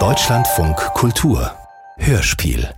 Deutschlandfunk 0.00 0.76
Kultur. 0.94 1.52
Hörspiel. 1.96 2.68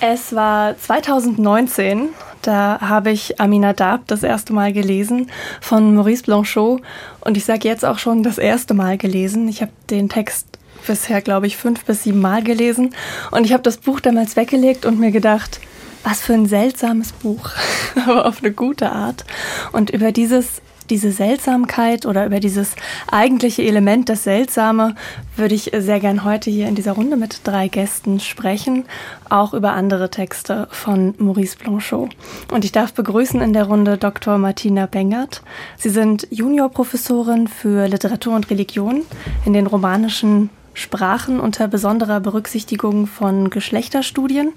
Es 0.00 0.34
war 0.34 0.76
2019, 0.76 2.08
da 2.42 2.80
habe 2.80 3.12
ich 3.12 3.40
Amina 3.40 3.72
Dab 3.72 4.08
das 4.08 4.24
erste 4.24 4.52
Mal 4.52 4.72
gelesen 4.72 5.30
von 5.60 5.94
Maurice 5.94 6.24
Blanchot. 6.24 6.82
Und 7.20 7.36
ich 7.36 7.44
sage 7.44 7.68
jetzt 7.68 7.84
auch 7.84 8.00
schon 8.00 8.24
das 8.24 8.38
erste 8.38 8.74
Mal 8.74 8.98
gelesen. 8.98 9.46
Ich 9.46 9.62
habe 9.62 9.70
den 9.88 10.08
Text 10.08 10.58
bisher, 10.84 11.22
glaube 11.22 11.46
ich, 11.46 11.56
fünf 11.56 11.84
bis 11.84 12.02
sieben 12.02 12.20
Mal 12.20 12.42
gelesen. 12.42 12.96
Und 13.30 13.44
ich 13.44 13.52
habe 13.52 13.62
das 13.62 13.76
Buch 13.76 14.00
damals 14.00 14.34
weggelegt 14.34 14.86
und 14.86 14.98
mir 14.98 15.12
gedacht, 15.12 15.60
was 16.02 16.20
für 16.20 16.34
ein 16.34 16.46
seltsames 16.46 17.12
Buch, 17.12 17.50
aber 18.08 18.26
auf 18.26 18.42
eine 18.42 18.50
gute 18.50 18.90
Art. 18.90 19.24
Und 19.70 19.90
über 19.90 20.10
dieses 20.10 20.60
diese 20.90 21.12
Seltsamkeit 21.12 22.06
oder 22.06 22.26
über 22.26 22.40
dieses 22.40 22.74
eigentliche 23.10 23.62
Element, 23.62 24.08
das 24.08 24.24
Seltsame, 24.24 24.94
würde 25.36 25.54
ich 25.54 25.72
sehr 25.76 26.00
gern 26.00 26.24
heute 26.24 26.50
hier 26.50 26.68
in 26.68 26.74
dieser 26.74 26.92
Runde 26.92 27.16
mit 27.16 27.40
drei 27.44 27.68
Gästen 27.68 28.20
sprechen, 28.20 28.84
auch 29.28 29.54
über 29.54 29.72
andere 29.72 30.10
Texte 30.10 30.68
von 30.70 31.14
Maurice 31.18 31.56
Blanchot. 31.56 32.10
Und 32.50 32.64
ich 32.64 32.72
darf 32.72 32.92
begrüßen 32.92 33.40
in 33.40 33.52
der 33.52 33.64
Runde 33.64 33.98
Dr. 33.98 34.38
Martina 34.38 34.86
Bengert. 34.86 35.42
Sie 35.76 35.90
sind 35.90 36.26
Juniorprofessorin 36.30 37.48
für 37.48 37.86
Literatur 37.88 38.34
und 38.34 38.50
Religion 38.50 39.02
in 39.44 39.52
den 39.52 39.66
romanischen 39.66 40.50
Sprachen 40.74 41.40
unter 41.40 41.68
besonderer 41.68 42.20
Berücksichtigung 42.20 43.06
von 43.06 43.50
Geschlechterstudien. 43.50 44.52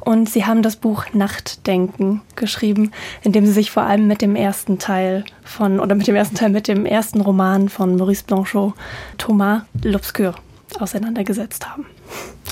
Und 0.00 0.28
sie 0.28 0.46
haben 0.46 0.62
das 0.62 0.76
Buch 0.76 1.04
Nachtdenken 1.12 2.22
geschrieben, 2.36 2.90
in 3.22 3.32
dem 3.32 3.46
sie 3.46 3.52
sich 3.52 3.70
vor 3.70 3.84
allem 3.84 4.06
mit 4.06 4.22
dem 4.22 4.36
ersten 4.36 4.78
Teil 4.78 5.24
von, 5.44 5.80
oder 5.80 5.94
mit 5.94 6.06
dem 6.06 6.16
ersten 6.16 6.36
Teil, 6.36 6.50
mit 6.50 6.68
dem 6.68 6.86
ersten 6.86 7.20
Roman 7.20 7.68
von 7.68 7.96
Maurice 7.96 8.24
Blanchot, 8.24 8.74
Thomas 9.18 9.62
l'Obscur, 9.82 10.34
auseinandergesetzt 10.78 11.68
haben. 11.68 11.86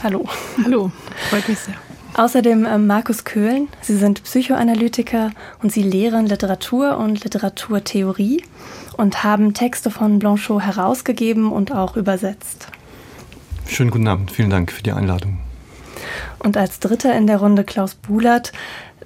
Hallo. 0.03 0.27
Hallo, 0.65 0.93
freut 1.31 1.49
mich 1.49 1.59
sehr. 1.59 1.75
Außerdem 2.15 2.65
äh, 2.65 2.79
Markus 2.79 3.25
Köhlen. 3.25 3.69
Sie 3.81 3.97
sind 3.97 4.25
Psychoanalytiker 4.25 5.31
und 5.63 5.71
Sie 5.71 5.83
lehren 5.83 6.27
Literatur 6.27 6.97
und 6.99 7.23
Literaturtheorie 7.23 8.43
und 8.97 9.23
haben 9.23 9.55
Texte 9.55 9.91
von 9.91 10.19
Blanchot 10.19 10.63
herausgegeben 10.63 11.53
und 11.53 11.71
auch 11.73 11.97
übersetzt. 11.97 12.69
Schönen 13.69 13.91
guten 13.91 14.09
Abend, 14.09 14.31
vielen 14.33 14.51
Dank 14.51 14.73
für 14.73 14.83
die 14.83 14.93
Einladung. 14.93 15.39
Und 16.39 16.57
als 16.57 16.81
Dritter 16.81 17.15
in 17.15 17.27
der 17.27 17.37
Runde 17.37 17.65
Klaus 17.65 17.95
Bulert. 17.95 18.53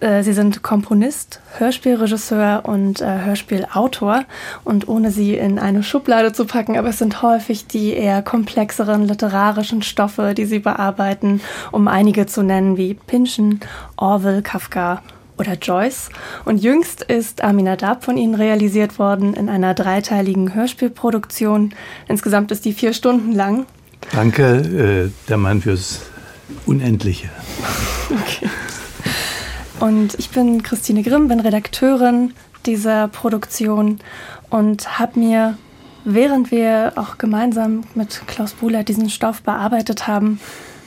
Äh, 0.00 0.22
Sie 0.22 0.32
sind 0.32 0.62
Komponist, 0.62 1.40
Hörspielregisseur 1.58 2.62
und 2.64 3.00
äh, 3.00 3.24
Hörspielautor. 3.24 4.24
Und 4.64 4.88
ohne 4.88 5.10
Sie 5.10 5.34
in 5.34 5.58
eine 5.58 5.82
Schublade 5.82 6.32
zu 6.32 6.46
packen, 6.46 6.78
aber 6.78 6.88
es 6.88 6.98
sind 6.98 7.22
häufig 7.22 7.66
die 7.66 7.92
eher 7.92 8.22
komplexeren 8.22 9.06
literarischen 9.06 9.82
Stoffe, 9.82 10.32
die 10.32 10.44
Sie 10.44 10.60
bearbeiten, 10.60 11.40
um 11.72 11.88
einige 11.88 12.26
zu 12.26 12.42
nennen 12.42 12.76
wie 12.76 12.94
Pynchon, 12.94 13.60
Orwell, 13.96 14.42
Kafka 14.42 15.02
oder 15.38 15.54
Joyce. 15.54 16.08
Und 16.44 16.62
jüngst 16.62 17.02
ist 17.02 17.42
Amina 17.42 17.76
Dab 17.76 18.04
von 18.04 18.16
Ihnen 18.16 18.36
realisiert 18.36 18.98
worden 19.00 19.34
in 19.34 19.48
einer 19.48 19.74
dreiteiligen 19.74 20.54
Hörspielproduktion. 20.54 21.74
Insgesamt 22.06 22.52
ist 22.52 22.64
die 22.64 22.72
vier 22.72 22.92
Stunden 22.92 23.32
lang 23.32 23.66
Danke, 24.10 25.10
äh, 25.10 25.28
der 25.28 25.36
Mann 25.36 25.62
fürs 25.62 26.00
Unendliche. 26.66 27.30
Okay. 28.10 28.50
Und 29.80 30.14
ich 30.18 30.30
bin 30.30 30.62
Christine 30.62 31.02
Grimm, 31.02 31.28
bin 31.28 31.40
Redakteurin 31.40 32.34
dieser 32.66 33.08
Produktion 33.08 33.98
und 34.50 34.98
habe 34.98 35.18
mir, 35.18 35.58
während 36.04 36.50
wir 36.50 36.92
auch 36.96 37.18
gemeinsam 37.18 37.84
mit 37.94 38.22
Klaus 38.26 38.52
Buhler 38.52 38.84
diesen 38.84 39.10
Stoff 39.10 39.42
bearbeitet 39.42 40.06
haben, 40.06 40.38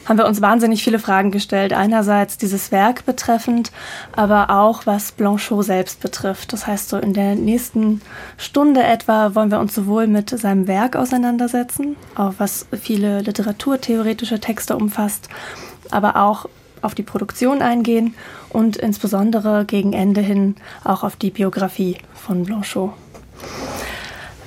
haben 0.05 0.17
wir 0.17 0.25
uns 0.25 0.41
wahnsinnig 0.41 0.83
viele 0.83 0.99
Fragen 0.99 1.31
gestellt. 1.31 1.73
Einerseits 1.73 2.37
dieses 2.37 2.71
Werk 2.71 3.05
betreffend, 3.05 3.71
aber 4.15 4.49
auch 4.49 4.85
was 4.85 5.11
Blanchot 5.11 5.65
selbst 5.65 5.99
betrifft. 5.99 6.53
Das 6.53 6.67
heißt, 6.67 6.89
so 6.89 6.97
in 6.97 7.13
der 7.13 7.35
nächsten 7.35 8.01
Stunde 8.37 8.83
etwa 8.83 9.35
wollen 9.35 9.51
wir 9.51 9.59
uns 9.59 9.73
sowohl 9.73 10.07
mit 10.07 10.29
seinem 10.29 10.67
Werk 10.67 10.95
auseinandersetzen, 10.95 11.95
auch 12.15 12.33
was 12.37 12.67
viele 12.71 13.21
literaturtheoretische 13.21 14.39
Texte 14.39 14.75
umfasst, 14.75 15.29
aber 15.91 16.17
auch 16.17 16.47
auf 16.81 16.95
die 16.95 17.03
Produktion 17.03 17.61
eingehen 17.61 18.13
und 18.49 18.77
insbesondere 18.77 19.65
gegen 19.65 19.93
Ende 19.93 20.21
hin 20.21 20.55
auch 20.83 21.03
auf 21.03 21.15
die 21.15 21.31
Biografie 21.31 21.97
von 22.13 22.43
Blanchot. 22.43 22.93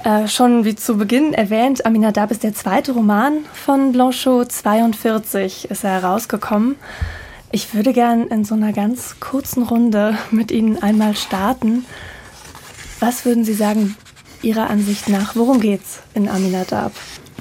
Äh, 0.04 0.28
schon 0.28 0.64
wie 0.64 0.76
zu 0.76 0.96
Beginn 0.96 1.34
erwähnt, 1.34 1.84
Aminadab 1.84 2.30
ist 2.30 2.44
der 2.44 2.54
zweite 2.54 2.92
Roman 2.92 3.44
von 3.52 3.92
Blanchot. 3.92 4.52
42 4.52 5.70
ist 5.70 5.84
er 5.84 6.02
herausgekommen. 6.02 6.76
Ich 7.50 7.74
würde 7.74 7.92
gern 7.92 8.28
in 8.28 8.44
so 8.44 8.54
einer 8.54 8.72
ganz 8.72 9.18
kurzen 9.20 9.62
Runde 9.64 10.16
mit 10.30 10.50
Ihnen 10.50 10.80
einmal 10.82 11.16
starten. 11.16 11.84
Was 13.00 13.24
würden 13.24 13.44
Sie 13.44 13.54
sagen, 13.54 13.96
Ihrer 14.42 14.70
Ansicht 14.70 15.08
nach, 15.08 15.34
worum 15.34 15.60
geht's 15.60 16.00
in 16.14 16.28
Aminadab? 16.28 16.92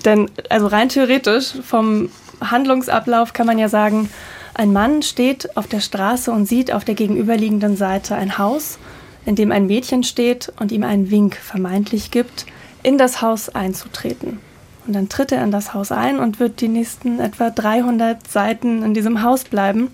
Denn, 0.04 0.32
also 0.50 0.68
rein 0.68 0.90
theoretisch, 0.90 1.54
vom 1.64 2.10
Handlungsablauf 2.42 3.34
kann 3.34 3.46
man 3.46 3.60
ja 3.60 3.70
sagen, 3.70 4.10
ein 4.54 4.74
Mann 4.74 5.04
steht 5.04 5.56
auf 5.56 5.68
der 5.68 5.82
Straße 5.82 6.32
und 6.32 6.48
sieht 6.48 6.72
auf 6.72 6.84
der 6.84 6.96
gegenüberliegenden 6.96 7.78
Seite 7.78 8.16
ein 8.16 8.40
Haus 8.40 8.80
in 9.28 9.36
dem 9.36 9.52
ein 9.52 9.68
Mädchen 9.68 10.04
steht 10.04 10.54
und 10.58 10.72
ihm 10.72 10.84
einen 10.84 11.12
Wink 11.12 11.36
vermeintlich 11.36 12.12
gibt, 12.12 12.46
in 12.82 12.98
das 12.98 13.22
Haus 13.22 13.50
einzutreten. 13.50 14.40
Und 14.88 14.94
dann 14.94 15.10
tritt 15.10 15.34
er 15.34 15.44
in 15.44 15.52
das 15.52 15.74
Haus 15.74 15.92
ein 15.92 16.18
und 16.18 16.40
wird 16.40 16.62
die 16.62 16.70
nächsten 16.70 17.20
etwa 17.20 17.50
300 17.50 18.26
Seiten 18.26 18.84
in 18.84 18.94
diesem 18.94 19.24
Haus 19.24 19.44
bleiben 19.44 19.90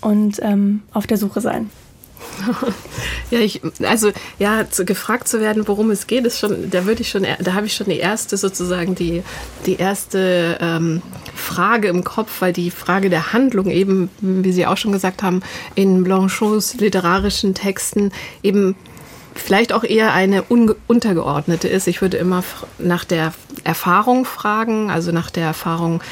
und 0.00 0.38
ähm, 0.42 0.82
auf 0.92 1.08
der 1.08 1.16
Suche 1.16 1.40
sein. 1.40 1.70
Ja, 3.30 3.38
ich, 3.38 3.60
also 3.82 4.12
ja, 4.38 4.68
zu, 4.70 4.84
gefragt 4.84 5.28
zu 5.28 5.40
werden, 5.40 5.66
worum 5.66 5.90
es 5.90 6.06
geht, 6.06 6.24
ist 6.24 6.38
schon, 6.38 6.70
da 6.70 6.86
würde 6.86 7.02
ich 7.02 7.10
schon, 7.10 7.26
da 7.40 7.54
habe 7.54 7.66
ich 7.66 7.74
schon 7.74 7.86
die 7.86 7.98
erste 7.98 8.36
sozusagen 8.36 8.94
die 8.94 9.22
die 9.66 9.76
erste 9.76 10.58
ähm, 10.60 11.02
Frage 11.34 11.88
im 11.88 12.04
Kopf, 12.04 12.40
weil 12.40 12.52
die 12.52 12.70
Frage 12.70 13.10
der 13.10 13.32
Handlung 13.32 13.70
eben, 13.70 14.10
wie 14.20 14.52
Sie 14.52 14.66
auch 14.66 14.76
schon 14.76 14.92
gesagt 14.92 15.22
haben, 15.22 15.42
in 15.74 16.04
Blanchots 16.04 16.74
literarischen 16.74 17.54
Texten 17.54 18.12
eben 18.42 18.74
vielleicht 19.34 19.72
auch 19.72 19.84
eher 19.84 20.12
eine 20.12 20.42
untergeordnete 20.42 21.68
ist. 21.68 21.86
Ich 21.86 22.02
würde 22.02 22.16
immer 22.16 22.44
nach 22.78 23.04
der 23.04 23.32
Erfahrung 23.64 24.24
fragen, 24.24 24.90
also 24.90 25.12
nach 25.12 25.30
der 25.30 25.44
Erfahrung 25.44 26.02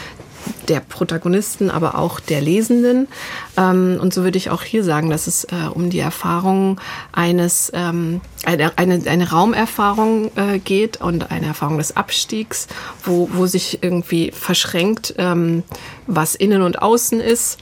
der 0.69 0.81
Protagonisten, 0.81 1.71
aber 1.71 1.97
auch 1.97 2.21
der 2.21 2.41
Lesenden. 2.41 3.09
Ähm, 3.57 3.99
und 4.01 4.15
so 4.15 4.23
würde 4.25 4.39
ich 4.39 4.51
auch 4.51 4.63
hier 4.63 4.85
sagen, 4.85 5.11
dass 5.11 5.27
es 5.27 5.45
äh, 5.45 5.69
um 5.73 5.91
die 5.91 5.99
Erfahrung 5.99 6.81
eines, 7.13 7.71
ähm, 7.75 8.21
eine, 8.45 8.77
eine, 8.79 9.03
eine 9.07 9.31
Raumerfahrung 9.31 10.31
äh, 10.37 10.59
geht 10.59 11.01
und 11.01 11.31
eine 11.31 11.47
Erfahrung 11.47 11.79
des 11.79 11.97
Abstiegs, 11.97 12.69
wo, 13.05 13.29
wo 13.33 13.47
sich 13.47 13.83
irgendwie 13.83 14.31
verschränkt, 14.33 15.15
ähm, 15.19 15.63
was 16.07 16.35
innen 16.35 16.63
und 16.63 16.83
außen 16.83 17.21
ist 17.21 17.59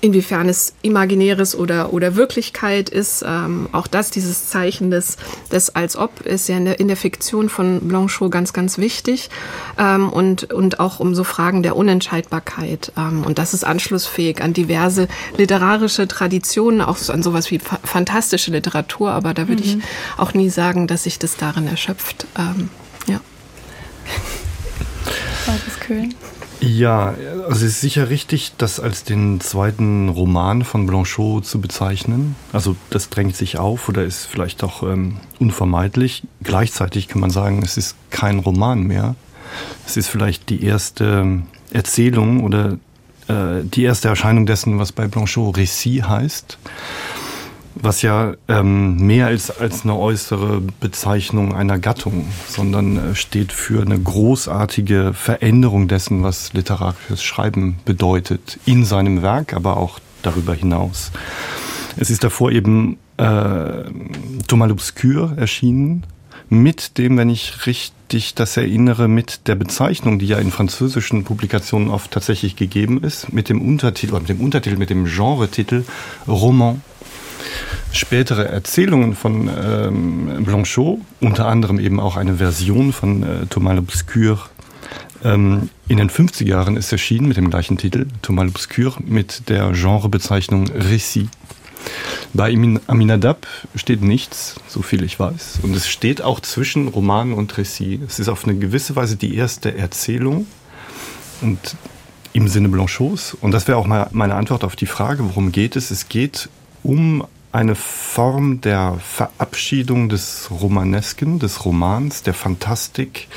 inwiefern 0.00 0.48
es 0.48 0.74
imaginäres 0.82 1.54
oder, 1.54 1.92
oder 1.92 2.16
Wirklichkeit 2.16 2.88
ist. 2.88 3.24
Ähm, 3.26 3.68
auch 3.72 3.86
das, 3.86 4.10
dieses 4.10 4.48
Zeichen 4.48 4.90
des, 4.90 5.16
des 5.50 5.74
als 5.74 5.96
ob, 5.96 6.20
ist 6.20 6.48
ja 6.48 6.56
in 6.56 6.64
der, 6.64 6.80
in 6.80 6.88
der 6.88 6.96
Fiktion 6.96 7.48
von 7.48 7.80
Blanchot 7.80 8.30
ganz, 8.30 8.52
ganz 8.52 8.78
wichtig. 8.78 9.30
Ähm, 9.78 10.08
und, 10.08 10.52
und 10.52 10.80
auch 10.80 11.00
um 11.00 11.14
so 11.14 11.24
Fragen 11.24 11.62
der 11.62 11.76
Unentscheidbarkeit. 11.76 12.92
Ähm, 12.96 13.24
und 13.24 13.38
das 13.38 13.54
ist 13.54 13.64
anschlussfähig 13.64 14.40
an 14.40 14.52
diverse 14.52 15.08
literarische 15.36 16.06
Traditionen, 16.06 16.80
auch 16.80 16.98
an 17.08 17.22
sowas 17.22 17.50
wie 17.50 17.58
fa 17.58 17.78
fantastische 17.82 18.50
Literatur. 18.50 19.10
Aber 19.10 19.34
da 19.34 19.48
würde 19.48 19.62
mhm. 19.62 19.68
ich 19.68 19.78
auch 20.16 20.34
nie 20.34 20.50
sagen, 20.50 20.86
dass 20.86 21.04
sich 21.04 21.18
das 21.18 21.36
darin 21.36 21.66
erschöpft. 21.66 22.26
Ähm, 22.38 22.70
ja. 23.06 23.20
Markus 25.46 25.80
Köhlen. 25.80 26.14
Ja, 26.68 27.14
also 27.48 27.64
es 27.64 27.72
ist 27.72 27.80
sicher 27.80 28.10
richtig, 28.10 28.52
das 28.58 28.78
als 28.78 29.02
den 29.02 29.40
zweiten 29.40 30.10
Roman 30.10 30.64
von 30.64 30.86
Blanchot 30.86 31.46
zu 31.46 31.62
bezeichnen. 31.62 32.36
Also 32.52 32.76
das 32.90 33.08
drängt 33.08 33.36
sich 33.36 33.56
auf 33.56 33.88
oder 33.88 34.04
ist 34.04 34.26
vielleicht 34.26 34.62
auch 34.62 34.82
ähm, 34.82 35.16
unvermeidlich. 35.38 36.24
Gleichzeitig 36.42 37.08
kann 37.08 37.22
man 37.22 37.30
sagen, 37.30 37.62
es 37.62 37.78
ist 37.78 37.96
kein 38.10 38.40
Roman 38.40 38.82
mehr. 38.82 39.14
Es 39.86 39.96
ist 39.96 40.08
vielleicht 40.08 40.50
die 40.50 40.62
erste 40.62 41.40
Erzählung 41.72 42.44
oder 42.44 42.78
äh, 43.28 43.64
die 43.64 43.84
erste 43.84 44.08
Erscheinung 44.08 44.44
dessen, 44.44 44.78
was 44.78 44.92
bei 44.92 45.08
Blanchot 45.08 45.56
Récit 45.56 46.06
heißt 46.06 46.58
was 47.82 48.02
ja 48.02 48.34
ähm, 48.48 48.96
mehr 48.96 49.30
ist 49.30 49.50
als 49.50 49.84
eine 49.84 49.96
äußere 49.96 50.60
Bezeichnung 50.80 51.54
einer 51.54 51.78
Gattung, 51.78 52.26
sondern 52.48 53.12
äh, 53.12 53.14
steht 53.14 53.52
für 53.52 53.82
eine 53.82 53.98
großartige 53.98 55.12
Veränderung 55.14 55.88
dessen, 55.88 56.22
was 56.22 56.52
literarisches 56.52 57.22
Schreiben 57.22 57.76
bedeutet, 57.84 58.58
in 58.66 58.84
seinem 58.84 59.22
Werk, 59.22 59.54
aber 59.54 59.76
auch 59.76 59.98
darüber 60.22 60.54
hinaus. 60.54 61.10
Es 61.96 62.10
ist 62.10 62.24
davor 62.24 62.52
eben 62.52 62.98
äh, 63.16 63.84
Thomas 64.46 64.70
l'Obscur 64.70 65.36
erschienen 65.36 66.04
mit 66.48 66.98
dem, 66.98 67.16
wenn 67.18 67.28
ich 67.28 67.66
richtig 67.66 68.34
das 68.34 68.56
erinnere, 68.56 69.08
mit 69.08 69.48
der 69.48 69.54
Bezeichnung, 69.54 70.18
die 70.18 70.26
ja 70.26 70.38
in 70.38 70.50
französischen 70.50 71.24
Publikationen 71.24 71.90
oft 71.90 72.10
tatsächlich 72.10 72.56
gegeben 72.56 73.02
ist, 73.02 73.32
mit 73.32 73.48
dem 73.48 73.60
Untertitel, 73.60 74.18
mit 74.18 74.28
dem 74.28 74.40
Untertitel, 74.40 74.76
mit 74.76 74.90
dem 74.90 75.04
Genretitel 75.04 75.84
Roman. 76.26 76.82
Spätere 77.92 78.46
Erzählungen 78.46 79.14
von 79.14 79.48
ähm, 79.48 80.44
Blanchot, 80.44 81.00
unter 81.20 81.46
anderem 81.46 81.78
eben 81.78 82.00
auch 82.00 82.16
eine 82.16 82.36
Version 82.36 82.92
von 82.92 83.22
äh, 83.22 83.46
Thomas 83.46 83.78
l'Obscur, 83.78 84.38
ähm, 85.24 85.70
in 85.88 85.96
den 85.96 86.10
50er 86.10 86.46
Jahren 86.46 86.76
ist 86.76 86.92
erschienen 86.92 87.28
mit 87.28 87.36
dem 87.36 87.50
gleichen 87.50 87.78
Titel, 87.78 88.06
Thomas 88.22 88.46
l'Obscur, 88.46 88.94
mit 89.04 89.48
der 89.48 89.72
Genrebezeichnung 89.72 90.66
Récit. 90.68 91.28
Bei 92.34 92.52
Aminadab 92.86 93.46
steht 93.74 94.02
nichts, 94.02 94.56
so 94.68 94.82
viel 94.82 95.02
ich 95.02 95.18
weiß. 95.18 95.60
Und 95.62 95.74
es 95.74 95.88
steht 95.88 96.20
auch 96.20 96.40
zwischen 96.40 96.88
Roman 96.88 97.32
und 97.32 97.54
Récit. 97.54 98.00
Es 98.06 98.18
ist 98.18 98.28
auf 98.28 98.44
eine 98.44 98.56
gewisse 98.56 98.96
Weise 98.96 99.16
die 99.16 99.34
erste 99.34 99.76
Erzählung 99.76 100.46
und 101.40 101.76
im 102.32 102.48
Sinne 102.48 102.68
Blanchots. 102.68 103.34
Und 103.40 103.52
das 103.52 103.66
wäre 103.66 103.78
auch 103.78 103.86
meine 103.86 104.34
Antwort 104.34 104.64
auf 104.64 104.76
die 104.76 104.86
Frage, 104.86 105.24
worum 105.24 105.52
geht 105.52 105.76
es? 105.76 105.90
Es 105.90 106.08
geht 106.08 106.48
um 106.82 107.24
eine 107.50 107.74
Form 107.74 108.60
der 108.60 108.98
Verabschiedung 109.02 110.08
des 110.08 110.48
Romanesken, 110.50 111.38
des 111.38 111.64
Romans, 111.64 112.22
der 112.22 112.34
Fantastik, 112.34 113.28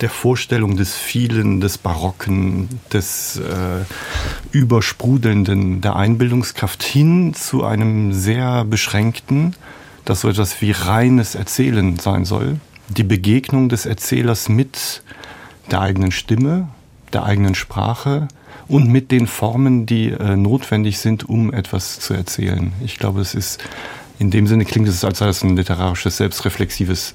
der 0.00 0.10
Vorstellung 0.10 0.76
des 0.76 0.94
Vielen, 0.94 1.60
des 1.60 1.78
Barocken, 1.78 2.68
des 2.92 3.36
äh, 3.36 3.84
Übersprudelnden, 4.52 5.80
der 5.80 5.96
Einbildungskraft 5.96 6.82
hin 6.82 7.32
zu 7.32 7.64
einem 7.64 8.12
sehr 8.12 8.64
beschränkten, 8.64 9.56
das 10.04 10.20
so 10.20 10.28
etwas 10.28 10.60
wie 10.60 10.72
reines 10.72 11.34
Erzählen 11.34 11.98
sein 11.98 12.26
soll. 12.26 12.60
Die 12.88 13.04
Begegnung 13.04 13.70
des 13.70 13.86
Erzählers 13.86 14.50
mit 14.50 15.02
der 15.70 15.80
eigenen 15.80 16.10
Stimme, 16.10 16.68
der 17.14 17.24
eigenen 17.24 17.54
Sprache, 17.54 18.28
und 18.68 18.88
mit 18.88 19.10
den 19.10 19.26
Formen, 19.26 19.86
die 19.86 20.10
äh, 20.10 20.36
notwendig 20.36 20.98
sind, 20.98 21.28
um 21.28 21.52
etwas 21.52 22.00
zu 22.00 22.14
erzählen. 22.14 22.72
Ich 22.84 22.98
glaube, 22.98 23.20
es 23.20 23.34
ist 23.34 23.60
in 24.18 24.30
dem 24.30 24.46
Sinne 24.46 24.64
klingt 24.64 24.88
es, 24.88 25.04
als 25.04 25.18
sei 25.18 25.28
es 25.28 25.42
ein 25.42 25.56
literarisches, 25.56 26.18
selbstreflexives 26.18 27.14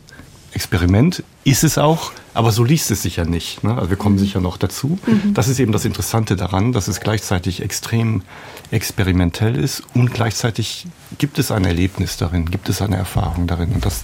Experiment. 0.51 1.23
Ist 1.43 1.63
es 1.63 1.77
auch, 1.77 2.11
aber 2.33 2.51
so 2.51 2.63
liest 2.63 2.89
es 2.91 3.03
sich 3.03 3.17
ja 3.17 3.25
nicht. 3.25 3.63
Ne? 3.63 3.75
Also 3.75 3.89
wir 3.91 3.97
kommen 3.97 4.15
mhm. 4.15 4.19
sicher 4.19 4.41
noch 4.41 4.57
dazu. 4.57 4.97
Mhm. 5.05 5.33
Das 5.33 5.47
ist 5.47 5.59
eben 5.59 5.71
das 5.71 5.85
Interessante 5.85 6.35
daran, 6.35 6.73
dass 6.73 6.87
es 6.87 6.99
gleichzeitig 6.99 7.61
extrem 7.61 8.23
experimentell 8.71 9.55
ist 9.55 9.83
und 9.93 10.13
gleichzeitig 10.13 10.87
gibt 11.17 11.39
es 11.39 11.51
ein 11.51 11.65
Erlebnis 11.65 12.17
darin, 12.17 12.49
gibt 12.49 12.67
es 12.67 12.81
eine 12.81 12.97
Erfahrung 12.97 13.47
darin. 13.47 13.71
Und 13.73 13.85
das 13.85 14.03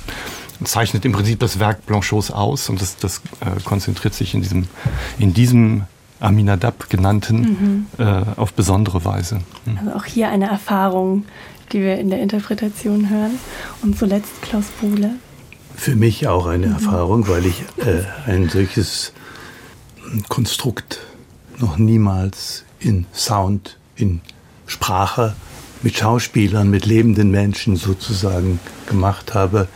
zeichnet 0.63 1.03
im 1.03 1.12
Prinzip 1.12 1.39
das 1.39 1.59
Werk 1.59 1.86
Blanchots 1.86 2.31
aus 2.31 2.69
und 2.69 2.80
das, 2.81 2.98
das 2.98 3.21
äh, 3.41 3.59
konzentriert 3.63 4.13
sich 4.13 4.33
in 4.33 4.41
diesem, 4.41 4.68
in 5.19 5.33
diesem 5.33 5.83
Aminadab 6.19 6.89
genannten 6.89 7.88
mhm. 7.97 8.03
äh, 8.06 8.23
auf 8.35 8.53
besondere 8.53 9.03
Weise. 9.06 9.41
Mhm. 9.65 9.77
Also 9.79 9.91
auch 9.97 10.06
hier 10.06 10.29
eine 10.29 10.47
Erfahrung, 10.47 11.25
die 11.71 11.81
wir 11.81 11.97
in 11.97 12.09
der 12.09 12.21
Interpretation 12.21 13.09
hören. 13.09 13.39
Und 13.81 13.97
zuletzt 13.97 14.41
Klaus 14.41 14.65
Buhle. 14.79 15.12
Für 15.75 15.95
mich 15.95 16.27
auch 16.27 16.45
eine 16.45 16.67
mhm. 16.67 16.73
Erfahrung, 16.73 17.27
weil 17.27 17.45
ich 17.45 17.63
äh, 17.77 18.03
ein 18.29 18.50
solches 18.50 19.13
Konstrukt 20.29 21.01
noch 21.59 21.77
niemals 21.77 22.63
in 22.79 23.06
Sound, 23.13 23.77
in 23.95 24.21
Sprache, 24.67 25.35
mit 25.81 25.97
Schauspielern, 25.97 26.69
mit 26.69 26.85
lebenden 26.85 27.29
Menschen 27.31 27.75
sozusagen 27.75 28.59
gemacht 28.88 29.33
habe, 29.33 29.67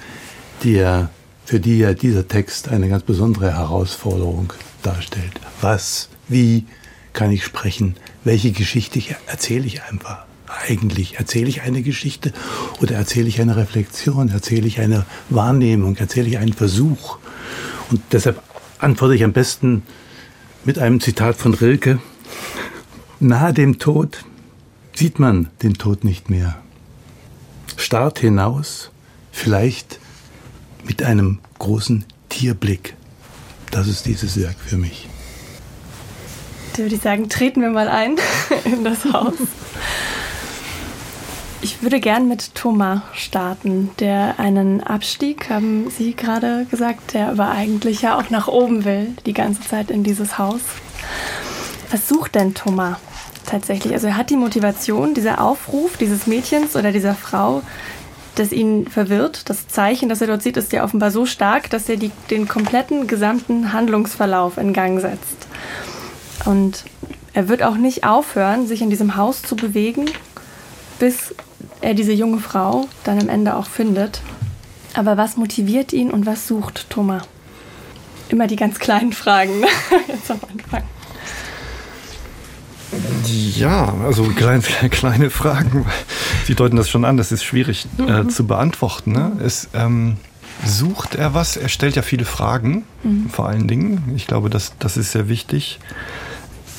die 0.63 0.73
ja, 0.73 1.09
für 1.45 1.59
die 1.59 1.79
ja 1.79 1.93
dieser 1.93 2.27
Text 2.27 2.69
eine 2.69 2.89
ganz 2.89 3.03
besondere 3.03 3.53
Herausforderung 3.53 4.53
darstellt. 4.81 5.39
Was 5.61 6.09
wie 6.29 6.65
kann 7.13 7.31
ich 7.31 7.43
sprechen? 7.43 7.95
Welche 8.23 8.51
Geschichte 8.51 9.01
erzähle 9.27 9.65
ich 9.65 9.83
einfach? 9.83 10.25
Eigentlich 10.47 11.17
erzähle 11.17 11.49
ich 11.49 11.61
eine 11.61 11.81
Geschichte 11.81 12.31
oder 12.81 12.95
erzähle 12.95 13.27
ich 13.27 13.41
eine 13.41 13.55
Reflexion, 13.55 14.29
erzähle 14.29 14.67
ich 14.67 14.79
eine 14.79 15.05
Wahrnehmung, 15.29 15.95
erzähle 15.97 16.27
ich 16.27 16.37
einen 16.37 16.53
Versuch. 16.53 17.17
Und 17.91 18.01
deshalb 18.11 18.41
antworte 18.79 19.15
ich 19.15 19.23
am 19.23 19.33
besten 19.33 19.83
mit 20.65 20.79
einem 20.79 21.01
Zitat 21.01 21.35
von 21.35 21.53
Rilke. 21.53 21.99
Nahe 23.19 23.53
dem 23.53 23.79
Tod 23.79 24.23
sieht 24.95 25.19
man 25.19 25.49
den 25.61 25.75
Tod 25.75 26.03
nicht 26.03 26.29
mehr. 26.29 26.57
Starrt 27.75 28.19
hinaus, 28.19 28.91
vielleicht 29.31 29.99
mit 30.85 31.03
einem 31.03 31.39
großen 31.59 32.05
Tierblick. 32.29 32.95
Das 33.71 33.87
ist 33.87 34.05
dieses 34.05 34.39
Werk 34.39 34.55
für 34.59 34.77
mich 34.77 35.08
würde 36.79 36.95
ich 36.95 37.01
sagen, 37.01 37.29
treten 37.29 37.61
wir 37.61 37.69
mal 37.69 37.87
ein 37.87 38.15
in 38.65 38.83
das 38.83 39.05
Haus. 39.05 39.35
Ich 41.61 41.83
würde 41.83 41.99
gern 41.99 42.29
mit 42.29 42.55
Thomas 42.55 43.01
starten, 43.13 43.89
der 43.99 44.39
einen 44.39 44.81
Abstieg, 44.81 45.49
haben 45.49 45.89
Sie 45.89 46.13
gerade 46.15 46.65
gesagt, 46.71 47.13
der 47.13 47.27
aber 47.29 47.49
eigentlich 47.49 48.01
ja 48.01 48.17
auch 48.17 48.29
nach 48.29 48.47
oben 48.47 48.85
will, 48.85 49.13
die 49.25 49.33
ganze 49.33 49.61
Zeit 49.61 49.91
in 49.91 50.03
dieses 50.03 50.37
Haus. 50.37 50.61
Was 51.91 52.07
sucht 52.07 52.35
denn 52.35 52.53
Thomas 52.53 52.97
tatsächlich? 53.45 53.93
Also 53.93 54.07
er 54.07 54.15
hat 54.15 54.29
die 54.29 54.37
Motivation, 54.37 55.13
dieser 55.13 55.41
Aufruf 55.41 55.97
dieses 55.97 56.27
Mädchens 56.27 56.77
oder 56.77 56.93
dieser 56.93 57.13
Frau, 57.13 57.61
das 58.35 58.53
ihn 58.53 58.87
verwirrt. 58.87 59.49
Das 59.49 59.67
Zeichen, 59.67 60.07
das 60.07 60.21
er 60.21 60.27
dort 60.27 60.41
sieht, 60.41 60.55
ist 60.55 60.71
ja 60.71 60.83
offenbar 60.83 61.11
so 61.11 61.25
stark, 61.25 61.69
dass 61.69 61.89
er 61.89 61.97
die, 61.97 62.11
den 62.29 62.47
kompletten 62.47 63.07
gesamten 63.07 63.73
Handlungsverlauf 63.73 64.57
in 64.57 64.71
Gang 64.71 65.01
setzt. 65.01 65.47
Und 66.45 66.85
er 67.33 67.47
wird 67.47 67.63
auch 67.63 67.75
nicht 67.75 68.03
aufhören, 68.03 68.67
sich 68.67 68.81
in 68.81 68.89
diesem 68.89 69.15
Haus 69.15 69.41
zu 69.41 69.55
bewegen, 69.55 70.05
bis 70.99 71.33
er 71.81 71.93
diese 71.93 72.13
junge 72.13 72.39
Frau 72.39 72.87
dann 73.03 73.19
am 73.19 73.29
Ende 73.29 73.55
auch 73.55 73.67
findet. 73.67 74.21
Aber 74.93 75.17
was 75.17 75.37
motiviert 75.37 75.93
ihn 75.93 76.11
und 76.11 76.25
was 76.25 76.47
sucht 76.47 76.89
Thomas? 76.89 77.23
Immer 78.29 78.47
die 78.47 78.55
ganz 78.55 78.79
kleinen 78.79 79.13
Fragen 79.13 79.63
jetzt 80.07 80.29
am 80.31 80.39
Anfang. 80.51 80.83
Ja, 83.55 83.93
also 84.03 84.23
klein, 84.23 84.61
kleine 84.91 85.29
Fragen. 85.29 85.85
Sie 86.45 86.55
deuten 86.55 86.75
das 86.75 86.89
schon 86.89 87.05
an, 87.05 87.17
das 87.17 87.31
ist 87.31 87.43
schwierig 87.43 87.85
äh, 87.99 88.23
mhm. 88.23 88.29
zu 88.29 88.47
beantworten. 88.47 89.11
Ne? 89.11 89.33
Es, 89.43 89.69
ähm, 89.73 90.17
sucht 90.65 91.15
er 91.15 91.33
was? 91.33 91.57
Er 91.57 91.69
stellt 91.69 91.95
ja 91.95 92.01
viele 92.01 92.25
Fragen, 92.25 92.83
mhm. 93.03 93.29
vor 93.29 93.47
allen 93.47 93.67
Dingen. 93.67 94.13
Ich 94.15 94.27
glaube, 94.27 94.49
das, 94.49 94.73
das 94.79 94.97
ist 94.97 95.11
sehr 95.11 95.29
wichtig. 95.29 95.79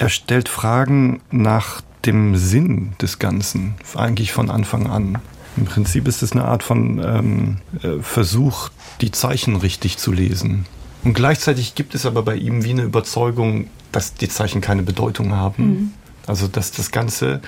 Er 0.01 0.09
stellt 0.09 0.49
Fragen 0.49 1.21
nach 1.31 1.83
dem 2.07 2.35
Sinn 2.35 2.95
des 3.03 3.19
Ganzen, 3.19 3.75
eigentlich 3.95 4.33
von 4.33 4.49
Anfang 4.49 4.87
an. 4.87 5.19
Im 5.59 5.67
Prinzip 5.67 6.09
ist 6.09 6.23
es 6.23 6.33
eine 6.33 6.47
Art 6.47 6.63
von 6.63 6.99
ähm, 7.05 7.57
äh, 7.83 8.01
Versuch, 8.01 8.71
die 9.03 9.11
Zeichen 9.11 9.57
richtig 9.57 9.99
zu 9.99 10.11
lesen. 10.11 10.65
Und 11.05 11.13
gleichzeitig 11.13 11.75
gibt 11.75 11.95
es 11.95 12.07
aber 12.07 12.23
bei 12.23 12.37
ihm 12.37 12.65
wie 12.65 12.71
eine 12.71 12.85
Überzeugung, 12.85 13.67
dass 13.93 14.15
die 14.15 14.31
Zeichen 14.31 14.63
keine 14.63 14.83
Bedeutung 14.83 15.33
haben. 15.33 15.67
Mhm. 15.67 15.93
Also 16.27 16.49
dass 16.49 16.71
das 16.71 16.91
Ganze, 16.91 17.41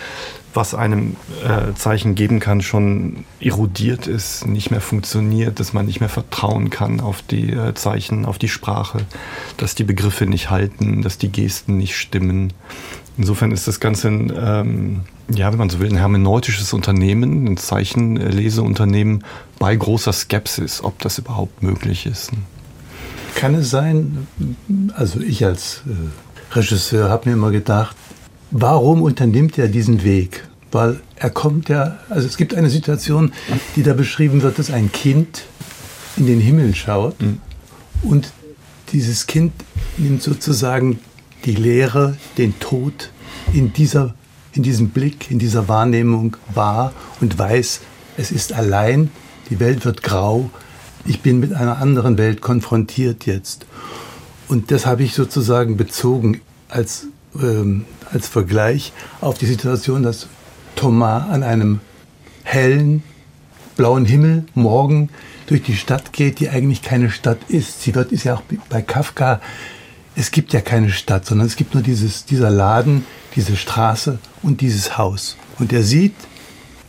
was 0.55 0.75
einem 0.75 1.17
äh, 1.45 1.75
Zeichen 1.75 2.15
geben 2.15 2.41
kann, 2.41 2.63
schon 2.63 3.25
erodiert 3.41 4.07
ist, 4.07 4.47
nicht 4.47 4.71
mehr 4.71 4.81
funktioniert, 4.81 5.61
dass 5.61 5.73
man 5.73 5.87
nicht 5.87 6.01
mehr 6.01 6.09
vertrauen 6.09 6.71
kann 6.71 7.01
auf 7.01 7.23
die 7.23 7.51
äh, 7.51 7.75
Zeichen, 7.75 8.25
auf 8.25 8.39
die 8.39 8.49
Sprache, 8.49 9.07
dass 9.57 9.75
die 9.75 9.85
Begriffe 9.85 10.27
nicht 10.27 10.51
halten, 10.51 11.03
dass 11.03 11.19
die 11.19 11.31
Gesten 11.31 11.77
nicht 11.77 11.97
stimmen. 11.97 12.53
Insofern 13.19 13.53
ist 13.53 13.69
das 13.69 13.79
Ganze 13.79 14.09
ein, 14.09 14.33
ähm, 14.35 15.01
ja, 15.29 15.53
wenn 15.53 15.59
man 15.59 15.71
so 15.71 15.81
will, 15.81 15.91
ein 15.91 15.99
hermeneutisches 15.99 16.73
Unternehmen, 16.73 17.47
ein 17.47 17.57
Zeichenleseunternehmen 17.57 19.25
bei 19.59 19.77
großer 19.77 20.13
Skepsis, 20.13 20.83
ob 20.83 20.99
das 21.01 21.19
überhaupt 21.19 21.63
möglich 21.63 22.07
ist. 22.07 22.31
Kann 23.35 23.55
es 23.55 23.71
sein, 23.71 24.27
also 24.95 25.21
ich 25.21 25.45
als 25.45 25.83
äh, 25.87 26.55
Regisseur 26.55 27.11
habe 27.11 27.29
mir 27.29 27.35
immer 27.35 27.51
gedacht, 27.51 27.97
Warum 28.55 29.01
unternimmt 29.01 29.57
er 29.57 29.67
diesen 29.67 30.05
Weg? 30.05 30.47
Weil 30.71 31.01
er 31.17 31.31
kommt 31.31 31.71
ja, 31.71 31.99
also 32.11 32.27
es 32.27 32.37
gibt 32.37 32.55
eine 32.55 32.69
Situation, 32.69 33.33
die 33.77 33.83
da 33.83 33.95
beschrieben 33.95 34.43
wird, 34.43 34.59
dass 34.59 34.71
ein 34.71 34.93
Kind 34.93 35.45
in 36.19 36.27
den 36.27 36.39
Himmel 36.39 36.75
schaut 36.75 37.21
mhm. 37.23 37.41
und 38.03 38.31
dieses 38.93 39.27
Kind 39.27 39.53
nimmt 39.97 40.23
sozusagen 40.23 40.99
die 41.47 41.55
Leere, 41.55 42.19
den 42.37 42.59
Tod 42.61 43.11
in, 43.55 43.73
dieser, 43.73 44.15
in 44.53 44.63
diesem 44.63 44.91
Blick, 44.91 45.31
in 45.31 45.39
dieser 45.39 45.69
Wahrnehmung 45.69 46.37
wahr 46.55 46.93
und 47.23 47.39
weiß, 47.39 47.81
es 48.19 48.31
ist 48.31 48.53
allein, 48.53 49.11
die 49.49 49.61
Welt 49.61 49.87
wird 49.87 50.03
grau, 50.03 50.51
ich 51.07 51.23
bin 51.23 51.41
mit 51.41 51.55
einer 51.55 51.79
anderen 51.79 52.19
Welt 52.19 52.43
konfrontiert 52.43 53.25
jetzt. 53.25 53.65
Und 54.47 54.71
das 54.71 54.85
habe 54.85 55.05
ich 55.05 55.15
sozusagen 55.15 55.79
bezogen 55.79 56.43
als 56.69 57.07
ähm, 57.41 57.87
als 58.13 58.29
Vergleich 58.29 58.93
auf 59.21 59.39
die 59.39 59.47
Situation, 59.47 60.03
dass 60.03 60.27
Thomas 60.77 61.29
an 61.31 61.43
einem 61.43 61.81
hellen, 62.45 63.03
blauen 63.77 64.05
Himmel 64.05 64.45
morgen 64.55 65.11
durch 65.47 65.63
die 65.63 65.77
Stadt 65.77 66.13
geht, 66.13 66.41
die 66.41 66.49
eigentlich 66.49 66.83
keine 66.83 67.11
Stadt 67.11 67.39
ist. 67.49 67.83
Sie 67.83 67.95
wird, 67.95 68.13
ist 68.13 68.25
ja 68.25 68.35
auch 68.35 68.43
bei 68.69 68.83
Kafka, 68.83 69.41
es 70.15 70.31
gibt 70.31 70.53
ja 70.53 70.61
keine 70.61 70.91
Stadt, 70.91 71.25
sondern 71.25 71.47
es 71.47 71.57
gibt 71.57 71.75
nur 71.75 71.83
dieses, 71.83 72.25
dieser 72.27 72.51
Laden, 72.51 73.07
diese 73.35 73.57
Straße 73.57 74.19
und 74.43 74.61
dieses 74.61 74.99
Haus. 74.99 75.37
Und 75.59 75.73
er 75.73 75.83
sieht 75.83 76.15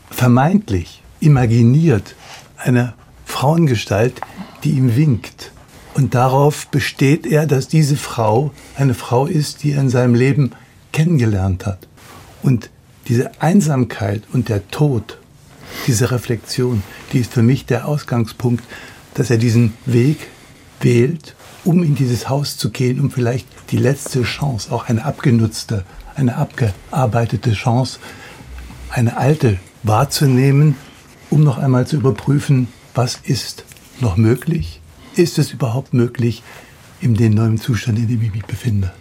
vermeintlich, 0.09 1.01
imaginiert 1.19 2.15
eine 2.57 2.93
Frauengestalt, 3.25 4.19
die 4.63 4.71
ihm 4.71 4.95
winkt. 4.95 5.51
Und 5.93 6.15
darauf 6.15 6.67
besteht 6.67 7.25
er, 7.25 7.45
dass 7.45 7.67
diese 7.67 7.95
Frau 7.95 8.51
eine 8.75 8.93
Frau 8.93 9.25
ist, 9.25 9.63
die 9.63 9.73
er 9.73 9.81
in 9.81 9.89
seinem 9.89 10.15
Leben 10.15 10.51
kennengelernt 10.93 11.65
hat. 11.65 11.87
Und 12.41 12.69
diese 13.09 13.41
Einsamkeit 13.41 14.23
und 14.31 14.47
der 14.47 14.65
Tod, 14.69 15.19
diese 15.87 16.11
Reflexion, 16.11 16.83
die 17.11 17.19
ist 17.19 17.33
für 17.33 17.43
mich 17.43 17.65
der 17.65 17.87
Ausgangspunkt, 17.87 18.63
dass 19.13 19.29
er 19.29 19.37
diesen 19.37 19.73
Weg 19.85 20.27
wählt, 20.79 21.35
um 21.65 21.83
in 21.83 21.95
dieses 21.95 22.29
Haus 22.29 22.57
zu 22.57 22.69
gehen, 22.69 22.99
um 22.99 23.11
vielleicht 23.11 23.47
die 23.71 23.77
letzte 23.77 24.23
Chance, 24.23 24.71
auch 24.71 24.87
eine 24.87 25.03
abgenutzte, 25.03 25.83
eine 26.15 26.37
abgearbeitete 26.37 27.53
Chance, 27.53 27.99
eine 28.89 29.17
alte 29.17 29.59
wahrzunehmen, 29.83 30.75
um 31.29 31.43
noch 31.43 31.57
einmal 31.57 31.87
zu 31.87 31.97
überprüfen, 31.97 32.67
was 32.93 33.19
ist 33.23 33.65
noch 33.99 34.17
möglich? 34.17 34.81
Ist 35.15 35.39
es 35.39 35.51
überhaupt 35.51 35.93
möglich 35.93 36.43
in 37.01 37.15
dem 37.15 37.33
neuen 37.33 37.59
Zustand, 37.59 37.97
in 37.99 38.07
dem 38.07 38.21
ich 38.21 38.33
mich 38.33 38.45
befinde? 38.45 38.91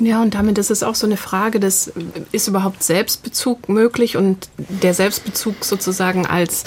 Ja, 0.00 0.22
und 0.22 0.34
damit 0.34 0.58
ist 0.58 0.70
es 0.70 0.82
auch 0.82 0.94
so 0.94 1.06
eine 1.06 1.16
Frage, 1.16 1.58
des, 1.58 1.92
ist 2.30 2.46
überhaupt 2.46 2.82
Selbstbezug 2.82 3.68
möglich 3.68 4.16
und 4.16 4.48
der 4.56 4.94
Selbstbezug 4.94 5.64
sozusagen 5.64 6.24
als 6.24 6.64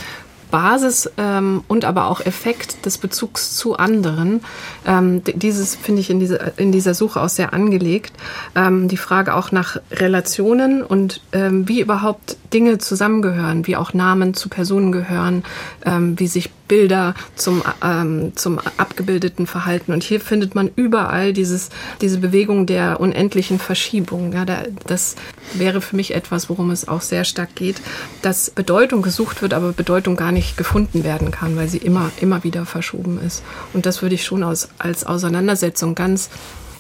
Basis 0.51 1.09
ähm, 1.17 1.63
und 1.67 1.85
aber 1.85 2.07
auch 2.07 2.19
Effekt 2.19 2.85
des 2.85 2.97
Bezugs 2.99 3.55
zu 3.55 3.77
anderen. 3.77 4.41
Ähm, 4.85 5.23
dieses 5.23 5.75
finde 5.75 6.01
ich 6.01 6.09
in, 6.09 6.19
diese, 6.19 6.53
in 6.57 6.71
dieser 6.71 6.93
Suche 6.93 7.21
auch 7.21 7.29
sehr 7.29 7.53
angelegt. 7.53 8.13
Ähm, 8.53 8.87
die 8.87 8.97
Frage 8.97 9.33
auch 9.33 9.51
nach 9.51 9.77
Relationen 9.91 10.83
und 10.83 11.21
ähm, 11.31 11.67
wie 11.67 11.79
überhaupt 11.79 12.37
Dinge 12.53 12.77
zusammengehören, 12.77 13.65
wie 13.65 13.77
auch 13.77 13.93
Namen 13.93 14.33
zu 14.33 14.49
Personen 14.49 14.91
gehören, 14.91 15.43
ähm, 15.85 16.19
wie 16.19 16.27
sich 16.27 16.51
Bilder 16.71 17.15
zum, 17.35 17.63
ähm, 17.83 18.31
zum 18.35 18.57
abgebildeten 18.77 19.45
Verhalten. 19.45 19.91
Und 19.91 20.03
hier 20.03 20.21
findet 20.21 20.55
man 20.55 20.71
überall 20.73 21.33
dieses, 21.33 21.67
diese 21.99 22.17
Bewegung 22.19 22.65
der 22.65 23.01
unendlichen 23.01 23.59
Verschiebung. 23.59 24.31
Ja, 24.31 24.45
da, 24.45 24.63
das 24.87 25.17
wäre 25.53 25.81
für 25.81 25.97
mich 25.97 26.15
etwas, 26.15 26.49
worum 26.49 26.71
es 26.71 26.87
auch 26.87 27.01
sehr 27.01 27.25
stark 27.25 27.55
geht, 27.55 27.81
dass 28.21 28.51
Bedeutung 28.51 29.01
gesucht 29.01 29.41
wird, 29.41 29.53
aber 29.53 29.73
Bedeutung 29.73 30.15
gar 30.15 30.31
nicht 30.31 30.55
gefunden 30.55 31.03
werden 31.03 31.29
kann, 31.29 31.57
weil 31.57 31.67
sie 31.67 31.79
immer, 31.79 32.09
immer 32.21 32.45
wieder 32.45 32.65
verschoben 32.65 33.19
ist. 33.21 33.43
Und 33.73 33.85
das 33.85 34.01
würde 34.01 34.15
ich 34.15 34.23
schon 34.23 34.41
aus, 34.41 34.69
als 34.77 35.05
Auseinandersetzung 35.05 35.93
ganz 35.93 36.29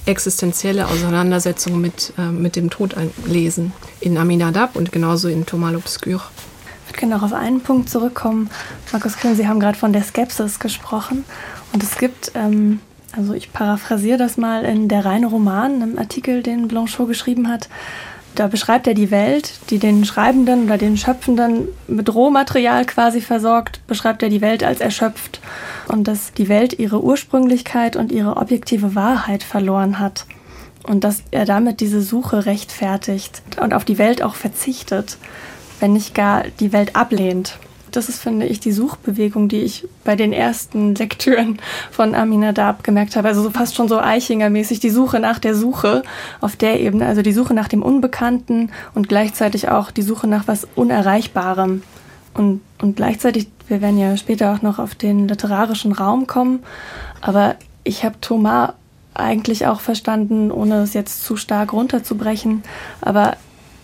existenzielle 0.05 0.87
Auseinandersetzung 0.87 1.81
mit, 1.81 2.13
äh, 2.17 2.31
mit 2.31 2.55
dem 2.55 2.69
Tod 2.69 2.95
lesen. 3.25 3.73
In 3.99 4.17
Aminadab 4.17 4.77
und 4.77 4.93
genauso 4.93 5.27
in 5.27 5.45
Thomas 5.45 5.99
l'Obscur 6.91 7.01
würde 7.01 7.07
noch 7.07 7.23
auf 7.23 7.33
einen 7.33 7.61
Punkt 7.61 7.89
zurückkommen. 7.89 8.49
Markus 8.91 9.17
Kühn, 9.17 9.35
Sie 9.35 9.47
haben 9.47 9.59
gerade 9.59 9.77
von 9.77 9.93
der 9.93 10.03
Skepsis 10.03 10.59
gesprochen. 10.59 11.25
Und 11.73 11.83
es 11.83 11.97
gibt, 11.97 12.31
ähm, 12.35 12.79
also 13.15 13.33
ich 13.33 13.51
paraphrasiere 13.51 14.17
das 14.17 14.37
mal 14.37 14.63
in 14.63 14.87
Der 14.87 15.05
reine 15.05 15.27
Roman, 15.27 15.81
einem 15.81 15.97
Artikel, 15.97 16.43
den 16.43 16.67
Blanchot 16.67 17.07
geschrieben 17.07 17.47
hat. 17.47 17.69
Da 18.35 18.47
beschreibt 18.47 18.87
er 18.87 18.93
die 18.93 19.11
Welt, 19.11 19.59
die 19.69 19.77
den 19.77 20.05
Schreibenden 20.05 20.63
oder 20.63 20.77
den 20.77 20.95
Schöpfenden 20.95 21.67
mit 21.87 22.13
Rohmaterial 22.13 22.85
quasi 22.85 23.19
versorgt, 23.19 23.85
beschreibt 23.87 24.23
er 24.23 24.29
die 24.29 24.39
Welt 24.39 24.63
als 24.63 24.79
erschöpft 24.79 25.41
und 25.89 26.07
dass 26.07 26.31
die 26.31 26.47
Welt 26.47 26.79
ihre 26.79 27.03
Ursprünglichkeit 27.03 27.97
und 27.97 28.09
ihre 28.09 28.37
objektive 28.37 28.95
Wahrheit 28.95 29.43
verloren 29.43 29.99
hat 29.99 30.25
und 30.83 31.03
dass 31.03 31.23
er 31.31 31.43
damit 31.43 31.81
diese 31.81 32.01
Suche 32.01 32.45
rechtfertigt 32.45 33.41
und 33.61 33.73
auf 33.73 33.83
die 33.83 33.97
Welt 33.97 34.21
auch 34.21 34.35
verzichtet 34.35 35.17
wenn 35.81 35.93
nicht 35.93 36.15
gar 36.15 36.43
die 36.59 36.71
Welt 36.71 36.95
ablehnt. 36.95 37.57
Das 37.91 38.07
ist, 38.07 38.21
finde 38.21 38.45
ich, 38.45 38.61
die 38.61 38.71
Suchbewegung, 38.71 39.49
die 39.49 39.61
ich 39.61 39.85
bei 40.05 40.15
den 40.15 40.31
ersten 40.31 40.95
Lektüren 40.95 41.59
von 41.91 42.15
Aminadab 42.15 42.85
gemerkt 42.85 43.17
habe. 43.17 43.27
Also 43.27 43.43
so 43.43 43.49
fast 43.49 43.75
schon 43.75 43.89
so 43.89 43.99
Eichinger-mäßig 43.99 44.79
die 44.79 44.89
Suche 44.89 45.19
nach 45.19 45.39
der 45.39 45.55
Suche 45.55 46.03
auf 46.39 46.55
der 46.55 46.79
Ebene. 46.79 47.05
Also 47.05 47.21
die 47.21 47.33
Suche 47.33 47.53
nach 47.53 47.67
dem 47.67 47.83
Unbekannten 47.83 48.71
und 48.93 49.09
gleichzeitig 49.09 49.67
auch 49.67 49.91
die 49.91 50.03
Suche 50.03 50.27
nach 50.27 50.47
was 50.47 50.65
Unerreichbarem. 50.75 51.83
Und, 52.33 52.61
und 52.81 52.95
gleichzeitig, 52.95 53.49
wir 53.67 53.81
werden 53.81 53.97
ja 53.97 54.15
später 54.15 54.53
auch 54.53 54.61
noch 54.61 54.79
auf 54.79 54.95
den 54.95 55.27
literarischen 55.27 55.91
Raum 55.91 56.27
kommen, 56.27 56.63
aber 57.19 57.55
ich 57.83 58.05
habe 58.05 58.15
Thomas 58.21 58.73
eigentlich 59.13 59.67
auch 59.67 59.81
verstanden, 59.81 60.51
ohne 60.51 60.83
es 60.83 60.93
jetzt 60.93 61.23
zu 61.23 61.35
stark 61.35 61.73
runterzubrechen, 61.73 62.63
aber 63.01 63.35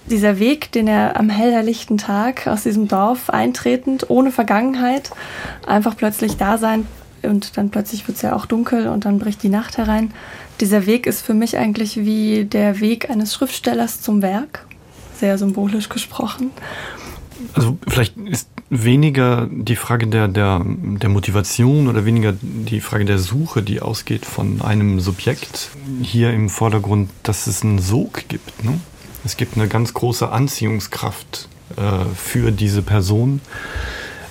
dieser 0.09 0.39
Weg, 0.39 0.71
den 0.71 0.87
er 0.87 1.19
am 1.19 1.29
hellerlichten 1.29 1.97
Tag 1.97 2.47
aus 2.47 2.63
diesem 2.63 2.87
Dorf 2.87 3.29
eintretend, 3.29 4.09
ohne 4.09 4.31
Vergangenheit, 4.31 5.11
einfach 5.65 5.95
plötzlich 5.95 6.37
da 6.37 6.57
sein 6.57 6.85
und 7.23 7.57
dann 7.57 7.69
plötzlich 7.69 8.07
wird 8.07 8.17
es 8.17 8.21
ja 8.21 8.35
auch 8.35 8.45
dunkel 8.45 8.87
und 8.87 9.05
dann 9.05 9.19
bricht 9.19 9.43
die 9.43 9.49
Nacht 9.49 9.77
herein. 9.77 10.11
Dieser 10.61 10.85
Weg 10.85 11.05
ist 11.05 11.21
für 11.21 11.33
mich 11.33 11.57
eigentlich 11.57 11.97
wie 11.97 12.45
der 12.45 12.79
Weg 12.79 13.09
eines 13.09 13.33
Schriftstellers 13.33 14.01
zum 14.01 14.21
Werk, 14.21 14.65
sehr 15.19 15.37
symbolisch 15.37 15.89
gesprochen. 15.89 16.51
Also 17.53 17.77
vielleicht 17.87 18.17
ist 18.17 18.49
weniger 18.69 19.47
die 19.51 19.75
Frage 19.75 20.07
der, 20.07 20.27
der, 20.27 20.61
der 20.65 21.09
Motivation 21.09 21.87
oder 21.87 22.05
weniger 22.05 22.33
die 22.41 22.81
Frage 22.81 23.05
der 23.05 23.19
Suche, 23.19 23.61
die 23.61 23.81
ausgeht 23.81 24.25
von 24.25 24.61
einem 24.61 24.99
Subjekt, 24.99 25.69
hier 26.01 26.31
im 26.33 26.49
Vordergrund, 26.49 27.09
dass 27.23 27.47
es 27.47 27.61
einen 27.61 27.79
Sog 27.79 28.27
gibt. 28.27 28.63
Ne? 28.63 28.79
Es 29.27 29.35
gibt 29.35 29.57
eine 29.57 29.67
ganz 29.67 29.93
große 29.93 30.29
Anziehungskraft 30.29 31.49
äh, 31.75 31.81
für 32.15 32.53
diese 32.53 32.81
Person, 32.81 33.41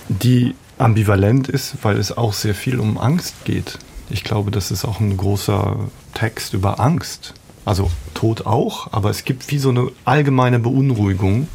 die 0.09 0.55
ambivalent 0.79 1.47
ist, 1.49 1.75
weil 1.83 1.97
es 1.97 2.17
auch 2.17 2.33
sehr 2.33 2.55
viel 2.55 2.79
um 2.79 2.97
Angst 2.97 3.45
geht. 3.45 3.77
Ich 4.09 4.23
glaube, 4.23 4.49
das 4.49 4.71
ist 4.71 4.85
auch 4.85 4.99
ein 4.99 5.15
großer 5.15 5.77
Text 6.15 6.55
über 6.55 6.79
Angst. 6.79 7.35
Also 7.63 7.91
Tod 8.15 8.47
auch, 8.47 8.91
aber 8.91 9.11
es 9.11 9.23
gibt 9.23 9.51
wie 9.51 9.59
so 9.59 9.69
eine 9.69 9.91
allgemeine 10.03 10.57
Beunruhigung. 10.57 11.47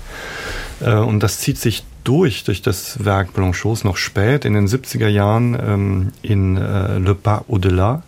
Äh, 0.80 0.94
und 0.94 1.20
das 1.20 1.40
zieht 1.40 1.58
sich 1.58 1.82
durch, 2.04 2.44
durch 2.44 2.62
das 2.62 3.04
Werk 3.04 3.32
Blanchots 3.32 3.82
noch 3.82 3.96
spät 3.96 4.44
in 4.44 4.54
den 4.54 4.68
70er 4.68 5.08
Jahren 5.08 5.58
ähm, 5.60 6.12
in 6.22 6.56
äh, 6.56 6.98
Le 6.98 7.16
Pas 7.16 7.42
au-delà 7.48 8.04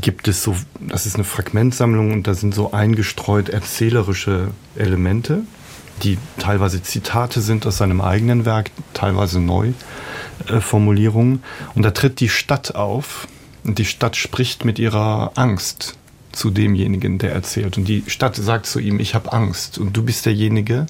gibt 0.00 0.28
es 0.28 0.42
so, 0.42 0.54
das 0.80 1.06
ist 1.06 1.14
eine 1.16 1.24
Fragmentsammlung 1.24 2.12
und 2.12 2.26
da 2.26 2.34
sind 2.34 2.54
so 2.54 2.72
eingestreut 2.72 3.48
erzählerische 3.48 4.48
Elemente, 4.76 5.42
die 6.02 6.18
teilweise 6.38 6.82
Zitate 6.82 7.40
sind 7.40 7.66
aus 7.66 7.78
seinem 7.78 8.02
eigenen 8.02 8.44
Werk, 8.44 8.70
teilweise 8.92 9.40
Neuformulierungen. 9.40 11.36
Äh, 11.36 11.38
und 11.74 11.82
da 11.82 11.92
tritt 11.92 12.20
die 12.20 12.28
Stadt 12.28 12.74
auf 12.74 13.26
und 13.64 13.78
die 13.78 13.86
Stadt 13.86 14.16
spricht 14.16 14.64
mit 14.66 14.78
ihrer 14.78 15.32
Angst 15.36 15.96
zu 16.32 16.50
demjenigen, 16.50 17.16
der 17.18 17.32
erzählt. 17.32 17.78
Und 17.78 17.88
die 17.88 18.04
Stadt 18.08 18.36
sagt 18.36 18.66
zu 18.66 18.78
ihm, 18.78 19.00
ich 19.00 19.14
habe 19.14 19.32
Angst. 19.32 19.78
Und 19.78 19.96
du 19.96 20.02
bist 20.02 20.26
derjenige, 20.26 20.84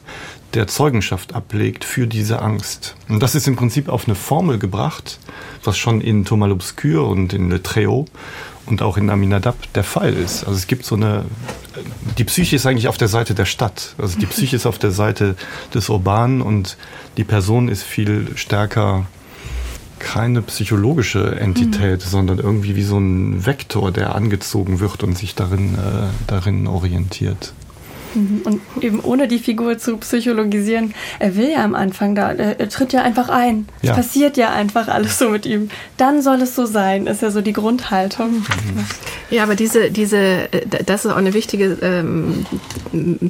der 0.54 0.66
Zeugenschaft 0.66 1.34
ablegt 1.34 1.84
für 1.84 2.06
diese 2.06 2.40
Angst. 2.40 2.96
Und 3.08 3.22
das 3.22 3.34
ist 3.34 3.46
im 3.46 3.56
Prinzip 3.56 3.88
auf 3.88 4.06
eine 4.06 4.14
Formel 4.14 4.58
gebracht, 4.58 5.18
was 5.64 5.76
schon 5.76 6.00
in 6.00 6.24
Thomas 6.24 6.50
l'Obscur 6.50 7.06
und 7.08 7.32
in 7.32 7.50
Le 7.50 7.58
Tréau 7.58 8.06
und 8.66 8.82
auch 8.82 8.96
in 8.96 9.10
Aminadab 9.10 9.56
der 9.74 9.84
Fall 9.84 10.12
ist. 10.12 10.44
Also 10.44 10.56
es 10.56 10.66
gibt 10.66 10.84
so 10.84 10.96
eine, 10.96 11.24
die 12.18 12.24
Psyche 12.24 12.56
ist 12.56 12.66
eigentlich 12.66 12.88
auf 12.88 12.98
der 12.98 13.08
Seite 13.08 13.34
der 13.34 13.44
Stadt. 13.44 13.94
Also 13.98 14.18
die 14.18 14.26
Psyche 14.26 14.56
ist 14.56 14.66
auf 14.66 14.78
der 14.78 14.90
Seite 14.90 15.36
des 15.74 15.88
Urbanen 15.88 16.42
und 16.42 16.76
die 17.16 17.24
Person 17.24 17.68
ist 17.68 17.82
viel 17.82 18.36
stärker 18.36 19.06
keine 19.98 20.42
psychologische 20.42 21.36
Entität, 21.40 22.04
mhm. 22.04 22.08
sondern 22.08 22.38
irgendwie 22.38 22.76
wie 22.76 22.82
so 22.82 22.98
ein 22.98 23.46
Vektor, 23.46 23.92
der 23.92 24.14
angezogen 24.14 24.80
wird 24.80 25.02
und 25.02 25.16
sich 25.16 25.34
darin, 25.34 25.74
äh, 25.74 26.08
darin 26.26 26.66
orientiert. 26.66 27.54
Mhm. 28.16 28.42
Und 28.44 28.60
eben 28.82 29.00
ohne 29.00 29.28
die 29.28 29.38
Figur 29.38 29.78
zu 29.78 29.98
psychologisieren, 29.98 30.94
er 31.18 31.36
will 31.36 31.50
ja 31.50 31.64
am 31.64 31.74
Anfang 31.74 32.14
da, 32.14 32.32
er, 32.32 32.58
er 32.58 32.68
tritt 32.68 32.92
ja 32.92 33.02
einfach 33.02 33.28
ein. 33.28 33.68
Ja. 33.82 33.92
Es 33.92 33.96
passiert 33.98 34.36
ja 34.36 34.52
einfach 34.52 34.88
alles 34.88 35.18
so 35.18 35.30
mit 35.30 35.46
ihm. 35.46 35.68
Dann 35.96 36.22
soll 36.22 36.42
es 36.42 36.54
so 36.54 36.66
sein, 36.66 37.06
ist 37.06 37.22
ja 37.22 37.30
so 37.30 37.40
die 37.40 37.52
Grundhaltung. 37.52 38.32
Mhm. 38.32 38.86
Ja, 39.28 39.42
aber 39.42 39.56
diese, 39.56 39.90
diese, 39.90 40.52
äh, 40.52 40.66
das 40.84 41.04
ist 41.04 41.10
auch 41.10 41.16
eine 41.16 41.34
wichtige 41.34 41.78
ähm, 41.82 42.46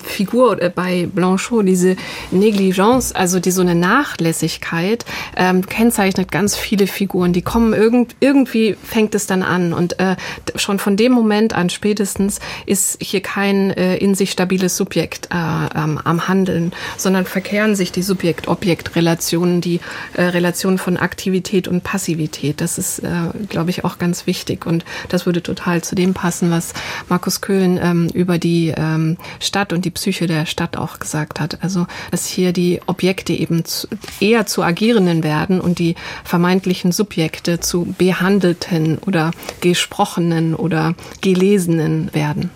Figur 0.05 0.61
äh, 0.61 0.69
bei 0.69 1.09
Blanchot, 1.13 1.67
diese 1.67 1.97
Negligence, 2.31 3.13
also 3.13 3.41
die 3.41 3.51
so 3.51 3.63
eine 3.63 3.75
Nachlässigkeit, 3.75 5.07
ähm, 5.37 5.65
kennzeichnet 5.65 6.31
ganz 6.31 6.57
viele 6.57 6.87
Figuren. 6.87 7.33
Die 7.33 7.41
kommen 7.41 7.73
irgend, 7.73 8.15
irgendwie 8.21 8.77
fängt 8.83 9.15
es 9.15 9.27
dann 9.27 9.43
an. 9.43 9.73
Und 9.73 9.99
äh, 9.99 10.17
schon 10.55 10.79
von 10.79 10.99
dem 10.99 11.13
Moment 11.13 11.55
an 11.55 11.71
spätestens 11.71 12.41
ist 12.67 13.03
hier 13.03 13.23
kein 13.23 13.71
äh, 13.71 13.97
in 13.97 14.15
sich 14.15 14.33
stabiles 14.33 14.77
Subjekt 14.77 15.29
äh, 15.33 15.35
ähm, 15.35 15.99
am 16.05 16.29
Handeln, 16.29 16.73
sondern 16.99 17.25
verkehren 17.25 17.75
sich 17.75 17.91
die 17.91 18.03
Subjekt-Objekt-Relationen, 18.03 19.63
die 19.63 19.81
äh, 20.13 20.25
Relationen 20.25 20.77
von 20.77 20.99
Aktivität 20.99 21.69
und 21.69 21.83
Passivität. 21.85 22.61
Das 22.61 22.77
ist, 22.77 22.99
äh, 22.99 23.09
glaube 23.49 23.71
ich, 23.71 23.85
auch 23.85 23.97
ganz 23.97 24.27
wichtig. 24.27 24.67
Und 24.67 24.85
das 25.09 25.25
würde 25.25 25.43
total 25.43 25.83
zu 25.87 25.95
dem 25.95 26.15
passen, 26.15 26.51
was 26.51 26.75
Markus 27.09 27.41
Köhlen 27.41 27.79
ähm, 27.83 28.09
über 28.13 28.39
die 28.39 28.73
ähm, 28.77 29.17
Stadt 29.41 29.73
und 29.73 29.85
die 29.85 29.91
Psyche 29.91 30.27
der 30.27 30.47
Stadt 30.47 30.77
auch 30.77 30.99
gesagt 30.99 31.41
hat. 31.41 31.63
Also, 31.63 31.87
dass 32.11 32.27
hier 32.27 32.53
die 32.53 32.81
Objekte 32.87 33.33
eben 33.33 33.65
zu, 33.65 33.89
eher 34.21 34.47
zu 34.47 34.63
Agierenden 34.63 35.23
werden 35.23 35.61
und 35.61 35.79
die 35.79 35.95
vermeintlichen 36.25 36.93
Subjekte 36.93 37.61
zu 37.61 37.95
Behandelten 37.99 38.99
oder 38.99 39.31
Gesprochenen 39.61 40.55
oder 40.55 40.95
Gelesenen 41.21 42.13
werden. 42.13 42.51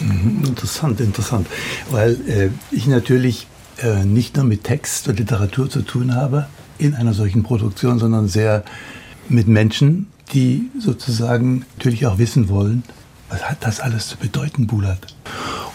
Mhm, 0.00 0.44
interessant, 0.46 1.00
interessant. 1.00 1.46
Weil 1.90 2.12
äh, 2.28 2.50
ich 2.70 2.86
natürlich 2.86 3.46
äh, 3.78 4.04
nicht 4.04 4.36
nur 4.36 4.44
mit 4.44 4.64
Text 4.64 5.08
und 5.08 5.18
Literatur 5.18 5.68
zu 5.70 5.82
tun 5.82 6.14
habe 6.14 6.46
in 6.78 6.94
einer 6.94 7.12
solchen 7.12 7.42
Produktion, 7.42 7.98
sondern 7.98 8.28
sehr 8.28 8.64
mit 9.28 9.48
Menschen, 9.48 10.06
die 10.32 10.70
sozusagen 10.78 11.64
natürlich 11.76 12.06
auch 12.06 12.18
wissen 12.18 12.48
wollen, 12.48 12.82
was 13.28 13.48
hat 13.48 13.58
das 13.60 13.80
alles 13.80 14.08
zu 14.08 14.16
bedeuten, 14.16 14.66
Bulat? 14.66 15.14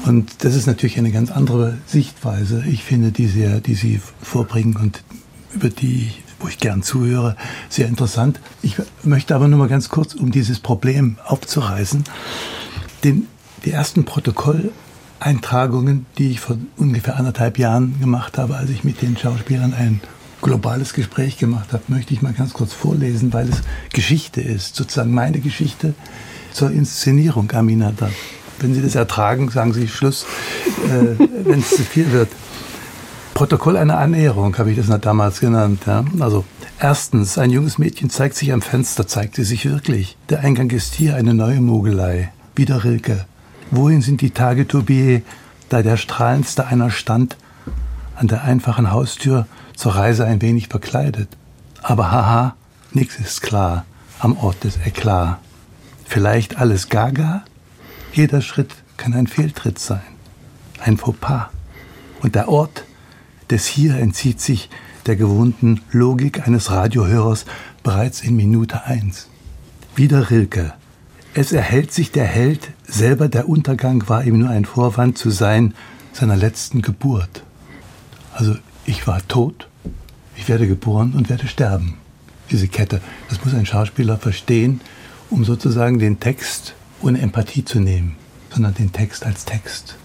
Und 0.05 0.43
das 0.43 0.55
ist 0.55 0.67
natürlich 0.67 0.97
eine 0.97 1.11
ganz 1.11 1.31
andere 1.31 1.77
Sichtweise, 1.85 2.63
ich 2.67 2.83
finde, 2.83 3.11
die, 3.11 3.27
sehr, 3.27 3.61
die 3.61 3.75
Sie 3.75 4.01
vorbringen 4.21 4.75
und 4.75 5.03
über 5.53 5.69
die, 5.69 6.11
wo 6.39 6.47
ich 6.47 6.57
gern 6.57 6.83
zuhöre, 6.83 7.37
sehr 7.69 7.87
interessant. 7.87 8.39
Ich 8.61 8.75
möchte 9.03 9.35
aber 9.35 9.47
nur 9.47 9.59
mal 9.59 9.69
ganz 9.69 9.89
kurz, 9.89 10.15
um 10.15 10.31
dieses 10.31 10.59
Problem 10.59 11.17
aufzureißen, 11.25 12.03
den, 13.03 13.27
die 13.65 13.71
ersten 13.71 14.03
Protokolleintragungen, 14.03 16.07
die 16.17 16.31
ich 16.31 16.39
vor 16.39 16.57
ungefähr 16.75 17.17
anderthalb 17.17 17.59
Jahren 17.59 17.99
gemacht 17.99 18.37
habe, 18.37 18.57
als 18.57 18.71
ich 18.71 18.83
mit 18.83 19.01
den 19.01 19.15
Schauspielern 19.15 19.73
ein 19.73 20.01
globales 20.43 20.93
Gespräch 20.93 21.37
gemacht 21.37 21.73
habe, 21.73 21.83
möchte 21.87 22.13
ich 22.13 22.21
mal 22.21 22.33
ganz 22.33 22.53
kurz 22.53 22.73
vorlesen, 22.73 23.33
weil 23.33 23.49
es 23.49 23.61
Geschichte 23.91 24.41
ist, 24.41 24.75
sozusagen 24.75 25.13
meine 25.13 25.39
Geschichte 25.39 25.95
zur 26.51 26.69
Inszenierung 26.69 27.51
Aminata. 27.51 28.09
Wenn 28.59 28.75
Sie 28.75 28.81
das 28.81 28.93
ertragen, 28.93 29.49
sagen 29.49 29.73
Sie 29.73 29.87
Schluss, 29.87 30.25
äh, 30.85 31.19
wenn 31.45 31.59
es 31.59 31.69
zu 31.69 31.83
viel 31.83 32.11
wird. 32.11 32.29
Protokoll 33.33 33.77
einer 33.77 33.97
Annäherung 33.97 34.55
habe 34.59 34.71
ich 34.71 34.77
das 34.77 34.87
damals 35.01 35.39
genannt. 35.39 35.81
Ja? 35.87 36.05
Also 36.19 36.45
erstens, 36.79 37.39
ein 37.39 37.49
junges 37.49 37.79
Mädchen 37.79 38.11
zeigt 38.11 38.35
sich 38.35 38.53
am 38.53 38.61
Fenster, 38.61 39.07
zeigt 39.07 39.35
sie 39.35 39.43
sich 39.43 39.65
wirklich. 39.65 40.17
Der 40.29 40.41
Eingang 40.41 40.69
ist 40.69 40.93
hier 40.93 41.15
eine 41.15 41.33
neue 41.33 41.59
Mogelei. 41.59 42.31
Wieder 42.55 42.83
Rilke. 42.83 43.25
Wohin 43.71 44.03
sind 44.03 44.21
die 44.21 44.29
Tage, 44.29 44.67
Tobier, 44.67 45.23
da 45.69 45.81
der 45.81 45.97
strahlendste 45.97 46.67
einer 46.67 46.91
stand, 46.91 47.37
an 48.15 48.27
der 48.27 48.43
einfachen 48.43 48.91
Haustür 48.91 49.47
zur 49.75 49.95
Reise 49.95 50.25
ein 50.25 50.41
wenig 50.41 50.67
verkleidet. 50.67 51.29
Aber 51.81 52.11
haha, 52.11 52.55
nix 52.91 53.19
ist 53.19 53.41
klar 53.41 53.85
am 54.19 54.37
Ort 54.37 54.63
des 54.63 54.77
Eklat. 54.85 55.39
Vielleicht 56.05 56.57
alles 56.57 56.89
gaga? 56.89 57.43
Jeder 58.13 58.41
Schritt 58.41 58.75
kann 58.97 59.13
ein 59.13 59.27
Fehltritt 59.27 59.79
sein, 59.79 60.01
ein 60.79 60.97
Fauxpas. 60.97 61.47
Und 62.21 62.35
der 62.35 62.47
Ort 62.47 62.85
des 63.49 63.65
Hier 63.65 63.97
entzieht 63.97 64.39
sich 64.39 64.69
der 65.05 65.15
gewohnten 65.15 65.81
Logik 65.91 66.47
eines 66.47 66.71
Radiohörers 66.71 67.45
bereits 67.83 68.21
in 68.21 68.35
Minute 68.35 68.85
eins. 68.85 69.27
Wieder 69.95 70.29
Rilke. 70.29 70.73
Es 71.33 71.51
erhält 71.51 71.91
sich 71.91 72.11
der 72.11 72.25
Held, 72.25 72.69
selber 72.87 73.27
der 73.27 73.49
Untergang 73.49 74.07
war 74.07 74.23
ihm 74.23 74.39
nur 74.39 74.49
ein 74.49 74.65
Vorwand 74.65 75.17
zu 75.17 75.31
sein 75.31 75.73
seiner 76.13 76.35
letzten 76.35 76.81
Geburt. 76.81 77.43
Also 78.33 78.55
ich 78.85 79.07
war 79.07 79.25
tot, 79.27 79.67
ich 80.35 80.47
werde 80.49 80.67
geboren 80.67 81.13
und 81.13 81.29
werde 81.29 81.47
sterben. 81.47 81.97
Diese 82.51 82.67
Kette, 82.67 83.01
das 83.29 83.43
muss 83.43 83.53
ein 83.53 83.65
Schauspieler 83.65 84.17
verstehen, 84.17 84.81
um 85.29 85.45
sozusagen 85.45 85.99
den 85.99 86.19
Text 86.19 86.75
ohne 87.01 87.19
Empathie 87.21 87.65
zu 87.65 87.79
nehmen, 87.79 88.15
sondern 88.51 88.73
den 88.73 88.91
Text 88.91 89.25
als 89.25 89.45
Text 89.45 89.95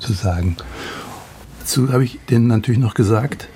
zu 0.00 0.12
sagen. 0.12 0.56
Dazu 1.60 1.92
habe 1.92 2.04
ich 2.04 2.18
denen 2.28 2.46
natürlich 2.46 2.80
noch 2.80 2.94
gesagt, 2.94 3.48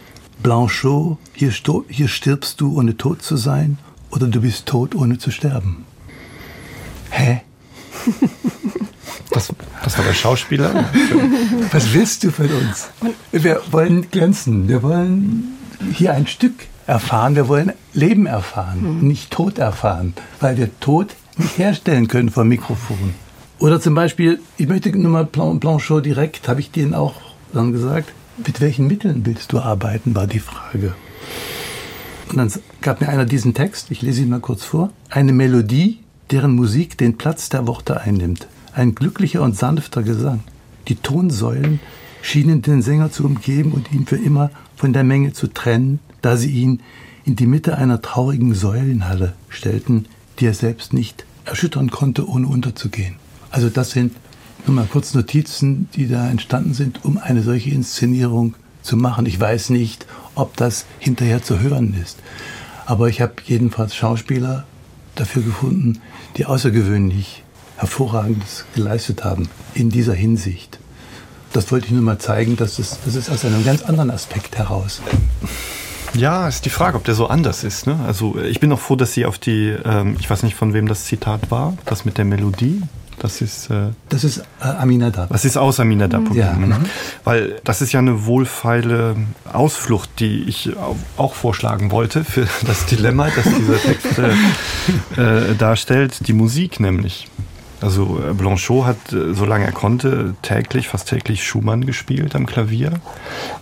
Blanchot, 0.43 1.19
hier, 1.35 1.53
hier 1.89 2.09
stirbst 2.09 2.61
du, 2.61 2.79
ohne 2.79 2.97
tot 2.97 3.23
zu 3.23 3.37
sein, 3.37 3.79
oder 4.11 4.29
du 4.29 4.41
bist 4.41 4.67
tot, 4.67 4.95
ohne 4.95 5.19
zu 5.19 5.31
sterben. 5.31 5.85
Hä? 7.11 7.43
Das, 9.31 9.53
das 9.85 9.99
war 9.99 10.05
der 10.05 10.15
Schauspieler. 10.15 10.85
Was 11.73 11.93
willst 11.93 12.25
du 12.25 12.31
von 12.31 12.47
uns? 12.47 12.89
Wir 13.31 13.61
wollen 13.71 14.11
glänzen. 14.11 14.69
Wir 14.69 14.83
wollen 14.83 15.59
hier 15.93 16.15
ein 16.15 16.27
Stück 16.27 16.55
erfahren. 16.87 17.37
Wir 17.37 17.49
wollen 17.49 17.73
Leben 17.93 18.27
erfahren, 18.27 18.99
mhm. 18.99 19.07
nicht 19.07 19.31
Tod 19.31 19.59
erfahren, 19.59 20.15
weil 20.41 20.57
wir 20.57 20.71
Tod 20.81 21.15
nicht 21.37 21.59
herstellen 21.59 22.09
können 22.09 22.31
vom 22.31 22.49
Mikrofon. 22.49 23.15
Oder 23.59 23.81
zum 23.81 23.95
Beispiel, 23.95 24.41
ich 24.57 24.69
möchte 24.69 24.97
nur 24.97 25.11
mal 25.11 25.25
Blanchot 25.25 26.07
direkt, 26.07 26.49
habe 26.49 26.61
ich 26.61 26.71
denen 26.71 26.95
auch 26.95 27.15
dann 27.53 27.73
gesagt, 27.73 28.13
mit 28.45 28.61
welchen 28.61 28.87
Mitteln 28.87 29.27
willst 29.27 29.53
du 29.53 29.59
arbeiten, 29.59 30.15
war 30.15 30.27
die 30.27 30.39
Frage. 30.39 30.95
Und 32.29 32.37
dann 32.37 32.53
gab 32.83 33.01
mir 33.01 33.09
einer 33.09 33.25
diesen 33.25 33.55
Text, 33.55 33.91
ich 33.91 34.03
lese 34.03 34.23
ihn 34.23 34.29
mal 34.29 34.41
kurz 34.41 34.65
vor. 34.65 34.91
Eine 35.11 35.33
Melodie, 35.33 35.99
deren 36.31 36.55
Musik 36.55 36.99
den 36.99 37.17
Platz 37.17 37.49
der 37.49 37.67
Worte 37.67 38.01
einnimmt. 38.01 38.47
Ein 38.79 38.95
glücklicher 38.95 39.43
und 39.43 39.57
sanfter 39.57 40.05
Gesang. 40.05 40.39
Die 40.87 40.95
Tonsäulen 40.95 41.81
schienen 42.23 42.63
den 42.63 42.81
Sänger 42.81 43.11
zu 43.11 43.25
umgeben 43.25 43.73
und 43.73 43.93
ihn 43.93 44.07
für 44.07 44.15
immer 44.15 44.53
von 44.77 44.93
der 44.93 45.03
Menge 45.03 45.33
zu 45.33 45.49
trennen, 45.49 45.99
da 46.23 46.37
sie 46.37 46.53
ihn 46.53 46.81
in 47.25 47.35
die 47.35 47.49
Mitte 47.49 47.77
einer 47.77 48.01
traurigen 48.03 48.55
Säulenhalle 48.55 49.33
stellten, 49.49 50.07
die 50.39 50.47
er 50.47 50.55
selbst 50.55 50.93
nicht 50.93 51.27
erschüttern 51.45 51.91
konnte, 51.91 52.29
ohne 52.29 52.47
unterzugehen. 52.47 53.17
Also 53.51 53.69
das 53.69 53.91
sind 53.91 54.13
nur 54.65 54.77
mal 54.77 54.87
kurz 54.89 55.13
Notizen, 55.13 55.89
die 55.97 56.07
da 56.07 56.31
entstanden 56.31 56.73
sind, 56.73 57.05
um 57.05 57.19
eine 57.19 57.43
solche 57.43 57.71
Inszenierung 57.71 58.55
zu 58.83 58.97
machen. 58.97 59.27
Ich 59.27 59.41
weiß 59.41 59.71
nicht, 59.71 60.07
ob 60.37 60.57
das 60.57 60.87
hinterher 61.01 61.43
zu 61.43 61.59
hören 61.59 61.97
ist. 62.01 62.21
Aber 62.87 63.09
ich 63.09 63.23
habe 63.23 63.35
jedenfalls 63.45 63.97
Schauspieler 63.97 64.67
dafür 65.17 65.43
gefunden, 65.43 65.99
die 66.37 66.47
außergewöhnlich 66.47 67.43
Hervorragendes 67.79 68.65
geleistet 68.75 69.25
haben 69.25 69.49
in 69.75 69.89
dieser 69.89 70.15
Hinsicht. 70.15 70.79
Das 71.53 71.73
wollte 71.73 71.87
ich 71.87 71.93
nur 71.93 72.03
mal 72.03 72.19
zeigen, 72.19 72.57
dass 72.57 72.79
es, 72.79 72.99
das 73.05 73.15
ist 73.15 73.31
aus 73.31 73.45
einem 73.45 73.65
ganz 73.65 73.83
anderen 73.83 74.11
Aspekt 74.11 74.59
heraus. 74.59 75.01
Ja, 76.15 76.49
ist 76.49 76.65
die 76.65 76.71
Frage, 76.71 76.97
ob 76.97 77.05
der 77.05 77.15
so 77.15 77.29
anders 77.29 77.65
ist. 77.65 77.87
Ne? 77.87 77.99
Also 78.07 78.39
ich 78.39 78.61
bin 78.61 78.73
auch 78.73 78.81
froh, 78.81 78.97
dass 78.97 79.13
Sie 79.15 79.25
auf 79.25 79.39
die, 79.39 79.75
ähm, 79.85 80.17
ich 80.19 80.29
weiß 80.29 80.43
nicht, 80.43 80.57
von 80.57 80.75
wem 80.75 80.89
das 80.89 81.05
Zitat 81.05 81.51
war, 81.51 81.75
das 81.85 82.05
mit 82.05 82.19
der 82.19 82.25
Melodie. 82.25 82.83
Das 83.19 83.41
ist. 83.41 83.69
Äh, 83.71 83.91
das 84.09 84.25
ist 84.25 84.39
äh, 84.61 84.65
Aminadab. 84.65 85.29
Das 85.31 85.45
ist 85.45 85.57
aus 85.57 85.81
Aminadab. 85.81 86.35
Ja. 86.35 86.53
Mhm. 86.53 86.77
Weil 87.25 87.61
das 87.65 87.83
ist 87.83 87.93
ja 87.93 87.99
eine 87.99 88.27
wohlfeile 88.27 89.17
Ausflucht, 89.53 90.11
die 90.21 90.45
ich 90.45 90.71
auch 91.17 91.35
vorschlagen 91.35 91.91
wollte 91.91 92.25
für 92.25 92.47
das 92.67 92.87
Dilemma, 92.87 93.29
das 93.35 93.45
dieser 93.45 93.81
Text 93.81 94.19
äh, 95.17 95.51
äh, 95.51 95.55
darstellt. 95.57 96.29
Die 96.29 96.33
Musik 96.33 96.81
nämlich. 96.81 97.29
Also 97.81 98.21
äh, 98.21 98.35
Blanchot 98.35 98.87
hat, 98.87 99.13
äh, 99.13 99.35
solange 99.35 99.65
er 99.65 99.73
konnte, 99.73 100.35
täglich, 100.43 100.89
fast 100.89 101.09
täglich 101.09 101.45
Schumann 101.45 101.87
gespielt 101.87 102.35
am 102.35 102.47
Klavier. 102.47 102.95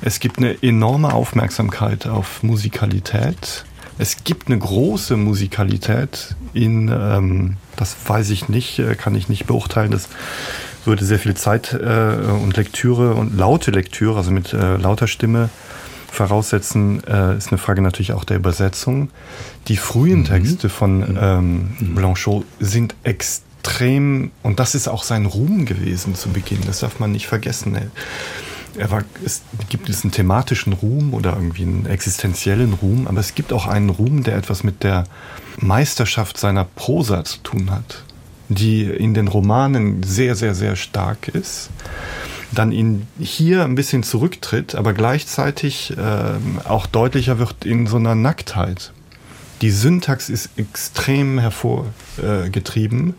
Es 0.00 0.20
gibt 0.20 0.38
eine 0.38 0.62
enorme 0.62 1.12
Aufmerksamkeit 1.12 2.06
auf 2.06 2.42
Musikalität. 2.42 3.64
Es 3.98 4.24
gibt 4.24 4.48
eine 4.48 4.58
große 4.58 5.16
Musikalität 5.16 6.34
in, 6.52 6.88
ähm, 6.88 7.56
das 7.76 7.96
weiß 8.06 8.30
ich 8.30 8.48
nicht, 8.48 8.78
äh, 8.78 8.94
kann 8.94 9.14
ich 9.14 9.28
nicht 9.28 9.46
beurteilen. 9.46 9.90
Das 9.90 10.08
würde 10.84 11.04
sehr 11.04 11.18
viel 11.18 11.34
Zeit 11.34 11.72
äh, 11.72 12.16
und 12.42 12.56
Lektüre 12.56 13.14
und 13.14 13.36
laute 13.36 13.70
Lektüre, 13.70 14.16
also 14.16 14.30
mit 14.30 14.52
äh, 14.52 14.76
lauter 14.76 15.08
Stimme 15.08 15.50
voraussetzen, 16.10 17.02
äh, 17.06 17.36
ist 17.36 17.50
eine 17.50 17.58
Frage 17.58 17.82
natürlich 17.82 18.12
auch 18.12 18.24
der 18.24 18.38
Übersetzung. 18.38 19.10
Die 19.68 19.76
frühen 19.76 20.20
mhm. 20.20 20.24
Texte 20.24 20.68
von 20.68 21.18
ähm, 21.20 21.76
mhm. 21.78 21.94
Blanchot 21.94 22.44
sind 22.60 22.94
extrem 23.02 23.45
extrem, 23.66 24.30
und 24.42 24.60
das 24.60 24.74
ist 24.74 24.88
auch 24.88 25.02
sein 25.02 25.26
Ruhm 25.26 25.64
gewesen 25.66 26.14
zu 26.14 26.28
Beginn, 26.30 26.60
das 26.66 26.80
darf 26.80 27.00
man 27.00 27.12
nicht 27.12 27.26
vergessen. 27.26 27.90
Er 28.78 28.90
war, 28.90 29.02
es 29.24 29.42
gibt 29.68 29.88
diesen 29.88 30.12
thematischen 30.12 30.72
Ruhm 30.72 31.14
oder 31.14 31.32
irgendwie 31.34 31.62
einen 31.62 31.86
existenziellen 31.86 32.74
Ruhm, 32.74 33.06
aber 33.08 33.20
es 33.20 33.34
gibt 33.34 33.52
auch 33.52 33.66
einen 33.66 33.90
Ruhm, 33.90 34.22
der 34.22 34.36
etwas 34.36 34.62
mit 34.62 34.82
der 34.84 35.04
Meisterschaft 35.58 36.38
seiner 36.38 36.64
Prosa 36.64 37.24
zu 37.24 37.38
tun 37.38 37.70
hat. 37.70 38.04
die 38.48 38.84
in 38.84 39.14
den 39.14 39.28
Romanen 39.28 40.02
sehr, 40.02 40.34
sehr, 40.36 40.54
sehr 40.54 40.76
stark 40.76 41.28
ist, 41.28 41.70
dann 42.52 42.72
in 42.72 43.06
hier 43.18 43.64
ein 43.64 43.74
bisschen 43.74 44.02
zurücktritt, 44.02 44.74
aber 44.74 44.92
gleichzeitig 44.92 45.96
äh, 45.96 46.68
auch 46.68 46.86
deutlicher 46.86 47.38
wird 47.38 47.64
in 47.64 47.86
so 47.86 47.96
einer 47.96 48.14
Nacktheit. 48.14 48.92
Die 49.62 49.70
Syntax 49.70 50.28
ist 50.28 50.50
extrem 50.56 51.38
hervorgetrieben. 51.38 53.14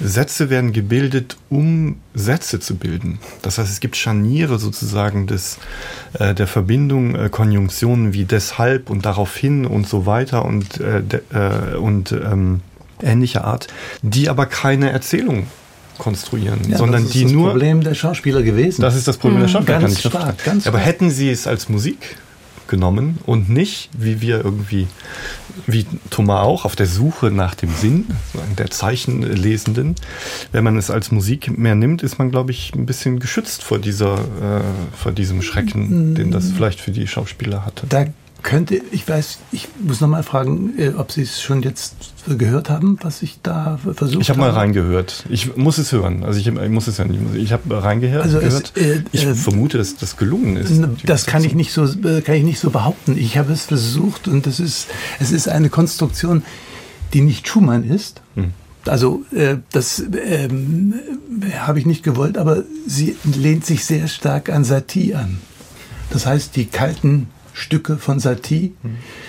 Sätze 0.00 0.50
werden 0.50 0.72
gebildet, 0.72 1.36
um 1.50 1.96
Sätze 2.14 2.60
zu 2.60 2.76
bilden. 2.76 3.18
Das 3.42 3.58
heißt, 3.58 3.70
es 3.70 3.80
gibt 3.80 3.96
Scharniere 3.96 4.58
sozusagen 4.58 5.26
des, 5.26 5.58
äh, 6.18 6.34
der 6.34 6.46
Verbindung, 6.46 7.14
äh, 7.14 7.28
Konjunktionen 7.28 8.12
wie 8.12 8.24
deshalb 8.24 8.90
und 8.90 9.04
daraufhin 9.04 9.66
und 9.66 9.88
so 9.88 10.06
weiter 10.06 10.44
und, 10.44 10.80
äh, 10.80 11.02
de, 11.02 11.20
äh, 11.32 11.76
und 11.76 12.12
ähm, 12.12 12.60
ähnlicher 13.02 13.44
Art, 13.44 13.68
die 14.02 14.28
aber 14.28 14.46
keine 14.46 14.90
Erzählung 14.90 15.46
konstruieren, 15.98 16.60
Ja, 16.68 16.78
sondern 16.78 17.02
das 17.02 17.10
ist 17.10 17.14
die 17.14 17.24
das 17.24 17.32
nur. 17.32 17.50
Problem 17.50 17.80
der 17.82 17.94
Schauspieler 17.94 18.42
gewesen. 18.42 18.82
Das 18.82 18.94
ist 18.94 19.08
das 19.08 19.16
Problem 19.16 19.40
der 19.40 19.48
Schauspieler. 19.48 19.80
Ganz 19.80 19.98
stark, 20.00 20.44
ganz 20.44 20.66
aber 20.66 20.78
stark. 20.78 20.86
hätten 20.88 21.10
sie 21.10 21.28
es 21.30 21.46
als 21.48 21.68
Musik 21.68 22.16
genommen 22.68 23.18
und 23.26 23.48
nicht, 23.48 23.90
wie 23.98 24.20
wir 24.20 24.44
irgendwie, 24.44 24.86
wie 25.66 25.86
Thomas 26.10 26.42
auch, 26.42 26.64
auf 26.64 26.76
der 26.76 26.86
Suche 26.86 27.30
nach 27.30 27.54
dem 27.54 27.74
Sinn 27.74 28.06
der 28.56 28.70
Zeichenlesenden. 28.70 29.94
Wenn 30.52 30.64
man 30.64 30.76
es 30.76 30.90
als 30.90 31.10
Musik 31.10 31.56
mehr 31.56 31.74
nimmt, 31.74 32.02
ist 32.02 32.18
man, 32.18 32.30
glaube 32.30 32.50
ich, 32.50 32.74
ein 32.74 32.86
bisschen 32.86 33.18
geschützt 33.18 33.62
vor 33.62 33.78
dieser, 33.78 34.18
äh, 34.18 34.96
vor 34.96 35.12
diesem 35.12 35.42
Schrecken, 35.42 36.14
den 36.14 36.30
das 36.30 36.50
vielleicht 36.52 36.80
für 36.80 36.92
die 36.92 37.06
Schauspieler 37.06 37.64
hatte. 37.64 37.86
Da 37.88 38.06
könnte, 38.42 38.80
ich 38.92 39.08
weiß, 39.08 39.38
ich 39.52 39.68
muss 39.80 40.00
nochmal 40.00 40.22
fragen, 40.22 40.74
äh, 40.78 40.90
ob 40.90 41.10
Sie 41.10 41.22
es 41.22 41.40
schon 41.40 41.62
jetzt 41.62 41.94
gehört 42.26 42.70
haben, 42.70 42.98
was 43.02 43.22
ich 43.22 43.40
da 43.42 43.78
versucht 43.94 44.22
Ich 44.22 44.30
habe 44.30 44.40
mal 44.40 44.50
reingehört. 44.50 45.24
Ich 45.28 45.56
muss 45.56 45.78
es 45.78 45.92
hören. 45.92 46.24
Also 46.24 46.38
ich, 46.38 46.46
ich 46.46 46.70
muss 46.70 46.86
es 46.86 46.98
ja 46.98 47.04
nicht. 47.04 47.20
Ich 47.34 47.52
habe 47.52 47.82
reingehört. 47.82 48.22
Also 48.22 48.38
es, 48.38 48.70
äh, 48.76 49.02
ich 49.12 49.26
äh, 49.26 49.34
vermute, 49.34 49.78
dass 49.78 49.96
das 49.96 50.16
gelungen 50.16 50.56
ist. 50.56 50.72
Das 51.04 51.26
kann 51.26 51.44
ich 51.44 51.54
nicht 51.54 51.72
so, 51.72 51.84
äh, 51.84 52.20
kann 52.22 52.36
ich 52.36 52.44
nicht 52.44 52.60
so 52.60 52.70
behaupten. 52.70 53.16
Ich 53.18 53.38
habe 53.38 53.52
es 53.52 53.64
versucht 53.64 54.28
und 54.28 54.46
es 54.46 54.60
ist, 54.60 54.88
es 55.18 55.32
ist 55.32 55.48
eine 55.48 55.68
Konstruktion, 55.68 56.42
die 57.12 57.22
nicht 57.22 57.48
Schumann 57.48 57.88
ist. 57.88 58.22
Hm. 58.34 58.52
Also 58.86 59.24
äh, 59.34 59.56
das 59.72 60.02
ähm, 60.24 60.94
habe 61.58 61.78
ich 61.78 61.86
nicht 61.86 62.02
gewollt, 62.02 62.38
aber 62.38 62.62
sie 62.86 63.16
lehnt 63.24 63.66
sich 63.66 63.84
sehr 63.84 64.08
stark 64.08 64.48
an 64.48 64.64
Satie 64.64 65.14
an. 65.14 65.38
Das 66.10 66.24
heißt, 66.24 66.56
die 66.56 66.66
kalten 66.66 67.28
Stücke 67.58 67.96
von 67.96 68.20
Satie 68.20 68.72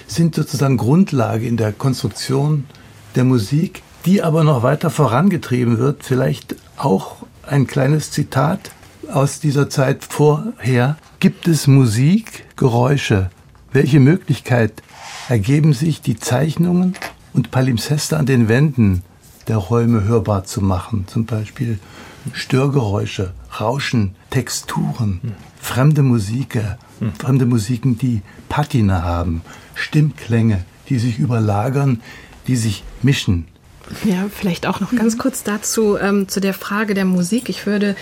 sind 0.08 0.36
sozusagen 0.36 0.78
Grundlage 0.78 1.48
in 1.48 1.58
der 1.58 1.74
Konstruktion 1.74 2.66
der 3.16 3.24
Musik, 3.24 3.82
die 4.06 4.22
aber 4.22 4.44
noch 4.44 4.62
weiter 4.62 4.90
vorangetrieben 4.90 5.80
wird. 5.80 6.04
Vielleicht 6.04 6.56
auch 6.78 7.18
ein 7.46 7.66
kleines 7.66 8.12
Zitat 8.12 8.72
aus 9.12 9.40
dieser 9.40 9.70
Zeit 9.70 10.06
vorher. 10.06 10.98
Gibt 11.20 11.48
es 11.48 11.68
Musik, 11.68 12.46
Geräusche? 12.56 13.32
Welche 13.74 14.00
Möglichkeit 14.00 14.84
ergeben 15.28 15.74
sich 15.74 16.02
die 16.02 16.18
Zeichnungen 16.18 16.96
und 17.34 17.52
Palimpseste 17.52 18.18
an 18.18 18.26
den 18.26 18.48
Wänden 18.48 19.02
der 19.48 19.58
Räume 19.58 20.04
hörbar 20.04 20.44
zu 20.44 20.62
machen? 20.62 21.06
Zum 21.08 21.26
Beispiel 21.26 21.80
Störgeräusche, 22.34 23.34
Rauschen, 23.60 24.16
Texturen, 24.30 25.20
fremde 25.60 26.04
Musiker, 27.00 27.14
fremde 27.20 27.46
Musiken, 27.46 27.98
die 27.98 28.22
Patina 28.48 29.04
haben, 29.04 29.42
Stimmklänge, 29.76 30.64
die 30.90 31.00
sich 31.00 31.20
überlagern, 31.20 32.02
die 32.48 32.56
sich 32.56 32.84
mischen. 33.02 33.46
Ja, 34.04 34.28
vielleicht 34.30 34.68
auch 34.68 34.80
noch 34.82 34.96
ganz 34.96 35.18
kurz 35.18 35.44
dazu, 35.44 35.98
ähm, 35.98 36.28
zu 36.28 36.40
der 36.40 36.54
Frage 36.54 36.94
der 36.94 37.06
Musik. 37.06 37.50
Ich 37.50 37.66
würde 37.66 37.96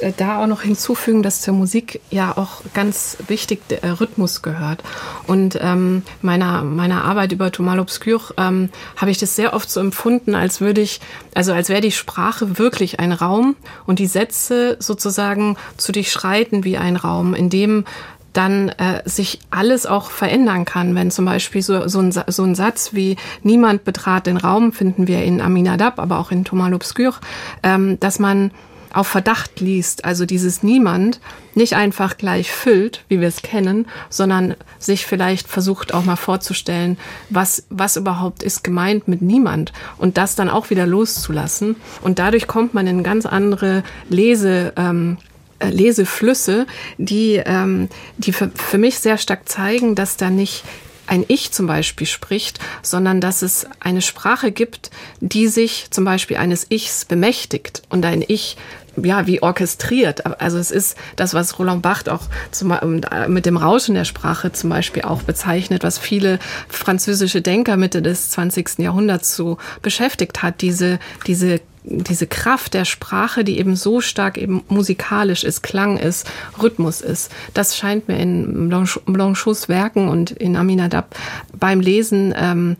äh, 0.00 0.12
da 0.14 0.42
auch 0.42 0.46
noch 0.46 0.62
hinzufügen, 0.62 1.22
dass 1.22 1.40
zur 1.40 1.54
Musik 1.54 2.00
ja 2.10 2.36
auch 2.36 2.60
ganz 2.74 3.16
wichtig 3.26 3.66
der 3.68 3.82
äh, 3.82 3.88
Rhythmus 3.90 4.42
gehört. 4.42 4.82
Und 5.26 5.58
ähm, 5.60 6.02
meiner, 6.20 6.62
meiner 6.62 7.04
Arbeit 7.04 7.32
über 7.32 7.50
Thomas 7.50 7.76
l'Obscur 7.76 8.34
ähm, 8.36 8.68
habe 8.96 9.10
ich 9.10 9.18
das 9.18 9.34
sehr 9.34 9.54
oft 9.54 9.70
so 9.70 9.80
empfunden, 9.80 10.34
als 10.34 10.60
würde 10.60 10.82
ich, 10.82 11.00
also 11.34 11.54
als 11.54 11.70
wäre 11.70 11.80
die 11.80 11.92
Sprache 11.92 12.58
wirklich 12.58 13.00
ein 13.00 13.12
Raum 13.12 13.56
und 13.86 13.98
die 13.98 14.06
Sätze 14.06 14.76
sozusagen 14.78 15.56
zu 15.78 15.92
durchschreiten 15.92 16.64
wie 16.64 16.76
ein 16.76 16.96
Raum, 16.96 17.32
in 17.32 17.48
dem 17.48 17.84
dann 18.32 18.68
äh, 18.70 19.02
sich 19.04 19.40
alles 19.50 19.86
auch 19.86 20.10
verändern 20.10 20.64
kann. 20.64 20.94
Wenn 20.94 21.10
zum 21.10 21.24
Beispiel 21.24 21.62
so, 21.62 21.88
so, 21.88 22.00
ein, 22.00 22.12
so 22.12 22.44
ein 22.44 22.54
Satz 22.54 22.90
wie 22.92 23.16
Niemand 23.42 23.84
betrat 23.84 24.26
den 24.26 24.36
Raum, 24.36 24.72
finden 24.72 25.06
wir 25.06 25.22
in 25.22 25.40
Aminadab, 25.40 25.98
aber 25.98 26.18
auch 26.18 26.30
in 26.30 26.44
Thomas 26.44 26.70
l'Obscur, 26.70 27.14
ähm, 27.62 27.98
dass 28.00 28.18
man 28.18 28.50
auf 28.92 29.06
Verdacht 29.06 29.60
liest, 29.60 30.04
also 30.04 30.26
dieses 30.26 30.62
Niemand 30.62 31.20
nicht 31.54 31.74
einfach 31.74 32.16
gleich 32.16 32.50
füllt, 32.50 33.04
wie 33.08 33.20
wir 33.20 33.28
es 33.28 33.42
kennen, 33.42 33.86
sondern 34.08 34.54
sich 34.78 35.06
vielleicht 35.06 35.48
versucht 35.48 35.94
auch 35.94 36.04
mal 36.04 36.16
vorzustellen, 36.16 36.98
was, 37.28 37.64
was 37.70 37.96
überhaupt 37.96 38.42
ist 38.42 38.64
gemeint 38.64 39.08
mit 39.08 39.22
Niemand 39.22 39.72
und 39.98 40.16
das 40.16 40.34
dann 40.34 40.48
auch 40.48 40.70
wieder 40.70 40.86
loszulassen. 40.86 41.76
Und 42.02 42.18
dadurch 42.18 42.46
kommt 42.46 42.74
man 42.74 42.86
in 42.86 43.02
ganz 43.02 43.26
andere 43.26 43.82
Lese, 44.08 44.72
ähm, 44.76 45.18
äh, 45.20 45.29
Leseflüsse, 45.68 46.66
die, 46.98 47.42
ähm, 47.44 47.88
die 48.16 48.32
für, 48.32 48.50
für 48.54 48.78
mich 48.78 48.98
sehr 48.98 49.18
stark 49.18 49.48
zeigen, 49.48 49.94
dass 49.94 50.16
da 50.16 50.30
nicht 50.30 50.64
ein 51.06 51.24
Ich 51.26 51.50
zum 51.50 51.66
Beispiel 51.66 52.06
spricht, 52.06 52.60
sondern 52.82 53.20
dass 53.20 53.42
es 53.42 53.66
eine 53.80 54.00
Sprache 54.00 54.52
gibt, 54.52 54.90
die 55.20 55.48
sich 55.48 55.88
zum 55.90 56.04
Beispiel 56.04 56.36
eines 56.36 56.66
Ichs 56.70 57.04
bemächtigt 57.04 57.82
und 57.88 58.06
ein 58.06 58.24
Ich 58.26 58.56
ja, 58.96 59.26
wie 59.26 59.42
orchestriert. 59.42 60.26
Also 60.40 60.58
es 60.58 60.70
ist 60.70 60.96
das, 61.16 61.32
was 61.32 61.58
Roland 61.58 61.82
Barthes 61.82 62.12
auch 62.12 62.22
zum, 62.50 62.72
äh, 62.72 63.28
mit 63.28 63.46
dem 63.46 63.56
Rauschen 63.56 63.94
der 63.94 64.04
Sprache 64.04 64.52
zum 64.52 64.70
Beispiel 64.70 65.02
auch 65.02 65.22
bezeichnet, 65.22 65.84
was 65.84 65.98
viele 65.98 66.38
französische 66.68 67.40
Denker 67.40 67.76
Mitte 67.76 68.02
des 68.02 68.30
20. 68.30 68.78
Jahrhunderts 68.78 69.36
so 69.36 69.58
beschäftigt 69.82 70.42
hat, 70.42 70.60
diese, 70.60 70.98
diese 71.26 71.60
diese 71.84 72.26
Kraft 72.26 72.74
der 72.74 72.84
Sprache, 72.84 73.44
die 73.44 73.58
eben 73.58 73.74
so 73.74 74.00
stark 74.00 74.36
eben 74.36 74.62
musikalisch 74.68 75.44
ist, 75.44 75.62
Klang 75.62 75.96
ist, 75.96 76.30
Rhythmus 76.62 77.00
ist, 77.00 77.32
das 77.54 77.76
scheint 77.76 78.08
mir 78.08 78.18
in 78.18 78.68
Blanch 78.68 79.00
Blanchots 79.06 79.68
Werken 79.68 80.08
und 80.08 80.30
in 80.30 80.56
Aminadab 80.56 81.16
beim 81.58 81.80
Lesen 81.80 82.34
ähm, 82.36 82.76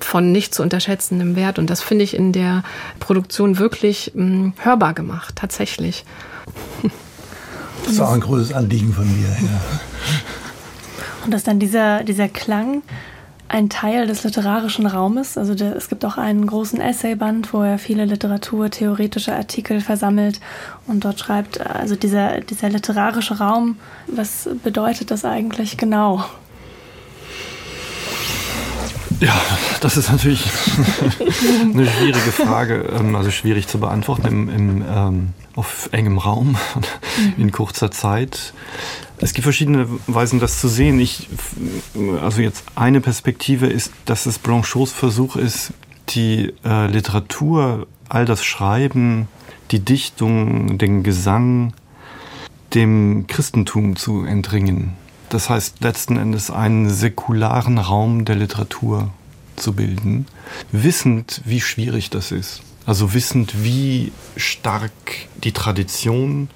von 0.00 0.32
nicht 0.32 0.54
zu 0.54 0.62
unterschätzendem 0.62 1.36
Wert. 1.36 1.58
Und 1.58 1.68
das 1.68 1.82
finde 1.82 2.04
ich 2.04 2.14
in 2.14 2.32
der 2.32 2.62
Produktion 2.98 3.58
wirklich 3.58 4.12
mh, 4.14 4.52
hörbar 4.58 4.94
gemacht, 4.94 5.36
tatsächlich. 5.36 6.04
Das 7.84 7.98
war 7.98 8.10
auch 8.10 8.14
ein 8.14 8.20
großes 8.20 8.52
Anliegen 8.52 8.92
von 8.92 9.04
mir. 9.04 9.28
Ja. 9.28 9.60
Und 11.24 11.32
dass 11.32 11.42
dann 11.44 11.58
dieser, 11.58 12.04
dieser 12.04 12.28
Klang 12.28 12.82
ein 13.52 13.68
Teil 13.68 14.06
des 14.06 14.24
literarischen 14.24 14.86
Raumes. 14.86 15.36
Also 15.36 15.54
der, 15.54 15.76
es 15.76 15.90
gibt 15.90 16.04
auch 16.06 16.16
einen 16.16 16.46
großen 16.46 16.80
Essayband, 16.80 17.52
wo 17.52 17.62
er 17.62 17.78
viele 17.78 18.06
literaturtheoretische 18.06 19.34
Artikel 19.34 19.82
versammelt 19.82 20.40
und 20.86 21.04
dort 21.04 21.20
schreibt, 21.20 21.60
also 21.60 21.94
dieser, 21.94 22.40
dieser 22.40 22.70
literarische 22.70 23.38
Raum, 23.38 23.76
was 24.06 24.48
bedeutet 24.64 25.10
das 25.10 25.26
eigentlich 25.26 25.76
genau? 25.76 26.24
Ja, 29.20 29.38
das 29.82 29.98
ist 29.98 30.10
natürlich 30.10 30.50
eine 31.74 31.86
schwierige 31.86 32.32
Frage, 32.32 32.90
ähm, 32.98 33.14
also 33.14 33.30
schwierig 33.30 33.68
zu 33.68 33.78
beantworten 33.78 34.26
im, 34.26 34.48
im, 34.48 34.84
ähm, 34.88 35.28
auf 35.54 35.90
engem 35.92 36.16
Raum 36.16 36.56
in 37.36 37.52
kurzer 37.52 37.90
Zeit. 37.90 38.54
Es 39.22 39.34
gibt 39.34 39.44
verschiedene 39.44 39.86
Weisen, 40.08 40.40
das 40.40 40.60
zu 40.60 40.66
sehen. 40.66 40.98
Ich, 40.98 41.28
also 42.20 42.42
jetzt 42.42 42.64
eine 42.74 43.00
Perspektive 43.00 43.68
ist, 43.68 43.92
dass 44.04 44.26
es 44.26 44.40
Blanchots 44.40 44.90
Versuch 44.90 45.36
ist, 45.36 45.72
die 46.08 46.52
äh, 46.64 46.88
Literatur, 46.88 47.86
all 48.08 48.24
das 48.24 48.44
Schreiben, 48.44 49.28
die 49.70 49.78
Dichtung, 49.78 50.76
den 50.76 51.04
Gesang 51.04 51.72
dem 52.74 53.28
Christentum 53.28 53.94
zu 53.94 54.24
entringen. 54.24 54.94
Das 55.28 55.48
heißt 55.48 55.82
letzten 55.82 56.16
Endes 56.16 56.50
einen 56.50 56.90
säkularen 56.90 57.78
Raum 57.78 58.24
der 58.24 58.34
Literatur 58.34 59.10
zu 59.54 59.72
bilden, 59.72 60.26
wissend, 60.72 61.42
wie 61.44 61.60
schwierig 61.60 62.10
das 62.10 62.32
ist. 62.32 62.62
Also 62.86 63.14
wissend, 63.14 63.62
wie 63.62 64.10
stark 64.36 64.90
die 65.44 65.52
Tradition 65.52 66.48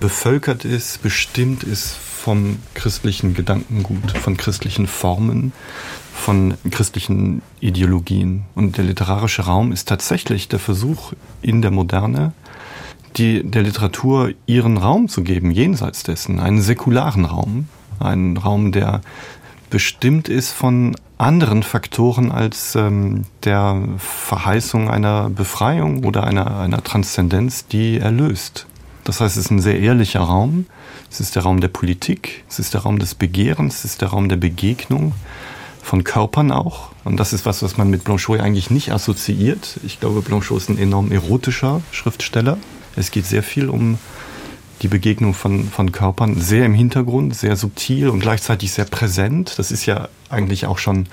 bevölkert 0.00 0.64
ist, 0.64 1.02
bestimmt 1.02 1.62
ist 1.62 1.96
vom 1.96 2.58
christlichen 2.74 3.34
Gedankengut, 3.34 4.10
von 4.18 4.36
christlichen 4.36 4.86
Formen, 4.86 5.52
von 6.14 6.54
christlichen 6.70 7.42
Ideologien. 7.60 8.44
Und 8.54 8.76
der 8.76 8.84
literarische 8.84 9.42
Raum 9.42 9.72
ist 9.72 9.88
tatsächlich 9.88 10.48
der 10.48 10.58
Versuch 10.58 11.12
in 11.42 11.62
der 11.62 11.70
Moderne, 11.70 12.32
die, 13.16 13.42
der 13.42 13.62
Literatur 13.62 14.32
ihren 14.46 14.76
Raum 14.76 15.08
zu 15.08 15.22
geben, 15.22 15.50
jenseits 15.50 16.02
dessen, 16.02 16.40
einen 16.40 16.60
säkularen 16.60 17.24
Raum, 17.24 17.68
einen 17.98 18.36
Raum, 18.36 18.72
der 18.72 19.00
bestimmt 19.70 20.28
ist 20.28 20.50
von 20.50 20.96
anderen 21.16 21.62
Faktoren 21.62 22.32
als 22.32 22.74
ähm, 22.74 23.24
der 23.44 23.80
Verheißung 23.98 24.90
einer 24.90 25.30
Befreiung 25.30 26.04
oder 26.04 26.24
einer, 26.24 26.58
einer 26.58 26.82
Transzendenz, 26.82 27.66
die 27.66 27.98
erlöst. 27.98 28.66
Das 29.10 29.20
heißt, 29.20 29.38
es 29.38 29.46
ist 29.46 29.50
ein 29.50 29.58
sehr 29.58 29.80
ehrlicher 29.80 30.20
Raum. 30.20 30.66
Es 31.10 31.18
ist 31.18 31.34
der 31.34 31.42
Raum 31.42 31.60
der 31.60 31.66
Politik, 31.66 32.44
es 32.48 32.60
ist 32.60 32.74
der 32.74 32.82
Raum 32.82 33.00
des 33.00 33.16
Begehrens, 33.16 33.78
es 33.78 33.84
ist 33.86 34.02
der 34.02 34.10
Raum 34.10 34.28
der 34.28 34.36
Begegnung 34.36 35.14
von 35.82 36.04
Körpern 36.04 36.52
auch. 36.52 36.92
Und 37.02 37.16
das 37.16 37.32
ist 37.32 37.44
was, 37.44 37.60
was 37.64 37.76
man 37.76 37.90
mit 37.90 38.04
Blanchot 38.04 38.38
eigentlich 38.38 38.70
nicht 38.70 38.92
assoziiert. 38.92 39.80
Ich 39.82 39.98
glaube, 39.98 40.22
Blanchot 40.22 40.58
ist 40.58 40.68
ein 40.68 40.78
enorm 40.78 41.10
erotischer 41.10 41.80
Schriftsteller. 41.90 42.56
Es 42.94 43.10
geht 43.10 43.26
sehr 43.26 43.42
viel 43.42 43.68
um 43.68 43.98
die 44.82 44.88
Begegnung 44.88 45.34
von, 45.34 45.68
von 45.68 45.92
Körpern, 45.92 46.40
sehr 46.40 46.64
im 46.64 46.74
Hintergrund, 46.74 47.36
sehr 47.36 47.56
subtil 47.56 48.08
und 48.08 48.20
gleichzeitig 48.20 48.72
sehr 48.72 48.86
präsent. 48.86 49.54
Das 49.58 49.70
ist 49.70 49.84
ja 49.84 50.08
eigentlich 50.30 50.66
auch 50.66 50.78
schon 50.78 51.06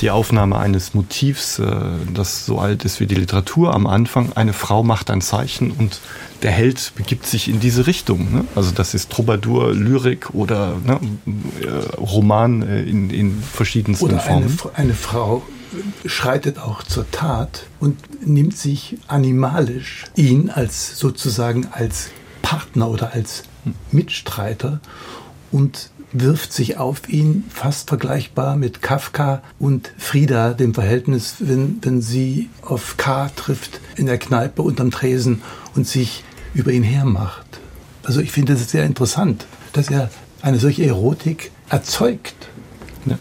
die 0.00 0.10
Aufnahme 0.10 0.58
eines 0.58 0.94
Motivs, 0.94 1.58
äh, 1.58 1.70
das 2.12 2.44
so 2.44 2.58
alt 2.58 2.84
ist 2.84 3.00
wie 3.00 3.06
die 3.06 3.14
Literatur 3.14 3.74
am 3.74 3.86
Anfang. 3.86 4.32
Eine 4.34 4.52
Frau 4.52 4.82
macht 4.82 5.10
ein 5.10 5.20
Zeichen 5.22 5.70
und 5.70 6.00
der 6.42 6.50
Held 6.50 6.92
begibt 6.96 7.26
sich 7.26 7.48
in 7.48 7.60
diese 7.60 7.86
Richtung. 7.86 8.32
Ne? 8.32 8.44
Also 8.54 8.70
das 8.72 8.94
ist 8.94 9.10
Troubadour, 9.10 9.74
Lyrik 9.74 10.34
oder 10.34 10.76
ne, 10.84 11.00
äh, 11.62 11.96
Roman 11.96 12.62
äh, 12.62 12.82
in, 12.82 13.10
in 13.10 13.42
verschiedensten 13.42 14.04
oder 14.04 14.20
Formen. 14.20 14.58
Eine, 14.74 14.76
eine 14.76 14.94
Frau 14.94 15.42
schreitet 16.06 16.58
auch 16.58 16.82
zur 16.82 17.10
Tat 17.10 17.64
und 17.80 18.26
nimmt 18.26 18.56
sich 18.56 18.98
animalisch 19.06 20.04
ihn 20.16 20.50
als 20.50 20.98
sozusagen 20.98 21.66
als 21.70 22.10
Partner 22.42 22.88
oder 22.88 23.12
als 23.12 23.44
Mitstreiter 23.90 24.80
und 25.50 25.90
wirft 26.12 26.52
sich 26.52 26.78
auf 26.78 27.08
ihn, 27.08 27.44
fast 27.50 27.88
vergleichbar 27.88 28.56
mit 28.56 28.80
Kafka 28.80 29.42
und 29.58 29.92
Frida, 29.98 30.54
dem 30.54 30.74
Verhältnis, 30.74 31.36
wenn, 31.40 31.78
wenn 31.82 32.00
sie 32.00 32.48
auf 32.62 32.96
K 32.96 33.30
trifft 33.36 33.80
in 33.96 34.06
der 34.06 34.18
Kneipe 34.18 34.62
unterm 34.62 34.90
Tresen 34.90 35.42
und 35.74 35.86
sich 35.86 36.24
über 36.54 36.72
ihn 36.72 36.82
hermacht. 36.82 37.60
Also 38.04 38.20
ich 38.20 38.32
finde 38.32 38.54
es 38.54 38.70
sehr 38.70 38.84
interessant, 38.84 39.46
dass 39.74 39.90
er 39.90 40.10
eine 40.40 40.58
solche 40.58 40.86
Erotik 40.86 41.50
erzeugt. 41.68 42.48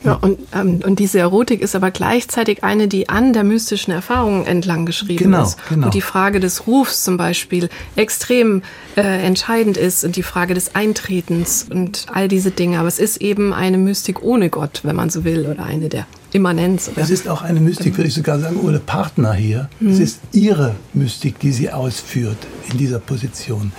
Ja, 0.04 0.14
und, 0.16 0.40
ähm, 0.54 0.82
und 0.86 1.00
diese 1.00 1.20
Erotik 1.20 1.62
ist 1.62 1.76
aber 1.76 1.92
gleichzeitig 1.92 2.64
eine, 2.64 2.88
die 2.88 3.10
an 3.10 3.34
der 3.34 3.44
mystischen 3.44 3.94
Erfahrung 3.94 4.46
entlang 4.46 4.86
geschrieben 4.86 5.24
Genau, 5.24 5.44
ist. 5.44 5.58
genau. 5.70 5.88
Wo 5.88 5.92
die 5.92 6.02
Frage 6.02 6.40
des 6.40 6.68
Rufs 6.68 7.04
zum 7.04 7.18
Beispiel 7.18 7.70
extrem 7.96 8.62
äh, 8.96 9.02
entscheidend 9.26 9.78
ist 9.78 10.04
und 10.04 10.16
die 10.16 10.24
Frage 10.24 10.54
des 10.54 10.76
Eintretens 10.76 11.66
und 11.70 12.06
all 12.14 12.28
diese 12.28 12.52
Dinge. 12.52 12.80
Aber 12.80 12.88
es 12.88 13.00
ist 13.00 13.18
eben 13.22 13.54
eine 13.54 13.78
Mystik 13.78 14.22
ohne 14.24 14.50
Gott, 14.50 14.82
wenn 14.84 14.96
man 14.96 15.10
so 15.10 15.24
will, 15.24 15.46
oder 15.48 15.64
eine 15.64 15.90
der 15.90 16.06
Immanenz. 16.34 16.92
Es 16.96 17.10
ist 17.10 17.28
auch 17.30 17.42
eine 17.42 17.60
Mystik, 17.62 17.96
würde 17.98 18.10
ich 18.10 18.14
sogar 18.14 18.40
sagen, 18.40 18.60
ohne 18.62 18.80
Partner 18.80 19.34
hier. 19.34 19.70
Es 19.80 20.00
ist 20.00 20.20
ihre 20.34 20.76
Mystik, 20.94 21.40
die 21.40 21.52
sie 21.52 21.72
ausführt 21.72 22.38
in 22.72 22.78
dieser 22.78 23.00
Position. 23.00 23.72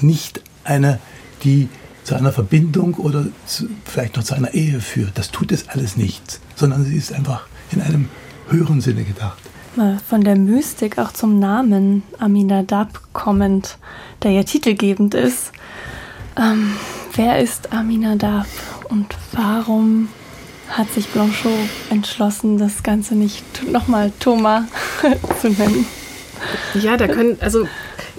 Nicht 0.00 0.42
eine, 0.64 0.98
die 1.44 1.68
zu 2.04 2.14
einer 2.14 2.32
Verbindung 2.32 2.94
oder 2.94 3.26
zu, 3.46 3.68
vielleicht 3.84 4.16
noch 4.16 4.24
zu 4.24 4.34
einer 4.34 4.54
Ehe 4.54 4.80
führt. 4.80 5.12
Das 5.16 5.30
tut 5.30 5.52
es 5.52 5.68
alles 5.68 5.96
nicht, 5.96 6.40
sondern 6.56 6.84
sie 6.84 6.96
ist 6.96 7.12
einfach 7.12 7.46
in 7.70 7.80
einem 7.80 8.08
höheren 8.48 8.80
Sinne 8.80 9.04
gedacht. 9.04 9.38
Mal 9.76 9.98
von 10.06 10.22
der 10.22 10.36
Mystik 10.36 10.98
auch 10.98 11.12
zum 11.12 11.38
Namen 11.38 12.02
Aminadab 12.18 13.00
kommend, 13.12 13.78
der 14.22 14.32
ja 14.32 14.42
titelgebend 14.42 15.14
ist. 15.14 15.52
Ähm, 16.36 16.72
wer 17.14 17.38
ist 17.38 17.72
Aminadab 17.72 18.46
und 18.88 19.16
warum 19.32 20.08
hat 20.68 20.90
sich 20.90 21.08
Blanchot 21.08 21.52
entschlossen, 21.90 22.58
das 22.58 22.82
Ganze 22.82 23.14
nicht 23.14 23.70
nochmal 23.70 24.12
Thomas 24.18 24.64
zu 25.40 25.50
nennen? 25.50 25.86
Ja, 26.74 26.96
da 26.96 27.06
können, 27.06 27.36
also 27.40 27.66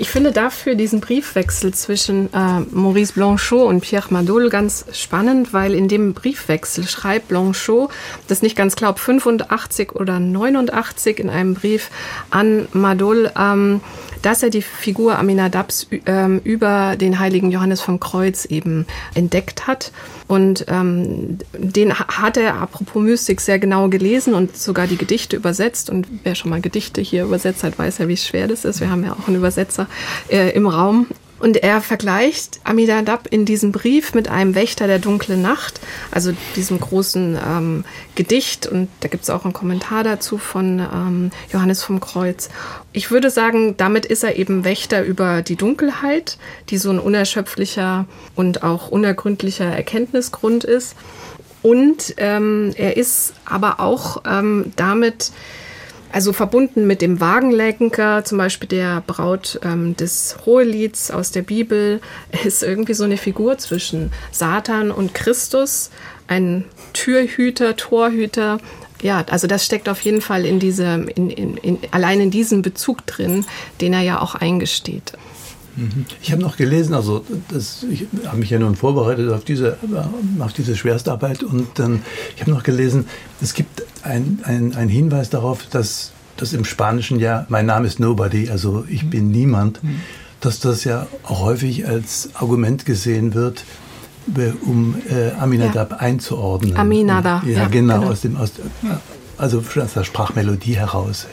ich 0.04 0.10
finde 0.10 0.34
dafür 0.34 0.76
diesen 0.76 1.00
Briefwechsel 1.00 1.74
zwischen 1.74 2.28
äh, 2.34 2.60
Maurice 2.72 3.14
Blanchot 3.14 3.70
und 3.70 3.80
Pierre 3.80 4.08
Madoul 4.10 4.50
ganz 4.50 4.84
spannend, 4.92 5.54
weil 5.54 5.74
in 5.74 5.88
dem 5.88 6.14
Briefwechsel 6.14 6.86
schreibt 6.86 7.30
Blanchot, 7.30 7.90
das 8.28 8.42
nicht 8.42 8.58
ganz 8.58 8.76
klar, 8.76 8.92
ob 8.92 9.00
85 9.00 9.94
oder 9.94 10.20
89 10.20 11.20
in 11.20 11.30
einem 11.30 11.54
Brief 11.54 11.90
an 12.32 12.68
Madoul, 12.74 13.32
ähm, 13.40 13.80
dass 14.24 14.42
er 14.42 14.50
die 14.50 14.64
Figur 14.64 15.20
Aminadabs 15.20 15.88
ähm, 16.08 16.42
über 16.44 16.96
den 16.96 17.20
heiligen 17.20 17.52
Johannes 17.52 17.82
vom 17.82 18.00
Kreuz 18.00 18.46
eben 18.46 18.88
entdeckt 19.14 19.68
hat. 19.68 19.92
Und 20.28 20.66
ähm, 20.70 21.38
den 21.54 21.94
hat 21.94 22.38
er, 22.38 22.56
apropos 22.56 23.04
Mystik, 23.04 23.42
sehr 23.42 23.60
genau 23.60 23.90
gelesen 23.90 24.34
und 24.34 24.58
sogar 24.58 24.88
die 24.88 24.98
Gedichte 24.98 25.36
übersetzt. 25.36 25.90
Und 25.90 26.08
wer 26.24 26.34
schon 26.34 26.50
mal 26.50 26.62
Gedichte 26.62 27.02
hier 27.02 27.26
übersetzt 27.26 27.64
hat, 27.64 27.78
weiß 27.78 28.00
ja, 28.00 28.08
wie 28.08 28.18
schwer 28.18 28.48
das 28.48 28.66
ist. 28.66 28.80
Wir 28.80 28.90
haben 28.90 29.04
ja 29.04 29.14
auch 29.14 29.28
einen 29.28 29.38
Übersetzer 29.38 29.88
äh, 30.30 30.50
im 30.52 30.66
Raum. 30.66 31.08
Und 31.44 31.58
er 31.58 31.82
vergleicht 31.82 32.62
Amidadab 32.64 33.28
in 33.30 33.44
diesem 33.44 33.74
Brief 33.74 34.14
mit 34.14 34.30
einem 34.30 34.56
Wächter 34.56 34.88
der 34.88 35.00
dunklen 35.00 35.42
Nacht, 35.42 35.82
also 36.10 36.32
diesem 36.56 36.80
großen 36.80 37.38
ähm, 37.46 37.84
Gedicht. 38.16 38.66
Und 38.66 38.88
da 39.02 39.10
gibt 39.10 39.24
es 39.24 39.30
auch 39.30 39.44
einen 39.44 39.52
Kommentar 39.52 40.06
dazu 40.06 40.38
von 40.38 40.80
ähm, 40.80 41.32
Johannes 41.52 41.84
vom 41.84 42.00
Kreuz. 42.00 42.48
Ich 42.94 43.12
würde 43.12 43.30
sagen, 43.30 43.76
damit 43.76 44.06
ist 44.06 44.24
er 44.24 44.38
eben 44.38 44.64
Wächter 44.64 45.04
über 45.04 45.42
die 45.42 45.58
Dunkelheit, 45.58 46.38
die 46.70 46.78
so 46.78 46.92
ein 46.92 47.00
unerschöpflicher 47.00 48.06
und 48.36 48.64
auch 48.64 48.88
unergründlicher 48.88 49.66
Erkenntnisgrund 49.66 50.64
ist. 50.64 50.96
Und 51.62 52.14
ähm, 52.20 52.72
er 52.78 52.96
ist 52.96 53.34
aber 53.44 53.82
auch 53.82 54.22
ähm, 54.26 54.72
damit 54.78 55.34
also 56.14 56.32
verbunden 56.32 56.86
mit 56.86 57.02
dem 57.02 57.20
Wagenlenker, 57.20 58.24
zum 58.24 58.38
Beispiel 58.38 58.70
der 58.70 59.02
Braut 59.06 59.60
ähm, 59.64 59.98
des 59.98 60.38
Hohelieds 60.46 61.10
aus 61.10 61.32
der 61.32 61.42
Bibel, 61.42 62.02
ist 62.46 62.62
irgendwie 62.64 62.94
so 62.94 63.04
eine 63.04 63.18
Figur 63.18 63.58
zwischen 63.58 64.12
Satan 64.32 64.92
und 64.92 65.14
Christus, 65.16 65.90
ein 66.28 66.66
Türhüter, 66.94 67.76
Torhüter. 67.76 68.60
Ja, 69.02 69.26
also 69.30 69.48
das 69.48 69.66
steckt 69.66 69.90
auf 69.90 70.02
jeden 70.02 70.22
Fall 70.22 70.46
in 70.46 70.60
diesem, 70.60 71.08
in, 71.08 71.30
in, 71.32 71.58
in, 71.58 71.80
allein 71.92 72.22
in 72.22 72.32
diesem 72.32 72.62
Bezug 72.62 73.06
drin, 73.08 73.44
den 73.82 73.92
er 73.92 74.02
ja 74.02 74.22
auch 74.22 74.36
eingesteht. 74.36 75.14
Ich 76.22 76.32
habe 76.32 76.42
noch 76.42 76.58
gelesen, 76.58 76.94
also 76.94 77.26
das, 77.50 77.84
ich 77.90 78.08
habe 78.26 78.38
mich 78.38 78.50
ja 78.50 78.60
nun 78.60 78.76
vorbereitet 78.76 79.32
auf 79.32 79.44
diese, 79.44 79.78
auf 80.40 80.54
diese 80.54 80.76
Schwerstarbeit 80.76 81.44
und 81.44 81.80
ähm, 81.80 82.02
ich 82.36 82.42
habe 82.42 82.52
noch 82.52 82.64
gelesen, 82.64 83.08
es 83.42 83.54
gibt 83.54 83.84
einen 84.04 84.42
ein 84.46 84.88
Hinweis 84.88 85.30
darauf, 85.30 85.66
dass 85.66 86.12
das 86.38 86.54
im 86.54 86.66
Spanischen 86.66 87.20
ja, 87.20 87.46
mein 87.50 87.66
Name 87.66 87.88
ist 87.88 88.00
Nobody, 88.00 88.50
also 88.50 88.86
ich 88.88 89.10
bin 89.10 89.32
niemand, 89.32 89.80
dass 90.42 90.60
das 90.60 90.84
ja 90.84 91.08
auch 91.24 91.42
häufig 91.42 91.88
als 91.88 92.30
Argument 92.34 92.86
gesehen 92.86 93.34
wird, 93.34 93.64
um 94.66 94.96
äh, 95.10 95.32
Aminadab 95.40 95.92
ja. 95.92 95.98
einzuordnen. 95.98 96.76
Aminada. 96.76 97.42
Ja, 97.46 97.52
ja 97.52 97.68
genau, 97.68 98.00
genau, 98.00 98.12
aus 98.12 98.22
dem, 98.22 98.38
aus, 98.38 98.52
also 99.38 99.64
aus 99.82 99.94
der 99.94 100.04
Sprachmelodie 100.04 100.76
heraus. 100.76 101.28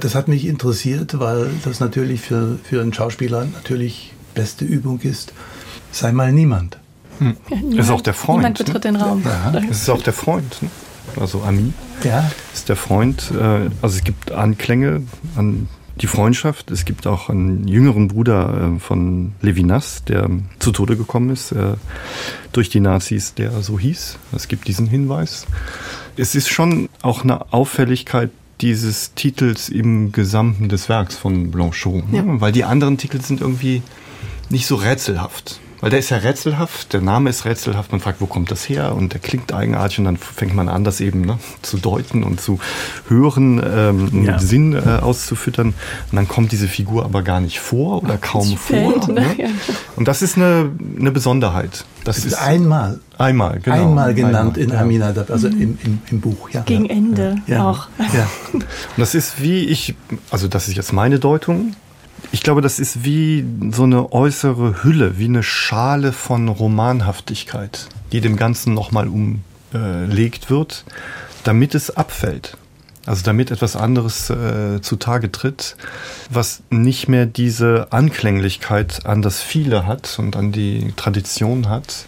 Das 0.00 0.14
hat 0.14 0.28
mich 0.28 0.46
interessiert, 0.46 1.18
weil 1.18 1.50
das 1.64 1.80
natürlich 1.80 2.20
für, 2.20 2.58
für 2.62 2.80
einen 2.80 2.92
Schauspieler 2.92 3.44
natürlich 3.44 4.12
beste 4.34 4.64
Übung 4.64 5.00
ist. 5.00 5.32
Sei 5.92 6.12
mal 6.12 6.32
niemand. 6.32 6.78
Hm. 7.18 7.36
Ja, 7.48 7.56
niemand 7.56 7.78
ist 7.78 7.90
auch 7.90 8.00
der 8.00 8.14
Freund. 8.14 8.38
Niemand 8.38 8.58
betritt 8.58 8.74
ne? 8.74 8.80
den 8.80 8.96
Raum. 8.96 9.22
Ja, 9.24 9.52
es 9.70 9.82
ist 9.82 9.90
auch 9.90 10.02
der 10.02 10.12
Freund. 10.12 10.62
Ne? 10.62 10.70
Also 11.16 11.42
Ami 11.42 11.72
ja. 12.04 12.30
ist 12.54 12.68
der 12.68 12.76
Freund. 12.76 13.30
Äh, 13.32 13.70
also 13.82 13.96
es 13.96 14.04
gibt 14.04 14.32
Anklänge 14.32 15.02
an 15.36 15.68
die 16.00 16.06
Freundschaft. 16.06 16.70
Es 16.70 16.84
gibt 16.84 17.06
auch 17.06 17.28
einen 17.28 17.68
jüngeren 17.68 18.08
Bruder 18.08 18.74
äh, 18.76 18.80
von 18.80 19.32
Levinas, 19.42 20.04
der 20.04 20.30
zu 20.58 20.72
Tode 20.72 20.96
gekommen 20.96 21.30
ist 21.30 21.52
äh, 21.52 21.74
durch 22.52 22.70
die 22.70 22.80
Nazis, 22.80 23.34
der 23.34 23.62
so 23.62 23.78
hieß. 23.78 24.18
Es 24.34 24.48
gibt 24.48 24.66
diesen 24.66 24.86
Hinweis. 24.86 25.46
Es 26.16 26.34
ist 26.34 26.48
schon 26.48 26.88
auch 27.02 27.22
eine 27.22 27.52
Auffälligkeit 27.52 28.30
dieses 28.60 29.14
Titels 29.14 29.68
im 29.68 30.12
Gesamten 30.12 30.68
des 30.68 30.88
Werks 30.88 31.16
von 31.16 31.50
Blanchot, 31.50 32.10
ne? 32.10 32.18
ja. 32.18 32.24
weil 32.40 32.52
die 32.52 32.64
anderen 32.64 32.98
Titel 32.98 33.20
sind 33.20 33.40
irgendwie 33.40 33.82
nicht 34.48 34.66
so 34.66 34.76
rätselhaft. 34.76 35.60
Weil 35.80 35.90
der 35.90 35.98
ist 35.98 36.10
ja 36.10 36.18
rätselhaft, 36.18 36.92
der 36.92 37.00
Name 37.00 37.30
ist 37.30 37.44
rätselhaft, 37.44 37.92
man 37.92 38.00
fragt, 38.00 38.20
wo 38.20 38.26
kommt 38.26 38.50
das 38.50 38.68
her? 38.68 38.94
Und 38.94 39.12
der 39.12 39.20
klingt 39.20 39.52
eigenartig 39.52 39.98
und 39.98 40.04
dann 40.04 40.16
fängt 40.16 40.54
man 40.54 40.68
an, 40.68 40.84
das 40.84 41.00
eben 41.00 41.22
ne, 41.22 41.38
zu 41.62 41.78
deuten 41.78 42.22
und 42.22 42.40
zu 42.40 42.58
hören, 43.08 43.62
ähm, 43.64 44.24
ja. 44.24 44.38
Sinn 44.38 44.74
äh, 44.74 45.00
auszufüttern. 45.00 45.68
Und 45.68 46.16
dann 46.16 46.28
kommt 46.28 46.52
diese 46.52 46.68
Figur 46.68 47.04
aber 47.04 47.22
gar 47.22 47.40
nicht 47.40 47.60
vor 47.60 48.02
oder 48.02 48.18
kaum 48.18 48.56
vor. 48.56 49.06
Ne? 49.08 49.20
Ne? 49.36 49.50
Und 49.96 50.08
das 50.08 50.22
ist 50.22 50.36
eine, 50.36 50.70
eine 50.98 51.10
Besonderheit. 51.10 51.84
Das 52.04 52.24
ist 52.24 52.34
einmal. 52.34 53.00
Einmal, 53.18 53.60
genau. 53.60 53.76
Einmal 53.76 54.14
genannt 54.14 54.56
einmal, 54.56 54.58
in 54.58 54.70
ja. 54.70 54.80
Aminadab, 54.80 55.30
also 55.30 55.48
im, 55.48 55.78
im, 55.84 55.98
im, 56.10 56.20
Buch. 56.20 56.48
Ja. 56.50 56.62
Gegen 56.62 56.88
Ende 56.88 57.36
ja. 57.46 57.68
auch. 57.68 57.88
Ja. 57.98 58.28
Und 58.52 58.64
das 58.96 59.14
ist 59.14 59.42
wie 59.42 59.64
ich, 59.64 59.94
also 60.30 60.48
das 60.48 60.68
ist 60.68 60.76
jetzt 60.76 60.92
meine 60.92 61.18
Deutung, 61.18 61.74
ich 62.32 62.42
glaube, 62.42 62.60
das 62.60 62.78
ist 62.78 63.04
wie 63.04 63.44
so 63.72 63.84
eine 63.84 64.12
äußere 64.12 64.82
Hülle, 64.82 65.18
wie 65.18 65.26
eine 65.26 65.42
Schale 65.42 66.12
von 66.12 66.48
Romanhaftigkeit, 66.48 67.88
die 68.12 68.20
dem 68.20 68.36
Ganzen 68.36 68.74
nochmal 68.74 69.08
um 69.08 69.42
gelegt 69.72 70.50
wird, 70.50 70.84
damit 71.44 71.74
es 71.74 71.96
abfällt. 71.96 72.56
Also 73.06 73.22
damit 73.24 73.50
etwas 73.50 73.76
anderes 73.76 74.28
äh, 74.30 74.80
zutage 74.82 75.32
tritt, 75.32 75.76
was 76.28 76.62
nicht 76.68 77.08
mehr 77.08 77.24
diese 77.24 77.88
Anklänglichkeit 77.92 79.06
an 79.06 79.22
das 79.22 79.40
Viele 79.40 79.86
hat 79.86 80.18
und 80.18 80.36
an 80.36 80.52
die 80.52 80.92
Tradition 80.96 81.68
hat, 81.68 82.04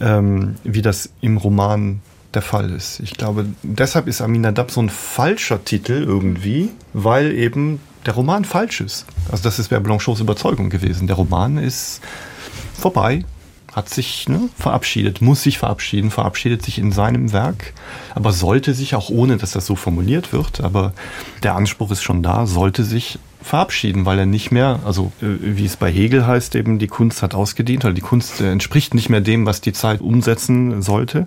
ähm, 0.00 0.56
wie 0.62 0.80
das 0.80 1.10
im 1.20 1.38
Roman 1.38 2.00
der 2.34 2.42
Fall 2.42 2.70
ist. 2.70 3.00
Ich 3.00 3.14
glaube, 3.14 3.46
deshalb 3.62 4.06
ist 4.06 4.22
Aminadab 4.22 4.70
so 4.70 4.80
ein 4.80 4.90
falscher 4.90 5.64
Titel 5.64 6.04
irgendwie, 6.06 6.70
weil 6.94 7.32
eben 7.32 7.80
der 8.06 8.14
Roman 8.14 8.44
falsch 8.44 8.80
ist. 8.80 9.06
Also 9.30 9.44
das 9.44 9.58
ist 9.58 9.70
wäre 9.70 9.80
Blanchots 9.80 10.20
Überzeugung 10.20 10.70
gewesen. 10.70 11.06
Der 11.06 11.16
Roman 11.16 11.58
ist 11.58 12.00
vorbei, 12.74 13.24
hat 13.72 13.88
sich 13.88 14.28
ne, 14.28 14.50
verabschiedet, 14.56 15.22
muss 15.22 15.42
sich 15.42 15.58
verabschieden, 15.58 16.10
verabschiedet 16.10 16.62
sich 16.62 16.78
in 16.78 16.92
seinem 16.92 17.32
Werk, 17.32 17.72
aber 18.14 18.32
sollte 18.32 18.74
sich 18.74 18.94
auch 18.94 19.08
ohne, 19.08 19.38
dass 19.38 19.52
das 19.52 19.66
so 19.66 19.76
formuliert 19.76 20.32
wird, 20.32 20.60
aber 20.60 20.92
der 21.42 21.54
Anspruch 21.54 21.90
ist 21.90 22.02
schon 22.02 22.22
da, 22.22 22.46
sollte 22.46 22.84
sich 22.84 23.18
verabschieden, 23.42 24.06
weil 24.06 24.18
er 24.18 24.26
nicht 24.26 24.52
mehr, 24.52 24.80
also 24.84 25.12
äh, 25.20 25.26
wie 25.40 25.64
es 25.64 25.76
bei 25.76 25.90
Hegel 25.90 26.26
heißt, 26.26 26.54
eben 26.54 26.78
die 26.78 26.86
Kunst 26.86 27.22
hat 27.22 27.34
ausgedient 27.34 27.84
oder 27.84 27.94
die 27.94 28.00
Kunst 28.00 28.40
äh, 28.40 28.50
entspricht 28.50 28.94
nicht 28.94 29.08
mehr 29.08 29.20
dem, 29.20 29.46
was 29.46 29.60
die 29.60 29.72
Zeit 29.72 30.00
umsetzen 30.00 30.82
sollte. 30.82 31.26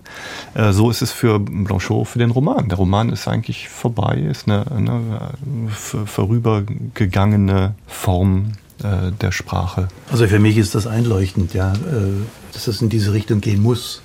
Äh, 0.53 0.71
so 0.71 0.89
ist 0.89 1.01
es 1.01 1.11
für 1.11 1.39
Blanchot 1.39 2.07
für 2.07 2.19
den 2.19 2.31
Roman. 2.31 2.69
Der 2.69 2.77
Roman 2.77 3.09
ist 3.09 3.27
eigentlich 3.27 3.69
vorbei, 3.69 4.17
ist 4.17 4.47
eine, 4.47 4.65
eine 4.71 5.29
vorübergegangene 5.69 7.75
Form 7.87 8.53
der 8.81 9.31
Sprache. 9.31 9.87
Also 10.11 10.27
für 10.27 10.39
mich 10.39 10.57
ist 10.57 10.75
das 10.75 10.85
einleuchtend, 10.85 11.53
ja, 11.53 11.73
dass 12.53 12.67
es 12.67 12.81
in 12.81 12.89
diese 12.89 13.13
Richtung 13.13 13.41
gehen 13.41 13.61
muss. 13.61 14.01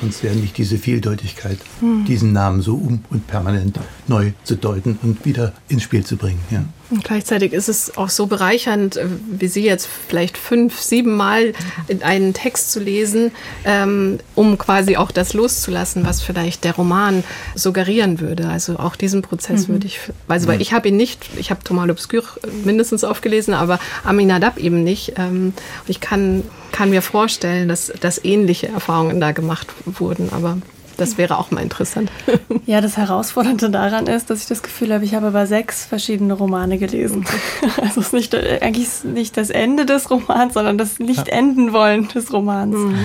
Sonst 0.00 0.22
wäre 0.22 0.34
nicht 0.34 0.58
diese 0.58 0.78
Vieldeutigkeit, 0.78 1.58
hm. 1.80 2.04
diesen 2.04 2.32
Namen 2.32 2.60
so 2.60 2.74
um 2.74 3.04
und 3.10 3.26
permanent 3.26 3.78
neu 4.06 4.32
zu 4.44 4.56
deuten 4.56 4.98
und 5.02 5.24
wieder 5.24 5.52
ins 5.68 5.82
Spiel 5.82 6.04
zu 6.04 6.16
bringen. 6.16 6.40
Ja. 6.50 6.64
Und 6.88 7.02
gleichzeitig 7.02 7.52
ist 7.52 7.68
es 7.68 7.96
auch 7.96 8.10
so 8.10 8.26
bereichernd, 8.26 8.96
äh, 8.96 9.06
wie 9.28 9.48
Sie 9.48 9.64
jetzt 9.64 9.88
vielleicht 10.08 10.38
fünf, 10.38 10.80
sieben 10.80 11.16
Mal 11.16 11.52
in 11.88 12.02
einen 12.02 12.32
Text 12.32 12.70
zu 12.70 12.78
lesen, 12.78 13.32
ähm, 13.64 14.18
um 14.34 14.56
quasi 14.56 14.96
auch 14.96 15.10
das 15.10 15.32
loszulassen, 15.32 16.06
was 16.06 16.22
vielleicht 16.22 16.62
der 16.64 16.76
Roman 16.76 17.24
suggerieren 17.54 18.20
würde. 18.20 18.48
Also 18.48 18.78
auch 18.78 18.94
diesen 18.94 19.22
Prozess 19.22 19.66
mhm. 19.66 19.74
würde 19.74 19.86
ich, 19.86 19.98
also 20.28 20.46
weil 20.46 20.60
ich 20.60 20.72
habe 20.72 20.88
ihn 20.88 20.96
nicht, 20.96 21.28
ich 21.36 21.50
habe 21.50 21.64
Thomas 21.64 21.88
L'Obscur 21.88 22.24
mindestens 22.64 23.02
aufgelesen, 23.02 23.54
aber 23.54 23.80
Aminadab 24.04 24.58
eben 24.58 24.84
nicht. 24.84 25.14
Ähm, 25.16 25.54
ich 25.88 26.00
kann, 26.00 26.44
kann 26.76 26.90
mir 26.90 27.00
vorstellen, 27.00 27.68
dass, 27.68 27.90
dass 28.00 28.22
ähnliche 28.22 28.68
Erfahrungen 28.68 29.18
da 29.18 29.32
gemacht 29.32 29.68
wurden, 29.86 30.28
aber 30.30 30.58
das 30.98 31.16
wäre 31.16 31.38
auch 31.38 31.50
mal 31.50 31.62
interessant. 31.62 32.10
Ja, 32.66 32.80
das 32.80 32.96
Herausfordernde 32.96 33.70
daran 33.70 34.08
ist, 34.08 34.28
dass 34.28 34.40
ich 34.40 34.48
das 34.48 34.60
Gefühl 34.60 34.92
habe, 34.92 35.04
ich 35.04 35.14
habe 35.14 35.28
aber 35.28 35.46
sechs 35.46 35.86
verschiedene 35.86 36.34
Romane 36.34 36.78
gelesen. 36.78 37.24
Also 37.80 38.00
es 38.00 38.08
ist 38.08 38.12
nicht, 38.12 38.34
eigentlich 38.34 39.04
nicht 39.04 39.36
das 39.36 39.50
Ende 39.50 39.86
des 39.86 40.10
Romans, 40.10 40.54
sondern 40.54 40.76
das 40.76 40.98
Nicht-Enden-Wollen 40.98 42.08
des 42.08 42.32
Romans. 42.32 42.74
Mhm. 42.74 42.98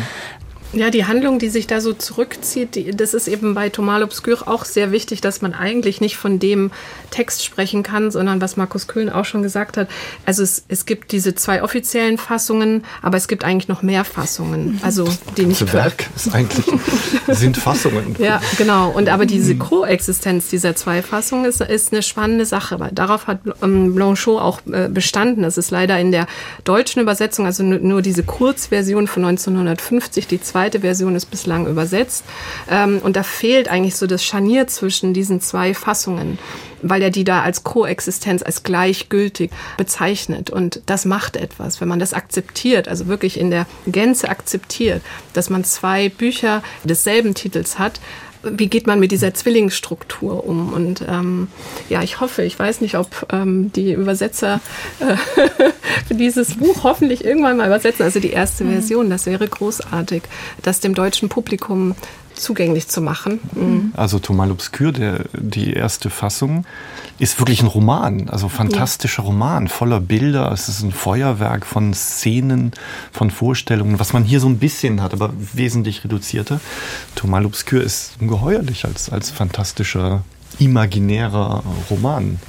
Ja, 0.73 0.89
die 0.89 1.05
Handlung, 1.05 1.37
die 1.37 1.49
sich 1.49 1.67
da 1.67 1.81
so 1.81 1.93
zurückzieht, 1.93 2.75
die, 2.75 2.91
das 2.91 3.13
ist 3.13 3.27
eben 3.27 3.53
bei 3.53 3.69
Thomas 3.69 4.01
Obscur 4.01 4.47
auch 4.47 4.63
sehr 4.63 4.91
wichtig, 4.91 5.19
dass 5.19 5.41
man 5.41 5.53
eigentlich 5.53 5.99
nicht 5.99 6.15
von 6.15 6.39
dem 6.39 6.71
Text 7.09 7.43
sprechen 7.43 7.83
kann, 7.83 8.09
sondern 8.09 8.39
was 8.39 8.55
Markus 8.55 8.87
Köhn 8.87 9.09
auch 9.09 9.25
schon 9.25 9.43
gesagt 9.43 9.75
hat. 9.75 9.89
Also 10.25 10.43
es, 10.43 10.63
es 10.69 10.85
gibt 10.85 11.11
diese 11.11 11.35
zwei 11.35 11.61
offiziellen 11.61 12.17
Fassungen, 12.17 12.85
aber 13.01 13.17
es 13.17 13.27
gibt 13.27 13.43
eigentlich 13.43 13.67
noch 13.67 13.81
mehr 13.81 14.05
Fassungen. 14.05 14.79
Also 14.81 15.07
die 15.35 15.45
nicht. 15.45 15.61
Das 15.61 15.73
Werk 15.73 16.05
ist 16.15 16.33
eigentlich 16.33 16.65
sind 17.27 17.57
Fassungen. 17.57 18.15
Ja, 18.17 18.41
genau. 18.57 18.91
Und 18.91 19.09
aber 19.09 19.25
diese 19.25 19.57
Koexistenz 19.57 20.47
dieser 20.47 20.75
zwei 20.75 21.01
Fassungen 21.01 21.45
ist, 21.45 21.59
ist 21.59 21.91
eine 21.91 22.01
spannende 22.01 22.45
Sache, 22.45 22.79
weil 22.79 22.91
darauf 22.93 23.27
hat 23.27 23.41
ähm, 23.61 23.93
Blanchot 23.93 24.41
auch 24.41 24.61
äh, 24.71 24.87
bestanden. 24.87 25.43
Das 25.43 25.57
ist 25.57 25.71
leider 25.71 25.99
in 25.99 26.11
der 26.11 26.27
deutschen 26.63 27.01
Übersetzung, 27.01 27.45
also 27.45 27.63
nur 27.63 28.01
diese 28.01 28.23
Kurzversion 28.23 29.07
von 29.07 29.25
1950, 29.25 30.27
die 30.27 30.41
zwei 30.41 30.60
zweite 30.61 30.81
Version 30.81 31.15
ist 31.15 31.25
bislang 31.25 31.65
übersetzt. 31.65 32.23
Ähm, 32.69 32.99
und 33.03 33.15
da 33.15 33.23
fehlt 33.23 33.67
eigentlich 33.67 33.95
so 33.95 34.05
das 34.05 34.23
Scharnier 34.23 34.67
zwischen 34.67 35.11
diesen 35.11 35.41
zwei 35.41 35.73
Fassungen, 35.73 36.37
weil 36.83 37.01
er 37.01 37.09
die 37.09 37.23
da 37.23 37.41
als 37.41 37.63
Koexistenz, 37.63 38.43
als 38.43 38.61
gleichgültig 38.61 39.49
bezeichnet. 39.77 40.51
Und 40.51 40.83
das 40.85 41.05
macht 41.05 41.35
etwas, 41.35 41.81
wenn 41.81 41.87
man 41.87 41.97
das 41.97 42.13
akzeptiert, 42.13 42.87
also 42.87 43.07
wirklich 43.07 43.39
in 43.39 43.49
der 43.49 43.65
Gänze 43.87 44.29
akzeptiert, 44.29 45.01
dass 45.33 45.49
man 45.49 45.63
zwei 45.63 46.09
Bücher 46.09 46.61
desselben 46.83 47.33
Titels 47.33 47.79
hat, 47.79 47.99
wie 48.43 48.67
geht 48.67 48.87
man 48.87 48.99
mit 48.99 49.11
dieser 49.11 49.33
Zwillingsstruktur 49.33 50.45
um? 50.45 50.73
Und 50.73 51.05
ähm, 51.07 51.47
ja, 51.89 52.01
ich 52.01 52.19
hoffe, 52.19 52.43
ich 52.43 52.57
weiß 52.57 52.81
nicht, 52.81 52.95
ob 52.95 53.27
ähm, 53.31 53.71
die 53.73 53.93
Übersetzer 53.93 54.59
äh, 54.99 55.15
für 56.07 56.15
dieses 56.15 56.55
Buch 56.55 56.83
hoffentlich 56.83 57.23
irgendwann 57.23 57.57
mal 57.57 57.67
übersetzen. 57.67 58.03
Also 58.03 58.19
die 58.19 58.31
erste 58.31 58.63
mhm. 58.63 58.71
Version, 58.71 59.09
das 59.09 59.25
wäre 59.25 59.47
großartig, 59.47 60.23
das 60.61 60.79
dem 60.79 60.95
deutschen 60.95 61.29
Publikum 61.29 61.95
zugänglich 62.35 62.87
zu 62.87 63.01
machen. 63.01 63.39
Mhm. 63.53 63.93
Also 63.95 64.19
Thomas 64.19 64.49
l'Obscur, 64.49 64.91
der, 64.91 65.25
die 65.33 65.73
erste 65.73 66.09
Fassung, 66.09 66.65
ist 67.19 67.39
wirklich 67.39 67.61
ein 67.61 67.67
Roman, 67.67 68.29
also 68.29 68.49
fantastischer 68.49 69.21
ja. 69.23 69.27
Roman, 69.27 69.67
voller 69.67 69.99
Bilder. 69.99 70.51
Es 70.51 70.67
ist 70.67 70.81
ein 70.81 70.91
Feuerwerk 70.91 71.65
von 71.65 71.93
Szenen, 71.93 72.71
von 73.11 73.29
Vorstellungen, 73.29 73.99
was 73.99 74.13
man 74.13 74.23
hier 74.23 74.39
so 74.39 74.47
ein 74.47 74.57
bisschen 74.57 75.01
hat, 75.01 75.13
aber 75.13 75.31
wesentlich 75.53 76.03
reduzierter. 76.03 76.59
Thomas 77.15 77.43
l'Obscur 77.43 77.81
ist 77.81 78.13
ungeheuerlich 78.19 78.85
als, 78.85 79.09
als 79.09 79.29
fantastischer, 79.29 80.23
imaginärer 80.59 81.63
Roman. 81.89 82.39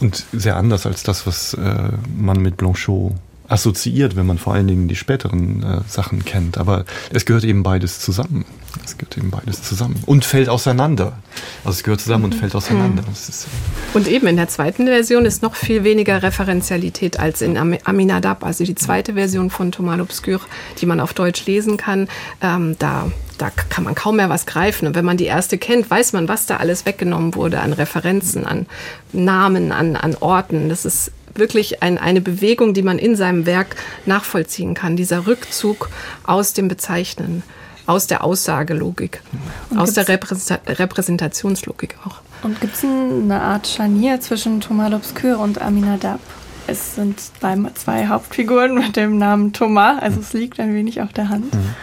Und 0.00 0.24
sehr 0.32 0.56
anders 0.56 0.86
als 0.86 1.02
das, 1.02 1.26
was 1.26 1.54
äh, 1.54 1.88
man 2.16 2.40
mit 2.40 2.56
Blanchot 2.56 3.12
assoziiert, 3.48 4.16
wenn 4.16 4.26
man 4.26 4.38
vor 4.38 4.54
allen 4.54 4.66
Dingen 4.66 4.88
die 4.88 4.96
späteren 4.96 5.62
äh, 5.62 5.80
Sachen 5.86 6.24
kennt. 6.24 6.58
Aber 6.58 6.84
es 7.10 7.24
gehört 7.24 7.44
eben 7.44 7.62
beides 7.62 8.00
zusammen. 8.00 8.44
Es 8.84 8.98
gehört 8.98 9.16
eben 9.16 9.30
beides 9.30 9.62
zusammen 9.62 10.02
und 10.06 10.24
fällt 10.24 10.48
auseinander. 10.48 11.18
Also 11.64 11.76
es 11.76 11.84
gehört 11.84 12.00
zusammen 12.00 12.24
und 12.24 12.34
fällt 12.34 12.54
auseinander. 12.54 13.02
Mhm. 13.02 13.12
Ist, 13.12 13.44
äh 13.44 13.96
und 13.96 14.08
eben 14.08 14.26
in 14.26 14.36
der 14.36 14.48
zweiten 14.48 14.86
Version 14.86 15.24
ist 15.24 15.42
noch 15.42 15.54
viel 15.54 15.84
weniger 15.84 16.22
Referenzialität 16.22 17.18
als 17.18 17.42
in 17.42 17.56
Am 17.56 17.76
Aminadab. 17.84 18.44
Also 18.44 18.64
die 18.64 18.74
zweite 18.74 19.14
Version 19.14 19.50
von 19.50 19.72
Thomas 19.72 19.98
L'Obscur, 19.98 20.40
die 20.80 20.86
man 20.86 21.00
auf 21.00 21.14
Deutsch 21.14 21.46
lesen 21.46 21.76
kann, 21.76 22.08
ähm, 22.40 22.76
da 22.78 23.10
da 23.38 23.50
kann 23.50 23.82
man 23.82 23.96
kaum 23.96 24.16
mehr 24.16 24.28
was 24.28 24.46
greifen. 24.46 24.86
Und 24.86 24.94
wenn 24.94 25.04
man 25.04 25.16
die 25.16 25.24
erste 25.24 25.58
kennt, 25.58 25.90
weiß 25.90 26.12
man, 26.12 26.28
was 26.28 26.46
da 26.46 26.58
alles 26.58 26.86
weggenommen 26.86 27.34
wurde 27.34 27.60
an 27.60 27.72
Referenzen, 27.72 28.46
an 28.46 28.66
Namen, 29.12 29.72
an, 29.72 29.96
an 29.96 30.16
Orten. 30.20 30.68
Das 30.68 30.84
ist 30.84 31.10
wirklich 31.34 31.82
ein, 31.82 31.98
eine 31.98 32.20
Bewegung, 32.20 32.74
die 32.74 32.82
man 32.82 32.98
in 32.98 33.16
seinem 33.16 33.46
Werk 33.46 33.76
nachvollziehen 34.06 34.74
kann. 34.74 34.96
Dieser 34.96 35.26
Rückzug 35.26 35.90
aus 36.24 36.52
dem 36.52 36.68
Bezeichnen, 36.68 37.42
aus 37.86 38.06
der 38.06 38.24
Aussagelogik, 38.24 39.22
Und 39.70 39.78
aus 39.78 39.94
der 39.94 40.08
Repräsentationslogik 40.08 41.96
auch. 42.04 42.20
Und 42.42 42.60
gibt 42.60 42.74
es 42.74 42.84
eine 42.84 43.40
Art 43.40 43.66
Scharnier 43.66 44.20
zwischen 44.20 44.60
Thomas 44.60 44.92
L'Obscur 44.92 45.36
und 45.36 45.60
Aminadab? 45.60 46.20
Es 46.66 46.94
sind 46.94 47.20
zwei, 47.20 47.56
zwei 47.74 48.06
Hauptfiguren 48.06 48.74
mit 48.74 48.96
dem 48.96 49.18
Namen 49.18 49.52
Thomas, 49.52 50.00
also 50.02 50.20
es 50.20 50.32
liegt 50.32 50.58
ein 50.60 50.74
wenig 50.74 51.02
auf 51.02 51.12
der 51.12 51.28
Hand. 51.28 51.54
Mhm. 51.54 51.74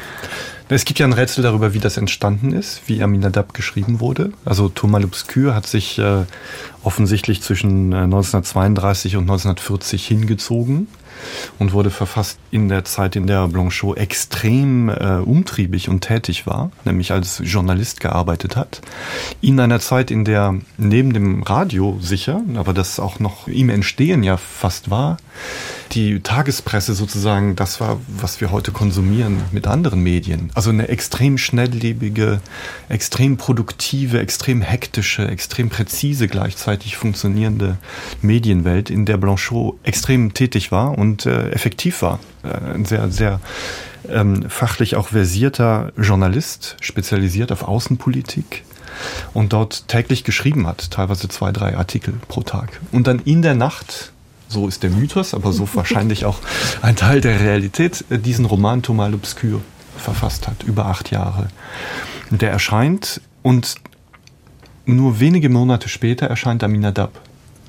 Es 0.73 0.85
gibt 0.85 0.99
ja 0.99 1.05
ein 1.05 1.11
Rätsel 1.11 1.43
darüber, 1.43 1.73
wie 1.73 1.79
das 1.79 1.97
entstanden 1.97 2.53
ist, 2.53 2.83
wie 2.85 3.03
Aminadab 3.03 3.53
geschrieben 3.53 3.99
wurde. 3.99 4.31
Also 4.45 4.69
Thomas 4.69 5.03
L'Obscur 5.03 5.53
hat 5.53 5.67
sich 5.67 5.99
äh, 5.99 6.23
offensichtlich 6.81 7.41
zwischen 7.41 7.93
1932 7.93 9.13
äh, 9.13 9.17
und 9.17 9.23
1940 9.23 10.07
hingezogen 10.07 10.87
und 11.59 11.73
wurde 11.73 11.89
verfasst 11.89 12.39
in 12.51 12.69
der 12.69 12.85
Zeit, 12.85 13.15
in 13.15 13.27
der 13.27 13.47
Blanchot 13.47 13.97
extrem 13.97 14.89
äh, 14.89 15.17
umtriebig 15.17 15.89
und 15.89 16.01
tätig 16.01 16.47
war, 16.47 16.71
nämlich 16.85 17.11
als 17.11 17.41
Journalist 17.43 17.99
gearbeitet 17.99 18.55
hat. 18.55 18.81
In 19.41 19.59
einer 19.59 19.79
Zeit, 19.79 20.11
in 20.11 20.25
der 20.25 20.55
neben 20.77 21.13
dem 21.13 21.43
Radio 21.43 21.97
sicher, 22.01 22.41
aber 22.55 22.73
das 22.73 22.99
auch 22.99 23.19
noch 23.19 23.47
im 23.47 23.69
Entstehen 23.69 24.23
ja 24.23 24.37
fast 24.37 24.89
war, 24.89 25.17
die 25.93 26.21
Tagespresse 26.21 26.93
sozusagen 26.93 27.55
das 27.55 27.81
war, 27.81 27.99
was 28.07 28.39
wir 28.39 28.51
heute 28.51 28.71
konsumieren 28.71 29.41
mit 29.51 29.67
anderen 29.67 30.01
Medien. 30.01 30.49
Also 30.53 30.69
eine 30.69 30.87
extrem 30.87 31.37
schnelllebige, 31.37 32.39
extrem 32.87 33.37
produktive, 33.37 34.19
extrem 34.19 34.61
hektische, 34.61 35.27
extrem 35.27 35.69
präzise 35.69 36.27
gleichzeitig 36.27 36.95
funktionierende 36.95 37.77
Medienwelt, 38.21 38.89
in 38.89 39.05
der 39.05 39.17
Blanchot 39.17 39.75
extrem 39.83 40.33
tätig 40.33 40.71
war 40.71 40.97
und 40.97 41.10
äh, 41.25 41.49
effektiv 41.49 42.01
war. 42.01 42.19
Äh, 42.43 42.73
ein 42.75 42.85
sehr, 42.85 43.09
sehr 43.11 43.39
ähm, 44.09 44.49
fachlich 44.49 44.95
auch 44.95 45.09
versierter 45.09 45.91
Journalist, 45.97 46.77
spezialisiert 46.81 47.51
auf 47.51 47.63
Außenpolitik 47.63 48.63
und 49.33 49.53
dort 49.53 49.87
täglich 49.87 50.23
geschrieben 50.23 50.67
hat, 50.67 50.91
teilweise 50.91 51.27
zwei, 51.29 51.51
drei 51.51 51.77
Artikel 51.77 52.13
pro 52.27 52.41
Tag. 52.41 52.79
Und 52.91 53.07
dann 53.07 53.19
in 53.19 53.41
der 53.41 53.55
Nacht 53.55 54.11
so 54.51 54.67
ist 54.67 54.83
der 54.83 54.89
Mythos, 54.89 55.33
aber 55.33 55.53
so 55.53 55.67
wahrscheinlich 55.73 56.25
auch 56.25 56.39
ein 56.81 56.95
Teil 56.95 57.21
der 57.21 57.39
Realität, 57.39 58.05
äh, 58.09 58.19
diesen 58.19 58.45
Roman 58.45 58.81
Thomas 58.83 59.11
l'Obscur 59.11 59.61
verfasst 59.97 60.47
hat, 60.47 60.63
über 60.63 60.85
acht 60.85 61.11
Jahre. 61.11 61.47
Der 62.29 62.51
erscheint 62.51 63.21
und 63.43 63.75
nur 64.85 65.19
wenige 65.19 65.49
Monate 65.49 65.89
später 65.89 66.27
erscheint 66.27 66.63
Aminadab. 66.63 67.19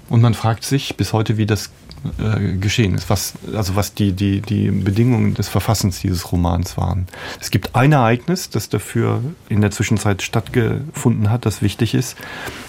Und 0.09 0.21
man 0.21 0.35
fragt 0.35 0.65
sich 0.65 0.97
bis 0.97 1.13
heute, 1.13 1.37
wie 1.37 1.47
das 1.47 1.71
äh, 2.19 2.57
geschehen 2.57 2.95
ist, 2.95 3.11
was, 3.11 3.35
also 3.55 3.77
was 3.77 3.95
die, 3.95 4.13
die, 4.13 4.41
die 4.41 4.71
Bedingungen 4.71 5.35
des 5.35 5.49
Verfassens 5.49 6.01
dieses 6.01 6.33
Romans 6.33 6.77
waren. 6.77 7.07
Es 7.41 7.51
gibt 7.51 7.75
ein 7.75 7.93
Ereignis, 7.93 8.51
das 8.51 8.69
dafür 8.69 9.23
in 9.49 9.61
der 9.61 9.71
Zwischenzeit 9.71 10.23
stattgefunden 10.23 11.31
hat, 11.31 11.47
das 11.47 11.63
wichtig 11.63 11.95
ist. 11.95 12.17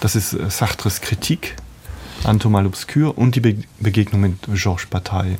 Das 0.00 0.16
ist 0.16 0.34
äh, 0.34 0.50
Sartres 0.50 1.00
Kritik 1.00 1.56
an 2.24 2.38
Thomas 2.38 2.64
l'Obscur 2.64 3.16
und 3.16 3.34
die 3.34 3.40
Be 3.40 3.56
Begegnung 3.80 4.20
mit 4.22 4.34
Georges 4.54 4.86
Bataille 4.86 5.38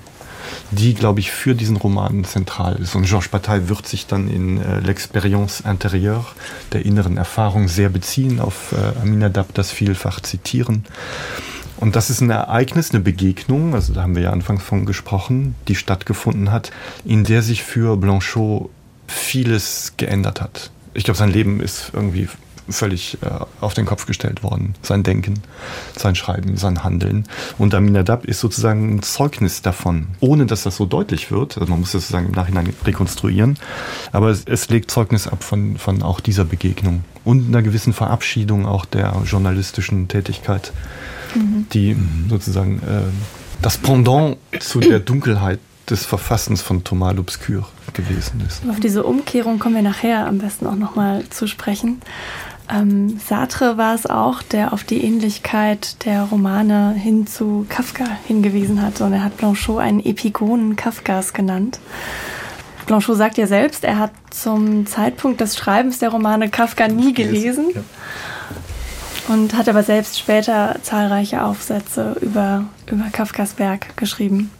die, 0.71 0.95
glaube 0.95 1.21
ich, 1.21 1.31
für 1.31 1.55
diesen 1.55 1.77
Roman 1.77 2.25
zentral 2.25 2.77
ist. 2.77 2.95
Und 2.95 3.07
Georges 3.07 3.29
Bataille 3.29 3.69
wird 3.69 3.87
sich 3.87 4.07
dann 4.07 4.29
in 4.29 4.61
äh, 4.61 4.81
L'expérience 4.81 5.65
intérieure, 5.65 6.27
der 6.73 6.85
inneren 6.85 7.17
Erfahrung, 7.17 7.69
sehr 7.69 7.89
beziehen, 7.89 8.41
auf 8.41 8.73
äh, 8.73 9.01
Aminadab 9.01 9.55
das 9.55 9.71
vielfach 9.71 10.21
zitieren. 10.21 10.85
Und 11.77 11.97
das 11.97 12.11
ist 12.11 12.21
ein 12.21 12.31
Ereignis, 12.31 12.93
eine 12.93 13.01
Begegnung, 13.01 13.75
also 13.75 13.93
da 13.93 14.03
haben 14.03 14.15
wir 14.15 14.23
ja 14.23 14.31
anfangs 14.31 14.63
von 14.63 14.87
gesprochen, 14.87 15.55
die 15.69 15.75
stattgefunden 15.75 16.53
hat, 16.53 16.71
in 17.05 17.25
der 17.25 17.43
sich 17.43 17.63
für 17.63 17.97
Blanchot 17.97 18.71
vieles 19.07 19.95
geändert 19.97 20.41
hat. 20.41 20.71
Ich 20.95 21.05
glaube, 21.05 21.19
sein 21.19 21.31
Leben 21.31 21.61
ist 21.61 21.91
irgendwie 21.93 22.29
völlig 22.69 23.19
äh, 23.23 23.29
auf 23.61 23.75
den 23.75 23.85
Kopf 23.85 24.07
gestellt 24.07 24.43
worden. 24.43 24.75
Sein 24.83 25.03
Denken, 25.03 25.43
sein 25.97 26.15
Schreiben, 26.15 26.57
sein 26.57 26.83
Handeln. 26.85 27.25
Und 27.59 27.75
Aminadab 27.75 28.25
ist 28.25 28.41
sozusagen 28.41 28.97
ein 28.97 29.03
Zeugnis 29.03 29.63
davon, 29.63 30.09
ohne 30.21 30.47
dass 30.47 30.63
das 30.63 30.77
so 30.77 30.87
deutlich 30.87 31.31
wird. 31.31 31.59
Also 31.59 31.71
man 31.71 31.81
muss 31.81 31.93
das 31.93 32.03
sozusagen 32.03 32.27
im 32.27 32.33
Nachhinein 32.33 32.73
rekonstruieren. 32.85 33.59
Aber 34.13 34.31
es, 34.31 34.45
es 34.47 34.69
legt 34.69 34.91
Zeugnis 34.91 35.27
ab 35.27 35.43
von, 35.43 35.77
von 35.77 36.03
auch 36.03 36.21
dieser 36.21 36.45
Begegnung 36.45 37.05
und 37.25 37.49
einer 37.49 37.63
gewissen 37.63 37.93
Verabschiedung 37.93 38.67
auch 38.67 38.85
der 38.85 39.15
journalistischen 39.27 40.09
Tätigkeit, 40.09 40.73
mhm. 41.35 41.67
die 41.73 41.97
sozusagen 42.29 42.79
äh, 42.79 43.03
das 43.63 43.79
Pendant 43.79 44.37
zu 44.61 44.81
der 44.81 45.01
Dunkelheit 45.01 45.59
des 45.89 46.05
Verfassens 46.05 46.63
von 46.63 46.85
Thomas 46.85 47.15
l'Obscur 47.15 47.65
gewesen 47.93 48.43
ist. 48.47 48.63
Auf 48.69 48.81
diese 48.81 49.05
Umkehrung 49.05 49.59
kommen 49.59 49.75
wir 49.75 49.83
nachher 49.83 50.27
am 50.27 50.39
besten 50.39 50.67
auch 50.67 50.77
nochmal 50.77 51.25
zu 51.29 51.47
sprechen. 51.47 52.01
Ähm, 52.73 53.19
Sartre 53.19 53.77
war 53.77 53.95
es 53.95 54.07
auch, 54.07 54.43
der 54.43 54.73
auf 54.73 54.85
die 54.85 55.05
Ähnlichkeit 55.05 56.05
der 56.07 56.23
Romane 56.23 56.95
hin 56.95 57.27
zu 57.27 57.67
Kafka 57.69 58.05
hingewiesen 58.27 58.81
hat. 58.81 59.01
Und 59.03 59.13
er 59.13 59.23
hat 59.23 59.37
Blanchot 59.37 59.81
einen 59.81 60.01
Epigonen 60.01 60.77
Kafkas 60.77 61.35
genannt. 61.35 61.79
Blanchot 62.87 63.17
sagt 63.17 63.37
ja 63.37 63.47
selbst, 63.47 63.85
er 63.85 63.99
hat 63.99 64.13
zum 64.31 64.87
Zeitpunkt 64.87 65.41
des 65.41 65.57
Schreibens 65.57 65.99
der 65.99 66.09
Romane 66.11 66.49
Kafka 66.49 66.89
nie 66.89 67.13
gelesen. 67.13 67.67
Ja. 67.75 67.81
Und 69.29 69.55
hat 69.55 69.69
aber 69.69 69.83
selbst 69.83 70.19
später 70.19 70.77
zahlreiche 70.83 71.43
Aufsätze 71.43 72.17
über, 72.21 72.65
über 72.91 73.05
Kafkas 73.11 73.59
Werk 73.59 73.97
geschrieben. 73.97 74.51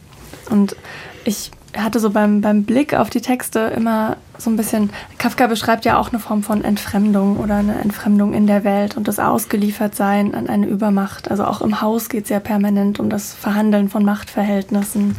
Und 0.49 0.75
ich 1.23 1.51
hatte 1.77 1.99
so 1.99 2.09
beim, 2.09 2.41
beim 2.41 2.63
Blick 2.63 2.93
auf 2.93 3.09
die 3.09 3.21
Texte 3.21 3.59
immer 3.75 4.17
so 4.37 4.49
ein 4.49 4.57
bisschen, 4.57 4.89
Kafka 5.17 5.47
beschreibt 5.47 5.85
ja 5.85 5.97
auch 5.97 6.09
eine 6.09 6.19
Form 6.19 6.43
von 6.43 6.63
Entfremdung 6.63 7.37
oder 7.37 7.55
eine 7.55 7.79
Entfremdung 7.79 8.33
in 8.33 8.47
der 8.47 8.63
Welt 8.63 8.97
und 8.97 9.07
das 9.07 9.19
Ausgeliefertsein 9.19 10.33
an 10.33 10.47
eine 10.47 10.67
Übermacht. 10.67 11.29
Also 11.29 11.45
auch 11.45 11.61
im 11.61 11.81
Haus 11.81 12.09
geht 12.09 12.25
es 12.25 12.29
ja 12.29 12.39
permanent 12.39 12.99
um 12.99 13.09
das 13.09 13.33
Verhandeln 13.33 13.89
von 13.89 14.03
Machtverhältnissen. 14.03 15.15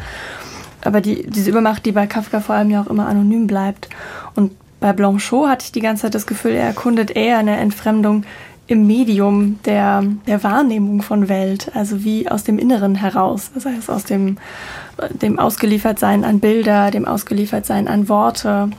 Aber 0.82 1.01
die, 1.01 1.28
diese 1.28 1.51
Übermacht, 1.51 1.84
die 1.86 1.92
bei 1.92 2.07
Kafka 2.07 2.40
vor 2.40 2.55
allem 2.55 2.70
ja 2.70 2.82
auch 2.82 2.86
immer 2.86 3.07
anonym 3.07 3.47
bleibt. 3.47 3.88
Und 4.34 4.53
bei 4.80 4.92
Blanchot 4.92 5.49
hatte 5.49 5.64
ich 5.64 5.72
die 5.72 5.80
ganze 5.80 6.03
Zeit 6.03 6.14
das 6.14 6.26
Gefühl, 6.26 6.53
er 6.53 6.66
erkundet 6.66 7.11
eher 7.11 7.38
eine 7.38 7.57
Entfremdung 7.57 8.24
im 8.66 8.86
Medium 8.86 9.58
der, 9.64 10.02
der 10.26 10.42
Wahrnehmung 10.42 11.02
von 11.02 11.28
Welt, 11.28 11.70
also 11.74 12.02
wie 12.04 12.28
aus 12.28 12.44
dem 12.44 12.58
Inneren 12.58 12.94
heraus, 12.96 13.50
das 13.54 13.64
heißt 13.64 13.90
aus 13.90 14.04
dem, 14.04 14.38
dem 15.22 15.38
Ausgeliefertsein 15.38 16.24
an 16.24 16.40
Bilder, 16.40 16.90
dem 16.90 17.04
Ausgeliefertsein 17.04 17.86
an 17.86 18.08
Worte 18.08 18.70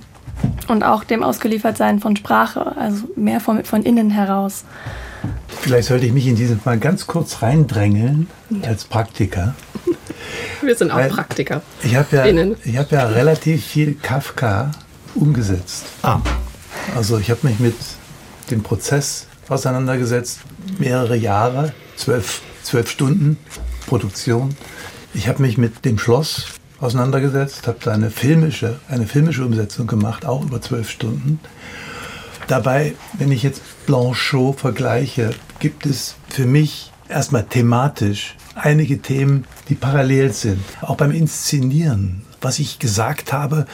und 0.68 0.84
auch 0.84 1.04
dem 1.04 1.24
Ausgeliefertsein 1.24 2.00
von 2.00 2.16
Sprache, 2.16 2.76
also 2.78 3.06
mehr 3.16 3.40
von, 3.40 3.64
von 3.64 3.84
innen 3.84 4.10
heraus. 4.10 4.66
Vielleicht 5.48 5.88
sollte 5.88 6.06
ich 6.06 6.14
mich 6.14 6.28
in 6.28 6.36
diesem 6.36 6.60
Fall 6.60 6.78
ganz 6.78 7.08
kurz 7.08 7.42
reindrängeln 7.42 8.28
als 8.64 8.86
Praktiker. 8.86 9.56
Wir 10.62 10.76
sind 10.76 10.92
auch 10.92 11.08
Praktiker. 11.10 11.62
Ich 11.84 11.96
habe 11.96 12.16
ja, 12.16 12.80
hab 12.80 12.92
ja 12.92 13.06
relativ 13.08 13.66
viel 13.66 13.96
Kafka 13.96 14.72
umgesetzt. 15.16 15.86
Ah. 16.04 16.20
Also 16.96 17.18
ich 17.18 17.30
habe 17.32 17.48
mich 17.48 17.60
mit 17.60 17.76
dem 18.52 18.64
Prozess 18.64 19.27
auseinandergesetzt, 19.50 20.40
mehrere 20.78 21.16
Jahre, 21.16 21.74
zwölf, 21.96 22.42
zwölf 22.64 22.90
Stunden 22.90 23.38
Produktion. 23.86 24.56
Ich 25.14 25.28
habe 25.28 25.42
mich 25.42 25.58
mit 25.58 25.86
dem 25.86 25.98
Schloss 25.98 26.48
auseinandergesetzt, 26.80 27.68
habe 27.68 27.80
da 27.84 27.92
eine 27.92 28.12
filmische, 28.12 28.80
eine 28.88 29.08
filmische 29.08 29.46
Umsetzung 29.46 29.88
gemacht, 29.88 30.26
auch 30.26 30.44
über 30.44 30.62
zwölf 30.62 30.90
Stunden. 30.90 31.40
Dabei, 32.48 32.94
wenn 33.18 33.32
ich 33.32 33.44
jetzt 33.44 33.62
Blanchot 33.86 34.60
vergleiche, 34.60 35.32
gibt 35.60 35.86
es 35.86 36.16
für 36.30 36.46
mich 36.46 36.92
erstmal 37.10 37.44
thematisch 37.44 38.36
einige 38.56 39.02
Themen, 39.02 39.46
die 39.70 39.76
parallel 39.76 40.32
sind. 40.34 40.64
Auch 40.82 40.98
beim 40.98 41.12
Inszenieren, 41.12 42.24
was 42.42 42.60
ich 42.60 42.80
gesagt 42.80 43.34
habe 43.34 43.66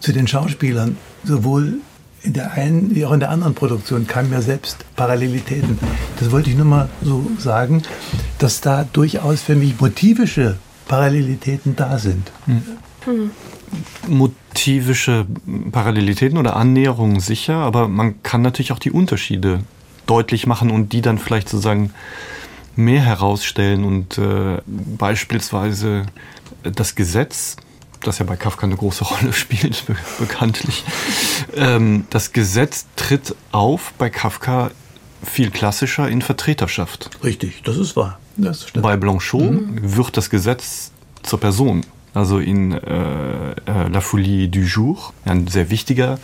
zu 0.00 0.12
den 0.12 0.26
Schauspielern, 0.26 0.96
sowohl 1.24 1.74
in 2.22 2.32
der 2.34 2.52
einen 2.52 2.94
wie 2.94 3.04
auch 3.04 3.12
in 3.12 3.20
der 3.20 3.30
anderen 3.30 3.54
Produktion 3.54 4.06
kamen 4.06 4.32
ja 4.32 4.40
selbst 4.40 4.84
Parallelitäten. 4.96 5.78
Das 6.18 6.30
wollte 6.30 6.50
ich 6.50 6.56
nur 6.56 6.66
mal 6.66 6.88
so 7.02 7.26
sagen, 7.38 7.82
dass 8.38 8.60
da 8.60 8.84
durchaus 8.92 9.42
für 9.42 9.56
mich 9.56 9.80
motivische 9.80 10.56
Parallelitäten 10.86 11.74
da 11.76 11.98
sind. 11.98 12.30
Hm. 12.46 13.30
Motivische 14.06 15.26
Parallelitäten 15.72 16.38
oder 16.38 16.56
Annäherungen 16.56 17.20
sicher, 17.20 17.56
aber 17.56 17.88
man 17.88 18.22
kann 18.22 18.42
natürlich 18.42 18.72
auch 18.72 18.78
die 18.78 18.92
Unterschiede 18.92 19.60
deutlich 20.06 20.46
machen 20.46 20.70
und 20.70 20.92
die 20.92 21.00
dann 21.00 21.18
vielleicht 21.18 21.48
sozusagen 21.48 21.92
mehr 22.76 23.02
herausstellen 23.02 23.84
und 23.84 24.18
äh, 24.18 24.58
beispielsweise 24.66 26.06
das 26.62 26.94
Gesetz 26.94 27.56
das 28.06 28.18
ja 28.18 28.24
bei 28.24 28.36
Kafka 28.36 28.66
eine 28.66 28.76
große 28.76 29.04
Rolle 29.04 29.32
spielt, 29.32 29.84
bekanntlich. 30.18 30.84
Ähm, 31.56 32.06
das 32.10 32.32
Gesetz 32.32 32.86
tritt 32.96 33.34
auf 33.52 33.92
bei 33.98 34.10
Kafka 34.10 34.70
viel 35.24 35.50
klassischer 35.50 36.08
in 36.08 36.22
Vertreterschaft. 36.22 37.10
Richtig, 37.22 37.62
das 37.64 37.76
ist 37.76 37.96
wahr. 37.96 38.18
Das 38.36 38.66
bei 38.74 38.96
Blanchot 38.96 39.52
mhm. 39.52 39.96
wird 39.96 40.16
das 40.16 40.30
Gesetz 40.30 40.90
zur 41.22 41.38
Person. 41.40 41.84
Also 42.14 42.38
in 42.38 42.72
äh, 42.72 43.52
äh, 43.52 43.88
La 43.88 44.00
Folie 44.00 44.48
du 44.48 44.60
Jour, 44.60 45.12
ein 45.24 45.46
sehr 45.46 45.70
wichtiger 45.70 46.18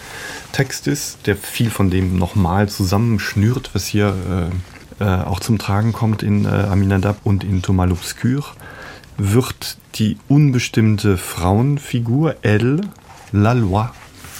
Text 0.53 0.87
ist, 0.87 1.27
der 1.27 1.37
viel 1.37 1.71
von 1.71 1.91
dem 1.91 2.19
nochmal 2.19 2.69
zusammenschnürt, 2.69 3.71
was 3.73 3.87
hier 3.87 4.51
äh, 5.01 5.05
äh, 5.05 5.23
auch 5.23 5.41
zum 5.41 5.59
Tragen 5.59 5.93
kommt 5.93 6.23
in 6.23 6.45
äh, 6.45 6.49
Aminadab 6.49 7.21
und 7.25 7.43
in 7.43 7.63
Thomas 7.63 7.89
l'Obscur 7.89 8.45
wird 9.17 9.79
die 9.95 10.19
unbestimmte 10.29 11.17
Frauenfigur 11.17 12.37
Elle 12.43 12.83
la 13.33 13.53
loi 13.53 13.89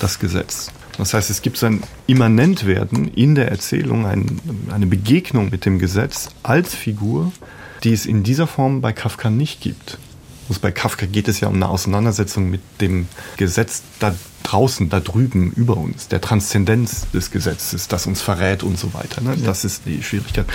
das 0.01 0.19
Gesetz. 0.19 0.71
Das 0.99 1.15
heißt, 1.15 1.31
es 1.31 1.43
gibt 1.43 1.57
so 1.57 1.67
ein 1.67 1.83
Immanentwerden 2.07 3.09
in 3.15 3.37
der 3.37 3.49
Erzählung, 3.49 4.05
ein, 4.05 4.41
eine 4.71 4.87
Begegnung 4.87 5.49
mit 5.51 5.65
dem 5.65 5.79
Gesetz 5.79 6.31
als 6.43 6.75
Figur, 6.75 7.33
die 7.85 7.93
es 7.93 8.05
in 8.05 8.25
dieser 8.25 8.49
Form 8.49 8.81
bei 8.81 8.93
Kafka 8.93 9.31
nicht 9.31 9.61
gibt. 9.61 9.99
Also 10.49 10.61
bei 10.61 10.73
Kafka 10.73 11.07
geht 11.07 11.29
es 11.29 11.41
ja 11.41 11.49
um 11.49 11.55
eine 11.55 11.69
Auseinandersetzung 11.69 12.51
mit 12.51 12.61
dem 12.81 13.07
Gesetz 13.37 13.83
da 14.01 14.15
draußen, 14.43 14.89
da 14.89 14.99
drüben, 14.99 15.53
über 15.53 15.77
uns, 15.77 16.09
der 16.09 16.21
Transzendenz 16.21 17.07
des 17.13 17.31
Gesetzes, 17.31 17.87
das 17.87 18.07
uns 18.07 18.21
verrät 18.21 18.63
und 18.63 18.79
so 18.79 18.95
weiter. 18.95 19.21
Ne? 19.21 19.37
Das 19.45 19.65
ist 19.65 19.83
die 19.87 20.03
Schwierigkeit. 20.03 20.47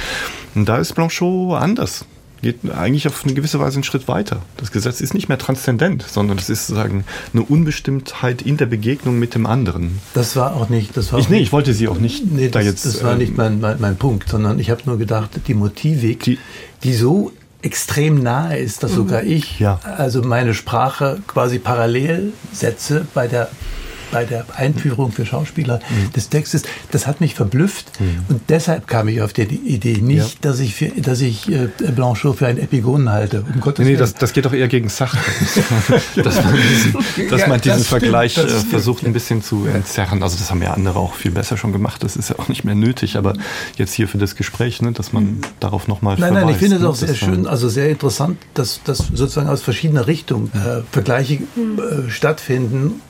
Und 0.55 0.67
da 0.67 0.77
ist 0.77 0.93
Blanchot 0.93 1.61
anders 1.61 2.05
geht 2.43 2.69
eigentlich 2.69 3.07
auf 3.07 3.23
eine 3.23 3.33
gewisse 3.33 3.59
Weise 3.59 3.77
einen 3.77 3.83
Schritt 3.83 4.07
weiter. 4.07 4.43
Das 4.57 4.71
Gesetz 4.71 5.01
ist 5.01 5.15
nicht 5.15 5.29
mehr 5.29 5.39
transzendent, 5.39 6.03
sondern 6.03 6.37
es 6.37 6.49
ist 6.49 6.67
sozusagen 6.67 7.05
eine 7.33 7.41
Unbestimmtheit 7.41 8.43
in 8.43 8.57
der 8.57 8.67
Begegnung 8.67 9.17
mit 9.17 9.33
dem 9.33 9.47
anderen. 9.47 9.99
Das 10.13 10.35
war 10.35 10.55
auch 10.55 10.69
nicht. 10.69 10.95
Das 10.95 11.11
war 11.11 11.19
ich, 11.19 11.29
nee, 11.29 11.39
ich 11.39 11.51
wollte 11.51 11.73
Sie 11.73 11.87
auch 11.87 11.97
nicht 11.97 12.31
nee, 12.31 12.49
da 12.49 12.59
das, 12.59 12.67
jetzt. 12.67 12.85
Das 12.85 13.03
war 13.03 13.13
ähm, 13.13 13.17
nicht 13.17 13.35
mein, 13.35 13.59
mein, 13.59 13.79
mein, 13.79 13.95
Punkt, 13.95 14.29
sondern 14.29 14.59
ich 14.59 14.69
habe 14.69 14.81
nur 14.85 14.99
gedacht, 14.99 15.31
die 15.47 15.53
Motivik, 15.55 16.23
die, 16.23 16.37
die 16.83 16.93
so 16.93 17.31
extrem 17.63 18.21
nahe 18.21 18.57
ist, 18.57 18.83
dass 18.83 18.91
sogar 18.91 19.23
mhm. 19.23 19.31
ich 19.31 19.59
ja. 19.59 19.79
also 19.97 20.21
meine 20.21 20.53
Sprache 20.53 21.19
quasi 21.27 21.59
parallel 21.59 22.33
setze 22.51 23.07
bei 23.13 23.27
der 23.27 23.49
bei 24.13 24.25
der 24.25 24.45
Einführung 24.55 25.11
für 25.11 25.25
Schauspieler 25.25 25.79
mhm. 25.89 26.13
des 26.13 26.29
Textes, 26.29 26.63
das 26.91 27.07
hat 27.07 27.19
mich 27.19 27.33
verblüfft 27.33 27.99
mhm. 27.99 28.25
und 28.29 28.41
deshalb 28.49 28.87
kam 28.87 29.07
ich 29.07 29.21
auf 29.21 29.33
die 29.33 29.43
Idee 29.43 29.97
nicht, 29.97 30.35
ja. 30.35 30.39
dass 30.41 30.59
ich, 30.59 30.75
für, 30.75 30.89
dass 30.89 31.19
ich 31.19 31.51
äh, 31.51 31.67
Blanchot 31.95 32.37
für 32.37 32.47
einen 32.47 32.59
Epigonen 32.59 33.09
halte. 33.09 33.43
Um 33.53 33.59
Gottes 33.59 33.85
nee, 33.85 33.95
das, 33.95 34.13
das 34.13 34.33
geht 34.33 34.45
doch 34.45 34.53
eher 34.53 34.67
gegen 34.67 34.89
Sache. 34.89 35.17
dass 36.23 36.43
man 36.43 36.55
diesen, 36.55 37.29
dass 37.29 37.47
man 37.47 37.59
diesen 37.59 37.83
Vergleich 37.83 38.37
äh, 38.37 38.47
versucht 38.47 39.03
ein 39.05 39.13
bisschen 39.13 39.41
zu 39.41 39.65
entzerren. 39.65 40.21
Also 40.21 40.37
das 40.37 40.51
haben 40.51 40.61
ja 40.61 40.73
andere 40.73 40.99
auch 40.99 41.15
viel 41.15 41.31
besser 41.31 41.57
schon 41.57 41.71
gemacht. 41.73 42.03
Das 42.03 42.15
ist 42.15 42.29
ja 42.29 42.37
auch 42.37 42.47
nicht 42.47 42.63
mehr 42.63 42.75
nötig. 42.75 43.17
Aber 43.17 43.33
jetzt 43.77 43.93
hier 43.93 44.07
für 44.07 44.19
das 44.19 44.35
Gespräch, 44.35 44.81
ne, 44.81 44.91
dass 44.91 45.11
man 45.11 45.39
darauf 45.59 45.87
nochmal 45.87 46.17
Nein, 46.19 46.33
verweist, 46.33 46.45
nein, 46.45 46.53
ich 46.53 46.59
finde 46.59 46.77
es 46.77 46.83
auch 46.83 46.95
sehr 46.95 47.15
schön, 47.15 47.47
also 47.47 47.69
sehr 47.69 47.89
interessant, 47.89 48.37
dass, 48.53 48.81
dass 48.83 48.99
sozusagen 48.99 49.49
aus 49.49 49.61
verschiedener 49.61 50.07
Richtung 50.07 50.51
äh, 50.53 50.81
Vergleiche 50.91 51.33
äh, 51.33 52.09
stattfinden 52.09 53.01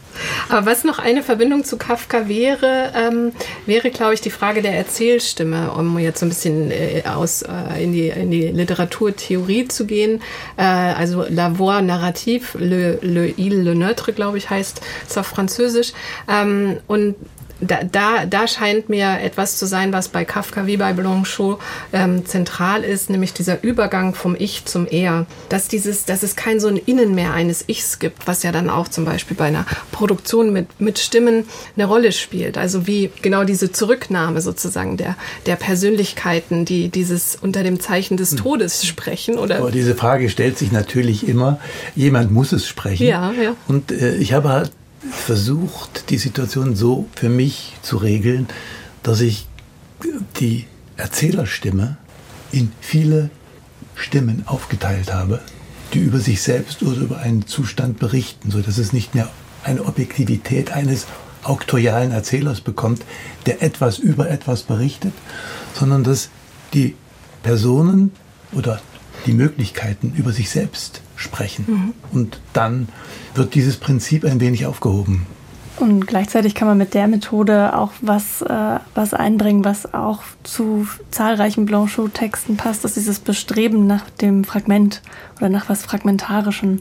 aber 0.50 0.66
was 0.66 0.84
noch 0.84 1.00
eine 1.00 1.24
Verbindung 1.24 1.64
zu 1.64 1.78
Kafka 1.78 2.28
wäre, 2.28 2.92
ähm, 2.96 3.32
wäre, 3.66 3.90
glaube 3.90 4.14
ich, 4.14 4.22
die 4.22 4.30
Frage 4.30 4.62
der 4.62 4.76
Erzählstimme, 4.76 5.72
um 5.72 5.98
jetzt 6.00 6.20
so 6.20 6.26
ein 6.26 6.30
bisschen 6.30 6.72
äh, 6.72 7.04
aus, 7.06 7.42
äh, 7.44 7.84
in, 7.84 7.94
die, 7.94 8.10
in 8.10 8.32
die 8.32 8.48
Literaturtheorie 8.48 9.68
zu 9.68 9.86
gehen. 9.86 10.22
Äh, 10.58 10.64
also 10.64 11.26
La 11.28 11.58
Voix 11.58 11.82
Narrative, 11.82 12.58
Le, 12.58 13.00
Le 13.02 13.34
Il, 13.38 13.64
Le 13.64 13.76
Neutre, 13.76 14.14
glaube 14.14 14.38
ich, 14.38 14.50
heißt 14.50 14.82
es 15.08 15.18
auf 15.18 15.28
Französisch. 15.28 15.94
Ähm, 16.28 16.78
und 16.88 17.16
da, 17.62 17.84
da, 17.84 18.26
da 18.26 18.48
scheint 18.48 18.90
mir 18.90 19.20
etwas 19.22 19.58
zu 19.58 19.66
sein, 19.66 19.94
was 19.94 20.10
bei 20.10 20.26
Kafka 20.26 20.68
wie 20.68 20.78
bei 20.78 20.94
Blanchot 20.94 21.60
ähm, 21.92 22.26
zentral 22.26 22.84
ist, 22.84 23.10
nämlich 23.10 23.34
dieser 23.34 23.64
Übergang 23.64 24.16
vom 24.16 24.36
Ich 24.38 24.66
zum 24.66 24.88
Er. 24.88 25.26
Dass, 25.50 25.68
dieses, 25.68 26.06
dass 26.06 26.24
es 26.24 26.36
kein 26.36 26.60
so 26.60 26.68
ein 26.68 26.78
Innen 26.78 27.16
mehr 27.16 27.34
eines 27.34 27.66
Ichs 27.68 28.00
gibt, 28.00 28.28
was 28.28 28.44
ja 28.44 28.52
dann 28.52 28.70
auch 28.70 28.88
zum 28.88 29.06
Beispiel 29.06 29.38
bei 29.38 29.46
einer 29.46 29.66
Produktion 29.92 30.52
mit, 30.52 30.80
mit 30.80 31.00
Stimmen 31.00 31.46
eine 31.76 31.86
Rolle 31.86 32.12
spielt. 32.12 32.58
Also 32.58 32.88
wie 32.88 33.12
genau 33.22 33.44
diese 33.44 33.72
Zurücknahme 33.72 34.42
sozusagen 34.42 34.98
der, 34.98 35.16
der 35.46 35.56
Persönlichkeiten, 35.56 36.66
die 36.66 36.90
dieses 36.90 37.38
unter 37.40 37.64
dem 37.64 37.80
Zeichen 37.80 38.18
des 38.18 38.32
hm. 38.32 38.38
Todes 38.40 38.86
sprechen. 38.86 39.38
Oder? 39.38 39.58
Aber 39.58 39.72
diese 39.72 39.96
Frage 39.96 40.30
stellt 40.30 40.58
sich 40.58 40.72
natürlich 40.72 41.28
immer, 41.28 41.60
jemand 41.96 42.32
muss 42.32 42.52
es 42.52 42.68
sprechen. 42.68 43.08
Ja, 43.08 43.32
ja. 43.32 43.56
Und 43.68 43.92
äh, 43.92 44.16
ich 44.16 44.34
habe 44.34 44.50
halt 44.50 44.72
versucht, 45.14 46.10
die 46.10 46.18
Situation 46.18 46.76
so 46.76 47.08
für 47.16 47.30
mich 47.30 47.74
zu 47.82 47.98
regeln, 47.98 48.48
dass 49.04 49.22
ich 49.22 49.48
die 50.40 50.66
Erzählerstimme 50.98 51.98
in 52.52 52.72
viele 52.82 53.30
Stimmen 53.96 54.44
aufgeteilt 54.46 55.14
habe, 55.14 55.42
die 55.94 56.00
über 56.00 56.20
sich 56.20 56.42
selbst 56.42 56.84
oder 56.84 56.98
über 56.98 57.20
einen 57.20 57.48
Zustand 57.48 58.00
berichten, 58.00 58.52
so 58.52 58.62
dass 58.62 58.78
es 58.78 58.94
nicht 58.94 59.16
mehr 59.16 59.30
eine 59.64 59.86
Objektivität 59.86 60.72
eines 60.72 61.08
auktorialen 61.44 62.12
Erzählers 62.12 62.62
bekommt, 62.62 63.04
der 63.46 63.62
etwas 63.62 63.98
über 63.98 64.30
etwas 64.30 64.64
berichtet, 64.64 65.14
sondern 65.74 66.04
dass 66.04 66.30
die 66.74 66.96
Personen 67.44 68.12
oder 68.52 68.82
die 69.26 69.34
Möglichkeiten 69.34 70.14
über 70.16 70.32
sich 70.32 70.50
selbst 70.50 71.02
sprechen. 71.16 71.66
Mhm. 71.68 71.94
Und 72.12 72.40
dann 72.54 72.88
wird 73.36 73.56
dieses 73.56 73.78
Prinzip 73.78 74.26
ein 74.26 74.40
wenig 74.40 74.66
aufgehoben. 74.66 75.26
Und 75.78 76.06
gleichzeitig 76.06 76.54
kann 76.54 76.68
man 76.68 76.78
mit 76.78 76.94
der 76.94 77.08
Methode 77.08 77.76
auch 77.76 77.92
was, 78.02 78.44
äh, 78.44 78.80
was 78.94 79.14
einbringen, 79.14 79.66
was 79.66 79.94
auch 79.94 80.22
zu 80.44 80.88
zahlreichen 81.10 81.66
Blanchot-Texten 81.66 82.58
passt, 82.58 82.84
das 82.84 82.92
ist 82.92 82.98
dieses 82.98 83.20
Bestreben 83.20 83.88
nach 83.88 84.08
dem 84.22 84.44
Fragment 84.44 85.02
oder 85.38 85.50
nach 85.50 85.70
was 85.70 85.84
Fragmentarischem. 85.84 86.76
Äh, 86.76 86.80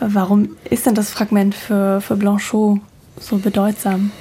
warum 0.00 0.50
ist 0.68 0.84
denn 0.84 0.94
das 0.94 1.10
Fragment 1.10 1.54
für, 1.54 2.02
für 2.02 2.16
Blanchot 2.16 2.80
so 3.18 3.38
bedeutsam? 3.38 4.12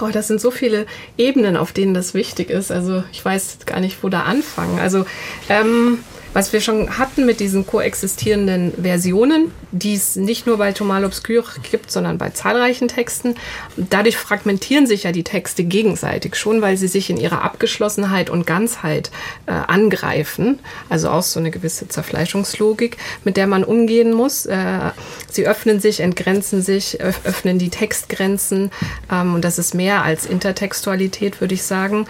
Oh, 0.00 0.08
das 0.12 0.28
sind 0.28 0.40
so 0.40 0.50
viele 0.50 0.86
Ebenen, 1.16 1.56
auf 1.56 1.72
denen 1.72 1.94
das 1.94 2.14
wichtig 2.14 2.50
ist. 2.50 2.70
Also 2.70 3.02
ich 3.12 3.24
weiß 3.24 3.58
gar 3.66 3.80
nicht, 3.80 4.02
wo 4.02 4.08
da 4.08 4.22
anfangen. 4.22 4.78
Also 4.78 5.06
ähm, 5.48 5.98
was 6.34 6.52
wir 6.52 6.60
schon 6.60 6.98
hatten 6.98 7.26
mit 7.26 7.40
diesen 7.40 7.66
koexistierenden 7.66 8.72
Versionen, 8.80 9.52
die 9.72 9.94
es 9.94 10.16
nicht 10.16 10.46
nur 10.46 10.58
bei 10.58 10.72
Thomas 10.72 11.02
l'Obscur 11.02 11.44
gibt, 11.70 11.90
sondern 11.90 12.18
bei 12.18 12.30
zahlreichen 12.30 12.88
Texten. 12.88 13.34
Dadurch 13.76 14.16
fragmentieren 14.16 14.86
sich 14.86 15.04
ja 15.04 15.12
die 15.12 15.24
Texte 15.24 15.64
gegenseitig 15.64 16.36
schon, 16.36 16.62
weil 16.62 16.76
sie 16.76 16.88
sich 16.88 17.10
in 17.10 17.16
ihrer 17.16 17.42
Abgeschlossenheit 17.42 18.30
und 18.30 18.46
Ganzheit 18.46 19.10
äh, 19.46 19.52
angreifen. 19.52 20.58
Also 20.88 21.10
auch 21.10 21.22
so 21.22 21.40
eine 21.40 21.50
gewisse 21.50 21.88
Zerfleischungslogik, 21.88 22.96
mit 23.24 23.36
der 23.36 23.46
man 23.46 23.64
umgehen 23.64 24.12
muss. 24.12 24.46
Äh, 24.46 24.90
sie 25.30 25.46
öffnen 25.46 25.80
sich, 25.80 26.00
entgrenzen 26.00 26.62
sich, 26.62 27.00
öffnen 27.00 27.58
die 27.58 27.70
Textgrenzen. 27.70 28.70
Ähm, 29.10 29.34
und 29.34 29.44
das 29.44 29.58
ist 29.58 29.74
mehr 29.74 30.02
als 30.02 30.26
Intertextualität, 30.26 31.40
würde 31.40 31.54
ich 31.54 31.62
sagen. 31.62 32.06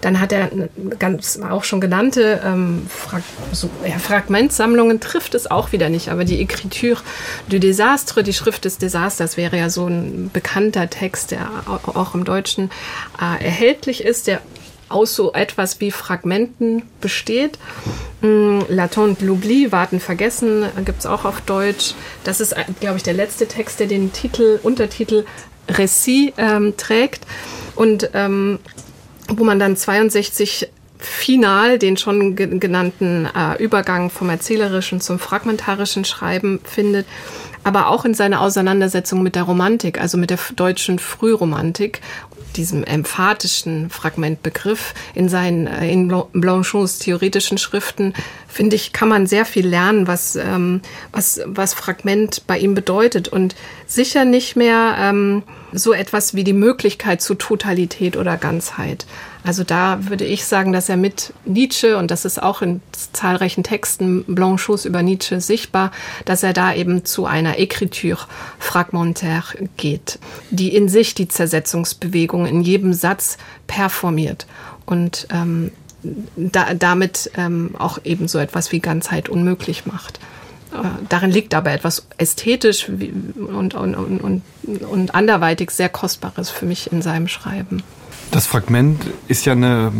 Dann 0.00 0.20
hat 0.20 0.32
er 0.32 0.50
ganz 0.98 1.38
auch 1.38 1.64
schon 1.64 1.80
genannte 1.80 2.40
ähm, 2.44 2.86
Frag 2.88 3.22
so, 3.52 3.70
ja, 3.86 3.98
Fragmentsammlungen, 3.98 5.00
trifft 5.00 5.34
es 5.34 5.50
auch 5.50 5.72
wieder 5.72 5.88
nicht, 5.88 6.08
aber 6.08 6.24
die 6.24 6.44
Écriture 6.44 6.98
du 7.48 7.58
Désastre, 7.58 8.22
die 8.22 8.32
Schrift 8.32 8.64
des 8.64 8.78
Desasters, 8.78 9.36
wäre 9.36 9.56
ja 9.56 9.70
so 9.70 9.86
ein 9.86 10.30
bekannter 10.32 10.88
Text, 10.90 11.30
der 11.30 11.48
auch 11.66 12.14
im 12.14 12.24
Deutschen 12.24 12.70
äh, 13.20 13.44
erhältlich 13.44 14.04
ist, 14.04 14.26
der 14.26 14.40
aus 14.88 15.14
so 15.14 15.32
etwas 15.32 15.80
wie 15.80 15.90
Fragmenten 15.90 16.82
besteht. 17.00 17.58
Mm, 18.20 18.60
L'attente 18.68 19.24
l'oubli, 19.24 19.72
Warten 19.72 20.00
vergessen, 20.00 20.64
gibt 20.84 21.00
es 21.00 21.06
auch 21.06 21.24
auf 21.24 21.40
Deutsch. 21.40 21.94
Das 22.24 22.40
ist, 22.40 22.54
glaube 22.80 22.96
ich, 22.96 23.02
der 23.02 23.14
letzte 23.14 23.46
Text, 23.48 23.80
der 23.80 23.88
den 23.88 24.12
Titel, 24.12 24.60
Untertitel 24.62 25.24
Récit 25.68 26.32
ähm, 26.38 26.76
trägt. 26.76 27.26
Und 27.74 28.10
ähm, 28.14 28.58
wo 29.28 29.44
man 29.44 29.58
dann 29.58 29.76
62 29.76 30.68
final 30.98 31.78
den 31.78 31.96
schon 31.96 32.36
genannten 32.36 33.26
äh, 33.26 33.62
Übergang 33.62 34.10
vom 34.10 34.30
erzählerischen 34.30 35.00
zum 35.00 35.18
fragmentarischen 35.18 36.04
Schreiben 36.04 36.60
findet, 36.64 37.06
aber 37.66 37.88
auch 37.88 38.04
in 38.04 38.14
seiner 38.14 38.42
Auseinandersetzung 38.42 39.24
mit 39.24 39.34
der 39.34 39.42
Romantik, 39.42 40.00
also 40.00 40.16
mit 40.16 40.30
der 40.30 40.38
deutschen 40.54 41.00
Frühromantik, 41.00 42.00
diesem 42.54 42.84
emphatischen 42.84 43.90
Fragmentbegriff 43.90 44.94
in 45.16 45.28
seinen 45.28 45.66
äh, 45.66 45.90
in 45.90 46.06
Blanchots 46.32 47.00
theoretischen 47.00 47.58
Schriften 47.58 48.14
finde 48.46 48.76
ich 48.76 48.92
kann 48.92 49.08
man 49.08 49.26
sehr 49.26 49.44
viel 49.44 49.66
lernen, 49.66 50.06
was 50.06 50.36
ähm, 50.36 50.80
was 51.10 51.40
was 51.44 51.74
Fragment 51.74 52.46
bei 52.46 52.56
ihm 52.56 52.76
bedeutet 52.76 53.26
und 53.26 53.56
sicher 53.88 54.24
nicht 54.24 54.54
mehr 54.54 54.94
ähm, 55.00 55.42
so 55.72 55.92
etwas 55.92 56.34
wie 56.34 56.44
die 56.44 56.52
Möglichkeit 56.52 57.20
zu 57.20 57.34
Totalität 57.34 58.16
oder 58.16 58.36
Ganzheit. 58.36 59.06
Also 59.46 59.62
da 59.62 60.08
würde 60.08 60.24
ich 60.24 60.44
sagen, 60.44 60.72
dass 60.72 60.88
er 60.88 60.96
mit 60.96 61.32
Nietzsche, 61.44 61.96
und 61.98 62.10
das 62.10 62.24
ist 62.24 62.42
auch 62.42 62.62
in 62.62 62.80
zahlreichen 63.12 63.62
Texten 63.62 64.24
Blanchots 64.26 64.84
über 64.84 65.04
Nietzsche 65.04 65.40
sichtbar, 65.40 65.92
dass 66.24 66.42
er 66.42 66.52
da 66.52 66.74
eben 66.74 67.04
zu 67.04 67.26
einer 67.26 67.56
Écriture 67.56 68.26
fragmentaire 68.58 69.68
geht, 69.76 70.18
die 70.50 70.74
in 70.74 70.88
sich 70.88 71.14
die 71.14 71.28
Zersetzungsbewegung 71.28 72.44
in 72.44 72.62
jedem 72.62 72.92
Satz 72.92 73.38
performiert 73.68 74.48
und 74.84 75.28
ähm, 75.30 75.70
da, 76.34 76.74
damit 76.74 77.30
ähm, 77.36 77.76
auch 77.78 78.00
eben 78.02 78.26
so 78.26 78.40
etwas 78.40 78.72
wie 78.72 78.80
Ganzheit 78.80 79.28
unmöglich 79.28 79.86
macht. 79.86 80.18
Äh, 80.72 80.88
darin 81.08 81.30
liegt 81.30 81.54
aber 81.54 81.70
etwas 81.70 82.08
ästhetisch 82.18 82.88
und, 82.88 83.74
und, 83.74 83.94
und, 83.94 84.42
und 84.90 85.14
anderweitig 85.14 85.70
sehr 85.70 85.88
Kostbares 85.88 86.50
für 86.50 86.66
mich 86.66 86.90
in 86.90 87.00
seinem 87.00 87.28
Schreiben. 87.28 87.84
Das 88.30 88.46
Fragment 88.46 89.06
ist 89.28 89.46
ja 89.46 89.52
eine 89.52 89.92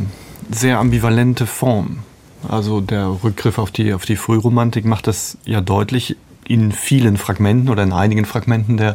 sehr 0.51 0.79
ambivalente 0.79 1.47
Form. 1.47 2.01
Also 2.49 2.81
der 2.81 3.19
Rückgriff 3.25 3.59
auf 3.59 3.71
die, 3.71 3.93
auf 3.93 4.05
die 4.05 4.17
Frühromantik 4.17 4.85
macht 4.85 5.07
das 5.07 5.39
ja 5.45 5.61
deutlich 5.61 6.17
in 6.47 6.71
vielen 6.71 7.17
Fragmenten 7.17 7.69
oder 7.69 7.83
in 7.83 7.93
einigen 7.93 8.25
Fragmenten 8.25 8.77
der, 8.77 8.93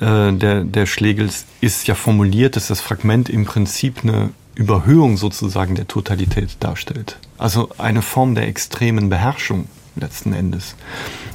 äh, 0.00 0.32
der, 0.32 0.64
der 0.64 0.86
Schlegels 0.86 1.44
ist 1.60 1.86
ja 1.88 1.94
formuliert, 1.94 2.56
dass 2.56 2.68
das 2.68 2.80
Fragment 2.80 3.28
im 3.28 3.44
Prinzip 3.44 3.98
eine 4.02 4.30
Überhöhung 4.54 5.16
sozusagen 5.16 5.74
der 5.74 5.88
Totalität 5.88 6.56
darstellt. 6.60 7.18
Also 7.38 7.70
eine 7.78 8.02
Form 8.02 8.34
der 8.34 8.48
extremen 8.48 9.10
Beherrschung 9.10 9.66
letzten 9.96 10.32
Endes. 10.32 10.74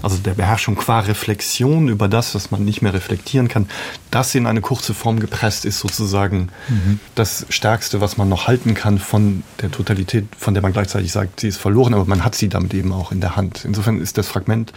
Also 0.01 0.17
der 0.17 0.33
Beherrschung 0.33 0.75
qua 0.75 0.99
Reflexion 0.99 1.87
über 1.87 2.07
das, 2.07 2.35
was 2.35 2.51
man 2.51 2.63
nicht 2.63 2.81
mehr 2.81 2.93
reflektieren 2.93 3.47
kann, 3.47 3.67
das 4.11 4.33
in 4.35 4.47
eine 4.47 4.61
kurze 4.61 4.93
Form 4.93 5.19
gepresst 5.19 5.65
ist 5.65 5.79
sozusagen 5.79 6.49
mhm. 6.69 6.99
das 7.15 7.45
Stärkste, 7.49 8.01
was 8.01 8.17
man 8.17 8.29
noch 8.29 8.47
halten 8.47 8.73
kann 8.73 8.99
von 8.99 9.43
der 9.61 9.71
Totalität, 9.71 10.25
von 10.37 10.53
der 10.53 10.63
man 10.63 10.73
gleichzeitig 10.73 11.11
sagt, 11.11 11.39
sie 11.39 11.47
ist 11.47 11.57
verloren, 11.57 11.93
aber 11.93 12.05
man 12.05 12.23
hat 12.23 12.35
sie 12.35 12.49
damit 12.49 12.73
eben 12.73 12.91
auch 12.91 13.11
in 13.11 13.21
der 13.21 13.35
Hand. 13.35 13.65
Insofern 13.65 13.99
ist 13.99 14.17
das 14.17 14.27
Fragment 14.27 14.73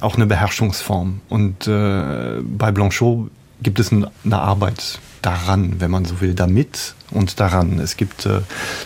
auch 0.00 0.16
eine 0.16 0.26
Beherrschungsform. 0.26 1.20
Und 1.28 1.66
äh, 1.66 2.40
bei 2.42 2.70
Blanchot 2.70 3.30
gibt 3.62 3.78
es 3.80 3.90
eine 3.92 4.38
Arbeit 4.38 4.98
daran, 5.22 5.80
wenn 5.80 5.90
man 5.90 6.04
so 6.04 6.20
will, 6.20 6.34
damit 6.34 6.94
und 7.10 7.40
daran. 7.40 7.78
Es 7.78 7.96
gibt 7.96 8.26
äh, 8.26 8.40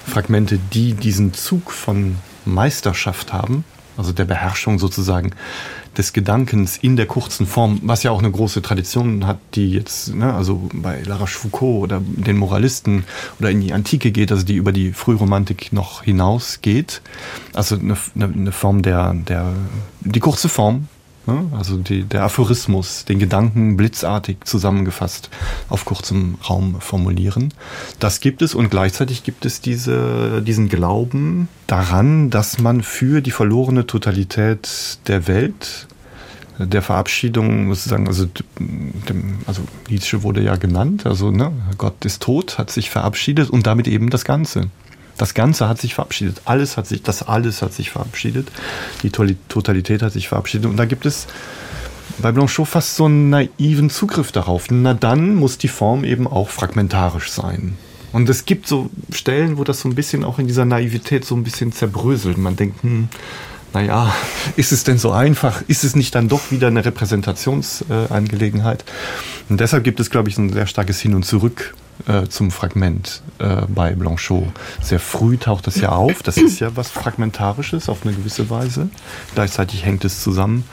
Fragmente, 0.06 0.58
die 0.72 0.94
diesen 0.94 1.34
Zug 1.34 1.70
von 1.70 2.16
Meisterschaft 2.44 3.32
haben, 3.32 3.64
also 4.00 4.12
der 4.12 4.24
Beherrschung 4.24 4.78
sozusagen, 4.78 5.32
des 5.96 6.12
Gedankens 6.12 6.78
in 6.78 6.96
der 6.96 7.06
kurzen 7.06 7.46
Form, 7.46 7.80
was 7.82 8.02
ja 8.02 8.10
auch 8.10 8.20
eine 8.20 8.30
große 8.30 8.62
Tradition 8.62 9.26
hat, 9.26 9.38
die 9.54 9.72
jetzt, 9.72 10.14
ne, 10.14 10.32
also 10.32 10.68
bei 10.72 11.02
La 11.02 11.16
Rochefoucauld 11.16 11.82
oder 11.82 12.00
den 12.00 12.36
Moralisten 12.36 13.04
oder 13.38 13.50
in 13.50 13.60
die 13.60 13.72
Antike 13.72 14.10
geht, 14.10 14.32
also 14.32 14.44
die 14.44 14.54
über 14.54 14.72
die 14.72 14.92
Frühromantik 14.92 15.72
noch 15.72 16.02
hinausgeht. 16.02 17.02
Also 17.54 17.76
eine, 17.76 17.96
eine, 18.14 18.24
eine 18.24 18.52
Form 18.52 18.82
der, 18.82 19.14
der, 19.14 19.52
die 20.00 20.20
kurze 20.20 20.48
Form? 20.48 20.88
Also 21.26 21.76
die, 21.76 22.04
der 22.04 22.22
Aphorismus, 22.22 23.04
den 23.04 23.18
Gedanken 23.18 23.76
blitzartig 23.76 24.38
zusammengefasst 24.44 25.30
auf 25.68 25.84
kurzem 25.84 26.36
Raum 26.48 26.80
formulieren. 26.80 27.52
Das 27.98 28.20
gibt 28.20 28.42
es 28.42 28.54
und 28.54 28.70
gleichzeitig 28.70 29.22
gibt 29.22 29.44
es 29.44 29.60
diese, 29.60 30.42
diesen 30.42 30.68
Glauben 30.68 31.48
daran, 31.66 32.30
dass 32.30 32.58
man 32.58 32.82
für 32.82 33.20
die 33.20 33.30
verlorene 33.30 33.86
Totalität 33.86 34.98
der 35.06 35.28
Welt 35.28 35.86
der 36.58 36.82
Verabschiedung, 36.82 37.66
muss 37.66 37.86
ich 37.86 37.90
sagen, 37.90 38.06
also, 38.06 38.26
dem, 38.58 39.38
also 39.46 39.62
Nietzsche 39.88 40.22
wurde 40.22 40.42
ja 40.42 40.56
genannt, 40.56 41.06
also 41.06 41.30
ne, 41.30 41.52
Gott 41.78 42.04
ist 42.04 42.22
tot, 42.22 42.58
hat 42.58 42.70
sich 42.70 42.90
verabschiedet 42.90 43.48
und 43.48 43.66
damit 43.66 43.88
eben 43.88 44.10
das 44.10 44.24
Ganze. 44.24 44.68
Das 45.20 45.34
Ganze 45.34 45.68
hat 45.68 45.78
sich 45.78 45.92
verabschiedet. 45.92 46.40
Alles 46.46 46.78
hat 46.78 46.86
sich, 46.86 47.02
das 47.02 47.22
alles 47.22 47.60
hat 47.60 47.74
sich 47.74 47.90
verabschiedet. 47.90 48.50
Die 49.02 49.10
Totalität 49.10 50.00
hat 50.00 50.14
sich 50.14 50.28
verabschiedet. 50.28 50.70
Und 50.70 50.78
da 50.78 50.86
gibt 50.86 51.04
es 51.04 51.26
bei 52.16 52.32
Blanchot 52.32 52.66
fast 52.66 52.96
so 52.96 53.04
einen 53.04 53.28
naiven 53.28 53.90
Zugriff 53.90 54.32
darauf. 54.32 54.68
Na 54.70 54.94
dann 54.94 55.34
muss 55.34 55.58
die 55.58 55.68
Form 55.68 56.04
eben 56.04 56.26
auch 56.26 56.48
fragmentarisch 56.48 57.30
sein. 57.30 57.76
Und 58.12 58.30
es 58.30 58.46
gibt 58.46 58.66
so 58.66 58.88
Stellen, 59.12 59.58
wo 59.58 59.64
das 59.64 59.80
so 59.80 59.90
ein 59.90 59.94
bisschen 59.94 60.24
auch 60.24 60.38
in 60.38 60.46
dieser 60.46 60.64
Naivität 60.64 61.26
so 61.26 61.36
ein 61.36 61.44
bisschen 61.44 61.70
zerbröselt. 61.70 62.38
Man 62.38 62.56
denkt, 62.56 62.82
hm, 62.82 63.10
naja, 63.74 64.14
ist 64.56 64.72
es 64.72 64.84
denn 64.84 64.96
so 64.96 65.12
einfach? 65.12 65.60
Ist 65.66 65.84
es 65.84 65.94
nicht 65.94 66.14
dann 66.14 66.28
doch 66.28 66.50
wieder 66.50 66.68
eine 66.68 66.82
Repräsentationsangelegenheit? 66.82 68.84
Äh, 68.84 69.50
und 69.50 69.60
deshalb 69.60 69.84
gibt 69.84 70.00
es, 70.00 70.08
glaube 70.08 70.30
ich, 70.30 70.38
ein 70.38 70.50
sehr 70.50 70.66
starkes 70.66 70.98
Hin 70.98 71.14
und 71.14 71.26
Zurück 71.26 71.74
äh, 72.06 72.26
zum 72.28 72.50
Fragment 72.50 73.22
äh, 73.38 73.62
bei 73.68 73.92
Blanchot. 73.94 74.48
Sehr 74.80 75.00
früh 75.00 75.36
taucht 75.36 75.66
das 75.66 75.76
ja 75.76 75.90
auf. 75.90 76.22
Das 76.22 76.36
ist 76.36 76.60
ja 76.60 76.76
was 76.76 76.90
Fragmentarisches 76.90 77.88
auf 77.88 78.04
eine 78.04 78.14
gewisse 78.14 78.50
Weise. 78.50 78.88
Gleichzeitig 79.34 79.84
hängt 79.84 80.04
es 80.04 80.22
zusammen. 80.22 80.64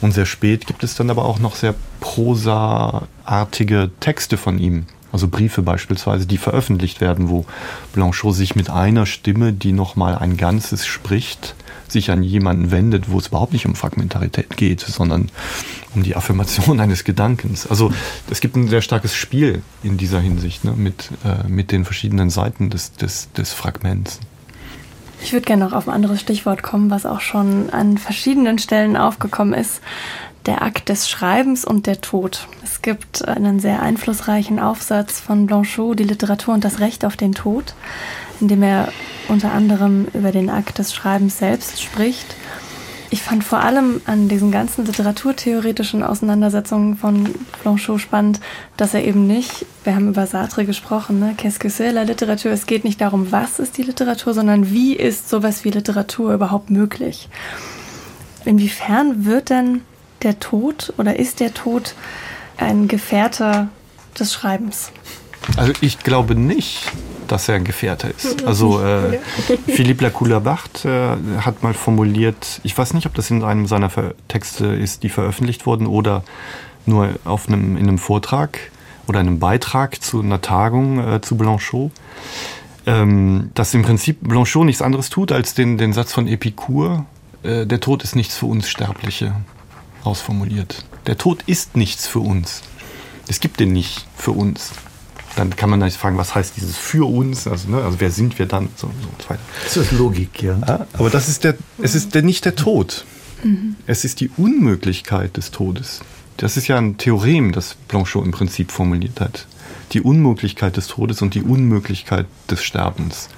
Und 0.00 0.12
sehr 0.12 0.26
spät 0.26 0.66
gibt 0.66 0.84
es 0.84 0.94
dann 0.94 1.10
aber 1.10 1.24
auch 1.24 1.38
noch 1.38 1.56
sehr 1.56 1.74
prosaartige 2.00 3.90
Texte 4.00 4.36
von 4.36 4.58
ihm. 4.58 4.86
Also 5.12 5.28
Briefe 5.28 5.62
beispielsweise, 5.62 6.26
die 6.26 6.38
veröffentlicht 6.38 7.00
werden, 7.00 7.28
wo 7.28 7.46
Blanchot 7.92 8.34
sich 8.34 8.56
mit 8.56 8.68
einer 8.68 9.06
Stimme, 9.06 9.52
die 9.52 9.70
nochmal 9.70 10.18
ein 10.18 10.36
Ganzes 10.36 10.86
spricht, 10.86 11.54
sich 11.88 12.10
an 12.10 12.24
jemanden 12.24 12.72
wendet, 12.72 13.08
wo 13.10 13.18
es 13.18 13.28
überhaupt 13.28 13.52
nicht 13.52 13.66
um 13.66 13.76
Fragmentarität 13.76 14.56
geht, 14.56 14.80
sondern 14.80 15.30
um 15.94 16.02
die 16.02 16.16
Affirmation 16.16 16.80
eines 16.80 17.04
Gedankens. 17.04 17.66
Also 17.66 17.92
es 18.30 18.40
gibt 18.40 18.56
ein 18.56 18.68
sehr 18.68 18.82
starkes 18.82 19.14
Spiel 19.14 19.62
in 19.82 19.96
dieser 19.96 20.20
Hinsicht 20.20 20.64
ne, 20.64 20.72
mit, 20.72 21.10
äh, 21.24 21.48
mit 21.48 21.72
den 21.72 21.84
verschiedenen 21.84 22.30
Seiten 22.30 22.70
des, 22.70 22.92
des, 22.92 23.32
des 23.32 23.52
Fragments. 23.52 24.20
Ich 25.22 25.32
würde 25.32 25.46
gerne 25.46 25.64
noch 25.64 25.72
auf 25.72 25.88
ein 25.88 25.94
anderes 25.94 26.20
Stichwort 26.20 26.62
kommen, 26.62 26.90
was 26.90 27.06
auch 27.06 27.22
schon 27.22 27.70
an 27.70 27.96
verschiedenen 27.96 28.58
Stellen 28.58 28.96
aufgekommen 28.96 29.54
ist. 29.54 29.80
Der 30.44 30.60
Akt 30.60 30.90
des 30.90 31.08
Schreibens 31.08 31.64
und 31.64 31.86
der 31.86 32.02
Tod. 32.02 32.46
Es 32.62 32.82
gibt 32.82 33.26
einen 33.26 33.58
sehr 33.58 33.80
einflussreichen 33.80 34.60
Aufsatz 34.60 35.20
von 35.20 35.46
Blanchot, 35.46 35.98
die 35.98 36.04
Literatur 36.04 36.52
und 36.52 36.62
das 36.62 36.80
Recht 36.80 37.06
auf 37.06 37.16
den 37.16 37.32
Tod, 37.32 37.74
in 38.40 38.48
dem 38.48 38.62
er 38.62 38.92
unter 39.28 39.52
anderem 39.52 40.06
über 40.12 40.32
den 40.32 40.50
Akt 40.50 40.78
des 40.78 40.94
Schreibens 40.94 41.38
selbst 41.38 41.82
spricht. 41.82 42.36
Ich 43.14 43.22
fand 43.22 43.44
vor 43.44 43.60
allem 43.60 44.00
an 44.06 44.28
diesen 44.28 44.50
ganzen 44.50 44.86
literaturtheoretischen 44.86 46.02
Auseinandersetzungen 46.02 46.96
von 46.96 47.32
Blanchot 47.62 48.00
spannend, 48.00 48.40
dass 48.76 48.92
er 48.92 49.04
eben 49.04 49.28
nicht, 49.28 49.66
wir 49.84 49.94
haben 49.94 50.08
über 50.08 50.26
Sartre 50.26 50.64
gesprochen, 50.64 51.20
ne, 51.20 51.32
qu'est-ce 51.36 51.60
que 51.60 51.68
c'est 51.68 51.92
la 51.92 52.02
Literatur? 52.02 52.50
Es 52.50 52.66
geht 52.66 52.82
nicht 52.82 53.00
darum, 53.00 53.30
was 53.30 53.60
ist 53.60 53.78
die 53.78 53.84
Literatur, 53.84 54.34
sondern 54.34 54.72
wie 54.72 54.96
ist 54.96 55.30
sowas 55.30 55.64
wie 55.64 55.70
Literatur 55.70 56.34
überhaupt 56.34 56.70
möglich? 56.70 57.28
Inwiefern 58.44 59.24
wird 59.24 59.50
denn 59.50 59.82
der 60.24 60.40
Tod 60.40 60.92
oder 60.98 61.16
ist 61.16 61.38
der 61.38 61.54
Tod 61.54 61.94
ein 62.56 62.88
Gefährter 62.88 63.68
des 64.18 64.34
Schreibens? 64.34 64.90
Also 65.56 65.72
ich 65.80 66.00
glaube 66.00 66.34
nicht, 66.34 66.90
dass 67.28 67.48
er 67.48 67.56
ein 67.56 67.64
Gefährte 67.64 68.08
ist. 68.08 68.44
Also 68.44 68.82
äh, 68.82 69.18
Philippe 69.66 70.04
Lacoulabart 70.04 70.84
äh, 70.84 71.16
hat 71.40 71.62
mal 71.62 71.74
formuliert, 71.74 72.60
ich 72.62 72.76
weiß 72.76 72.94
nicht, 72.94 73.06
ob 73.06 73.14
das 73.14 73.30
in 73.30 73.42
einem 73.42 73.66
seiner 73.66 73.90
Texte 74.28 74.66
ist, 74.66 75.02
die 75.02 75.08
veröffentlicht 75.08 75.66
wurden 75.66 75.86
oder 75.86 76.24
nur 76.86 77.10
auf 77.24 77.48
einem, 77.48 77.76
in 77.76 77.88
einem 77.88 77.98
Vortrag 77.98 78.58
oder 79.06 79.20
einem 79.20 79.38
Beitrag 79.38 80.02
zu 80.02 80.20
einer 80.20 80.40
Tagung 80.40 80.98
äh, 80.98 81.20
zu 81.20 81.36
Blanchot, 81.36 81.92
ähm, 82.86 83.50
dass 83.54 83.74
im 83.74 83.82
Prinzip 83.82 84.18
Blanchot 84.20 84.64
nichts 84.64 84.82
anderes 84.82 85.10
tut, 85.10 85.32
als 85.32 85.54
den, 85.54 85.78
den 85.78 85.92
Satz 85.92 86.12
von 86.12 86.26
Epicur, 86.26 87.06
äh, 87.42 87.66
der 87.66 87.80
Tod 87.80 88.02
ist 88.02 88.16
nichts 88.16 88.36
für 88.36 88.46
uns 88.46 88.68
Sterbliche, 88.68 89.34
ausformuliert. 90.04 90.84
Der 91.06 91.18
Tod 91.18 91.42
ist 91.46 91.76
nichts 91.76 92.06
für 92.06 92.20
uns. 92.20 92.62
Es 93.26 93.40
gibt 93.40 93.60
den 93.60 93.72
nicht 93.72 94.06
für 94.16 94.32
uns 94.32 94.72
dann 95.36 95.56
kann 95.56 95.70
man 95.70 95.80
natürlich 95.80 95.98
fragen, 95.98 96.16
was 96.16 96.34
heißt 96.34 96.56
dieses 96.56 96.76
für 96.76 97.08
uns? 97.08 97.46
Also, 97.46 97.68
ne, 97.68 97.82
also 97.82 98.00
wer 98.00 98.10
sind 98.10 98.38
wir 98.38 98.46
dann? 98.46 98.68
So, 98.76 98.88
so 98.88 99.28
weiter. 99.28 99.40
Das 99.64 99.76
ist 99.76 99.92
Logik, 99.92 100.42
ja. 100.42 100.58
ja. 100.66 100.86
Aber 100.92 101.10
das 101.10 101.28
ist 101.28 101.44
der, 101.44 101.56
es 101.82 101.94
ist 101.94 102.14
der, 102.14 102.22
nicht 102.22 102.44
der 102.44 102.54
Tod. 102.54 103.04
Mhm. 103.42 103.76
Es 103.86 104.04
ist 104.04 104.20
die 104.20 104.30
Unmöglichkeit 104.36 105.36
des 105.36 105.50
Todes. 105.50 106.00
Das 106.36 106.56
ist 106.56 106.68
ja 106.68 106.78
ein 106.78 106.98
Theorem, 106.98 107.52
das 107.52 107.76
Blanchot 107.88 108.24
im 108.24 108.32
Prinzip 108.32 108.70
formuliert 108.70 109.20
hat. 109.20 109.46
Die 109.92 110.00
Unmöglichkeit 110.00 110.76
des 110.76 110.88
Todes 110.88 111.22
und 111.22 111.34
die 111.34 111.42
Unmöglichkeit 111.42 112.26
des 112.50 112.62
Sterbens. 112.62 113.28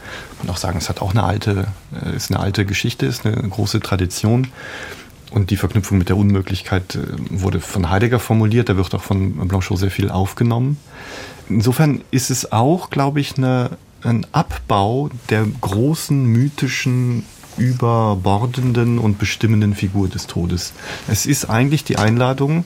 Und 0.43 0.51
auch 0.51 0.57
sagen, 0.57 0.79
es 0.79 0.89
hat 0.89 1.03
auch 1.03 1.11
eine 1.11 1.25
alte, 1.25 1.69
äh, 2.05 2.17
ist 2.17 2.31
eine 2.31 2.41
alte 2.41 2.65
Geschichte, 2.65 3.07
ist 3.07 3.27
eine 3.27 3.37
große 3.49 3.81
Tradition. 3.81 4.49
Und 5.31 5.51
die 5.51 5.57
Verknüpfung 5.57 5.99
mit 5.99 6.09
der 6.09 6.17
Unmöglichkeit 6.17 6.95
äh, 6.95 7.01
wurde 7.31 7.61
von 7.61 7.91
Heidegger 7.91 8.19
formuliert, 8.19 8.69
da 8.69 8.77
wird 8.77 8.95
auch 8.95 9.03
von 9.03 9.49
Blanchot 9.49 9.79
sehr 9.79 9.91
viel 9.91 10.11
aufgenommen 10.11 10.79
insofern 11.49 12.03
ist 12.11 12.31
es 12.31 12.53
auch, 12.53 12.91
glaube 12.91 13.21
ich, 13.21 13.37
eine, 13.37 13.71
ein 14.03 14.27
Abbau 14.33 15.11
der 15.31 15.47
großen 15.61 16.25
mythischen 16.25 17.25
überbordenden 17.57 18.99
und 18.99 19.19
bestimmenden 19.19 19.75
Figur 19.75 20.09
des 20.09 20.27
Todes. 20.27 20.73
Es 21.09 21.27
ist 21.27 21.47
eigentlich 21.47 21.85
die 21.85 21.97
Einladung 21.97 22.65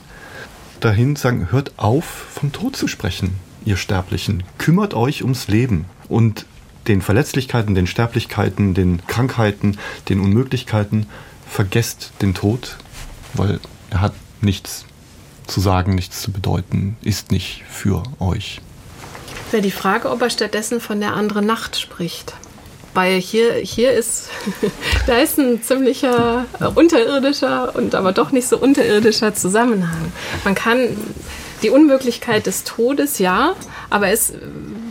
dahin, 0.79 1.15
zu 1.15 1.23
sagen, 1.23 1.51
hört 1.51 1.73
auf, 1.77 2.05
vom 2.05 2.51
Tod 2.51 2.75
zu 2.75 2.87
sprechen, 2.87 3.35
ihr 3.65 3.77
Sterblichen. 3.77 4.43
Kümmert 4.57 4.93
euch 4.93 5.23
ums 5.23 5.47
Leben 5.47 5.85
und 6.09 6.45
den 6.87 7.01
Verletzlichkeiten, 7.01 7.75
den 7.75 7.87
Sterblichkeiten, 7.87 8.73
den 8.73 9.05
Krankheiten, 9.07 9.77
den 10.09 10.19
Unmöglichkeiten. 10.19 11.05
Vergesst 11.47 12.11
den 12.21 12.33
Tod, 12.33 12.77
weil 13.33 13.59
er 13.89 14.01
hat 14.01 14.13
nichts 14.41 14.85
zu 15.47 15.59
sagen, 15.59 15.95
nichts 15.95 16.21
zu 16.21 16.31
bedeuten, 16.31 16.97
ist 17.01 17.31
nicht 17.31 17.63
für 17.69 18.03
euch 18.19 18.61
wäre 19.51 19.61
die 19.61 19.71
Frage, 19.71 20.09
ob 20.09 20.21
er 20.21 20.29
stattdessen 20.29 20.79
von 20.79 20.99
der 20.99 21.13
anderen 21.13 21.45
Nacht 21.45 21.79
spricht. 21.79 22.33
Weil 22.93 23.19
hier, 23.19 23.53
hier 23.55 23.93
ist, 23.93 24.29
da 25.07 25.17
ist 25.17 25.37
ein 25.39 25.63
ziemlicher 25.63 26.45
äh, 26.59 26.65
unterirdischer 26.65 27.75
und 27.75 27.95
aber 27.95 28.11
doch 28.11 28.31
nicht 28.31 28.47
so 28.47 28.57
unterirdischer 28.57 29.33
Zusammenhang. 29.33 30.11
Man 30.43 30.55
kann 30.55 30.89
die 31.61 31.69
Unmöglichkeit 31.69 32.47
des 32.47 32.63
Todes, 32.63 33.19
ja, 33.19 33.55
aber 33.89 34.09
es 34.09 34.33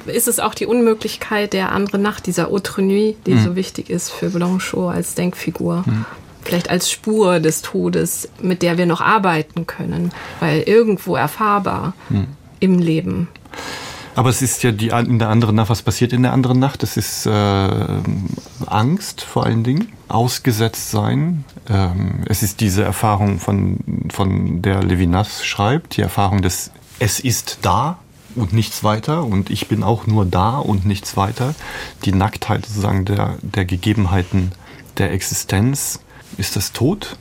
ist 0.06 0.28
es 0.28 0.40
auch 0.40 0.54
die 0.54 0.66
Unmöglichkeit 0.66 1.52
der 1.52 1.72
anderen 1.72 2.02
Nacht, 2.02 2.26
dieser 2.26 2.48
Autre 2.48 2.82
Nuit, 2.82 3.16
die 3.26 3.34
mhm. 3.34 3.44
so 3.44 3.56
wichtig 3.56 3.90
ist 3.90 4.10
für 4.10 4.30
Blanchot 4.30 4.94
als 4.94 5.14
Denkfigur. 5.14 5.82
Mhm. 5.84 6.06
Vielleicht 6.42 6.70
als 6.70 6.90
Spur 6.90 7.38
des 7.38 7.60
Todes, 7.60 8.28
mit 8.40 8.62
der 8.62 8.78
wir 8.78 8.86
noch 8.86 9.02
arbeiten 9.02 9.66
können, 9.66 10.10
weil 10.40 10.62
irgendwo 10.62 11.16
erfahrbar 11.16 11.92
mhm. 12.08 12.28
im 12.60 12.78
Leben. 12.78 13.28
Aber 14.14 14.28
es 14.28 14.42
ist 14.42 14.62
ja 14.62 14.72
die, 14.72 14.88
in 14.88 15.18
der 15.18 15.28
anderen 15.28 15.56
Nacht, 15.56 15.70
was 15.70 15.82
passiert 15.82 16.12
in 16.12 16.22
der 16.22 16.32
anderen 16.32 16.58
Nacht? 16.58 16.82
Es 16.82 16.96
ist 16.96 17.26
äh, 17.26 17.30
Angst 18.66 19.22
vor 19.22 19.46
allen 19.46 19.62
Dingen, 19.64 19.92
ausgesetzt 20.08 20.90
sein. 20.90 21.44
Ähm, 21.68 22.22
es 22.26 22.42
ist 22.42 22.60
diese 22.60 22.82
Erfahrung, 22.82 23.38
von, 23.38 23.78
von 24.10 24.62
der 24.62 24.82
Levinas 24.82 25.44
schreibt, 25.44 25.96
die 25.96 26.02
Erfahrung 26.02 26.42
des 26.42 26.70
Es 26.98 27.20
ist 27.20 27.58
da 27.62 27.98
und 28.34 28.52
nichts 28.52 28.84
weiter 28.84 29.24
und 29.24 29.50
ich 29.50 29.68
bin 29.68 29.82
auch 29.82 30.06
nur 30.06 30.24
da 30.24 30.58
und 30.58 30.86
nichts 30.86 31.16
weiter. 31.16 31.54
Die 32.04 32.12
Nacktheit 32.12 32.66
sozusagen 32.66 33.04
der, 33.04 33.38
der 33.42 33.64
Gegebenheiten 33.64 34.52
der 34.98 35.12
Existenz. 35.12 36.00
Ist 36.36 36.56
das 36.56 36.72
Tod? 36.72 37.16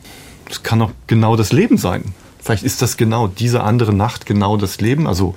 Es 0.50 0.64
kann 0.64 0.82
auch 0.82 0.92
genau 1.08 1.36
das 1.36 1.52
Leben 1.52 1.78
sein. 1.78 2.14
Vielleicht 2.50 2.64
ist 2.64 2.82
das 2.82 2.98
genau 2.98 3.28
diese 3.28 3.62
andere 3.62 3.94
Nacht 3.94 4.26
genau 4.26 4.58
das 4.58 4.82
Leben. 4.82 5.06
Also 5.06 5.36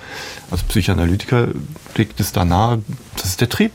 als 0.51 0.63
Psychoanalytiker 0.63 1.49
liegt 1.95 2.19
es 2.21 2.33
da 2.33 2.47
nahe, 2.47 2.81
das 3.17 3.27
ist 3.27 3.43
der 3.43 3.51
Trieb. 3.51 3.73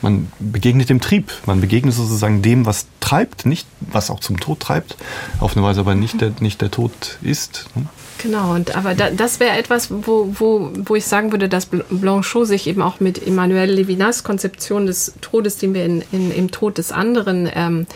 Man 0.00 0.32
begegnet 0.38 0.88
dem 0.88 0.98
Trieb, 0.98 1.30
man 1.44 1.60
begegnet 1.60 1.92
sozusagen 1.92 2.40
dem, 2.40 2.64
was 2.64 2.86
treibt, 3.00 3.44
nicht 3.44 3.66
was 3.80 4.08
auch 4.08 4.20
zum 4.20 4.40
Tod 4.40 4.60
treibt, 4.60 4.96
auf 5.38 5.54
eine 5.54 5.66
Weise 5.66 5.80
aber 5.80 5.94
nicht 5.94 6.22
der, 6.22 6.32
nicht 6.40 6.62
der 6.62 6.70
Tod 6.70 6.92
ist. 7.20 7.66
Ne? 7.74 7.84
Genau, 8.22 8.54
und 8.54 8.74
aber 8.74 8.94
da, 8.94 9.10
das 9.10 9.38
wäre 9.38 9.58
etwas, 9.58 9.90
wo, 9.90 10.34
wo, 10.38 10.70
wo 10.74 10.96
ich 10.96 11.04
sagen 11.04 11.30
würde, 11.30 11.50
dass 11.50 11.66
Blanchot 11.66 12.46
sich 12.46 12.66
eben 12.68 12.80
auch 12.80 13.00
mit 13.00 13.26
Emmanuel 13.26 13.70
Levinas 13.70 14.24
Konzeption 14.24 14.86
des 14.86 15.12
Todes, 15.20 15.58
den 15.58 15.74
wir 15.74 15.84
in, 15.84 16.02
in, 16.10 16.30
im 16.32 16.50
Tod 16.50 16.78
des 16.78 16.90
anderen 16.90 17.50
ähm, 17.54 17.86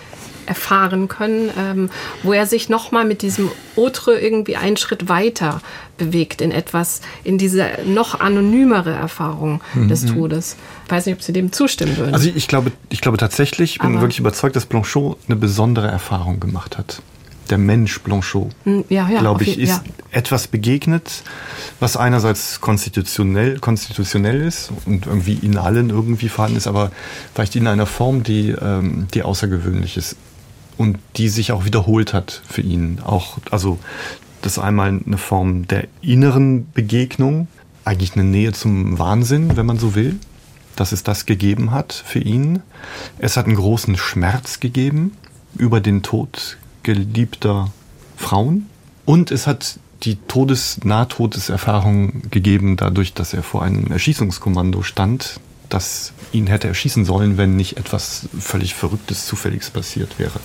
erfahren 0.46 1.08
können, 1.08 1.50
ähm, 1.58 1.90
wo 2.22 2.32
er 2.32 2.46
sich 2.46 2.68
nochmal 2.68 3.04
mit 3.04 3.22
diesem 3.22 3.50
Autre 3.76 4.18
irgendwie 4.18 4.56
einen 4.56 4.76
Schritt 4.76 5.08
weiter 5.08 5.60
bewegt 5.98 6.40
in 6.40 6.50
etwas, 6.50 7.00
in 7.24 7.38
diese 7.38 7.66
noch 7.86 8.20
anonymere 8.20 8.92
Erfahrung 8.92 9.60
mhm. 9.74 9.88
des 9.88 10.06
Todes. 10.06 10.56
Ich 10.84 10.90
weiß 10.90 11.06
nicht, 11.06 11.16
ob 11.16 11.22
Sie 11.22 11.32
dem 11.32 11.52
zustimmen 11.52 11.96
würden. 11.96 12.14
Also 12.14 12.30
ich 12.34 12.48
glaube, 12.48 12.72
ich 12.90 13.00
glaube 13.00 13.18
tatsächlich, 13.18 13.72
ich 13.72 13.78
bin 13.78 13.92
Aber 13.92 14.02
wirklich 14.02 14.18
überzeugt, 14.18 14.56
dass 14.56 14.66
Blanchot 14.66 15.18
eine 15.26 15.36
besondere 15.36 15.88
Erfahrung 15.88 16.40
gemacht 16.40 16.78
hat 16.78 17.02
der 17.50 17.58
Mensch 17.58 18.00
Blanchot, 18.00 18.50
hm, 18.64 18.84
ja, 18.88 19.08
ja, 19.08 19.20
glaube 19.20 19.44
ich, 19.44 19.58
ist 19.58 19.68
ja. 19.68 19.82
etwas 20.10 20.48
begegnet, 20.48 21.22
was 21.80 21.96
einerseits 21.96 22.60
konstitutionell, 22.60 23.58
konstitutionell 23.58 24.42
ist 24.42 24.70
und 24.84 25.06
irgendwie 25.06 25.34
in 25.34 25.56
allen 25.56 25.90
irgendwie 25.90 26.28
vorhanden 26.28 26.58
ist, 26.58 26.66
aber 26.66 26.90
vielleicht 27.34 27.56
in 27.56 27.66
einer 27.66 27.86
Form, 27.86 28.22
die, 28.22 28.50
ähm, 28.50 29.06
die 29.14 29.22
außergewöhnlich 29.22 29.96
ist 29.96 30.16
und 30.76 30.98
die 31.16 31.28
sich 31.28 31.52
auch 31.52 31.64
wiederholt 31.64 32.12
hat 32.12 32.42
für 32.48 32.60
ihn. 32.60 33.00
Auch, 33.04 33.38
also 33.50 33.78
das 34.42 34.52
ist 34.52 34.58
einmal 34.58 35.00
eine 35.04 35.18
Form 35.18 35.66
der 35.66 35.88
inneren 36.02 36.70
Begegnung, 36.72 37.48
eigentlich 37.84 38.14
eine 38.14 38.24
Nähe 38.24 38.52
zum 38.52 38.98
Wahnsinn, 38.98 39.56
wenn 39.56 39.66
man 39.66 39.78
so 39.78 39.94
will, 39.94 40.18
dass 40.76 40.92
es 40.92 41.02
das 41.02 41.26
gegeben 41.26 41.70
hat 41.70 41.92
für 41.92 42.18
ihn. 42.18 42.62
Es 43.18 43.36
hat 43.36 43.46
einen 43.46 43.56
großen 43.56 43.96
Schmerz 43.96 44.60
gegeben 44.60 45.12
über 45.56 45.80
den 45.80 46.02
Tod 46.02 46.58
geliebter 46.82 47.72
Frauen 48.16 48.66
und 49.04 49.30
es 49.30 49.46
hat 49.46 49.78
die 50.02 50.16
Todes-, 50.16 50.84
Nahtodeserfahrung 50.84 52.22
gegeben, 52.30 52.76
dadurch, 52.76 53.14
dass 53.14 53.32
er 53.32 53.42
vor 53.42 53.62
einem 53.62 53.86
Erschießungskommando 53.86 54.82
stand, 54.82 55.40
das 55.68 56.12
ihn 56.32 56.46
hätte 56.46 56.68
erschießen 56.68 57.04
sollen, 57.04 57.38
wenn 57.38 57.56
nicht 57.56 57.76
etwas 57.76 58.28
völlig 58.38 58.74
Verrücktes, 58.74 59.26
Zufälliges 59.26 59.70
passiert 59.70 60.18
wäre. 60.18 60.40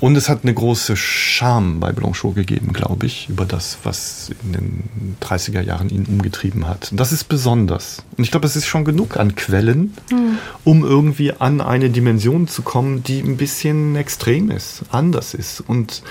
Und 0.00 0.16
es 0.16 0.28
hat 0.28 0.44
eine 0.44 0.54
große 0.54 0.96
Scham 0.96 1.80
bei 1.80 1.90
Blanchot 1.90 2.36
gegeben, 2.36 2.72
glaube 2.72 3.06
ich, 3.06 3.28
über 3.28 3.44
das, 3.44 3.78
was 3.82 4.30
in 4.44 4.52
den 4.52 5.16
30er 5.20 5.60
Jahren 5.60 5.88
ihn 5.88 6.06
umgetrieben 6.06 6.68
hat. 6.68 6.90
Das 6.92 7.10
ist 7.10 7.24
besonders. 7.24 8.04
Und 8.16 8.22
ich 8.22 8.30
glaube, 8.30 8.46
es 8.46 8.54
ist 8.54 8.66
schon 8.66 8.84
genug 8.84 9.16
an 9.16 9.34
Quellen, 9.34 9.94
mhm. 10.10 10.38
um 10.62 10.84
irgendwie 10.84 11.32
an 11.32 11.60
eine 11.60 11.90
Dimension 11.90 12.46
zu 12.46 12.62
kommen, 12.62 13.02
die 13.02 13.18
ein 13.20 13.36
bisschen 13.36 13.96
extrem 13.96 14.52
ist, 14.52 14.82
anders 14.90 15.34
ist. 15.34 15.60
Und 15.66 16.02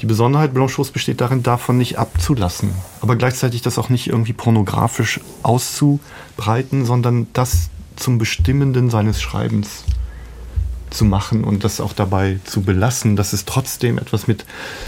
die 0.00 0.06
Besonderheit 0.06 0.54
Blanchots 0.54 0.90
besteht 0.90 1.20
darin, 1.20 1.42
davon 1.42 1.78
nicht 1.78 1.98
abzulassen, 1.98 2.70
aber 3.00 3.16
gleichzeitig 3.16 3.62
das 3.62 3.78
auch 3.78 3.88
nicht 3.88 4.08
irgendwie 4.08 4.32
pornografisch 4.32 5.20
auszubreiten, 5.42 6.84
sondern 6.84 7.26
das 7.32 7.70
zum 7.96 8.18
Bestimmenden 8.18 8.90
seines 8.90 9.20
Schreibens 9.20 9.84
zu 10.90 11.04
machen 11.04 11.44
und 11.44 11.64
das 11.64 11.80
auch 11.80 11.92
dabei 11.92 12.38
zu 12.44 12.62
belassen, 12.62 13.16
dass 13.16 13.32
es 13.32 13.44
trotzdem 13.44 13.98
etwas 13.98 14.26
mit 14.26 14.46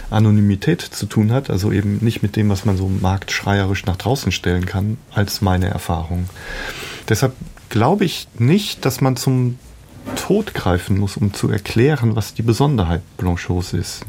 Anonymität 0.09 0.81
zu 0.81 1.05
tun 1.05 1.31
hat, 1.31 1.49
also 1.49 1.71
eben 1.71 1.99
nicht 2.01 2.23
mit 2.23 2.35
dem, 2.35 2.49
was 2.49 2.65
man 2.65 2.77
so 2.77 2.87
marktschreierisch 2.87 3.85
nach 3.85 3.97
draußen 3.97 4.31
stellen 4.31 4.65
kann, 4.65 4.97
als 5.13 5.41
meine 5.41 5.67
Erfahrung. 5.67 6.29
Deshalb 7.09 7.33
glaube 7.69 8.05
ich 8.05 8.27
nicht, 8.37 8.85
dass 8.85 9.01
man 9.01 9.15
zum 9.15 9.59
Tod 10.15 10.53
greifen 10.53 10.97
muss, 10.97 11.17
um 11.17 11.33
zu 11.33 11.49
erklären, 11.49 12.15
was 12.15 12.33
die 12.33 12.41
Besonderheit 12.41 13.01
Blanchots 13.17 13.73
ist. 13.73 14.05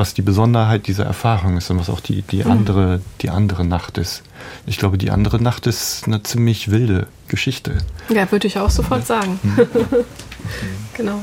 Was 0.00 0.14
die 0.14 0.22
Besonderheit 0.22 0.86
dieser 0.86 1.04
Erfahrung 1.04 1.58
ist 1.58 1.70
und 1.70 1.78
was 1.78 1.90
auch 1.90 2.00
die, 2.00 2.22
die, 2.22 2.42
mhm. 2.42 2.50
andere, 2.50 3.00
die 3.20 3.28
andere 3.28 3.66
Nacht 3.66 3.98
ist. 3.98 4.22
Ich 4.64 4.78
glaube, 4.78 4.96
die 4.96 5.10
andere 5.10 5.42
Nacht 5.42 5.66
ist 5.66 6.06
eine 6.06 6.22
ziemlich 6.22 6.70
wilde 6.70 7.06
Geschichte. 7.28 7.76
Ja, 8.08 8.32
würde 8.32 8.46
ich 8.46 8.58
auch 8.58 8.70
sofort 8.70 9.06
sagen. 9.06 9.38
Mhm. 9.42 9.58
genau. 10.94 11.20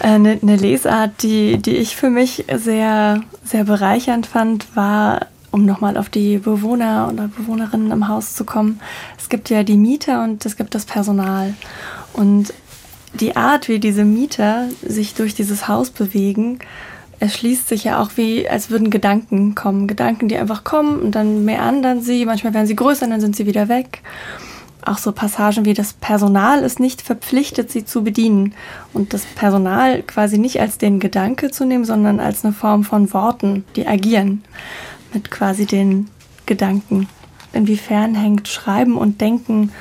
Eine, 0.00 0.40
eine, 0.42 0.56
Lesart, 0.56 1.22
die, 1.22 1.58
die 1.58 1.76
ich 1.76 1.94
für 1.94 2.10
mich 2.10 2.46
sehr, 2.52 3.22
sehr 3.44 3.62
bereichernd 3.62 4.26
fand, 4.26 4.74
war, 4.74 5.28
um 5.52 5.64
nochmal 5.64 5.96
auf 5.96 6.08
die 6.08 6.38
Bewohner 6.38 7.10
oder 7.12 7.28
Bewohnerinnen 7.28 7.92
im 7.92 8.08
Haus 8.08 8.34
zu 8.34 8.44
kommen. 8.44 8.80
Es 9.16 9.28
gibt 9.28 9.50
ja 9.50 9.62
die 9.62 9.76
Mieter 9.76 10.24
und 10.24 10.44
es 10.44 10.56
gibt 10.56 10.74
das 10.74 10.84
Personal. 10.84 11.54
Und 12.12 12.52
die 13.14 13.36
Art, 13.36 13.68
wie 13.68 13.78
diese 13.78 14.04
Mieter 14.04 14.66
sich 14.84 15.14
durch 15.14 15.36
dieses 15.36 15.68
Haus 15.68 15.90
bewegen, 15.90 16.58
erschließt 17.22 17.68
sich 17.68 17.84
ja 17.84 18.02
auch 18.02 18.10
wie, 18.16 18.48
als 18.48 18.70
würden 18.70 18.90
Gedanken 18.90 19.54
kommen. 19.54 19.86
Gedanken, 19.86 20.28
die 20.28 20.36
einfach 20.36 20.64
kommen 20.64 21.00
und 21.00 21.14
dann 21.14 21.44
meandern 21.44 22.02
sie. 22.02 22.26
Manchmal 22.26 22.52
werden 22.52 22.66
sie 22.66 22.76
größer, 22.76 23.06
dann 23.06 23.20
sind 23.20 23.36
sie 23.36 23.46
wieder 23.46 23.68
weg 23.68 24.02
auch 24.84 24.98
so 24.98 25.12
Passagen 25.12 25.64
wie 25.64 25.74
das 25.74 25.92
Personal 25.92 26.62
ist 26.62 26.80
nicht 26.80 27.02
verpflichtet, 27.02 27.70
sie 27.70 27.84
zu 27.84 28.02
bedienen. 28.02 28.54
Und 28.92 29.14
das 29.14 29.24
Personal 29.24 30.02
quasi 30.02 30.38
nicht 30.38 30.60
als 30.60 30.78
den 30.78 31.00
Gedanke 31.00 31.50
zu 31.50 31.64
nehmen, 31.64 31.84
sondern 31.84 32.20
als 32.20 32.44
eine 32.44 32.52
Form 32.52 32.84
von 32.84 33.12
Worten, 33.12 33.64
die 33.76 33.86
agieren 33.86 34.42
mit 35.12 35.30
quasi 35.30 35.66
den 35.66 36.08
Gedanken. 36.46 37.08
Inwiefern 37.52 38.14
hängt 38.14 38.48
Schreiben 38.48 38.96
und 38.96 39.20
Denken 39.20 39.72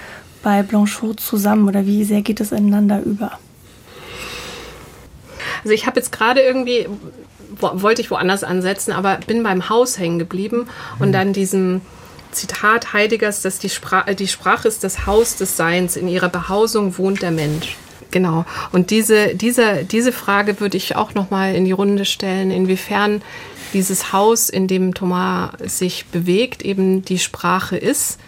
bei 0.44 0.62
Blanchot 0.64 1.20
zusammen 1.20 1.68
oder 1.68 1.86
wie 1.86 2.04
sehr 2.04 2.22
geht 2.22 2.39
es 2.39 2.52
ineinander 2.52 3.02
über? 3.02 3.39
Also 5.64 5.74
ich 5.74 5.86
habe 5.86 6.00
jetzt 6.00 6.12
gerade 6.12 6.42
irgendwie, 6.42 6.88
wollte 7.60 8.02
ich 8.02 8.12
woanders 8.12 8.43
ansetzen, 8.43 8.91
aber 8.91 9.20
bin 9.28 9.43
beim 9.43 9.70
Haus 9.70 9.97
hängen 9.97 10.20
geblieben 10.20 10.68
und 10.99 11.10
mhm. 11.10 11.14
dann 11.14 11.34
diesem 11.34 11.82
Zitat 12.32 12.93
Heideggers, 12.93 13.41
dass 13.41 13.60
die, 13.60 13.70
Spra 13.70 14.04
die 14.14 14.28
Sprache 14.28 14.68
ist 14.68 14.84
das 14.84 15.06
Haus 15.06 15.36
des 15.36 15.58
Seins. 15.58 15.95
In 15.95 16.08
ihrer 16.08 16.30
Behausung 16.30 16.97
wohnt 16.97 17.22
der 17.22 17.32
Mensch. 17.32 17.78
Genau. 18.12 18.45
Und 18.72 18.89
diese, 18.91 19.36
diese, 19.36 19.86
diese 19.86 20.12
Frage 20.12 20.60
würde 20.60 20.78
ich 20.78 20.95
auch 20.95 21.14
nochmal 21.14 21.56
in 21.56 21.66
die 21.66 21.72
Runde 21.72 22.06
stellen, 22.06 22.52
inwiefern 22.52 23.22
dieses 23.74 24.12
Haus, 24.12 24.49
in 24.49 24.68
dem 24.68 24.93
Thomas 24.93 25.52
sich 25.64 26.06
bewegt, 26.08 26.62
eben 26.62 27.04
die 27.04 27.20
Sprache 27.20 27.78
ist. 27.78 28.20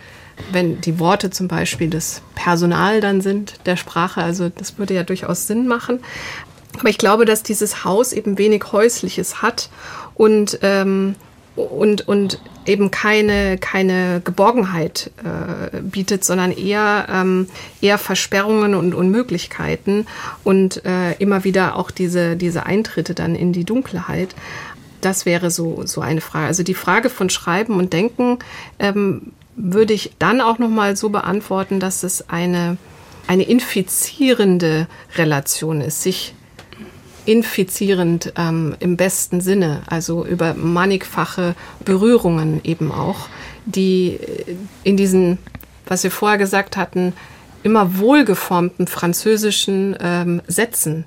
Wenn 0.51 0.81
die 0.81 0.99
Worte 0.99 1.29
zum 1.29 1.47
Beispiel 1.47 1.89
das 1.89 2.21
Personal 2.33 3.01
dann 3.01 3.21
sind 3.21 3.59
der 3.65 3.75
Sprache, 3.75 4.23
also 4.23 4.49
das 4.49 4.79
würde 4.79 4.95
ja 4.95 5.03
durchaus 5.03 5.45
Sinn 5.45 5.67
machen. 5.67 5.99
Aber 6.79 6.89
ich 6.89 6.97
glaube, 6.97 7.25
dass 7.25 7.43
dieses 7.43 7.83
Haus 7.83 8.13
eben 8.13 8.37
wenig 8.37 8.71
Häusliches 8.71 9.41
hat 9.41 9.69
und 10.15 10.59
ähm, 10.61 11.15
und, 11.55 12.07
und 12.07 12.39
eben 12.65 12.89
keine, 12.91 13.57
keine 13.57 14.21
Geborgenheit 14.23 15.11
äh, 15.23 15.81
bietet, 15.81 16.23
sondern 16.23 16.51
eher, 16.51 17.07
ähm, 17.09 17.47
eher 17.81 17.97
Versperrungen 17.97 18.73
und 18.73 18.93
Unmöglichkeiten 18.93 20.07
und 20.43 20.83
äh, 20.85 21.13
immer 21.19 21.43
wieder 21.43 21.75
auch 21.75 21.91
diese, 21.91 22.35
diese 22.35 22.65
Eintritte 22.65 23.13
dann 23.13 23.35
in 23.35 23.53
die 23.53 23.65
Dunkelheit. 23.65 24.35
Das 25.01 25.25
wäre 25.25 25.51
so, 25.51 25.85
so 25.85 26.01
eine 26.01 26.21
Frage. 26.21 26.47
Also 26.47 26.63
die 26.63 26.73
Frage 26.73 27.09
von 27.09 27.29
Schreiben 27.29 27.75
und 27.75 27.93
Denken 27.93 28.39
ähm, 28.79 29.33
würde 29.55 29.93
ich 29.93 30.13
dann 30.17 30.41
auch 30.41 30.57
nochmal 30.57 30.95
so 30.95 31.09
beantworten, 31.09 31.79
dass 31.79 32.01
es 32.03 32.29
eine, 32.29 32.77
eine 33.27 33.43
infizierende 33.43 34.87
Relation 35.17 35.81
ist, 35.81 36.01
sich 36.01 36.33
infizierend 37.25 38.33
ähm, 38.37 38.75
im 38.79 38.97
besten 38.97 39.41
Sinne, 39.41 39.81
also 39.87 40.25
über 40.25 40.53
mannigfache 40.53 41.55
Berührungen 41.85 42.61
eben 42.63 42.91
auch, 42.91 43.27
die 43.65 44.19
äh, 44.19 44.55
in 44.83 44.97
diesen, 44.97 45.37
was 45.85 46.03
wir 46.03 46.11
vorher 46.11 46.37
gesagt 46.37 46.77
hatten, 46.77 47.13
immer 47.63 47.97
wohlgeformten 47.97 48.87
französischen 48.87 49.95
ähm, 50.01 50.41
Sätzen 50.47 51.05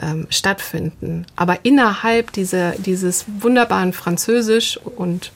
ähm, 0.00 0.26
stattfinden. 0.30 1.26
Aber 1.36 1.58
innerhalb 1.64 2.32
dieser, 2.32 2.72
dieses 2.72 3.24
wunderbaren 3.40 3.92
Französisch 3.92 4.78
und 4.78 5.32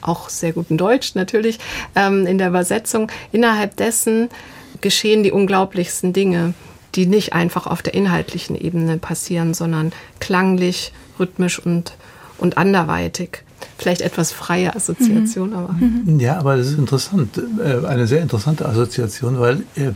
auch 0.00 0.28
sehr 0.28 0.52
guten 0.52 0.78
Deutsch 0.78 1.14
natürlich 1.14 1.58
ähm, 1.94 2.26
in 2.26 2.38
der 2.38 2.48
Übersetzung, 2.48 3.10
innerhalb 3.32 3.76
dessen 3.76 4.28
geschehen 4.80 5.22
die 5.22 5.32
unglaublichsten 5.32 6.12
Dinge 6.12 6.54
die 6.96 7.06
nicht 7.06 7.32
einfach 7.32 7.66
auf 7.66 7.82
der 7.82 7.94
inhaltlichen 7.94 8.56
Ebene 8.56 8.98
passieren, 8.98 9.54
sondern 9.54 9.92
klanglich, 10.18 10.92
rhythmisch 11.18 11.58
und, 11.58 11.92
und 12.38 12.58
anderweitig. 12.58 13.42
Vielleicht 13.78 14.00
etwas 14.00 14.32
freie 14.32 14.74
Assoziation, 14.74 15.50
mhm. 15.50 15.56
aber. 15.56 15.72
Mhm. 15.74 16.20
Ja, 16.20 16.38
aber 16.38 16.56
das 16.56 16.68
ist 16.68 16.78
interessant, 16.78 17.40
äh, 17.62 17.86
eine 17.86 18.06
sehr 18.06 18.22
interessante 18.22 18.66
Assoziation, 18.66 19.38
weil 19.38 19.62
äh, 19.76 19.92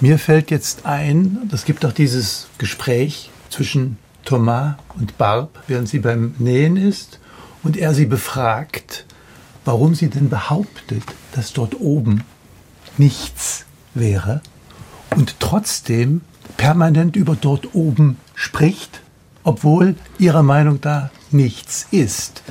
mir 0.00 0.18
fällt 0.18 0.50
jetzt 0.50 0.86
ein, 0.86 1.38
es 1.52 1.64
gibt 1.64 1.84
auch 1.84 1.92
dieses 1.92 2.48
Gespräch 2.58 3.30
zwischen 3.50 3.98
Thomas 4.24 4.74
und 4.98 5.18
Barb, 5.18 5.58
während 5.66 5.88
sie 5.88 6.00
beim 6.00 6.34
Nähen 6.38 6.76
ist 6.76 7.20
und 7.62 7.76
er 7.76 7.94
sie 7.94 8.06
befragt, 8.06 9.06
warum 9.64 9.94
sie 9.94 10.08
denn 10.08 10.28
behauptet, 10.28 11.02
dass 11.32 11.52
dort 11.52 11.80
oben 11.80 12.22
nichts 12.98 13.64
wäre 13.94 14.40
und 15.14 15.36
trotzdem 15.40 16.20
permanent 16.56 17.16
über 17.16 17.36
dort 17.36 17.74
oben 17.74 18.18
spricht, 18.34 19.00
obwohl 19.44 19.94
ihrer 20.18 20.42
Meinung 20.42 20.80
da 20.80 21.10
nichts 21.30 21.86
ist. 21.90 22.42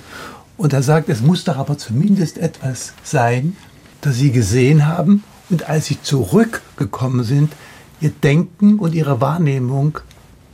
Und 0.58 0.74
er 0.74 0.84
sagt, 0.84 1.10
es 1.10 1.22
muss 1.22 1.44
doch 1.44 1.58
aber 1.58 1.78
zumindest 1.78 2.38
etwas 2.38 2.94
sein, 3.04 3.56
das 4.02 4.16
sie 4.16 4.32
gesehen 4.32 4.88
haben 4.88 5.24
und 5.50 5.68
als 5.70 5.88
sie 5.88 6.02
zurückgekommen 6.02 7.24
sind, 7.24 7.54
ihr 8.00 8.12
Denken 8.12 8.80
und 8.80 8.94
ihre 8.94 9.22
Wahrnehmung 9.22 10.00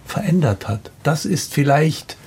verändert 0.05 0.67
hat. 0.67 0.91
Das 1.03 1.25
ist 1.25 1.53
vielleicht 1.53 2.17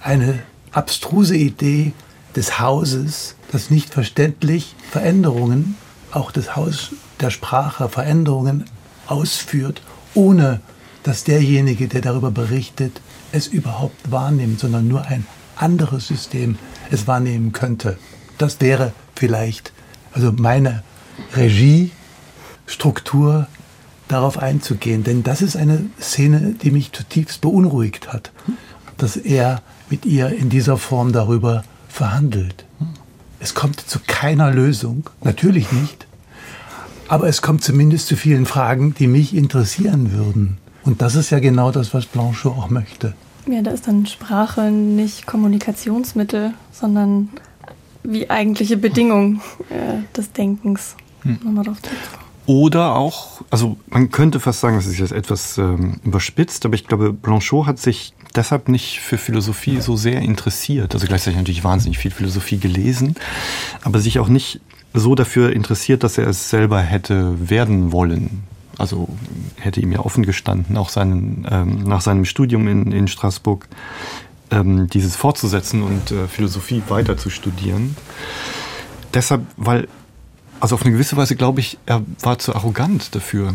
eine 0.00 0.40
abstruse 0.72 1.36
Idee 1.36 1.92
des 2.36 2.60
Hauses, 2.60 3.34
das 3.52 3.70
nicht 3.70 3.92
verständlich 3.92 4.74
Veränderungen, 4.90 5.76
auch 6.12 6.32
das 6.32 6.56
Haus 6.56 6.90
der 7.20 7.30
Sprache 7.30 7.88
Veränderungen 7.88 8.64
ausführt, 9.06 9.82
ohne 10.14 10.60
dass 11.02 11.24
derjenige, 11.24 11.88
der 11.88 12.00
darüber 12.00 12.30
berichtet, 12.30 13.00
es 13.32 13.46
überhaupt 13.46 14.10
wahrnimmt, 14.10 14.60
sondern 14.60 14.88
nur 14.88 15.06
ein 15.06 15.26
anderes 15.56 16.08
System 16.08 16.58
es 16.90 17.06
wahrnehmen 17.06 17.52
könnte. 17.52 17.98
Das 18.38 18.60
wäre 18.60 18.92
vielleicht 19.14 19.72
also 20.12 20.32
meine 20.32 20.82
Regiestruktur 21.36 23.46
darauf 24.08 24.38
einzugehen. 24.38 25.04
Denn 25.04 25.22
das 25.22 25.42
ist 25.42 25.56
eine 25.56 25.84
Szene, 26.00 26.54
die 26.62 26.70
mich 26.70 26.92
zutiefst 26.92 27.40
beunruhigt 27.40 28.12
hat, 28.12 28.32
dass 28.96 29.16
er 29.16 29.62
mit 29.88 30.06
ihr 30.06 30.30
in 30.30 30.50
dieser 30.50 30.76
Form 30.76 31.12
darüber 31.12 31.64
verhandelt. 31.88 32.64
Es 33.38 33.54
kommt 33.54 33.80
zu 33.80 34.00
keiner 34.06 34.50
Lösung, 34.50 35.08
natürlich 35.22 35.70
nicht, 35.72 36.06
aber 37.08 37.28
es 37.28 37.42
kommt 37.42 37.64
zumindest 37.64 38.06
zu 38.06 38.16
vielen 38.16 38.46
Fragen, 38.46 38.94
die 38.94 39.06
mich 39.06 39.34
interessieren 39.34 40.12
würden. 40.12 40.58
Und 40.84 41.02
das 41.02 41.14
ist 41.14 41.30
ja 41.30 41.38
genau 41.40 41.70
das, 41.70 41.92
was 41.94 42.06
Blanchot 42.06 42.56
auch 42.56 42.70
möchte. 42.70 43.14
Ja, 43.46 43.62
da 43.62 43.70
ist 43.70 43.86
dann 43.86 44.06
Sprache 44.06 44.70
nicht 44.70 45.26
Kommunikationsmittel, 45.26 46.52
sondern 46.72 47.30
wie 48.02 48.30
eigentliche 48.30 48.76
Bedingung 48.76 49.40
äh, 49.70 50.02
des 50.16 50.32
Denkens. 50.32 50.96
Hm. 51.22 51.38
Oder 52.46 52.96
auch, 52.96 53.42
also 53.50 53.76
man 53.88 54.10
könnte 54.10 54.40
fast 54.40 54.60
sagen, 54.60 54.76
das 54.76 54.86
ist 54.86 54.98
jetzt 54.98 55.12
etwas 55.12 55.58
ähm, 55.58 56.00
überspitzt, 56.04 56.64
aber 56.64 56.74
ich 56.74 56.86
glaube, 56.86 57.12
Blanchot 57.12 57.66
hat 57.66 57.78
sich 57.78 58.14
deshalb 58.34 58.68
nicht 58.68 59.00
für 59.00 59.18
Philosophie 59.18 59.80
so 59.80 59.96
sehr 59.96 60.20
interessiert. 60.20 60.94
Also 60.94 61.06
gleichzeitig 61.06 61.38
natürlich 61.38 61.64
wahnsinnig 61.64 61.98
viel 61.98 62.10
Philosophie 62.10 62.58
gelesen, 62.58 63.14
aber 63.82 64.00
sich 64.00 64.18
auch 64.18 64.28
nicht 64.28 64.60
so 64.94 65.14
dafür 65.14 65.52
interessiert, 65.52 66.02
dass 66.02 66.18
er 66.18 66.26
es 66.26 66.50
selber 66.50 66.80
hätte 66.80 67.50
werden 67.50 67.92
wollen. 67.92 68.42
Also 68.80 69.08
hätte 69.56 69.80
ihm 69.80 69.92
ja 69.92 70.00
offen 70.00 70.24
gestanden, 70.24 70.78
auch 70.78 70.88
seinen, 70.88 71.46
ähm, 71.50 71.82
nach 71.82 72.00
seinem 72.00 72.24
Studium 72.24 72.66
in, 72.66 72.92
in 72.92 73.08
Straßburg 73.08 73.68
ähm, 74.50 74.88
dieses 74.88 75.16
fortzusetzen 75.16 75.82
und 75.82 76.10
äh, 76.10 76.26
Philosophie 76.28 76.82
weiter 76.88 77.18
zu 77.18 77.28
studieren. 77.28 77.94
Deshalb, 79.12 79.42
weil, 79.58 79.86
also 80.60 80.76
auf 80.76 80.82
eine 80.82 80.92
gewisse 80.92 81.18
Weise 81.18 81.36
glaube 81.36 81.60
ich, 81.60 81.76
er 81.84 82.02
war 82.22 82.38
zu 82.38 82.54
arrogant 82.54 83.14
dafür. 83.14 83.54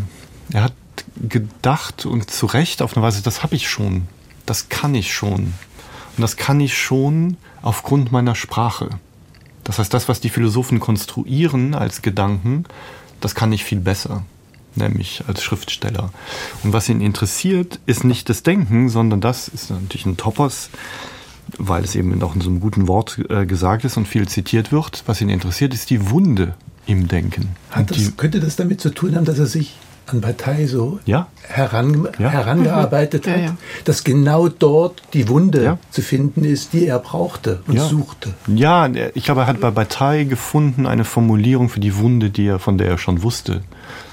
Er 0.52 0.62
hat 0.62 0.74
gedacht 1.16 2.06
und 2.06 2.30
zu 2.30 2.46
Recht 2.46 2.80
auf 2.80 2.96
eine 2.96 3.04
Weise, 3.04 3.20
das 3.20 3.42
habe 3.42 3.56
ich 3.56 3.68
schon, 3.68 4.06
das 4.46 4.68
kann 4.68 4.94
ich 4.94 5.12
schon. 5.12 5.54
Und 6.16 6.22
das 6.22 6.36
kann 6.36 6.60
ich 6.60 6.78
schon 6.78 7.36
aufgrund 7.62 8.12
meiner 8.12 8.36
Sprache. 8.36 8.90
Das 9.64 9.80
heißt, 9.80 9.92
das, 9.92 10.08
was 10.08 10.20
die 10.20 10.30
Philosophen 10.30 10.78
konstruieren 10.78 11.74
als 11.74 12.00
Gedanken, 12.00 12.64
das 13.20 13.34
kann 13.34 13.52
ich 13.52 13.64
viel 13.64 13.80
besser 13.80 14.22
nämlich 14.76 15.24
als 15.26 15.42
Schriftsteller. 15.42 16.10
Und 16.62 16.72
was 16.72 16.88
ihn 16.88 17.00
interessiert, 17.00 17.80
ist 17.86 18.04
nicht 18.04 18.28
das 18.28 18.42
Denken, 18.42 18.88
sondern 18.88 19.20
das 19.20 19.48
ist 19.48 19.70
natürlich 19.70 20.06
ein 20.06 20.16
Topos, 20.16 20.70
weil 21.58 21.84
es 21.84 21.94
eben 21.94 22.22
auch 22.22 22.34
in 22.34 22.40
so 22.40 22.50
einem 22.50 22.60
guten 22.60 22.88
Wort 22.88 23.18
äh, 23.28 23.46
gesagt 23.46 23.84
ist 23.84 23.96
und 23.96 24.06
viel 24.06 24.28
zitiert 24.28 24.72
wird. 24.72 25.02
Was 25.06 25.20
ihn 25.20 25.28
interessiert, 25.28 25.74
ist 25.74 25.90
die 25.90 26.10
Wunde 26.10 26.54
im 26.86 27.08
Denken. 27.08 27.50
Das, 27.74 27.96
die, 27.96 28.10
könnte 28.12 28.40
das 28.40 28.56
damit 28.56 28.80
zu 28.80 28.90
tun 28.90 29.16
haben, 29.16 29.24
dass 29.24 29.38
er 29.38 29.46
sich 29.46 29.74
an 30.06 30.20
Partei 30.20 30.66
so 30.66 31.00
ja. 31.04 31.26
heran, 31.42 32.08
ja. 32.18 32.30
herangearbeitet 32.30 33.26
hat, 33.26 33.36
ja, 33.36 33.42
ja. 33.42 33.56
dass 33.84 34.04
genau 34.04 34.48
dort 34.48 35.02
die 35.12 35.28
Wunde 35.28 35.78
zu 35.90 36.02
finden 36.02 36.44
ist, 36.44 36.72
die 36.72 36.86
er 36.86 36.98
brauchte 36.98 37.60
und 37.66 37.80
suchte. 37.80 38.34
Ja, 38.46 38.88
ich 39.14 39.24
glaube, 39.24 39.42
er 39.42 39.46
hat 39.48 39.60
bei 39.60 39.70
Partei 39.70 40.24
gefunden 40.24 40.86
eine 40.86 41.04
Formulierung 41.04 41.68
für 41.68 41.80
die 41.80 41.96
Wunde, 41.96 42.30
die 42.30 42.46
er, 42.46 42.58
von 42.58 42.78
der 42.78 42.88
er 42.88 42.98
schon 42.98 43.22
wusste. 43.22 43.62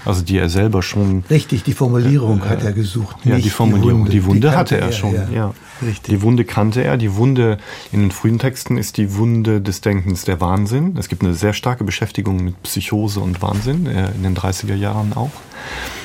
Also 0.05 0.21
die 0.21 0.37
er 0.37 0.49
selber 0.49 0.81
schon. 0.81 1.23
Richtig, 1.29 1.63
die 1.63 1.73
Formulierung 1.73 2.41
äh, 2.43 2.49
hat 2.49 2.63
er 2.63 2.73
gesucht. 2.73 3.17
Ja, 3.23 3.37
die 3.37 3.49
Formulierung. 3.49 4.05
Die 4.05 4.05
Wunde, 4.05 4.11
die 4.11 4.25
Wunde 4.25 4.49
die 4.49 4.55
hatte 4.55 4.77
er, 4.77 4.87
er 4.87 4.91
schon. 4.91 5.13
Ja. 5.13 5.27
ja. 5.31 5.53
Richtig. 5.81 6.15
Die 6.15 6.21
Wunde 6.21 6.45
kannte 6.45 6.83
er. 6.83 6.97
Die 6.97 7.15
Wunde 7.15 7.57
in 7.91 8.01
den 8.01 8.11
frühen 8.11 8.39
Texten 8.39 8.77
ist 8.77 8.97
die 8.97 9.15
Wunde 9.15 9.61
des 9.61 9.81
Denkens 9.81 10.25
der 10.25 10.41
Wahnsinn. 10.41 10.95
Es 10.97 11.09
gibt 11.09 11.23
eine 11.23 11.33
sehr 11.33 11.53
starke 11.53 11.83
Beschäftigung 11.83 12.43
mit 12.43 12.63
Psychose 12.63 13.19
und 13.19 13.41
Wahnsinn, 13.41 13.87
äh, 13.87 14.11
in 14.11 14.23
den 14.23 14.35
30er 14.35 14.75
Jahren 14.75 15.13
auch. 15.13 15.31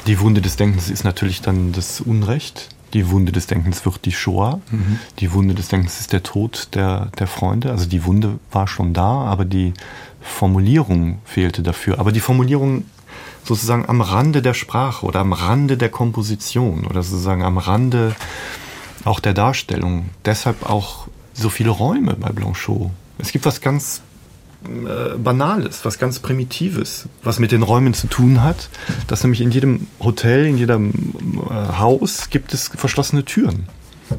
Die 0.06 0.20
Wunde 0.20 0.40
des 0.40 0.56
Denkens 0.56 0.90
ist 0.90 1.04
natürlich 1.04 1.42
dann 1.42 1.72
das 1.72 2.00
Unrecht. 2.00 2.68
Die 2.94 3.10
Wunde 3.10 3.32
des 3.32 3.46
Denkens 3.46 3.84
wird 3.84 4.04
die 4.04 4.12
Shoah. 4.12 4.60
Mhm. 4.70 4.98
Die 5.18 5.32
Wunde 5.32 5.54
des 5.54 5.68
Denkens 5.68 6.00
ist 6.00 6.12
der 6.12 6.22
Tod 6.22 6.68
der, 6.74 7.10
der 7.18 7.26
Freunde. 7.26 7.70
Also 7.70 7.86
die 7.86 8.04
Wunde 8.04 8.38
war 8.50 8.66
schon 8.66 8.94
da, 8.94 9.24
aber 9.24 9.44
die 9.44 9.74
Formulierung 10.22 11.18
fehlte 11.24 11.62
dafür. 11.62 11.98
Aber 11.98 12.12
die 12.12 12.20
Formulierung 12.20 12.84
sozusagen 13.48 13.88
am 13.88 14.00
Rande 14.00 14.42
der 14.42 14.54
Sprache 14.54 15.04
oder 15.04 15.20
am 15.20 15.32
Rande 15.32 15.76
der 15.76 15.88
Komposition 15.88 16.86
oder 16.86 17.02
sozusagen 17.02 17.42
am 17.42 17.58
Rande 17.58 18.14
auch 19.04 19.20
der 19.20 19.34
Darstellung. 19.34 20.10
Deshalb 20.24 20.68
auch 20.68 21.08
so 21.34 21.48
viele 21.48 21.70
Räume 21.70 22.14
bei 22.14 22.30
Blanchot. 22.30 22.90
Es 23.18 23.32
gibt 23.32 23.46
was 23.46 23.60
ganz 23.60 24.02
äh, 24.64 25.16
Banales, 25.16 25.84
was 25.84 25.98
ganz 25.98 26.18
Primitives, 26.18 27.06
was 27.22 27.38
mit 27.38 27.52
den 27.52 27.62
Räumen 27.62 27.94
zu 27.94 28.06
tun 28.06 28.42
hat, 28.42 28.68
dass 29.06 29.22
nämlich 29.22 29.40
in 29.40 29.50
jedem 29.50 29.86
Hotel, 30.00 30.46
in 30.46 30.58
jedem 30.58 30.92
äh, 31.48 31.78
Haus 31.78 32.30
gibt 32.30 32.52
es 32.54 32.68
verschlossene 32.68 33.24
Türen. 33.24 33.68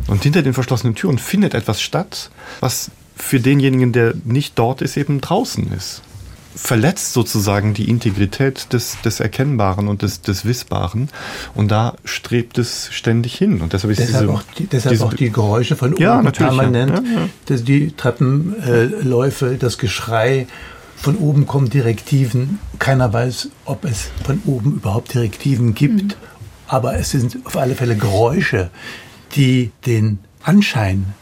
Und 0.07 0.23
hinter 0.23 0.41
den 0.41 0.53
verschlossenen 0.53 0.95
Türen 0.95 1.17
findet 1.17 1.53
etwas 1.53 1.81
statt, 1.81 2.29
was 2.59 2.91
für 3.15 3.39
denjenigen, 3.39 3.91
der 3.91 4.13
nicht 4.23 4.57
dort 4.57 4.81
ist, 4.81 4.97
eben 4.97 5.19
draußen 5.19 5.71
ist 5.73 6.01
verletzt 6.55 7.13
sozusagen 7.13 7.73
die 7.73 7.89
Integrität 7.89 8.73
des, 8.73 8.97
des 9.01 9.19
Erkennbaren 9.19 9.87
und 9.87 10.01
des, 10.01 10.21
des 10.21 10.45
Wissbaren. 10.45 11.09
Und 11.55 11.69
da 11.69 11.95
strebt 12.03 12.57
es 12.57 12.89
ständig 12.91 13.35
hin. 13.35 13.61
Und 13.61 13.73
deshalb, 13.73 13.91
ist 13.91 13.99
deshalb, 13.99 14.27
diese, 14.27 14.33
auch, 14.33 14.43
die, 14.57 14.67
deshalb 14.67 14.93
diese, 14.93 15.05
auch 15.05 15.13
die 15.13 15.31
Geräusche 15.31 15.75
von 15.75 15.93
oben 15.93 16.01
ja, 16.01 16.21
permanent, 16.31 17.07
ja, 17.07 17.19
ja. 17.19 17.29
Das, 17.45 17.63
die 17.63 17.91
Treppenläufe, 17.91 19.57
das 19.59 19.77
Geschrei. 19.77 20.47
Von 20.95 21.15
oben 21.15 21.47
kommen 21.47 21.69
Direktiven. 21.69 22.59
Keiner 22.77 23.13
weiß, 23.13 23.49
ob 23.63 23.85
es 23.85 24.09
von 24.25 24.41
oben 24.45 24.73
überhaupt 24.73 25.13
Direktiven 25.13 25.73
gibt. 25.73 26.03
Mhm. 26.03 26.13
Aber 26.67 26.95
es 26.97 27.11
sind 27.11 27.37
auf 27.45 27.55
alle 27.55 27.75
Fälle 27.75 27.95
Geräusche, 27.95 28.69
die 29.33 29.71
den 29.85 30.19
Anschein 30.43 31.13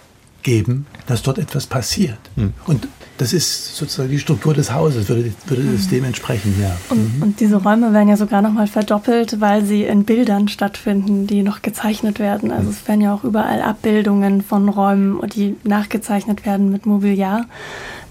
geben, 0.41 0.87
dass 1.05 1.21
dort 1.21 1.37
etwas 1.37 1.67
passiert. 1.67 2.17
Mhm. 2.35 2.53
Und 2.65 2.87
das 3.17 3.33
ist 3.33 3.75
sozusagen 3.75 4.09
die 4.09 4.19
Struktur 4.19 4.53
des 4.53 4.71
Hauses, 4.71 5.09
würde, 5.09 5.33
würde 5.47 5.63
das 5.63 5.87
dementsprechend, 5.87 6.59
ja. 6.59 6.77
Und, 6.89 7.17
mhm. 7.17 7.23
und 7.23 7.39
diese 7.39 7.57
Räume 7.57 7.91
werden 7.93 8.09
ja 8.09 8.17
sogar 8.17 8.41
nochmal 8.41 8.67
verdoppelt, 8.67 9.41
weil 9.41 9.65
sie 9.65 9.83
in 9.83 10.03
Bildern 10.03 10.47
stattfinden, 10.47 11.25
die 11.25 11.41
noch 11.41 11.61
gezeichnet 11.61 12.19
werden. 12.19 12.51
Also 12.51 12.69
es 12.69 12.87
werden 12.87 13.01
ja 13.01 13.13
auch 13.13 13.23
überall 13.23 13.61
Abbildungen 13.61 14.41
von 14.41 14.69
Räumen, 14.69 15.27
die 15.29 15.55
nachgezeichnet 15.63 16.45
werden 16.45 16.71
mit 16.71 16.85
Mobiliar 16.85 17.45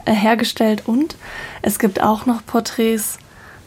äh, 0.05 0.13
hergestellt. 0.13 0.83
Und 0.87 1.17
es 1.63 1.79
gibt 1.79 2.03
auch 2.03 2.27
noch 2.27 2.45
Porträts 2.45 3.19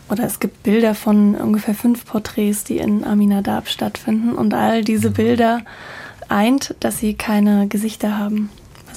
oder 0.09 0.25
es 0.25 0.39
gibt 0.39 0.63
Bilder 0.63 0.93
von 0.93 1.35
ungefähr 1.35 1.75
fünf 1.75 2.05
Porträts, 2.05 2.65
die 2.65 2.79
in 2.79 3.05
Aminadab 3.05 3.69
stattfinden. 3.69 4.33
Und 4.33 4.53
all 4.53 4.83
diese 4.83 5.11
mhm. 5.11 5.13
Bilder 5.13 5.61
eint, 6.27 6.75
dass 6.81 6.97
sie 6.97 7.13
keine 7.13 7.67
Gesichter 7.67 8.17
haben 8.17 8.49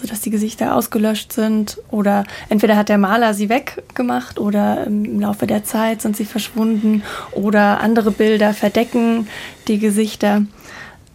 also 0.03 0.11
dass 0.11 0.21
die 0.21 0.31
Gesichter 0.31 0.75
ausgelöscht 0.75 1.33
sind 1.33 1.79
oder 1.91 2.25
entweder 2.49 2.77
hat 2.77 2.89
der 2.89 2.99
Maler 2.99 3.35
sie 3.35 3.49
weggemacht 3.49 4.41
oder 4.41 4.85
im 4.85 5.21
Laufe 5.21 5.47
der 5.47 5.63
Zeit 5.63 6.03
sind 6.03 6.17
sie 6.17 6.25
verschwunden 6.25 7.05
oder 7.31 7.81
andere 7.81 8.11
Bilder 8.11 8.53
verdecken 8.53 9.29
die 9.69 9.79
Gesichter. 9.79 10.43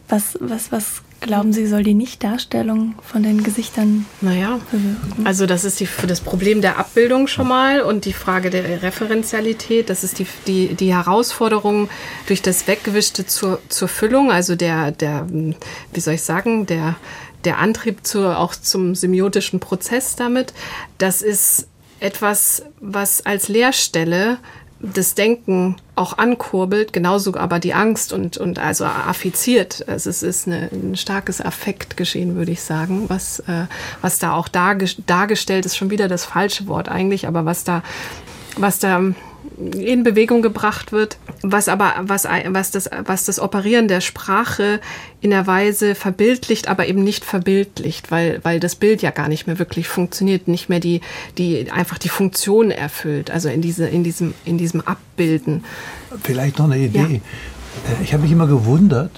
Was, 0.08 0.38
was, 0.40 0.72
was 0.72 1.02
glauben 1.20 1.52
Sie, 1.52 1.68
soll 1.68 1.84
die 1.84 1.94
Nichtdarstellung 1.94 2.96
von 3.02 3.24
den 3.24 3.44
Gesichtern 3.44 4.06
naja, 4.22 4.60
bewirken? 4.72 5.26
Also 5.26 5.46
das 5.46 5.66
ist 5.66 5.82
die, 5.82 5.88
das 6.08 6.22
Problem 6.22 6.62
der 6.62 6.78
Abbildung 6.78 7.28
schon 7.28 7.50
mal 7.50 7.82
und 7.82 8.06
die 8.06 8.14
Frage 8.14 8.50
der 8.50 8.82
Referenzialität. 8.82 9.90
Das 9.90 10.06
ist 10.06 10.20
die, 10.20 10.28
die, 10.46 10.76
die 10.76 10.94
Herausforderung 10.96 11.90
durch 12.28 12.42
das 12.42 12.68
Weggewischte 12.68 13.26
zur, 13.26 13.60
zur 13.68 13.88
Füllung, 13.90 14.32
also 14.32 14.56
der, 14.56 14.92
der, 14.92 15.28
wie 15.30 16.00
soll 16.00 16.14
ich 16.14 16.24
sagen, 16.24 16.66
der 16.66 16.96
der 17.44 17.60
Antrieb 17.60 18.06
zur, 18.06 18.40
auch 18.40 18.56
zum 18.56 18.96
semiotischen 18.96 19.60
Prozess 19.60 20.16
damit, 20.16 20.54
das 20.98 21.22
ist 21.22 21.68
etwas, 22.00 22.64
was 22.80 23.26
als 23.26 23.48
Leerstelle 23.48 24.38
das 24.80 25.16
Denken 25.16 25.78
auch 25.96 26.18
ankurbelt, 26.20 26.94
genauso 26.94 27.34
aber 27.36 27.60
die 27.60 27.74
Angst 27.74 28.14
und, 28.14 28.38
und 28.38 28.60
also 28.60 28.86
affiziert. 28.86 29.88
Also 29.88 30.10
es 30.10 30.22
ist 30.22 30.48
eine, 30.48 30.70
ein 30.72 30.96
starkes 30.96 31.42
Affektgeschehen, 31.42 32.36
würde 32.36 32.52
ich 32.52 32.62
sagen, 32.62 33.06
was, 33.08 33.40
äh, 33.40 33.66
was 34.02 34.20
da 34.20 34.34
auch 34.34 34.48
dargestellt 34.48 35.66
ist, 35.66 35.78
schon 35.78 35.90
wieder 35.90 36.08
das 36.08 36.26
falsche 36.26 36.68
Wort 36.68 36.90
eigentlich, 36.90 37.28
aber 37.28 37.46
was 37.46 37.64
da, 37.64 37.82
was 38.56 38.78
da 38.78 39.02
in 39.58 40.04
Bewegung 40.04 40.42
gebracht 40.44 40.92
wird, 40.92 41.18
was 41.42 41.68
aber 41.68 41.96
was, 42.02 42.26
was, 42.26 42.72
das, 42.72 42.90
was 43.06 43.26
das 43.26 43.40
Operieren 43.40 43.88
der 43.88 44.02
Sprache 44.02 44.80
in 45.20 45.32
der 45.32 45.48
Weise 45.48 45.96
verbildlicht, 45.96 46.68
aber 46.68 46.88
eben 46.88 47.04
nicht 47.04 47.26
verbildlicht, 47.26 48.12
weil, 48.12 48.40
weil 48.44 48.60
das 48.60 48.76
Bild 48.76 49.02
ja 49.02 49.10
gar 49.10 49.28
nicht 49.28 49.48
mehr 49.48 49.58
wirklich 49.58 49.88
funktioniert, 49.88 50.48
nicht 50.48 50.70
mehr 50.70 50.80
die, 50.80 51.02
die 51.40 51.72
einfach 51.72 51.98
die 51.98 52.10
Funktion 52.10 52.70
erfüllt, 52.70 53.32
also 53.32 53.50
in, 53.50 53.62
diese, 53.62 53.88
in, 53.88 54.04
diesem, 54.04 54.36
in 54.46 54.60
diesem 54.60 54.82
Abbilden. 54.82 55.64
Vielleicht 56.24 56.60
noch 56.60 56.66
eine 56.66 56.78
Idee. 56.78 57.00
Ja. 57.00 57.06
Äh, 57.06 58.04
ich 58.04 58.14
habe 58.14 58.24
mich 58.24 58.32
immer 58.32 58.48
gewundert, 58.48 59.12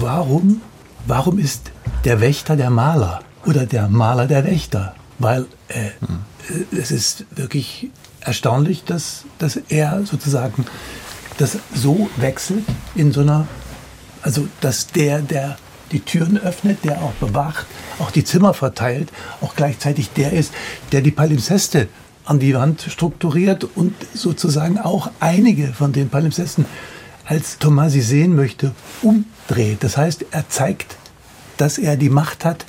warum, 0.00 0.62
warum 1.06 1.38
ist 1.38 1.70
der 2.04 2.22
Wächter 2.22 2.56
der 2.56 2.70
Maler 2.70 3.20
oder 3.44 3.66
der 3.66 3.88
Maler 3.88 4.26
der 4.26 4.46
Wächter? 4.46 4.94
Weil 5.18 5.46
äh, 5.68 5.90
hm. 6.00 6.68
es 6.78 6.90
ist 6.90 7.26
wirklich 7.36 7.90
erstaunlich, 8.24 8.84
dass, 8.84 9.24
dass 9.38 9.56
er 9.68 10.04
sozusagen 10.04 10.66
das 11.38 11.58
so 11.74 12.08
wechselt 12.16 12.64
in 12.94 13.12
so 13.12 13.20
einer, 13.20 13.46
also 14.22 14.48
dass 14.60 14.88
der, 14.88 15.20
der 15.20 15.56
die 15.92 16.00
Türen 16.00 16.38
öffnet, 16.38 16.84
der 16.84 17.02
auch 17.02 17.12
bewacht, 17.12 17.66
auch 17.98 18.10
die 18.10 18.24
Zimmer 18.24 18.54
verteilt, 18.54 19.10
auch 19.40 19.54
gleichzeitig 19.54 20.10
der 20.10 20.32
ist, 20.32 20.52
der 20.92 21.02
die 21.02 21.10
Palimpseste 21.10 21.88
an 22.24 22.38
die 22.38 22.54
Wand 22.54 22.86
strukturiert 22.88 23.64
und 23.64 23.94
sozusagen 24.14 24.78
auch 24.78 25.10
einige 25.20 25.68
von 25.68 25.92
den 25.92 26.08
Palimpsesten, 26.08 26.64
als 27.26 27.58
Thomas 27.58 27.92
sie 27.92 28.00
sehen 28.00 28.34
möchte, 28.34 28.72
umdreht. 29.02 29.78
Das 29.82 29.96
heißt, 29.96 30.26
er 30.30 30.48
zeigt, 30.48 30.96
dass 31.56 31.78
er 31.78 31.96
die 31.96 32.10
Macht 32.10 32.44
hat, 32.44 32.64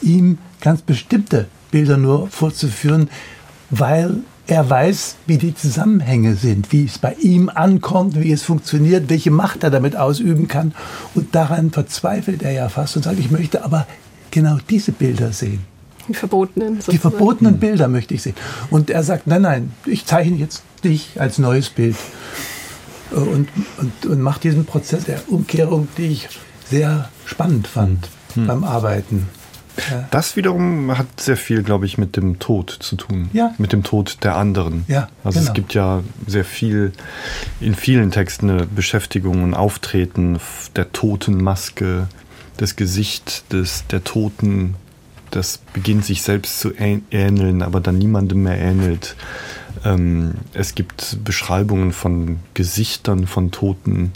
ihm 0.00 0.38
ganz 0.60 0.82
bestimmte 0.82 1.46
Bilder 1.70 1.96
nur 1.96 2.28
vorzuführen, 2.28 3.10
weil 3.70 4.22
er 4.46 4.68
weiß, 4.68 5.16
wie 5.26 5.38
die 5.38 5.54
Zusammenhänge 5.54 6.34
sind, 6.34 6.70
wie 6.72 6.84
es 6.84 6.98
bei 6.98 7.14
ihm 7.14 7.48
ankommt, 7.48 8.20
wie 8.20 8.32
es 8.32 8.42
funktioniert, 8.42 9.08
welche 9.08 9.30
Macht 9.30 9.62
er 9.62 9.70
damit 9.70 9.96
ausüben 9.96 10.48
kann. 10.48 10.74
Und 11.14 11.34
daran 11.34 11.70
verzweifelt 11.70 12.42
er 12.42 12.52
ja 12.52 12.68
fast 12.68 12.96
und 12.96 13.04
sagt, 13.04 13.18
ich 13.18 13.30
möchte 13.30 13.64
aber 13.64 13.86
genau 14.30 14.58
diese 14.68 14.92
Bilder 14.92 15.32
sehen. 15.32 15.60
Die 16.08 16.14
verbotenen. 16.14 16.74
Sozusagen. 16.74 16.92
Die 16.92 16.98
verbotenen 16.98 17.58
Bilder 17.58 17.88
möchte 17.88 18.12
ich 18.12 18.22
sehen. 18.22 18.34
Und 18.70 18.90
er 18.90 19.02
sagt, 19.02 19.26
nein, 19.26 19.42
nein, 19.42 19.72
ich 19.86 20.04
zeichne 20.04 20.36
jetzt 20.36 20.62
dich 20.84 21.18
als 21.18 21.38
neues 21.38 21.70
Bild. 21.70 21.96
Und, 23.10 23.48
und, 23.78 24.06
und 24.06 24.20
macht 24.20 24.44
diesen 24.44 24.66
Prozess 24.66 25.04
der 25.04 25.20
Umkehrung, 25.28 25.88
die 25.96 26.06
ich 26.06 26.28
sehr 26.68 27.08
spannend 27.24 27.66
fand 27.66 28.08
hm. 28.34 28.46
beim 28.46 28.64
Arbeiten. 28.64 29.28
Ja. 29.90 30.08
Das 30.10 30.36
wiederum 30.36 30.96
hat 30.96 31.20
sehr 31.20 31.36
viel, 31.36 31.62
glaube 31.62 31.86
ich, 31.86 31.98
mit 31.98 32.16
dem 32.16 32.38
Tod 32.38 32.70
zu 32.70 32.96
tun. 32.96 33.28
Ja. 33.32 33.54
Mit 33.58 33.72
dem 33.72 33.82
Tod 33.82 34.18
der 34.22 34.36
anderen. 34.36 34.84
Ja, 34.88 35.08
also 35.24 35.38
genau. 35.38 35.50
es 35.50 35.54
gibt 35.54 35.74
ja 35.74 36.02
sehr 36.26 36.44
viel, 36.44 36.92
in 37.60 37.74
vielen 37.74 38.10
Texten 38.10 38.50
eine 38.50 38.66
Beschäftigung 38.66 39.42
und 39.42 39.54
Auftreten 39.54 40.38
der 40.76 40.92
toten 40.92 41.42
Maske, 41.42 42.08
das 42.56 42.76
Gesicht 42.76 43.52
des, 43.52 43.86
der 43.88 44.04
Toten, 44.04 44.76
das 45.30 45.58
beginnt 45.72 46.04
sich 46.04 46.22
selbst 46.22 46.60
zu 46.60 46.72
ähneln, 46.76 47.62
aber 47.62 47.80
dann 47.80 47.98
niemandem 47.98 48.44
mehr 48.44 48.58
ähnelt. 48.58 49.16
Ähm, 49.84 50.34
es 50.52 50.76
gibt 50.76 51.18
Beschreibungen 51.24 51.92
von 51.92 52.38
Gesichtern 52.54 53.26
von 53.26 53.50
Toten 53.50 54.12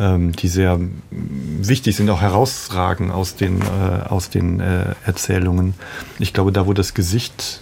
ähm, 0.00 0.32
die 0.32 0.48
sehr 0.48 0.78
wichtig 1.10 1.96
sind, 1.96 2.10
auch 2.10 2.20
herausragen 2.20 3.10
aus 3.10 3.36
den, 3.36 3.60
äh, 3.60 4.08
aus 4.08 4.30
den 4.30 4.60
äh, 4.60 4.94
Erzählungen. 5.04 5.74
Ich 6.18 6.32
glaube, 6.32 6.52
da 6.52 6.66
wo 6.66 6.72
das 6.72 6.94
Gesicht 6.94 7.60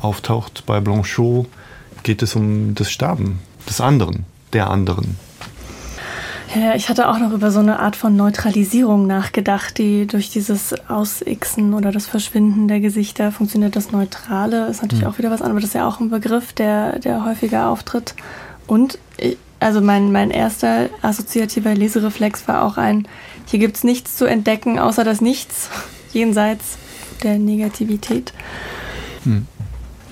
auftaucht 0.00 0.64
bei 0.66 0.80
Blanchot, 0.80 1.48
geht 2.02 2.22
es 2.22 2.36
um 2.36 2.74
das 2.74 2.90
Sterben 2.90 3.40
des 3.68 3.80
anderen, 3.80 4.24
der 4.52 4.70
anderen. 4.70 5.16
Ja, 6.54 6.74
ich 6.74 6.88
hatte 6.88 7.08
auch 7.08 7.18
noch 7.18 7.32
über 7.32 7.50
so 7.50 7.58
eine 7.58 7.80
Art 7.80 7.96
von 7.96 8.16
Neutralisierung 8.16 9.06
nachgedacht, 9.06 9.76
die 9.78 10.06
durch 10.06 10.30
dieses 10.30 10.74
Ausixen 10.88 11.74
oder 11.74 11.90
das 11.90 12.06
Verschwinden 12.06 12.68
der 12.68 12.80
Gesichter 12.80 13.32
funktioniert. 13.32 13.76
Das 13.76 13.90
Neutrale 13.90 14.68
ist 14.68 14.80
natürlich 14.80 15.04
mhm. 15.04 15.10
auch 15.10 15.18
wieder 15.18 15.30
was 15.30 15.42
anderes, 15.42 15.50
aber 15.50 15.60
das 15.60 15.70
ist 15.70 15.74
ja 15.74 15.88
auch 15.88 16.00
ein 16.00 16.08
Begriff, 16.08 16.52
der, 16.52 17.00
der 17.00 17.24
häufiger 17.24 17.68
auftritt. 17.68 18.14
Und 18.66 18.98
also 19.60 19.80
mein, 19.80 20.12
mein 20.12 20.30
erster 20.30 20.90
assoziativer 21.02 21.74
Lesereflex 21.74 22.46
war 22.48 22.62
auch 22.62 22.76
ein, 22.76 23.08
hier 23.46 23.58
gibt 23.58 23.76
es 23.76 23.84
nichts 23.84 24.16
zu 24.16 24.26
entdecken, 24.26 24.78
außer 24.78 25.04
das 25.04 25.20
Nichts, 25.20 25.70
jenseits 26.12 26.78
der 27.22 27.38
Negativität. 27.38 28.32
Hm. 29.24 29.46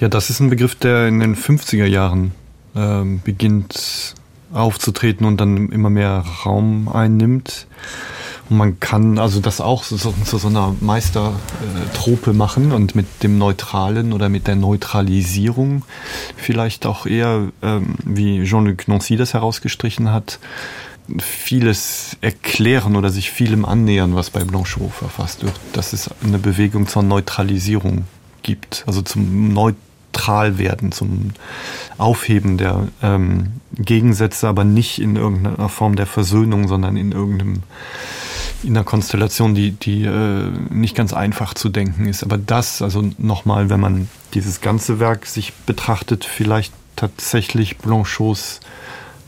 Ja, 0.01 0.09
das 0.09 0.30
ist 0.30 0.40
ein 0.40 0.51
Begriff, 0.51 0.74
der 0.74 1.07
in 1.07 1.20
den 1.20 1.36
50er 1.36 1.86
Jahren 1.86 2.32
äh, 2.74 3.05
beginnt 3.22 4.14
aufzutreten 4.53 5.26
und 5.26 5.40
dann 5.40 5.70
immer 5.70 5.90
mehr 5.90 6.24
Raum 6.45 6.88
einnimmt. 6.88 7.66
Und 8.51 8.59
man 8.59 8.80
kann 8.80 9.18
also 9.18 9.40
das 9.40 9.61
auch 9.61 9.84
zu 9.84 9.97
so, 9.97 10.14
so, 10.24 10.38
so, 10.38 10.49
einer 10.49 10.74
Meistertrope 10.80 12.32
machen 12.32 12.72
und 12.72 12.95
mit 12.95 13.22
dem 13.22 13.38
Neutralen 13.38 14.12
oder 14.12 14.28
mit 14.28 14.47
der 14.47 14.57
Neutralisierung 14.57 15.82
vielleicht 16.36 16.84
auch 16.84 17.07
eher, 17.07 17.49
ähm, 17.62 17.95
wie 18.05 18.45
Jean-Luc 18.45 18.86
Nancy 18.86 19.16
das 19.16 19.32
herausgestrichen 19.32 20.12
hat, 20.12 20.38
vieles 21.18 22.16
erklären 22.20 22.97
oder 22.97 23.11
sich 23.11 23.30
vielem 23.30 23.64
annähern, 23.64 24.14
was 24.14 24.30
bei 24.30 24.45
Blanchot 24.45 24.92
verfasst 24.92 25.42
wird. 25.42 25.59
Dass 25.72 25.92
es 25.92 26.11
eine 26.22 26.38
Bewegung 26.38 26.86
zur 26.86 27.03
Neutralisierung 27.03 28.05
gibt, 28.42 28.84
also 28.86 29.03
zum 29.03 29.53
Neutralwerden, 29.53 30.92
zum 30.92 31.32
Aufheben 31.99 32.57
der 32.57 32.88
ähm, 33.03 33.55
Gegensätze, 33.74 34.49
aber 34.49 34.64
nicht 34.64 34.99
in 34.99 35.16
irgendeiner 35.16 35.68
Form 35.68 35.97
der 35.97 36.07
Versöhnung, 36.07 36.68
sondern 36.68 36.97
in 36.97 37.12
irgendeinem 37.12 37.62
in 38.64 38.76
einer 38.76 38.84
Konstellation, 38.84 39.54
die, 39.54 39.72
die 39.72 40.04
äh, 40.04 40.50
nicht 40.70 40.96
ganz 40.96 41.12
einfach 41.12 41.54
zu 41.54 41.68
denken 41.68 42.06
ist. 42.06 42.22
Aber 42.22 42.38
das, 42.38 42.82
also 42.82 43.10
nochmal, 43.18 43.70
wenn 43.70 43.80
man 43.80 44.08
dieses 44.34 44.60
ganze 44.60 44.98
Werk 45.00 45.26
sich 45.26 45.52
betrachtet, 45.52 46.24
vielleicht 46.24 46.72
tatsächlich 46.96 47.78
Blanchots 47.78 48.60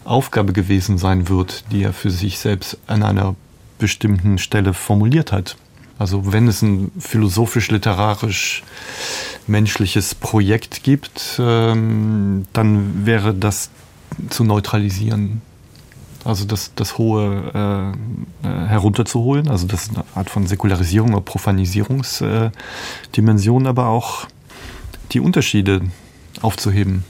Aufgabe 0.05 0.53
gewesen 0.53 0.99
sein 0.99 1.29
wird, 1.29 1.65
die 1.73 1.83
er 1.83 1.93
für 1.93 2.11
sich 2.11 2.39
selbst 2.39 2.79
an 2.87 3.03
einer 3.03 3.35
bestimmten 3.79 4.39
Stelle 4.39 4.73
formuliert 4.73 5.33
hat. 5.33 5.57
Also 5.99 6.33
wenn 6.33 6.47
es 6.47 6.63
ein 6.63 6.93
philosophisch-literarisch 6.99 8.63
menschliches 9.47 10.15
Projekt 10.15 10.83
gibt, 10.83 11.39
ähm, 11.39 12.47
dann 12.53 13.07
wäre 13.07 13.35
das 13.35 13.71
zu 14.29 14.45
neutralisieren 14.45 15.43
also 16.27 16.45
das, 16.45 16.73
das 16.75 16.99
hohe 16.99 17.53
äh, 17.55 17.93
äh, 18.47 18.67
herunterzuholen. 18.67 19.49
Also 19.49 19.67
das 19.67 19.85
ist 19.85 19.97
eine 19.97 20.05
Art 20.15 20.29
von 20.31 20.47
Säkularisierung 20.47 21.13
oder 21.13 21.23
Profanisierungsdimension, 21.23 23.65
äh, 23.65 23.69
aber 23.69 23.89
auch 23.89 24.27
die 25.13 25.21
Unterschiede 25.21 25.83
aufzuheben, 26.43 27.05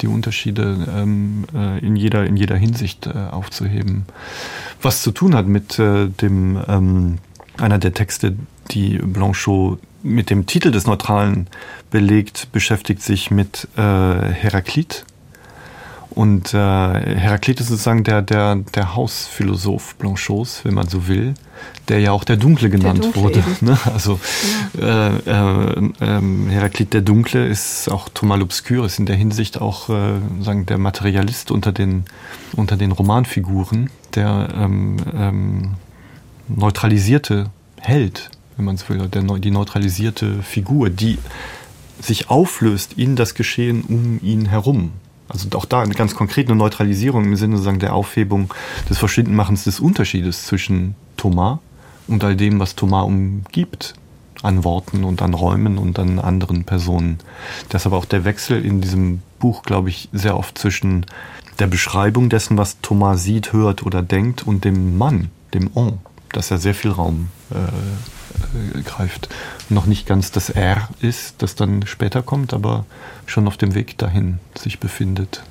die 0.00 0.06
Unterschiede 0.06 0.88
ähm, 0.94 1.44
äh, 1.54 1.84
in, 1.84 1.96
jeder, 1.96 2.24
in 2.26 2.36
jeder 2.36 2.56
Hinsicht 2.56 3.06
äh, 3.06 3.12
aufzuheben. 3.30 4.06
Was 4.80 5.02
zu 5.02 5.10
tun 5.12 5.34
hat 5.34 5.46
mit 5.46 5.78
äh, 5.78 6.08
dem 6.08 6.58
ähm, 6.66 7.18
einer 7.58 7.78
der 7.78 7.92
Texte, 7.92 8.34
die 8.70 8.96
Blanchot 8.98 9.78
mit 10.02 10.30
dem 10.30 10.46
Titel 10.46 10.70
des 10.70 10.86
Neutralen 10.86 11.48
belegt, 11.90 12.48
beschäftigt 12.50 13.02
sich 13.02 13.30
mit 13.30 13.68
Heraklit 13.76 15.04
und 16.14 16.52
äh, 16.52 16.56
Heraklit 16.56 17.60
ist 17.60 17.68
sozusagen 17.68 18.04
der, 18.04 18.22
der, 18.22 18.56
der 18.56 18.94
Hausphilosoph 18.94 19.94
Blanchots, 19.96 20.64
wenn 20.64 20.74
man 20.74 20.88
so 20.88 21.08
will, 21.08 21.34
der 21.88 22.00
ja 22.00 22.12
auch 22.12 22.24
der 22.24 22.36
Dunkle 22.36 22.70
genannt 22.70 23.04
der 23.04 23.12
Dunkle 23.12 23.22
wurde. 23.22 23.44
Ne? 23.60 23.78
Also 23.92 24.20
ja. 24.78 25.08
äh, 25.08 25.80
äh, 25.80 25.90
äh, 26.00 26.50
Heraklit 26.50 26.92
der 26.92 27.00
Dunkle 27.00 27.46
ist 27.46 27.90
auch 27.90 28.08
Thomas 28.08 28.40
l'Obscur, 28.40 28.84
ist 28.84 28.98
in 28.98 29.06
der 29.06 29.16
Hinsicht 29.16 29.60
auch 29.60 29.88
äh, 29.88 30.18
sagen, 30.40 30.66
der 30.66 30.78
Materialist 30.78 31.50
unter 31.50 31.72
den, 31.72 32.04
unter 32.56 32.76
den 32.76 32.92
Romanfiguren, 32.92 33.90
der 34.14 34.48
ähm, 34.54 34.96
ähm, 35.14 35.74
neutralisierte 36.48 37.46
Held, 37.80 38.30
wenn 38.56 38.66
man 38.66 38.76
so 38.76 38.88
will, 38.88 39.08
der, 39.08 39.22
die 39.22 39.50
neutralisierte 39.50 40.42
Figur, 40.42 40.90
die 40.90 41.18
sich 42.00 42.28
auflöst 42.30 42.94
in 42.96 43.16
das 43.16 43.34
Geschehen 43.34 43.82
um 43.82 44.20
ihn 44.22 44.46
herum. 44.46 44.92
Also 45.32 45.48
auch 45.56 45.64
da 45.64 45.80
eine 45.80 45.94
ganz 45.94 46.14
konkrete 46.14 46.54
Neutralisierung 46.54 47.24
im 47.24 47.36
Sinne 47.36 47.58
sagen, 47.58 47.78
der 47.78 47.94
Aufhebung 47.94 48.52
des 48.88 48.98
Verschwindenmachens 48.98 49.64
des 49.64 49.80
Unterschiedes 49.80 50.46
zwischen 50.46 50.94
Thomas 51.16 51.58
und 52.06 52.22
all 52.22 52.36
dem, 52.36 52.60
was 52.60 52.76
Thomas 52.76 53.06
umgibt. 53.06 53.94
an 54.42 54.64
Worten 54.64 55.04
und 55.04 55.22
an 55.22 55.34
Räumen 55.34 55.78
und 55.78 56.00
an 56.00 56.18
anderen 56.18 56.64
Personen. 56.64 57.18
Deshalb 57.72 57.94
auch 57.94 58.04
der 58.04 58.24
Wechsel 58.24 58.64
in 58.64 58.80
diesem 58.80 59.22
Buch, 59.38 59.62
glaube 59.62 59.88
ich, 59.88 60.08
sehr 60.12 60.36
oft 60.36 60.58
zwischen 60.58 61.06
der 61.58 61.68
Beschreibung 61.68 62.28
dessen, 62.28 62.58
was 62.58 62.80
Thomas 62.80 63.22
sieht, 63.22 63.52
hört 63.52 63.84
oder 63.84 64.02
denkt 64.02 64.46
und 64.46 64.64
dem 64.64 64.98
Mann, 64.98 65.30
dem 65.54 65.70
On, 65.74 66.00
dass 66.32 66.50
er 66.50 66.58
sehr 66.58 66.74
viel 66.74 66.90
Raum 66.90 67.28
äh, 67.52 68.78
äh, 68.78 68.82
greift. 68.82 69.28
Noch 69.72 69.86
nicht 69.86 70.06
ganz 70.06 70.30
das 70.30 70.50
R 70.50 70.88
ist, 71.00 71.36
das 71.38 71.54
dann 71.54 71.86
später 71.86 72.22
kommt, 72.22 72.52
aber 72.52 72.84
schon 73.26 73.46
auf 73.46 73.56
dem 73.56 73.74
Weg 73.74 73.96
dahin 73.96 74.38
sich 74.54 74.78
befindet. 74.78 75.42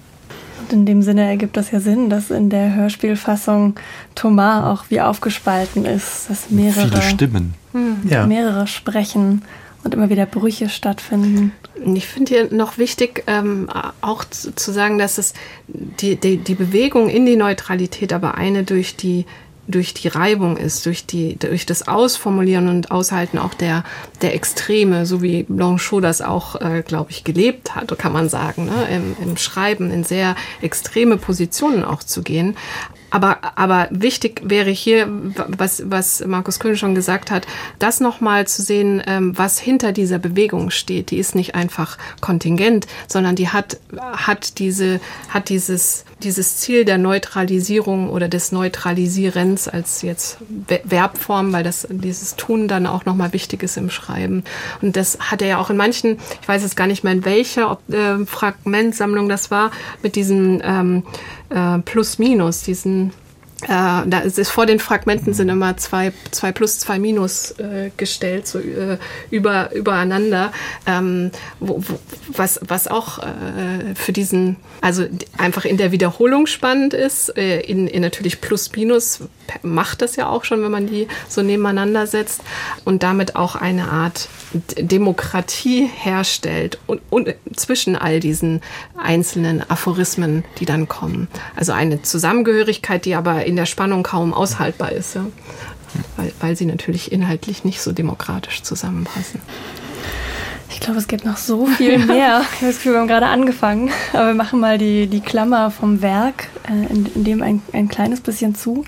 Und 0.59 0.72
in 0.72 0.86
dem 0.86 1.01
Sinne 1.01 1.28
ergibt 1.28 1.57
das 1.57 1.72
ja 1.72 1.80
Sinn, 1.80 2.09
dass 2.09 2.30
in 2.30 2.49
der 2.49 2.76
Hörspielfassung 2.76 3.76
Thomas 4.13 4.63
auch 4.63 4.86
wie 4.89 5.01
aufgespalten 5.01 5.86
ist, 5.86 6.30
dass 6.30 6.51
mehrere 6.51 6.88
Viele 6.88 7.01
Stimmen. 7.01 7.53
Hm, 7.72 7.97
ja. 8.07 8.28
mehrere 8.28 8.67
sprechen 8.67 9.41
und 9.84 9.93
immer 9.93 10.09
wieder 10.09 10.28
Brüche 10.28 10.69
stattfinden. 10.69 11.53
Ich 11.95 12.07
finde 12.07 12.34
hier 12.34 12.53
noch 12.53 12.78
wichtig, 12.78 13.24
ähm, 13.26 13.69
auch 14.01 14.24
zu, 14.26 14.53
zu, 14.53 14.72
sagen, 14.72 14.99
dass 14.99 15.17
es 15.17 15.34
die, 15.67 16.15
die, 16.15 16.38
die 16.38 16.55
Bewegung 16.55 17.09
in 17.09 17.26
die 17.26 17.36
Neutralität 17.36 18.13
aber 18.13 18.36
eine 18.36 18.63
durch 18.63 18.95
die 18.95 19.26
durch 19.72 19.93
die 19.93 20.07
Reibung 20.07 20.57
ist, 20.57 20.86
durch, 20.86 21.05
die, 21.05 21.38
durch 21.38 21.65
das 21.65 21.88
Ausformulieren 21.88 22.67
und 22.67 22.91
Aushalten 22.91 23.38
auch 23.38 23.53
der, 23.53 23.84
der 24.22 24.36
Extreme, 24.36 25.05
so 25.05 25.22
wie 25.22 25.43
Blanchot 25.43 26.03
das 26.03 26.22
auch, 26.22 26.59
äh, 26.59 26.84
glaube 26.86 27.11
ich, 27.11 27.24
gelebt 27.24 27.76
hat, 27.76 27.97
kann 27.97 28.13
man 28.13 28.30
sagen, 28.30 28.65
ne? 28.65 28.88
Im, 28.89 29.15
im 29.24 29.38
Schreiben 29.38 29.91
in 29.91 30.03
sehr 30.03 30.36
extreme 30.61 31.17
Positionen 31.17 31.84
auch 31.84 32.03
zu 32.03 32.22
gehen. 32.22 32.55
Aber, 33.12 33.39
aber 33.55 33.88
wichtig 33.91 34.41
wäre 34.43 34.70
hier, 34.70 35.07
was, 35.47 35.84
was 35.86 36.26
Markus 36.26 36.59
Köhn 36.59 36.78
schon 36.78 36.95
gesagt 36.95 37.30
hat, 37.30 37.45
das 37.78 37.99
nochmal 37.99 38.47
zu 38.47 38.62
sehen, 38.62 39.03
ähm, 39.05 39.38
was 39.38 39.59
hinter 39.59 39.91
dieser 39.91 40.18
Bewegung 40.18 40.72
steht. 40.72 41.12
Die 41.12 41.18
ist 41.18 41.36
nicht 41.36 41.53
einfach 41.53 41.97
kontingent, 42.22 42.88
sondern 43.07 43.36
die 43.36 43.49
hat, 43.49 43.78
hat, 43.99 44.59
diese, 44.59 45.01
hat 45.30 45.49
dieses, 45.49 46.05
dieses 46.24 46.57
Ziel 46.57 46.86
der 46.86 46.97
Neutralisierung 46.97 48.09
oder 48.09 48.30
des 48.30 48.53
Neutralisierens 48.53 49.68
als 49.68 50.01
jetzt 50.01 50.38
Verbform, 50.86 51.51
weil 51.51 51.64
das, 51.64 51.88
dieses 51.89 52.38
Tun 52.38 52.70
dann 52.70 52.88
auch 52.88 53.03
nochmal 53.03 53.34
wichtig 53.34 53.62
ist 53.62 53.76
im 53.76 53.89
Schreiben. 53.89 54.43
Und 54.82 54.95
das 54.95 55.18
hat 55.20 55.41
er 55.41 55.47
ja 55.49 55.57
auch 55.57 55.70
in 55.70 55.78
manchen, 55.78 56.18
ich 56.41 56.47
weiß 56.47 56.62
jetzt 56.64 56.78
gar 56.78 56.88
nicht 56.88 57.03
mehr 57.03 57.14
in 57.14 57.26
welcher 57.26 57.78
äh, 57.89 58.26
Fragmentsammlung 58.26 59.28
das 59.28 59.51
war, 59.51 59.72
mit 60.01 60.16
diesem 60.16 60.62
ähm, 60.64 61.03
äh, 61.52 61.80
Plus-Minus, 61.80 62.64
diesen 62.64 63.10
äh, 63.10 63.12
da 63.68 64.20
ist 64.20 64.39
es 64.39 64.49
vor 64.49 64.66
den 64.66 64.80
Fragmenten 64.80 65.34
sind 65.34 65.49
immer 65.49 65.78
zwei, 65.78 66.14
zwei 66.32 66.51
plus, 66.51 66.80
zwei 66.80 66.99
minus 66.99 67.51
äh, 67.59 67.91
gestellt, 67.95 68.47
so 68.47 68.59
äh, 68.59 68.97
über, 69.30 69.74
übereinander, 69.74 70.51
ähm, 70.86 71.32
wo, 71.59 71.78
wo, 71.78 71.99
was, 72.30 72.59
was 72.68 72.88
auch 72.88 73.20
äh, 73.20 73.95
für 73.95 74.14
diesen, 74.14 74.57
also 74.82 75.05
einfach 75.38 75.66
in 75.66 75.78
der 75.78 75.91
Wiederholung 75.91 76.47
spannend 76.47 76.93
ist, 76.93 77.38
äh, 77.38 77.62
in, 77.62 77.88
in 77.88 78.01
natürlich 78.01 78.41
plus 78.41 78.72
minus 78.76 79.22
macht 79.64 80.01
das 80.01 80.16
ja 80.16 80.28
auch 80.28 80.43
schon, 80.43 80.64
wenn 80.64 80.72
man 80.72 80.88
die 80.88 81.07
so 81.28 81.41
nebeneinander 81.41 82.07
setzt 82.07 82.41
und 82.86 83.03
damit 83.03 83.36
auch 83.36 83.55
eine 83.55 83.89
Art 83.89 84.30
Demokratie 84.53 85.89
herstellt 85.93 86.80
und, 86.88 87.01
und 87.09 87.36
zwischen 87.55 87.95
all 87.95 88.20
diesen 88.20 88.62
einzelnen 88.97 89.70
Aphorismen, 89.70 90.43
die 90.59 90.66
dann 90.66 90.88
kommen. 90.88 91.28
Also 91.55 91.74
eine 91.74 92.01
Zusammengehörigkeit, 92.01 93.05
die 93.05 93.16
aber 93.16 93.45
in 93.52 93.58
der 93.58 93.66
Spannung 93.66 94.02
kaum 94.02 94.34
aushaltbar 94.34 94.93
ist, 94.93 95.14
ja? 95.14 95.26
weil, 96.16 96.32
weil 96.39 96.56
sie 96.56 96.66
natürlich 96.66 97.12
inhaltlich 97.12 97.66
nicht 97.66 97.82
so 97.82 97.91
demokratisch 97.91 98.64
zusammenpassen. 98.64 99.41
Ich 100.70 100.80
glaube, 100.80 100.99
es 100.99 101.10
gibt 101.10 101.26
noch 101.26 101.36
so 101.36 101.66
viel 101.66 101.99
mehr. 101.99 102.41
Ich 102.54 102.62
habe 102.62 102.68
das 102.68 102.76
Gefühl, 102.78 102.93
wir 102.93 102.99
haben 103.02 103.08
gerade 103.10 103.28
angefangen. 103.28 103.91
Aber 104.14 104.28
wir 104.28 104.34
machen 104.34 104.62
mal 104.62 104.78
die, 104.78 105.08
die 105.08 105.20
Klammer 105.20 105.70
vom 105.70 106.02
Werk, 106.02 106.47
äh, 106.64 106.91
in, 106.91 107.08
in 107.14 107.24
dem 107.26 107.43
ein, 107.43 107.62
ein 107.74 107.89
kleines 107.89 108.22
bisschen 108.22 108.56
zu 108.56 108.86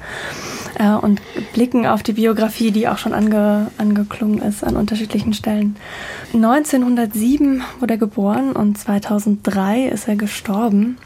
äh, 0.79 0.87
und 0.87 1.21
blicken 1.53 1.85
auf 1.85 2.01
die 2.01 2.13
Biografie, 2.13 2.71
die 2.71 2.87
auch 2.87 2.97
schon 2.97 3.13
ange, 3.13 3.69
angeklungen 3.77 4.41
ist 4.41 4.63
an 4.63 4.77
unterschiedlichen 4.77 5.33
Stellen. 5.33 5.75
1907 6.33 7.63
wurde 7.79 7.95
er 7.95 7.99
geboren 7.99 8.53
und 8.53 8.77
2003 8.77 9.87
ist 9.87 10.07
er 10.07 10.15
gestorben. 10.15 10.97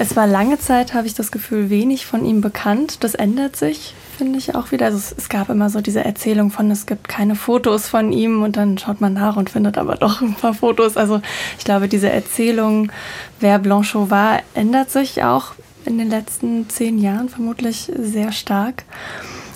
Es 0.00 0.14
war 0.14 0.28
lange 0.28 0.60
Zeit, 0.60 0.94
habe 0.94 1.08
ich 1.08 1.14
das 1.14 1.32
Gefühl, 1.32 1.70
wenig 1.70 2.06
von 2.06 2.24
ihm 2.24 2.40
bekannt. 2.40 3.02
Das 3.02 3.16
ändert 3.16 3.56
sich, 3.56 3.94
finde 4.16 4.38
ich 4.38 4.54
auch 4.54 4.70
wieder. 4.70 4.86
Also 4.86 4.98
es, 4.98 5.12
es, 5.12 5.28
gab 5.28 5.48
immer 5.48 5.70
so 5.70 5.80
diese 5.80 6.04
Erzählung 6.04 6.52
von, 6.52 6.70
es 6.70 6.86
gibt 6.86 7.08
keine 7.08 7.34
Fotos 7.34 7.88
von 7.88 8.12
ihm 8.12 8.42
und 8.44 8.56
dann 8.56 8.78
schaut 8.78 9.00
man 9.00 9.14
nach 9.14 9.36
und 9.36 9.50
findet 9.50 9.76
aber 9.76 9.96
doch 9.96 10.20
ein 10.20 10.34
paar 10.34 10.54
Fotos. 10.54 10.96
Also 10.96 11.20
ich 11.58 11.64
glaube, 11.64 11.88
diese 11.88 12.10
Erzählung, 12.10 12.92
wer 13.40 13.58
Blanchot 13.58 14.08
war, 14.08 14.38
ändert 14.54 14.90
sich 14.92 15.24
auch 15.24 15.54
in 15.84 15.98
den 15.98 16.10
letzten 16.10 16.68
zehn 16.68 16.98
Jahren 16.98 17.28
vermutlich 17.28 17.90
sehr 17.98 18.30
stark. 18.30 18.84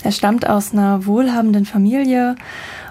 Er 0.03 0.11
stammt 0.11 0.49
aus 0.49 0.73
einer 0.73 1.07
wohlhabenden 1.07 1.67
Familie 1.67 2.35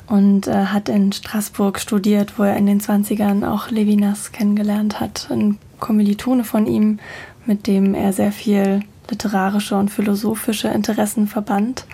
und 0.08 0.48
äh, 0.48 0.68
hat 0.68 0.88
in 0.88 1.12
Straßburg 1.12 1.80
studiert, 1.80 2.34
wo 2.38 2.44
er 2.44 2.56
in 2.56 2.66
den 2.66 2.80
20ern 2.80 3.46
auch 3.46 3.70
Levinas 3.72 4.32
kennengelernt 4.32 5.02
hat. 5.02 5.28
Ein 5.30 5.58
Kommilitone 5.80 6.46
von 6.46 6.68
ihm 6.68 7.00
mit 7.46 7.68
dem 7.68 7.94
er 7.94 8.14
sehr 8.14 8.32
viel 8.32 8.82
literarische 9.10 9.76
und 9.76 9.90
philosophische 9.90 10.70
Interessen 10.70 11.28
verband. 11.28 11.86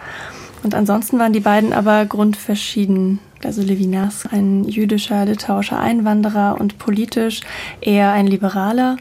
Und 0.64 0.76
ansonsten 0.76 1.20
waren 1.20 1.34
die 1.34 1.40
beiden 1.40 1.74
aber 1.74 2.06
grundverschieden. 2.06 3.20
Also 3.44 3.62
Levinas, 3.62 4.26
ein 4.32 4.64
jüdischer, 4.64 5.26
litauischer 5.26 5.80
Einwanderer 5.80 6.60
und 6.60 6.80
politisch 6.80 7.42
eher 7.82 8.12
ein 8.12 8.28
Liberaler. 8.28 8.98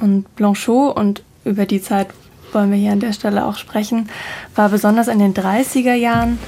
Und 0.00 0.34
Blanchot, 0.36 0.96
und 0.96 1.22
über 1.44 1.66
die 1.66 1.80
Zeit 1.80 2.08
wollen 2.52 2.70
wir 2.70 2.78
hier 2.78 2.92
an 2.92 3.00
der 3.00 3.12
Stelle 3.12 3.44
auch 3.44 3.56
sprechen, 3.56 4.08
war 4.54 4.68
besonders 4.68 5.08
in 5.08 5.18
den 5.18 5.34
30er 5.34 5.94
Jahren 5.94 6.38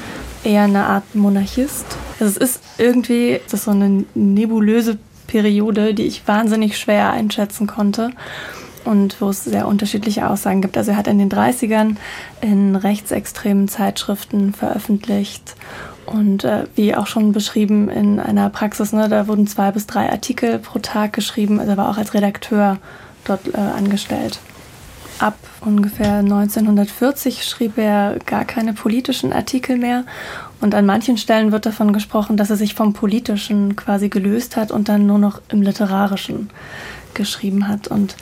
eher 0.44 0.62
eine 0.62 0.86
Art 0.86 1.14
Monarchist. 1.14 1.86
Also 2.18 2.32
es 2.32 2.36
ist 2.36 2.62
irgendwie 2.78 3.40
das 3.44 3.54
ist 3.54 3.64
so 3.64 3.70
eine 3.70 4.04
nebulöse 4.14 4.98
Periode, 5.26 5.94
die 5.94 6.06
ich 6.06 6.26
wahnsinnig 6.26 6.78
schwer 6.78 7.10
einschätzen 7.10 7.66
konnte 7.66 8.10
und 8.84 9.20
wo 9.20 9.28
es 9.28 9.44
sehr 9.44 9.66
unterschiedliche 9.66 10.28
Aussagen 10.28 10.62
gibt. 10.62 10.76
Also 10.76 10.92
er 10.92 10.96
hat 10.96 11.06
in 11.06 11.18
den 11.18 11.30
30ern 11.30 11.96
in 12.40 12.76
rechtsextremen 12.76 13.68
Zeitschriften 13.68 14.52
veröffentlicht 14.52 15.54
und 16.06 16.44
äh, 16.44 16.64
wie 16.74 16.94
auch 16.94 17.06
schon 17.06 17.32
beschrieben 17.32 17.88
in 17.88 18.18
einer 18.18 18.50
Praxis, 18.50 18.92
ne, 18.92 19.08
da 19.08 19.28
wurden 19.28 19.46
zwei 19.46 19.70
bis 19.70 19.86
drei 19.86 20.10
Artikel 20.10 20.58
pro 20.58 20.80
Tag 20.80 21.12
geschrieben. 21.12 21.60
Also 21.60 21.72
er 21.72 21.76
war 21.76 21.88
auch 21.88 21.98
als 21.98 22.14
Redakteur 22.14 22.78
dort 23.24 23.54
äh, 23.54 23.56
angestellt. 23.56 24.40
Ab 25.20 25.36
ungefähr 25.60 26.16
1940 26.16 27.44
schrieb 27.44 27.76
er 27.76 28.16
gar 28.24 28.44
keine 28.44 28.72
politischen 28.72 29.32
Artikel 29.32 29.76
mehr. 29.76 30.04
Und 30.60 30.74
an 30.74 30.86
manchen 30.86 31.16
Stellen 31.16 31.52
wird 31.52 31.66
davon 31.66 31.92
gesprochen, 31.92 32.36
dass 32.36 32.50
er 32.50 32.56
sich 32.56 32.74
vom 32.74 32.92
Politischen 32.92 33.76
quasi 33.76 34.08
gelöst 34.08 34.56
hat 34.56 34.70
und 34.72 34.88
dann 34.88 35.06
nur 35.06 35.18
noch 35.18 35.40
im 35.48 35.62
Literarischen 35.62 36.50
geschrieben 37.14 37.68
hat. 37.68 37.86
Und 37.88 38.16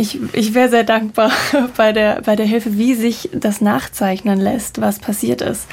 ich, 0.00 0.18
ich 0.32 0.54
wäre 0.54 0.70
sehr 0.70 0.84
dankbar 0.84 1.30
bei 1.76 1.92
der, 1.92 2.22
bei 2.22 2.34
der 2.34 2.46
Hilfe, 2.46 2.78
wie 2.78 2.94
sich 2.94 3.28
das 3.32 3.60
nachzeichnen 3.60 4.40
lässt, 4.40 4.80
was 4.80 4.98
passiert 4.98 5.42
ist 5.42 5.66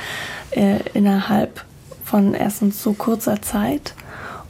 äh, 0.52 0.80
innerhalb 0.94 1.64
von 2.04 2.34
erstens 2.34 2.84
so 2.84 2.94
kurzer 2.94 3.42
Zeit. 3.42 3.94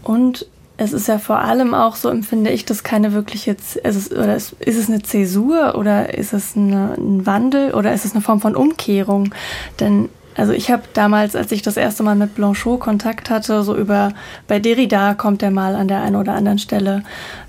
Und 0.03 0.47
es 0.77 0.93
ist 0.93 1.07
ja 1.07 1.19
vor 1.19 1.39
allem 1.39 1.73
auch 1.73 1.95
so, 1.95 2.09
empfinde 2.09 2.51
ich, 2.51 2.65
dass 2.65 2.83
keine 2.83 3.13
wirkliche, 3.13 3.55
also 3.83 4.15
oder 4.15 4.35
ist 4.35 4.55
es 4.59 4.89
eine 4.89 5.01
Zäsur 5.01 5.75
oder 5.75 6.13
ist 6.15 6.33
es 6.33 6.55
eine, 6.55 6.95
ein 6.97 7.25
Wandel 7.25 7.73
oder 7.73 7.93
ist 7.93 8.05
es 8.05 8.13
eine 8.13 8.21
Form 8.21 8.41
von 8.41 8.55
Umkehrung? 8.55 9.33
Denn 9.79 10.09
also 10.37 10.53
ich 10.53 10.69
habe 10.69 10.83
damals, 10.93 11.35
als 11.35 11.51
ich 11.51 11.63
das 11.63 11.77
erste 11.77 12.03
Mal 12.03 12.15
mit 12.15 12.35
Blanchot 12.35 12.79
Kontakt 12.79 13.31
hatte, 13.31 13.63
so 13.63 13.75
über, 13.75 14.13
bei 14.47 14.59
Derrida 14.59 15.15
kommt 15.15 15.41
er 15.41 15.49
mal 15.49 15.75
an 15.75 15.87
der 15.87 16.01
einen 16.03 16.15
oder 16.15 16.33
anderen 16.33 16.59
Stelle. 16.59 17.03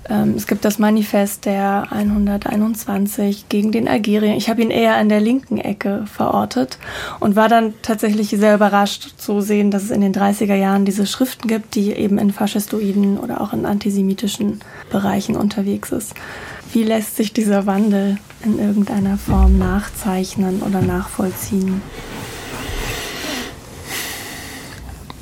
Ähm, 0.09 0.33
es 0.35 0.47
gibt 0.47 0.65
das 0.65 0.79
Manifest 0.79 1.45
der 1.45 1.87
121 1.91 3.47
gegen 3.47 3.71
den 3.71 3.87
Algerien. 3.87 4.35
Ich 4.35 4.49
habe 4.49 4.63
ihn 4.63 4.71
eher 4.71 4.95
an 4.95 5.07
der 5.07 5.21
linken 5.21 5.59
Ecke 5.59 6.05
verortet 6.11 6.79
und 7.19 7.35
war 7.35 7.47
dann 7.47 7.75
tatsächlich 7.83 8.29
sehr 8.29 8.55
überrascht 8.55 9.13
zu 9.17 9.39
sehen, 9.41 9.69
dass 9.69 9.83
es 9.83 9.91
in 9.91 10.01
den 10.01 10.13
30er 10.13 10.55
Jahren 10.55 10.83
diese 10.83 11.05
Schriften 11.05 11.47
gibt, 11.47 11.75
die 11.75 11.91
eben 11.91 12.17
in 12.17 12.31
faschistoiden 12.31 13.19
oder 13.19 13.39
auch 13.41 13.53
in 13.53 13.67
antisemitischen 13.67 14.61
Bereichen 14.89 15.35
unterwegs 15.35 15.91
ist. 15.91 16.15
Wie 16.73 16.83
lässt 16.83 17.17
sich 17.17 17.33
dieser 17.33 17.67
Wandel 17.67 18.17
in 18.43 18.57
irgendeiner 18.57 19.17
Form 19.17 19.59
nachzeichnen 19.59 20.63
oder 20.63 20.81
nachvollziehen? 20.81 21.81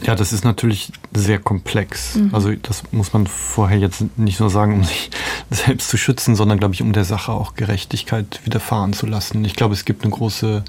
Ja, 0.04 0.16
das 0.16 0.32
ist 0.32 0.46
natürlich 0.46 0.92
sehr 1.14 1.40
komplex. 1.40 2.16
Mhm. 2.16 2.30
Also 2.34 2.54
das 2.54 2.84
muss 2.92 3.14
man 3.14 3.28
vorher 3.28 3.80
jetzt 3.80 4.04
nicht 4.18 4.40
nur 4.40 4.50
sagen, 4.50 4.74
um 4.74 4.84
sich 4.84 5.10
selbst 5.50 5.90
zu 5.90 5.98
schützen, 5.98 6.36
sondern 6.36 6.60
glaube 6.60 6.74
ich, 6.74 6.82
um 6.82 6.94
der 6.94 7.06
Sache 7.06 7.32
auch 7.32 7.56
Gerechtigkeit 7.56 8.42
widerfahren 8.44 8.94
zu 8.94 9.06
lassen. 9.06 9.44
Ich 9.46 9.56
glaube, 9.56 9.74
es 9.74 9.86
gibt 9.86 10.04
eine 10.04 10.12
große 10.12 10.64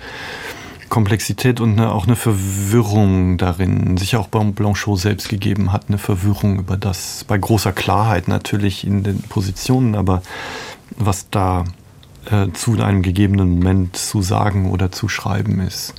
Komplexität 0.88 1.60
und 1.60 1.72
eine, 1.72 1.92
auch 1.92 2.06
eine 2.06 2.16
Verwirrung 2.16 3.36
darin, 3.36 3.96
sich 3.96 4.16
auch 4.16 4.28
beim 4.28 4.54
Blanchot 4.54 4.98
selbst 4.98 5.28
gegeben 5.28 5.72
hat, 5.72 5.84
eine 5.88 5.98
Verwirrung 5.98 6.58
über 6.58 6.76
das, 6.76 7.24
bei 7.24 7.36
großer 7.36 7.72
Klarheit 7.72 8.28
natürlich 8.28 8.86
in 8.86 9.02
den 9.02 9.20
Positionen, 9.22 9.94
aber 9.94 10.22
was 10.96 11.28
da 11.30 11.64
äh, 12.30 12.48
zu 12.52 12.80
einem 12.80 13.02
gegebenen 13.02 13.50
Moment 13.50 13.96
zu 13.96 14.22
sagen 14.22 14.70
oder 14.70 14.90
zu 14.90 15.08
schreiben 15.08 15.60
ist. 15.60 15.94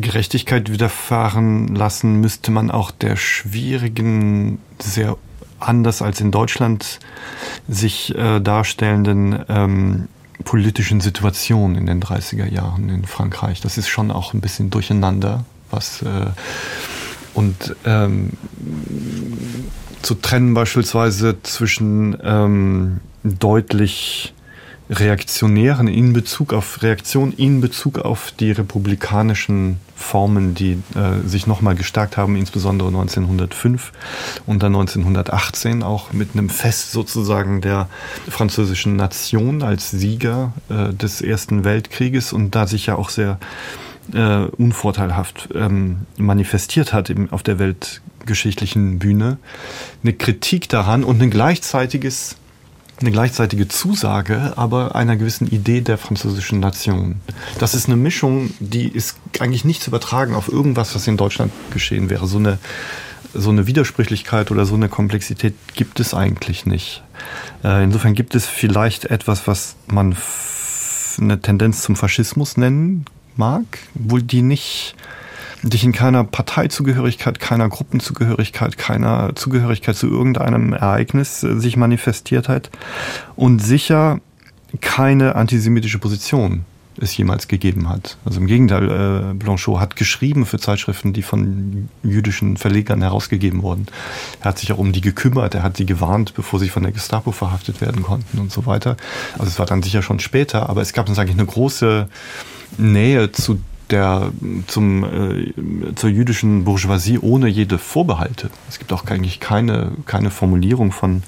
Gerechtigkeit 0.00 0.70
widerfahren 0.70 1.74
lassen 1.74 2.20
müsste 2.20 2.50
man 2.50 2.70
auch 2.70 2.90
der 2.90 3.16
schwierigen, 3.16 4.58
sehr 4.80 5.16
anders 5.60 6.02
als 6.02 6.20
in 6.20 6.30
Deutschland 6.30 6.98
sich 7.68 8.14
äh, 8.14 8.40
darstellenden 8.40 9.44
ähm, 9.48 10.08
politischen 10.44 11.00
Situation 11.00 11.76
in 11.76 11.86
den 11.86 12.02
30er 12.02 12.46
Jahren 12.46 12.88
in 12.90 13.04
Frankreich. 13.04 13.60
Das 13.60 13.78
ist 13.78 13.88
schon 13.88 14.10
auch 14.10 14.34
ein 14.34 14.40
bisschen 14.40 14.70
durcheinander, 14.70 15.44
was 15.70 16.02
äh, 16.02 16.26
und 17.34 17.74
ähm, 17.84 18.30
zu 20.02 20.14
trennen 20.14 20.54
beispielsweise 20.54 21.42
zwischen 21.42 22.16
ähm, 22.22 23.00
deutlich 23.24 24.33
reaktionären 24.90 25.88
in 25.88 26.12
Bezug 26.12 26.52
auf 26.52 26.82
Reaktion 26.82 27.32
in 27.32 27.60
Bezug 27.60 27.98
auf 27.98 28.32
die 28.38 28.50
republikanischen 28.50 29.78
Formen, 29.96 30.54
die 30.54 30.82
äh, 30.94 31.26
sich 31.26 31.46
nochmal 31.46 31.74
gestärkt 31.74 32.16
haben, 32.16 32.36
insbesondere 32.36 32.88
1905 32.88 33.92
und 34.44 34.62
dann 34.62 34.74
1918 34.74 35.82
auch 35.82 36.12
mit 36.12 36.30
einem 36.34 36.50
Fest 36.50 36.92
sozusagen 36.92 37.62
der 37.62 37.88
französischen 38.28 38.96
Nation 38.96 39.62
als 39.62 39.90
Sieger 39.90 40.52
äh, 40.68 40.92
des 40.92 41.22
Ersten 41.22 41.64
Weltkrieges 41.64 42.32
und 42.32 42.54
da 42.54 42.66
sich 42.66 42.86
ja 42.86 42.96
auch 42.96 43.08
sehr 43.08 43.38
äh, 44.12 44.44
unvorteilhaft 44.44 45.48
ähm, 45.54 46.00
manifestiert 46.18 46.92
hat 46.92 47.08
im, 47.08 47.32
auf 47.32 47.42
der 47.42 47.58
weltgeschichtlichen 47.58 48.98
Bühne, 48.98 49.38
eine 50.02 50.12
Kritik 50.12 50.68
daran 50.68 51.04
und 51.04 51.22
ein 51.22 51.30
gleichzeitiges 51.30 52.36
eine 53.00 53.10
gleichzeitige 53.10 53.68
Zusage, 53.68 54.54
aber 54.56 54.94
einer 54.94 55.16
gewissen 55.16 55.48
Idee 55.48 55.80
der 55.80 55.98
französischen 55.98 56.60
Nation. 56.60 57.16
Das 57.58 57.74
ist 57.74 57.86
eine 57.86 57.96
Mischung, 57.96 58.50
die 58.60 58.88
ist 58.88 59.16
eigentlich 59.40 59.64
nicht 59.64 59.82
zu 59.82 59.90
übertragen 59.90 60.34
auf 60.34 60.48
irgendwas, 60.48 60.94
was 60.94 61.06
in 61.06 61.16
Deutschland 61.16 61.52
geschehen 61.72 62.08
wäre. 62.08 62.26
So 62.26 62.38
eine, 62.38 62.58
so 63.34 63.50
eine 63.50 63.66
Widersprüchlichkeit 63.66 64.50
oder 64.50 64.64
so 64.64 64.74
eine 64.74 64.88
Komplexität 64.88 65.54
gibt 65.74 65.98
es 65.98 66.14
eigentlich 66.14 66.66
nicht. 66.66 67.02
Äh, 67.64 67.84
insofern 67.84 68.14
gibt 68.14 68.34
es 68.34 68.46
vielleicht 68.46 69.06
etwas, 69.06 69.46
was 69.46 69.76
man 69.86 70.16
eine 71.20 71.40
Tendenz 71.40 71.82
zum 71.82 71.96
Faschismus 71.96 72.56
nennen 72.56 73.04
mag, 73.36 73.64
wo 73.94 74.18
die 74.18 74.42
nicht 74.42 74.94
dich 75.68 75.84
in 75.84 75.92
keiner 75.92 76.24
Parteizugehörigkeit, 76.24 77.40
keiner 77.40 77.68
Gruppenzugehörigkeit, 77.68 78.78
keiner 78.78 79.34
Zugehörigkeit 79.34 79.96
zu 79.96 80.08
irgendeinem 80.08 80.72
Ereignis 80.72 81.42
äh, 81.42 81.58
sich 81.58 81.76
manifestiert 81.76 82.48
hat 82.48 82.70
und 83.36 83.60
sicher 83.60 84.20
keine 84.80 85.36
antisemitische 85.36 85.98
Position 85.98 86.64
es 86.96 87.16
jemals 87.16 87.48
gegeben 87.48 87.88
hat. 87.88 88.16
Also 88.24 88.40
im 88.40 88.46
Gegenteil, 88.46 89.30
äh, 89.30 89.34
Blanchot 89.34 89.80
hat 89.80 89.96
geschrieben 89.96 90.46
für 90.46 90.58
Zeitschriften, 90.58 91.12
die 91.12 91.22
von 91.22 91.88
jüdischen 92.04 92.56
Verlegern 92.56 93.02
herausgegeben 93.02 93.62
wurden. 93.62 93.86
Er 94.40 94.46
hat 94.46 94.58
sich 94.58 94.72
auch 94.72 94.78
um 94.78 94.92
die 94.92 95.00
gekümmert, 95.00 95.54
er 95.54 95.62
hat 95.62 95.76
sie 95.76 95.86
gewarnt, 95.86 96.34
bevor 96.34 96.60
sie 96.60 96.68
von 96.68 96.84
der 96.84 96.92
Gestapo 96.92 97.32
verhaftet 97.32 97.80
werden 97.80 98.02
konnten 98.02 98.38
und 98.38 98.52
so 98.52 98.66
weiter. 98.66 98.96
Also 99.32 99.46
es 99.46 99.58
war 99.58 99.66
dann 99.66 99.82
sicher 99.82 100.02
schon 100.02 100.20
später, 100.20 100.68
aber 100.68 100.82
es 100.82 100.92
gab 100.92 101.08
uns 101.08 101.18
eigentlich 101.18 101.38
eine 101.38 101.46
große 101.46 102.08
Nähe 102.78 103.32
zu 103.32 103.60
der, 103.90 104.32
zum, 104.66 105.04
äh, 105.04 105.94
zur 105.94 106.10
jüdischen 106.10 106.64
Bourgeoisie 106.64 107.18
ohne 107.18 107.48
jede 107.48 107.78
Vorbehalte. 107.78 108.50
Es 108.68 108.78
gibt 108.78 108.92
auch 108.92 109.04
eigentlich 109.06 109.40
keine, 109.40 109.92
keine 110.06 110.30
Formulierung 110.30 110.92
von, 110.92 111.22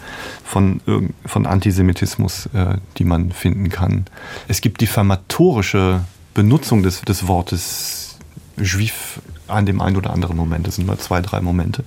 von, 0.45 0.81
von 1.24 1.47
Antisemitismus, 1.47 2.47
äh, 2.55 2.78
die 2.97 3.05
man 3.05 3.33
finden 3.33 3.69
kann. 3.69 4.07
Es 4.49 4.61
gibt 4.61 4.81
diffamatorische 4.81 6.01
Benutzung 6.35 6.83
des, 6.83 7.03
des 7.03 7.28
Wortes 7.28 8.19
Juif 8.59 9.20
an 9.49 9.66
dem 9.66 9.81
einen 9.81 9.97
oder 9.97 10.11
anderen 10.12 10.37
Moment. 10.37 10.66
Das 10.66 10.77
sind 10.77 10.87
nur 10.87 10.99
zwei, 10.99 11.20
drei 11.20 11.41
Momente, 11.41 11.85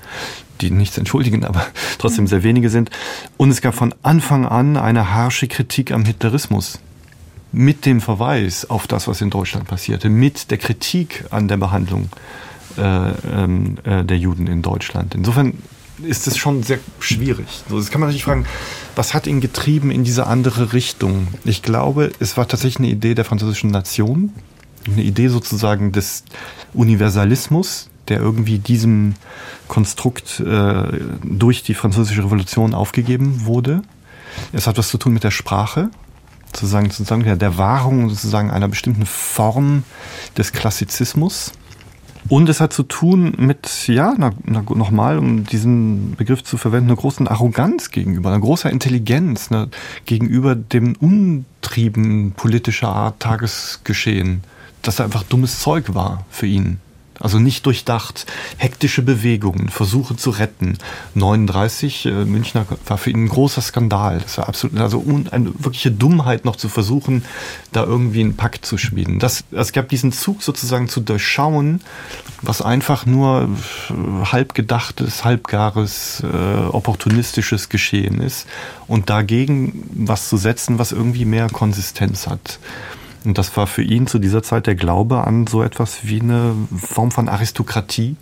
die 0.62 0.72
nichts 0.72 0.98
entschuldigen, 0.98 1.46
aber 1.46 1.66
trotzdem 1.98 2.28
sehr 2.28 2.44
wenige 2.44 2.70
sind. 2.70 2.90
Und 3.38 3.50
es 3.50 3.62
gab 3.62 3.76
von 3.76 3.94
Anfang 4.04 4.46
an 4.46 4.78
eine 4.78 5.14
harsche 5.14 5.48
Kritik 5.48 5.92
am 5.92 6.06
Hitlerismus 6.06 6.80
mit 7.52 7.86
dem 7.86 8.02
Verweis 8.02 8.70
auf 8.70 8.88
das, 8.88 9.08
was 9.08 9.22
in 9.22 9.30
Deutschland 9.30 9.68
passierte, 9.68 10.10
mit 10.10 10.52
der 10.52 10.58
Kritik 10.58 11.26
an 11.32 11.48
der 11.48 11.58
Behandlung 11.58 12.10
äh, 12.78 12.82
ähm, 12.82 13.78
äh, 13.84 14.04
der 14.04 14.18
Juden 14.18 14.48
in 14.48 14.62
Deutschland. 14.62 15.16
Insofern 15.16 15.54
ist 16.02 16.28
es 16.28 16.38
schon 16.38 16.64
sehr 16.64 16.80
schwierig. 17.00 17.48
So, 17.70 17.78
das 17.78 17.92
kann 17.92 18.02
man 18.02 18.12
sich 18.12 18.24
fragen, 18.24 18.46
was 18.96 19.14
hat 19.14 19.28
ihn 19.28 19.42
getrieben 19.42 19.92
in 19.92 20.04
diese 20.04 20.28
andere 20.28 20.74
Richtung? 20.74 21.28
Ich 21.44 21.62
glaube, 21.62 22.12
es 22.20 22.38
war 22.38 22.48
tatsächlich 22.48 22.78
eine 22.78 22.88
Idee 22.88 23.16
der 23.16 23.26
französischen 23.26 23.72
Nation, 23.72 24.32
eine 24.86 25.04
Idee 25.04 25.28
sozusagen 25.28 25.92
des 25.92 26.24
Universalismus, 26.74 27.90
der 28.08 28.20
irgendwie 28.20 28.60
diesem 28.60 29.16
Konstrukt 29.68 30.40
äh, 30.40 30.84
durch 31.24 31.64
die 31.64 31.74
französische 31.74 32.24
Revolution 32.24 32.74
aufgegeben 32.74 33.46
wurde. 33.46 33.82
Es 34.54 34.68
hat 34.68 34.78
was 34.78 34.90
zu 34.90 34.98
tun 34.98 35.14
mit 35.14 35.24
der 35.24 35.32
Sprache 35.32 35.90
sozusagen, 36.54 36.90
sozusagen 36.90 37.40
der 37.40 37.58
Wahrung 37.58 38.10
sozusagen 38.10 38.52
einer 38.52 38.68
bestimmten 38.68 39.06
Form 39.06 39.84
des 40.38 40.52
Klassizismus. 40.52 41.52
Und 42.28 42.50
es 42.50 42.60
hat 42.60 42.74
zu 42.74 42.84
tun 42.84 43.34
mit, 43.38 43.88
ja, 43.88 44.14
nochmal, 44.46 45.18
um 45.18 45.46
diesen 45.46 46.16
Begriff 46.16 46.44
zu 46.44 46.58
verwenden, 46.58 46.90
einer 46.90 46.98
großen 46.98 47.28
Arroganz 47.28 47.92
gegenüber, 47.92 48.30
einer 48.30 48.42
großer 48.42 48.70
Intelligenz 48.70 49.50
ne, 49.50 49.70
gegenüber 50.06 50.56
dem 50.56 50.96
Untrieben 50.98 52.34
politischer 52.36 52.90
Art 52.90 53.20
Tagesgeschehen, 53.22 54.44
dass 54.82 55.00
er 55.00 55.06
einfach 55.06 55.24
dummes 55.24 55.60
Zeug 55.60 55.96
war 55.96 56.26
für 56.30 56.46
ihn. 56.46 56.80
Also 57.20 57.40
nicht 57.40 57.66
durchdacht, 57.66 58.26
hektische 58.58 59.02
Bewegungen, 59.02 59.70
Versuche 59.70 60.16
zu 60.16 60.30
retten. 60.30 60.78
39, 61.16 62.06
äh, 62.06 62.12
Münchner 62.26 62.66
war 62.86 62.98
für 62.98 63.10
ihn 63.10 63.26
ein 63.26 63.30
großer 63.30 63.62
Skandal. 63.62 64.20
Das 64.20 64.38
war 64.38 64.48
absolut, 64.48 64.78
also 64.80 65.00
un, 65.00 65.28
eine 65.30 65.52
wirkliche 65.58 65.92
Dummheit 65.92 66.46
noch 66.46 66.56
zu 66.56 66.70
versuchen, 66.70 67.24
da 67.72 67.84
irgendwie 67.84 68.22
einen 68.22 68.36
Pakt 68.36 68.66
zu 68.66 68.78
schmieden. 68.78 69.20
Das, 69.20 69.44
es 69.52 69.74
gab 69.74 69.90
diesen 69.90 70.12
Zug 70.12 70.44
sozusagen 70.44 70.88
zu 70.88 71.02
durchschauen, 71.02 71.82
was 72.42 72.62
einfach 72.62 73.06
nur 73.06 73.50
äh, 73.90 74.26
halbgedachtes, 74.26 75.26
halbgares, 75.26 76.24
äh, 76.24 76.68
opportunistisches 76.68 77.70
Geschehen 77.70 78.22
ist 78.22 78.48
und 78.88 79.10
dagegen 79.10 79.84
was 79.94 80.30
zu 80.30 80.38
setzen, 80.38 80.80
was 80.80 80.92
irgendwie 80.92 81.26
mehr 81.26 81.50
Konsistenz 81.50 82.28
hat. 82.28 82.60
Und 83.26 83.38
das 83.38 83.56
war 83.58 83.68
für 83.68 83.82
ihn 83.82 84.08
zu 84.08 84.20
dieser 84.20 84.44
Zeit 84.44 84.68
der 84.68 84.76
Glaube 84.76 85.26
an 85.26 85.48
so 85.48 85.62
etwas 85.62 86.06
wie 86.06 86.22
eine 86.22 86.54
Form 86.76 87.12
von 87.12 87.28
Aristokratie. 87.28 88.16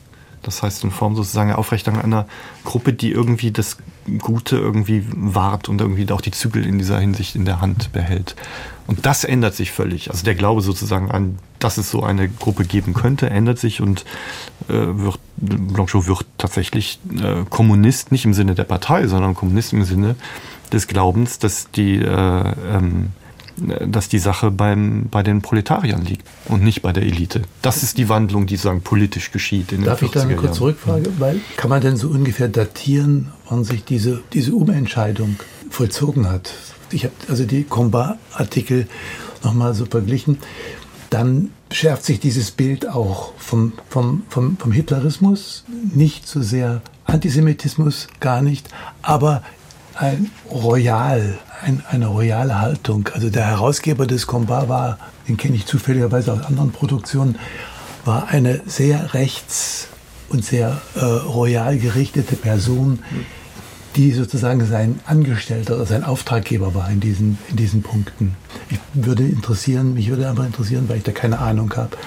Das 0.44 0.64
heißt, 0.64 0.84
in 0.84 0.92
Form 0.92 1.16
sozusagen 1.16 1.52
Aufrechterhaltung 1.52 2.06
einer 2.06 2.28
Gruppe, 2.64 2.94
die 2.94 3.12
irgendwie 3.12 3.52
das 3.52 3.78
Gute 4.20 4.56
irgendwie 4.56 5.04
wahrt 5.14 5.68
und 5.68 5.82
irgendwie 5.82 6.10
auch 6.12 6.22
die 6.22 6.32
Zügel 6.32 6.66
in 6.66 6.78
dieser 6.78 7.00
Hinsicht 7.00 7.36
in 7.36 7.44
der 7.44 7.60
Hand 7.60 7.92
behält. 7.92 8.36
Und 8.86 9.06
das 9.06 9.26
ändert 9.26 9.56
sich 9.56 9.72
völlig. 9.72 10.10
Also 10.10 10.24
der 10.24 10.36
Glaube 10.36 10.62
sozusagen 10.62 11.12
an, 11.12 11.40
dass 11.60 11.78
es 11.78 11.92
so 11.92 12.04
eine 12.04 12.30
Gruppe 12.30 12.64
geben 12.64 12.94
könnte, 12.94 13.30
ändert 13.30 13.60
sich 13.60 13.82
und 13.82 14.06
äh, 14.70 14.74
wird, 14.74 15.20
Blanchot 15.36 16.08
wird 16.08 16.26
tatsächlich 16.38 17.00
äh, 17.22 17.44
Kommunist, 17.50 18.12
nicht 18.12 18.24
im 18.24 18.34
Sinne 18.34 18.56
der 18.56 18.64
Partei, 18.64 19.08
sondern 19.08 19.36
Kommunist 19.36 19.74
im 19.74 19.84
Sinne 19.84 20.16
des 20.72 20.88
Glaubens, 20.88 21.40
dass 21.40 21.70
die 21.72 21.98
äh, 21.98 22.54
ähm, 22.72 23.12
dass 23.58 24.10
die 24.10 24.20
Sache 24.20 24.52
beim, 24.52 25.08
bei 25.10 25.24
den 25.24 25.42
Proletariern 25.42 26.04
liegt 26.06 26.28
und 26.46 26.64
nicht 26.64 26.82
bei 26.82 26.94
der 26.94 27.04
Elite. 27.04 27.42
Das 27.62 27.84
ist 27.84 27.98
die 27.98 28.10
Wandlung, 28.10 28.46
die 28.46 28.58
sagen 28.58 28.82
politisch 28.82 29.32
geschieht. 29.32 29.72
In 29.72 29.84
Darf 29.84 30.02
ich 30.02 30.12
da 30.12 30.22
eine 30.22 30.36
kurze 30.36 30.60
Zurückfrage? 30.60 31.12
Weil 31.18 31.42
kann 31.58 31.70
man 31.70 31.82
denn 31.82 31.98
so 31.98 32.10
ungefähr 32.10 32.48
datieren, 32.48 33.32
wann 33.50 33.64
sich 33.64 33.84
diese, 33.84 34.22
diese 34.34 34.54
Umentscheidung 34.54 35.38
vollzogen 35.70 36.30
hat? 36.30 36.54
Ich 36.92 37.04
habe 37.04 37.14
also 37.28 37.46
die 37.46 37.64
Combat-Artikel 37.64 38.88
nochmal 39.44 39.74
so 39.74 39.86
verglichen. 39.86 40.38
Dann 41.10 41.52
schärft 41.72 42.06
sich 42.06 42.20
dieses 42.20 42.52
Bild 42.52 42.88
auch 42.88 43.34
vom, 43.38 43.74
vom, 43.90 44.24
vom, 44.30 44.58
vom 44.58 44.72
Hitlerismus, 44.72 45.64
nicht 45.94 46.28
so 46.28 46.42
sehr 46.42 46.82
Antisemitismus, 47.06 48.08
gar 48.20 48.42
nicht, 48.42 48.70
aber 49.02 49.44
ein 49.96 50.30
Royal, 50.52 51.40
ein, 51.62 51.84
eine 51.90 52.08
royale 52.08 52.60
Haltung. 52.60 53.10
Also 53.14 53.30
der 53.30 53.46
Herausgeber 53.46 54.08
des 54.08 54.28
Combat 54.28 54.70
war, 54.70 55.00
den 55.28 55.38
kenne 55.38 55.56
ich 55.56 55.66
zufälligerweise 55.66 56.34
aus 56.34 56.42
anderen 56.42 56.72
Produktionen, 56.72 57.38
war 58.06 58.28
eine 58.30 58.62
sehr 58.66 59.14
rechts- 59.14 59.88
und 60.30 60.44
sehr 60.44 60.82
äh, 60.96 61.00
royal 61.04 61.78
gerichtete 61.78 62.36
Person, 62.36 63.00
die 63.96 64.12
sozusagen 64.12 64.66
sein 64.66 65.00
Angestellter 65.06 65.76
oder 65.76 65.86
sein 65.86 66.04
Auftraggeber 66.04 66.76
war 66.76 66.90
in 66.90 67.00
diesen, 67.00 67.38
in 67.50 67.56
diesen 67.56 67.82
Punkten. 67.82 68.36
Ich 68.70 68.80
würde 68.94 69.24
interessieren, 69.24 69.96
mich 69.96 70.10
würde 70.10 70.30
aber 70.30 70.46
interessieren, 70.46 70.88
weil 70.88 70.98
ich 70.98 71.04
da 71.04 71.12
keine 71.12 71.40
Ahnung 71.40 71.74
habe, 71.76 71.98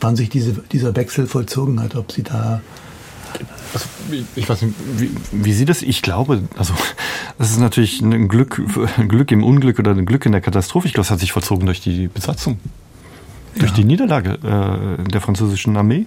wann 0.00 0.14
sich 0.14 0.28
diese, 0.28 0.52
dieser 0.70 0.94
Wechsel 0.94 1.26
vollzogen 1.26 1.80
hat, 1.82 1.96
ob 1.96 2.12
Sie 2.12 2.22
da 2.22 2.60
also, 3.72 3.86
ich 4.36 4.48
weiß 4.48 4.62
nicht, 4.62 4.74
wie, 4.96 5.10
wie 5.32 5.52
Sie 5.52 5.64
das? 5.64 5.82
Ich 5.82 6.02
glaube, 6.02 6.42
also 6.56 6.74
das 7.38 7.50
ist 7.50 7.60
natürlich 7.60 8.00
ein 8.00 8.28
Glück, 8.28 8.60
ein 8.96 9.08
Glück 9.08 9.30
im 9.32 9.44
Unglück 9.44 9.78
oder 9.78 9.92
ein 9.92 10.06
Glück 10.06 10.26
in 10.26 10.32
der 10.32 10.40
Katastrophe. 10.40 10.86
Ich 10.88 10.94
glaube, 10.94 11.04
es 11.04 11.10
hat 11.10 11.20
sich 11.20 11.32
vollzogen 11.32 11.66
durch 11.66 11.80
die 11.80 12.08
Besatzung, 12.08 12.58
durch 13.56 13.70
Ja. 13.70 13.76
die 13.76 13.84
Niederlage 13.84 14.98
äh, 15.00 15.02
der 15.10 15.20
französischen 15.20 15.76
Armee. 15.76 16.06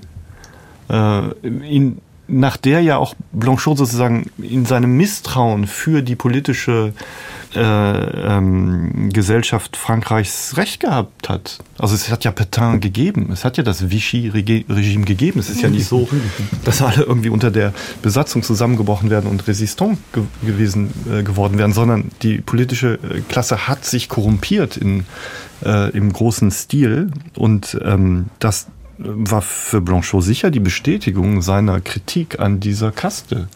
Äh, 0.90 1.30
in, 1.44 2.00
nach 2.28 2.58
der 2.58 2.82
ja 2.82 2.98
auch 2.98 3.16
Blanchot 3.34 3.78
sozusagen 3.78 4.30
in 4.42 4.66
seinem 4.66 4.96
Misstrauen 4.96 5.68
für 5.68 6.02
die 6.02 6.16
politische 6.16 6.94
äh, 6.96 7.02
ähm, 7.56 9.10
Gesellschaft 9.12 9.78
Frankreichs 9.78 10.58
recht 10.58 10.80
gehabt 10.80 11.30
hat. 11.30 11.60
Also 11.78 11.96
es 11.96 12.10
hat 12.10 12.24
ja 12.24 12.32
Petain 12.32 12.80
gegeben, 12.80 13.30
es 13.32 13.46
hat 13.46 13.58
ja 13.58 13.64
das 13.64 13.90
Vichy-Regime 13.90 15.06
gegeben. 15.06 15.40
Es 15.40 15.50
ist 15.50 15.62
ja 15.62 15.70
nicht 15.70 15.88
so, 15.88 16.08
dass 16.66 16.82
alle 16.82 17.04
irgendwie 17.04 17.30
unter 17.30 17.52
der 17.52 17.74
Besatzung 18.02 18.44
zusammengebrochen 18.44 19.10
werden 19.10 19.30
und 19.30 19.48
resistant 19.48 19.98
ge 20.14 20.24
gewesen 20.46 20.94
äh, 21.12 21.24
geworden 21.24 21.58
wären, 21.58 21.74
sondern 21.74 22.12
die 22.22 22.40
politische 22.40 22.94
äh, 22.96 23.22
Klasse 23.28 23.68
hat 23.68 23.86
sich 23.86 24.10
korrumpiert 24.10 24.78
in, 24.78 25.06
äh, 25.66 25.90
im 25.92 26.12
großen 26.12 26.52
Stil 26.52 27.12
und 27.36 27.78
ähm, 27.84 28.28
das 28.40 28.68
war 28.98 29.42
für 29.42 29.82
Blanchot 29.82 30.24
sicher 30.24 30.52
die 30.52 30.60
Bestätigung 30.60 31.42
seiner 31.42 31.82
Kritik 31.82 32.40
an 32.40 32.60
dieser 32.60 32.92
Kaste, 32.92 33.48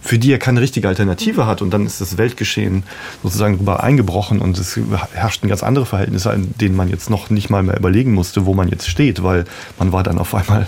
für 0.00 0.18
die 0.18 0.32
er 0.32 0.38
keine 0.38 0.60
richtige 0.60 0.88
Alternative 0.88 1.46
hat. 1.46 1.62
Und 1.62 1.70
dann 1.70 1.86
ist 1.86 2.00
das 2.00 2.18
Weltgeschehen 2.18 2.84
sozusagen 3.22 3.54
darüber 3.54 3.82
eingebrochen 3.82 4.40
und 4.40 4.58
es 4.58 4.78
herrschten 5.12 5.48
ganz 5.48 5.62
andere 5.62 5.86
Verhältnisse, 5.86 6.30
in 6.32 6.54
denen 6.58 6.76
man 6.76 6.88
jetzt 6.88 7.10
noch 7.10 7.30
nicht 7.30 7.50
mal 7.50 7.62
mehr 7.62 7.76
überlegen 7.76 8.12
musste, 8.12 8.46
wo 8.46 8.54
man 8.54 8.68
jetzt 8.68 8.88
steht, 8.88 9.22
weil 9.22 9.44
man 9.78 9.92
war 9.92 10.02
dann 10.02 10.18
auf 10.18 10.34
einmal 10.34 10.66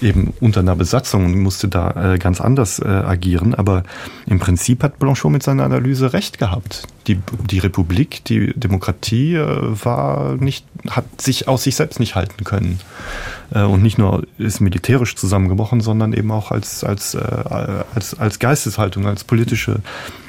eben 0.00 0.32
unter 0.40 0.60
einer 0.60 0.76
Besatzung 0.76 1.26
und 1.26 1.38
musste 1.38 1.68
da 1.68 2.14
äh, 2.14 2.18
ganz 2.18 2.40
anders 2.40 2.78
äh, 2.78 2.86
agieren. 2.86 3.54
Aber 3.54 3.82
im 4.26 4.38
Prinzip 4.38 4.82
hat 4.82 4.98
Blanchot 4.98 5.32
mit 5.32 5.42
seiner 5.42 5.64
Analyse 5.64 6.12
recht 6.12 6.38
gehabt. 6.38 6.86
Die, 7.08 7.18
die 7.50 7.58
Republik, 7.58 8.24
die 8.24 8.52
Demokratie 8.54 9.34
äh, 9.34 9.84
war 9.84 10.36
nicht, 10.36 10.64
hat 10.90 11.20
sich 11.20 11.48
aus 11.48 11.62
sich 11.62 11.74
selbst 11.74 12.00
nicht 12.00 12.14
halten 12.14 12.44
können. 12.44 12.80
Äh, 13.50 13.62
und 13.62 13.82
nicht 13.82 13.98
nur 13.98 14.26
ist 14.38 14.60
militärisch 14.60 15.16
zusammengebrochen, 15.16 15.80
sondern 15.80 16.12
eben 16.12 16.30
auch 16.30 16.50
als, 16.50 16.84
als, 16.84 17.14
äh, 17.14 17.18
als, 17.94 18.18
als 18.18 18.38
Geisteshaltung, 18.38 19.06
als 19.06 19.24
politische 19.24 19.80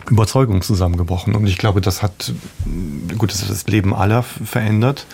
Überzeugung 0.10 0.62
zusammengebrochen. 0.62 1.36
Und 1.36 1.48
ich 1.48 1.58
glaube, 1.58 1.82
das 1.82 2.02
hat, 2.02 2.34
gut, 3.18 3.32
das 3.32 3.48
das 3.48 3.68
Leben 3.68 3.94
aller 3.94 4.24
verändert 4.24 5.06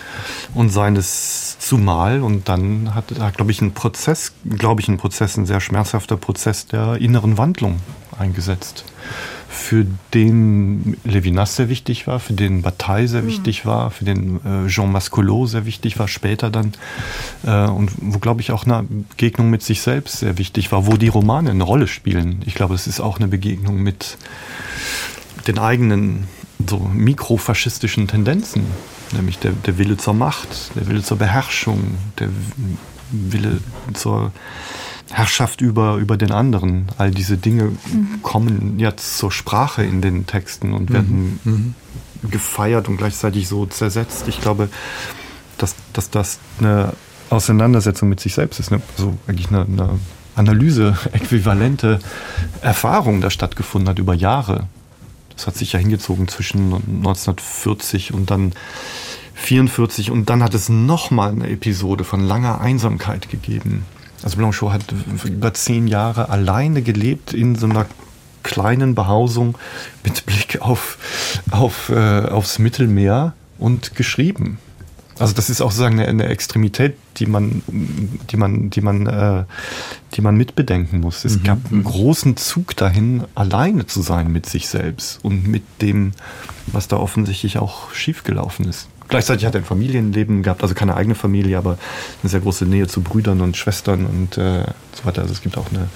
und 0.54 0.70
seines 0.70 1.58
zumal. 1.58 2.22
Und 2.22 2.48
dann 2.48 2.94
hat, 2.94 3.18
hat 3.18 3.36
glaube 3.36 3.50
ich, 3.50 3.60
ein 3.60 3.72
Prozess, 3.72 4.32
glaube 4.48 4.80
ich, 4.80 4.88
ein 4.88 4.96
Prozess, 4.96 5.36
ein 5.36 5.46
sehr 5.46 5.60
schmerzhafter 5.60 6.16
Prozess 6.16 6.66
der 6.66 6.96
inneren 6.96 7.38
Wandlung 7.38 7.80
eingesetzt 8.18 8.84
für 9.56 9.86
den 10.12 10.96
Levinas 11.04 11.56
sehr 11.56 11.68
wichtig 11.68 12.06
war, 12.06 12.20
für 12.20 12.34
den 12.34 12.62
Bataille 12.62 13.08
sehr 13.08 13.26
wichtig 13.26 13.64
war, 13.64 13.90
für 13.90 14.04
den 14.04 14.40
äh, 14.44 14.68
Jean 14.68 14.92
Mascolot 14.92 15.48
sehr 15.48 15.66
wichtig 15.66 15.98
war, 15.98 16.08
später 16.08 16.50
dann. 16.50 16.72
Äh, 17.44 17.66
und 17.66 17.90
wo, 18.00 18.18
glaube 18.18 18.42
ich, 18.42 18.52
auch 18.52 18.64
eine 18.64 18.84
Begegnung 18.84 19.50
mit 19.50 19.62
sich 19.62 19.80
selbst 19.80 20.18
sehr 20.18 20.38
wichtig 20.38 20.70
war, 20.72 20.86
wo 20.86 20.96
die 20.96 21.08
Romane 21.08 21.50
eine 21.50 21.64
Rolle 21.64 21.88
spielen. 21.88 22.42
Ich 22.44 22.54
glaube, 22.54 22.74
es 22.74 22.86
ist 22.86 23.00
auch 23.00 23.18
eine 23.18 23.28
Begegnung 23.28 23.82
mit 23.82 24.18
den 25.46 25.58
eigenen 25.58 26.28
so 26.64 26.78
mikrofaschistischen 26.78 28.08
Tendenzen, 28.08 28.62
nämlich 29.12 29.38
der, 29.38 29.52
der 29.52 29.78
Wille 29.78 29.96
zur 29.96 30.14
Macht, 30.14 30.76
der 30.76 30.86
Wille 30.86 31.02
zur 31.02 31.18
Beherrschung, 31.18 31.96
der 32.18 32.28
Wille 33.10 33.60
zur 33.94 34.32
Herrschaft 35.10 35.60
über, 35.60 35.96
über 35.96 36.16
den 36.16 36.32
anderen. 36.32 36.86
All 36.98 37.10
diese 37.10 37.36
Dinge 37.36 37.64
mhm. 37.64 38.22
kommen 38.22 38.78
jetzt 38.78 39.18
zur 39.18 39.30
Sprache 39.30 39.84
in 39.84 40.02
den 40.02 40.26
Texten 40.26 40.72
und 40.72 40.92
werden 40.92 41.40
mhm. 41.44 41.74
gefeiert 42.30 42.88
und 42.88 42.96
gleichzeitig 42.96 43.48
so 43.48 43.66
zersetzt. 43.66 44.26
Ich 44.28 44.40
glaube, 44.40 44.68
dass, 45.58 45.76
dass 45.92 46.10
das 46.10 46.38
eine 46.58 46.92
Auseinandersetzung 47.30 48.08
mit 48.08 48.20
sich 48.20 48.34
selbst 48.34 48.60
ist, 48.60 48.70
ne? 48.70 48.80
also 48.96 49.16
eigentlich 49.26 49.48
eine, 49.48 49.62
eine 49.62 49.98
Analyse-äquivalente 50.34 51.98
Erfahrung 52.60 53.20
da 53.20 53.30
stattgefunden 53.30 53.88
hat 53.88 53.98
über 53.98 54.14
Jahre. 54.14 54.66
Das 55.34 55.46
hat 55.46 55.56
sich 55.56 55.72
ja 55.72 55.78
hingezogen 55.78 56.28
zwischen 56.28 56.72
1940 56.74 58.12
und 58.12 58.30
dann 58.30 58.52
44 59.34 60.10
und 60.10 60.30
dann 60.30 60.42
hat 60.42 60.54
es 60.54 60.68
nochmal 60.68 61.30
eine 61.30 61.48
Episode 61.48 62.04
von 62.04 62.20
langer 62.20 62.60
Einsamkeit 62.60 63.28
gegeben. 63.28 63.84
Also 64.26 64.38
Blanchot 64.38 64.72
hat 64.72 64.82
über 65.24 65.54
zehn 65.54 65.86
Jahre 65.86 66.30
alleine 66.30 66.82
gelebt 66.82 67.32
in 67.32 67.54
so 67.54 67.66
einer 67.66 67.86
kleinen 68.42 68.96
Behausung 68.96 69.56
mit 70.02 70.26
Blick 70.26 70.60
auf, 70.60 70.98
auf, 71.52 71.90
äh, 71.90 72.22
aufs 72.22 72.58
Mittelmeer 72.58 73.34
und 73.60 73.94
geschrieben. 73.94 74.58
Also 75.20 75.32
das 75.32 75.48
ist 75.48 75.60
auch 75.60 75.70
sozusagen 75.70 76.00
eine, 76.00 76.08
eine 76.08 76.26
Extremität, 76.26 76.96
die 77.18 77.26
man, 77.26 77.62
die 77.68 78.36
man, 78.36 78.68
die 78.70 78.80
man, 78.80 79.06
äh, 79.06 79.44
die 80.14 80.22
man 80.22 80.36
mitbedenken 80.36 81.02
muss. 81.02 81.24
Es 81.24 81.38
mhm. 81.38 81.44
gab 81.44 81.58
einen 81.70 81.84
großen 81.84 82.36
Zug 82.36 82.74
dahin, 82.74 83.22
alleine 83.36 83.86
zu 83.86 84.02
sein 84.02 84.32
mit 84.32 84.46
sich 84.46 84.66
selbst 84.66 85.24
und 85.24 85.46
mit 85.46 85.62
dem, 85.80 86.14
was 86.66 86.88
da 86.88 86.96
offensichtlich 86.96 87.58
auch 87.58 87.94
schiefgelaufen 87.94 88.68
ist. 88.68 88.88
Gleichzeitig 89.08 89.46
hat 89.46 89.54
er 89.54 89.60
ein 89.60 89.64
Familienleben 89.64 90.42
gehabt, 90.42 90.62
also 90.62 90.74
keine 90.74 90.96
eigene 90.96 91.14
Familie, 91.14 91.58
aber 91.58 91.78
eine 92.22 92.30
sehr 92.30 92.40
große 92.40 92.64
Nähe 92.64 92.86
zu 92.88 93.02
Brüdern 93.02 93.40
und 93.40 93.56
Schwestern 93.56 94.06
und 94.06 94.36
äh, 94.36 94.64
so 94.92 95.04
weiter. 95.04 95.22
Also 95.22 95.32
es 95.32 95.42
gibt 95.42 95.56
auch 95.56 95.70
eine, 95.70 95.88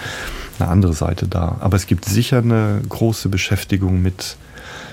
eine 0.59 0.69
andere 0.69 0.93
Seite 0.93 1.27
da. 1.27 1.57
Aber 1.61 1.77
es 1.77 1.87
gibt 1.87 2.05
sicher 2.05 2.39
eine 2.39 2.83
große 2.89 3.29
Beschäftigung 3.29 4.01
mit, 4.01 4.37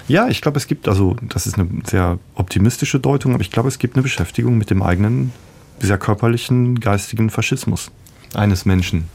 ja, 0.07 0.27
ich 0.29 0.41
glaube, 0.41 0.57
es 0.57 0.67
gibt, 0.67 0.87
also 0.87 1.15
das 1.21 1.45
ist 1.45 1.59
eine 1.59 1.67
sehr 1.85 2.17
optimistische 2.35 2.99
Deutung, 2.99 3.33
aber 3.33 3.41
ich 3.41 3.51
glaube, 3.51 3.69
es 3.69 3.77
gibt 3.77 3.95
eine 3.95 4.03
Beschäftigung 4.03 4.57
mit 4.57 4.69
dem 4.69 4.81
eigenen, 4.81 5.31
sehr 5.79 5.97
körperlichen, 5.97 6.79
geistigen 6.79 7.29
Faschismus 7.29 7.91
eines 8.33 8.65
Menschen. 8.65 9.09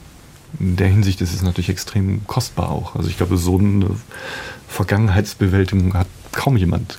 In 0.60 0.76
der 0.76 0.86
Hinsicht 0.86 1.20
ist 1.22 1.34
es 1.34 1.42
natürlich 1.42 1.70
extrem 1.70 2.26
kostbar 2.26 2.70
auch. 2.70 2.94
Also 2.94 3.08
ich 3.08 3.16
glaube, 3.16 3.36
so 3.36 3.58
eine 3.58 3.90
Vergangenheitsbewältigung 4.68 5.94
hat 5.94 6.06
kaum 6.30 6.56
jemand 6.56 6.98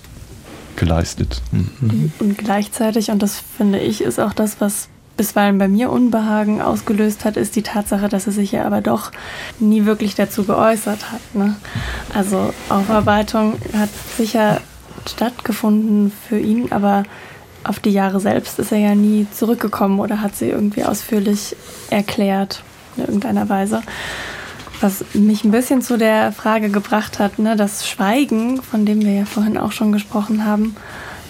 geleistet. 0.76 1.42
Mhm. 1.52 2.12
Und 2.20 2.38
gleichzeitig, 2.38 3.12
und 3.12 3.22
das 3.22 3.42
finde 3.58 3.80
ich, 3.80 4.02
ist 4.02 4.20
auch 4.20 4.34
das, 4.34 4.60
was 4.60 4.90
bisweilen 5.16 5.58
bei 5.58 5.68
mir 5.68 5.92
Unbehagen 5.92 6.62
ausgelöst 6.62 7.24
hat, 7.26 7.38
ist 7.38 7.56
die 7.56 7.62
Tatsache, 7.62 8.10
dass 8.10 8.26
er 8.26 8.34
sich 8.34 8.52
ja 8.52 8.66
aber 8.66 8.82
doch 8.82 9.12
nie 9.60 9.86
wirklich 9.86 10.16
dazu 10.16 10.44
geäußert 10.44 11.12
hat. 11.12 11.36
Ne? 11.36 11.56
Also 12.14 12.54
Aufarbeitung 12.70 13.56
hat 13.78 13.90
sicher 14.18 14.60
stattgefunden 15.08 16.12
für 16.28 16.40
ihn, 16.40 16.72
aber 16.72 17.04
auf 17.64 17.80
die 17.80 17.92
Jahre 17.92 18.20
selbst 18.20 18.60
ist 18.60 18.72
er 18.72 18.80
ja 18.80 18.96
nie 18.96 19.28
zurückgekommen 19.32 20.00
oder 20.00 20.22
hat 20.22 20.36
sie 20.36 20.50
irgendwie 20.50 20.84
ausführlich 20.84 21.56
erklärt 21.90 22.64
in 22.98 23.06
irgendeiner 23.06 23.48
Weise. 23.50 23.82
Was 24.84 25.06
mich 25.14 25.46
ein 25.46 25.52
bisschen 25.52 25.82
zu 25.82 25.98
der 25.98 26.34
Frage 26.34 26.68
gebracht 26.70 27.18
hat, 27.18 27.40
ne, 27.40 27.56
das 27.56 27.88
Schweigen, 27.88 28.62
von 28.62 28.86
dem 28.86 29.00
wir 29.00 29.14
ja 29.14 29.24
vorhin 29.24 29.58
auch 29.58 29.72
schon 29.72 29.94
gesprochen 29.94 30.44
haben, 30.44 30.76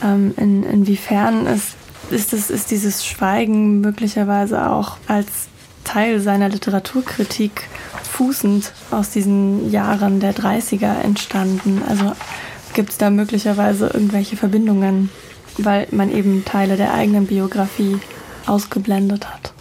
ähm, 0.03 0.33
in, 0.37 0.63
inwiefern 0.63 1.45
ist, 1.45 1.75
ist, 2.09 2.33
es, 2.33 2.49
ist 2.49 2.71
dieses 2.71 3.05
Schweigen 3.05 3.79
möglicherweise 3.79 4.71
auch 4.71 4.97
als 5.07 5.27
Teil 5.83 6.19
seiner 6.19 6.49
Literaturkritik 6.49 7.69
fußend 8.01 8.73
aus 8.89 9.11
diesen 9.11 9.69
Jahren 9.69 10.19
der 10.19 10.33
30er 10.33 11.01
entstanden? 11.03 11.83
Also 11.87 12.13
gibt 12.73 12.89
es 12.89 12.97
da 12.97 13.11
möglicherweise 13.11 13.85
irgendwelche 13.93 14.35
Verbindungen, 14.35 15.11
weil 15.59 15.87
man 15.91 16.11
eben 16.11 16.43
Teile 16.43 16.75
der 16.75 16.95
eigenen 16.95 17.27
Biografie 17.27 17.99
ausgeblendet 18.47 19.31
hat? 19.31 19.52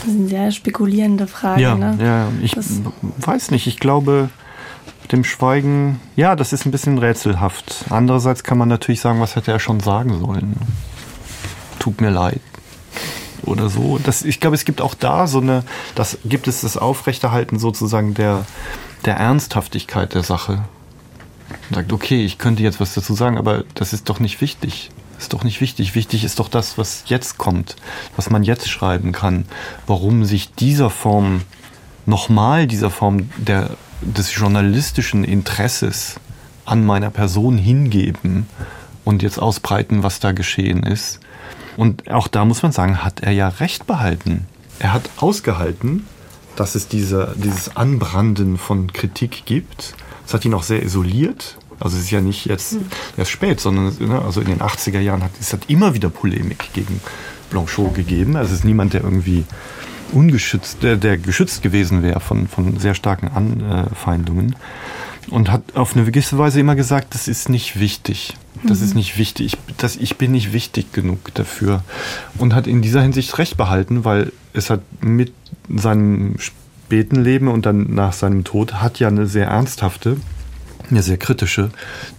Das 0.00 0.08
ist 0.08 0.18
eine 0.18 0.28
sehr 0.28 0.50
spekulierende 0.50 1.26
Frage. 1.26 1.60
Ja, 1.60 1.74
ne? 1.74 1.98
ja 2.00 2.28
ich 2.42 2.52
das 2.52 2.80
weiß 3.18 3.50
nicht. 3.50 3.66
Ich 3.66 3.78
glaube, 3.78 4.30
dem 5.12 5.24
Schweigen, 5.24 6.00
ja, 6.16 6.36
das 6.36 6.52
ist 6.52 6.64
ein 6.64 6.70
bisschen 6.70 6.98
rätselhaft. 6.98 7.84
Andererseits 7.90 8.42
kann 8.42 8.56
man 8.56 8.68
natürlich 8.68 9.00
sagen, 9.00 9.20
was 9.20 9.36
hätte 9.36 9.52
er 9.52 9.58
schon 9.58 9.80
sagen 9.80 10.18
sollen? 10.20 10.56
Tut 11.78 12.00
mir 12.00 12.10
leid. 12.10 12.40
Oder 13.44 13.68
so. 13.68 13.98
Das, 14.02 14.22
ich 14.22 14.40
glaube, 14.40 14.56
es 14.56 14.64
gibt 14.64 14.80
auch 14.80 14.94
da 14.94 15.26
so 15.26 15.40
eine, 15.40 15.64
das 15.94 16.18
gibt 16.24 16.48
es 16.48 16.62
das 16.62 16.76
Aufrechterhalten 16.76 17.58
sozusagen 17.58 18.14
der, 18.14 18.46
der 19.04 19.16
Ernsthaftigkeit 19.16 20.14
der 20.14 20.22
Sache. 20.22 20.64
Man 21.70 21.80
sagt, 21.80 21.92
okay, 21.92 22.24
ich 22.24 22.38
könnte 22.38 22.62
jetzt 22.62 22.80
was 22.80 22.94
dazu 22.94 23.14
sagen, 23.14 23.36
aber 23.36 23.64
das 23.74 23.92
ist 23.92 24.08
doch 24.08 24.20
nicht 24.20 24.40
wichtig 24.40 24.90
ist 25.20 25.32
doch 25.32 25.44
nicht 25.44 25.60
wichtig. 25.60 25.94
Wichtig 25.94 26.24
ist 26.24 26.38
doch 26.38 26.48
das, 26.48 26.78
was 26.78 27.04
jetzt 27.06 27.38
kommt, 27.38 27.76
was 28.16 28.30
man 28.30 28.42
jetzt 28.42 28.68
schreiben 28.68 29.12
kann. 29.12 29.44
Warum 29.86 30.24
sich 30.24 30.52
dieser 30.54 30.90
Form, 30.90 31.42
nochmal 32.06 32.66
dieser 32.66 32.90
Form 32.90 33.30
der, 33.36 33.70
des 34.00 34.34
journalistischen 34.34 35.22
Interesses 35.22 36.16
an 36.64 36.84
meiner 36.84 37.10
Person 37.10 37.58
hingeben 37.58 38.46
und 39.04 39.22
jetzt 39.22 39.38
ausbreiten, 39.38 40.02
was 40.02 40.20
da 40.20 40.32
geschehen 40.32 40.82
ist. 40.82 41.20
Und 41.76 42.10
auch 42.10 42.28
da 42.28 42.44
muss 42.44 42.62
man 42.62 42.72
sagen, 42.72 43.04
hat 43.04 43.20
er 43.20 43.32
ja 43.32 43.48
recht 43.48 43.86
behalten. 43.86 44.46
Er 44.78 44.92
hat 44.92 45.10
ausgehalten, 45.18 46.06
dass 46.56 46.74
es 46.74 46.88
diese, 46.88 47.34
dieses 47.36 47.76
Anbranden 47.76 48.56
von 48.56 48.92
Kritik 48.92 49.44
gibt. 49.44 49.94
Es 50.26 50.34
hat 50.34 50.44
ihn 50.44 50.54
auch 50.54 50.62
sehr 50.62 50.82
isoliert. 50.82 51.56
Also 51.80 51.96
es 51.96 52.04
ist 52.04 52.10
ja 52.10 52.20
nicht 52.20 52.44
jetzt 52.46 52.76
erst 53.16 53.30
spät, 53.30 53.60
sondern 53.60 53.96
ne, 53.98 54.22
also 54.22 54.40
in 54.40 54.48
den 54.48 54.60
80er 54.60 55.00
Jahren 55.00 55.22
hat 55.22 55.32
es 55.40 55.52
hat 55.52 55.68
immer 55.68 55.94
wieder 55.94 56.10
Polemik 56.10 56.72
gegen 56.72 57.00
Blanchot 57.50 57.94
gegeben. 57.94 58.36
Also 58.36 58.52
es 58.52 58.60
ist 58.60 58.64
niemand, 58.64 58.92
der 58.92 59.02
irgendwie 59.02 59.44
ungeschützt, 60.12 60.82
der, 60.82 60.96
der 60.96 61.18
geschützt 61.18 61.62
gewesen 61.62 62.02
wäre 62.02 62.20
von, 62.20 62.48
von 62.48 62.78
sehr 62.78 62.94
starken 62.94 63.28
Anfeindungen. 63.28 64.56
Und 65.28 65.50
hat 65.50 65.76
auf 65.76 65.94
eine 65.94 66.04
gewisse 66.04 66.38
Weise 66.38 66.60
immer 66.60 66.74
gesagt, 66.74 67.14
das 67.14 67.28
ist 67.28 67.48
nicht 67.48 67.78
wichtig. 67.78 68.34
Das 68.64 68.80
mhm. 68.80 68.84
ist 68.84 68.94
nicht 68.94 69.18
wichtig. 69.18 69.54
Ich, 69.54 69.76
das, 69.76 69.96
ich 69.96 70.16
bin 70.16 70.32
nicht 70.32 70.52
wichtig 70.52 70.92
genug 70.92 71.32
dafür. 71.34 71.84
Und 72.38 72.54
hat 72.54 72.66
in 72.66 72.82
dieser 72.82 73.02
Hinsicht 73.02 73.38
recht 73.38 73.56
behalten, 73.56 74.04
weil 74.04 74.32
es 74.52 74.70
hat 74.70 74.80
mit 75.00 75.32
seinem 75.68 76.36
späten 76.38 77.22
Leben 77.22 77.48
und 77.48 77.64
dann 77.66 77.94
nach 77.94 78.12
seinem 78.12 78.42
Tod 78.44 78.74
hat 78.74 78.98
ja 78.98 79.08
eine 79.08 79.26
sehr 79.26 79.46
ernsthafte 79.46 80.16
eine 80.90 81.02
sehr 81.02 81.16
kritische, 81.16 81.70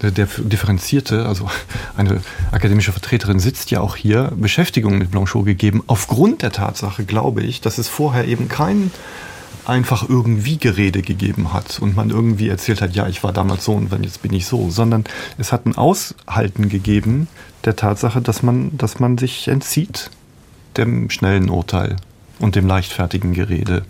der 0.01 0.11
differenzierte, 0.11 1.25
also 1.25 1.49
eine 1.97 2.21
akademische 2.51 2.91
Vertreterin 2.91 3.39
sitzt 3.39 3.71
ja 3.71 3.81
auch 3.81 3.95
hier, 3.95 4.31
Beschäftigung 4.35 4.97
mit 4.97 5.11
Blanchot 5.11 5.45
gegeben, 5.45 5.83
aufgrund 5.87 6.41
der 6.41 6.51
Tatsache, 6.51 7.05
glaube 7.05 7.41
ich, 7.41 7.61
dass 7.61 7.77
es 7.77 7.87
vorher 7.87 8.27
eben 8.27 8.47
kein 8.47 8.91
einfach 9.65 10.09
irgendwie 10.09 10.57
Gerede 10.57 11.01
gegeben 11.01 11.53
hat 11.53 11.79
und 11.79 11.95
man 11.95 12.09
irgendwie 12.09 12.49
erzählt 12.49 12.81
hat, 12.81 12.95
ja, 12.95 13.07
ich 13.07 13.23
war 13.23 13.31
damals 13.31 13.65
so 13.65 13.73
und 13.73 13.91
jetzt 14.03 14.21
bin 14.21 14.33
ich 14.33 14.45
so, 14.45 14.69
sondern 14.69 15.03
es 15.37 15.51
hat 15.51 15.65
ein 15.65 15.75
Aushalten 15.75 16.69
gegeben 16.69 17.27
der 17.65 17.75
Tatsache, 17.75 18.21
dass 18.21 18.41
man, 18.41 18.75
dass 18.77 18.99
man 18.99 19.17
sich 19.17 19.47
entzieht 19.47 20.09
dem 20.77 21.09
schnellen 21.09 21.49
Urteil 21.49 21.97
und 22.39 22.55
dem 22.55 22.65
leichtfertigen 22.65 23.33
Gerede 23.33 23.83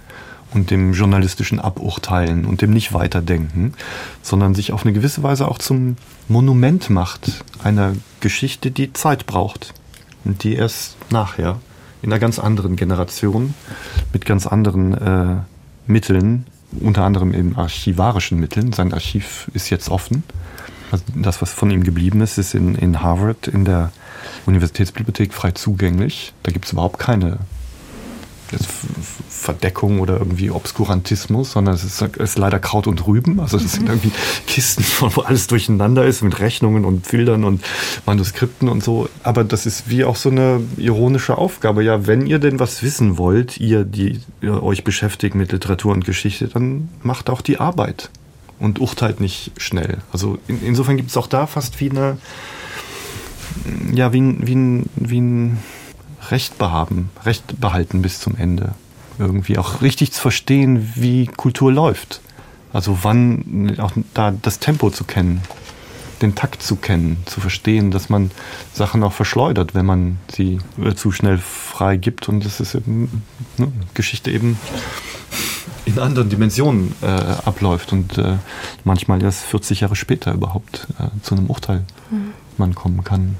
und 0.54 0.70
dem 0.70 0.94
journalistischen 0.94 1.60
Aburteilen 1.60 2.46
und 2.46 2.62
dem 2.62 2.72
nicht 2.72 2.94
weiterdenken, 2.94 3.74
sondern 4.22 4.54
sich 4.54 4.74
auf 4.74 4.84
eine 4.84 4.94
gewisse 4.94 5.24
Weise 5.24 5.48
auch 5.48 5.58
zum 5.58 5.96
Monument 6.28 6.90
macht 6.90 7.44
einer 7.64 7.94
Geschichte, 8.20 8.72
die 8.72 8.94
Zeit 8.94 9.26
braucht 9.26 9.74
und 10.26 10.44
die 10.44 10.56
erst 10.56 10.98
nachher 11.12 11.60
in 12.02 12.12
einer 12.12 12.20
ganz 12.20 12.40
anderen 12.40 12.76
Generation 12.76 13.54
mit 14.12 14.26
ganz 14.26 14.48
anderen 14.48 14.94
äh, 14.94 15.36
Mitteln, 15.88 16.46
unter 16.80 17.04
anderem 17.04 17.34
in 17.34 17.56
archivarischen 17.56 18.40
Mitteln, 18.40 18.74
sein 18.74 18.94
Archiv 18.94 19.50
ist 19.54 19.70
jetzt 19.70 19.90
offen. 19.90 20.24
Also 20.92 21.04
das, 21.16 21.42
was 21.42 21.54
von 21.54 21.72
ihm 21.72 21.84
geblieben 21.84 22.22
ist, 22.22 22.38
ist 22.38 22.54
in, 22.54 22.76
in 22.76 23.02
Harvard 23.02 23.48
in 23.48 23.66
der 23.66 23.92
Universitätsbibliothek 24.46 25.34
frei 25.34 25.52
zugänglich. 25.52 26.34
Da 26.44 26.52
gibt 26.52 26.66
es 26.66 26.74
überhaupt 26.74 27.00
keine 27.00 27.38
Verdeckung 29.30 30.00
oder 30.00 30.18
irgendwie 30.18 30.52
Obskurantismus, 30.52 31.54
sondern 31.54 31.74
es 31.74 31.84
ist, 31.84 32.02
ist 32.02 32.38
leider 32.38 32.60
Kraut 32.60 32.86
und 32.88 33.08
Rüben. 33.08 33.40
Also 33.40 33.58
es 33.58 33.74
sind 33.74 33.84
mhm. 33.84 33.90
irgendwie 33.90 34.12
Kisten, 34.46 34.84
wo 35.00 35.22
alles 35.22 35.48
durcheinander 35.48 36.06
ist 36.06 36.22
mit 36.22 36.40
Rechnungen 36.40 36.86
und 36.86 37.08
Bildern 37.10 37.44
und 37.44 37.64
Manuskripten 38.06 38.70
und 38.70 38.84
so. 38.84 39.10
Aber 39.24 39.44
das 39.44 39.66
ist 39.66 39.90
wie 39.90 40.04
auch 40.04 40.16
so 40.16 40.30
eine 40.30 40.62
ironische 40.78 41.38
Aufgabe. 41.38 41.84
Ja, 41.84 42.06
wenn 42.08 42.28
ihr 42.28 42.40
denn 42.40 42.60
was 42.60 42.84
wissen 42.84 43.18
wollt, 43.18 43.60
ihr, 43.60 43.84
die 43.84 44.22
ihr 44.42 44.62
euch 44.62 44.84
beschäftigt 44.84 45.36
mit 45.36 45.52
Literatur 45.52 45.92
und 45.94 46.06
Geschichte, 46.06 46.48
dann 46.48 46.90
macht 47.02 47.30
auch 47.30 47.42
die 47.42 47.60
Arbeit 47.60 48.10
und 48.60 48.80
urteilt 48.80 49.20
nicht 49.20 49.52
schnell. 49.58 49.98
Also 50.14 50.38
in, 50.48 50.64
insofern 50.64 50.98
gibt 50.98 51.10
es 51.10 51.18
auch 51.18 51.28
da 51.28 51.48
fast 51.48 51.80
wie 51.80 51.90
eine, 51.90 52.18
ja, 53.92 54.14
wie 54.14 54.22
ein, 54.22 54.48
wie 54.48 54.56
ein, 54.56 54.90
wie 54.96 55.20
ein 55.20 55.58
Recht 56.30 56.58
behaben, 56.58 57.10
Recht 57.26 57.60
behalten 57.60 58.02
bis 58.02 58.20
zum 58.20 58.36
Ende. 58.38 58.74
Irgendwie 59.18 59.58
auch 59.58 59.82
richtig 59.82 60.12
zu 60.14 60.22
verstehen, 60.22 60.94
wie 60.96 61.28
Kultur 61.28 61.72
läuft. 61.72 62.22
Also 62.74 63.00
wann 63.02 63.78
auch 63.80 63.92
da 64.14 64.32
das 64.32 64.60
Tempo 64.60 64.90
zu 64.90 65.04
kennen, 65.04 65.42
den 66.22 66.36
Takt 66.36 66.62
zu 66.64 66.76
kennen, 66.76 67.18
zu 67.26 67.42
verstehen, 67.42 67.92
dass 67.92 68.10
man 68.10 68.32
Sachen 68.74 69.04
auch 69.04 69.14
verschleudert, 69.14 69.74
wenn 69.74 69.86
man 69.86 70.18
sie 70.32 70.60
äh, 70.82 70.94
zu 70.94 71.12
schnell 71.12 71.38
frei 71.38 71.98
gibt 71.98 72.30
und 72.30 72.46
das 72.46 72.60
ist 72.60 72.76
eben 72.76 73.24
ne, 73.58 73.72
Geschichte 73.94 74.32
eben 74.32 74.58
in 75.86 76.00
anderen 76.00 76.30
Dimensionen 76.30 76.94
äh, 77.02 77.08
abläuft 77.08 77.92
und 77.92 78.18
äh, 78.18 78.38
manchmal 78.84 79.22
erst 79.24 79.44
40 79.44 79.82
Jahre 79.82 79.96
später 79.96 80.34
überhaupt 80.34 80.88
äh, 81.00 81.08
zu 81.24 81.36
einem 81.36 81.48
Urteil 81.48 81.84
mhm. 82.10 82.32
man 82.58 82.76
kommen 82.76 83.04
kann. 83.04 83.38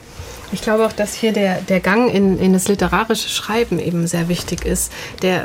Ich 0.52 0.62
glaube 0.62 0.86
auch, 0.86 0.92
dass 0.92 1.14
hier 1.14 1.32
der, 1.32 1.62
der 1.62 1.80
Gang 1.80 2.14
in, 2.14 2.38
in 2.40 2.54
das 2.54 2.68
literarische 2.68 3.30
Schreiben 3.30 3.80
eben 3.80 4.08
sehr 4.08 4.28
wichtig 4.28 4.66
ist, 4.66 4.92
der 5.22 5.44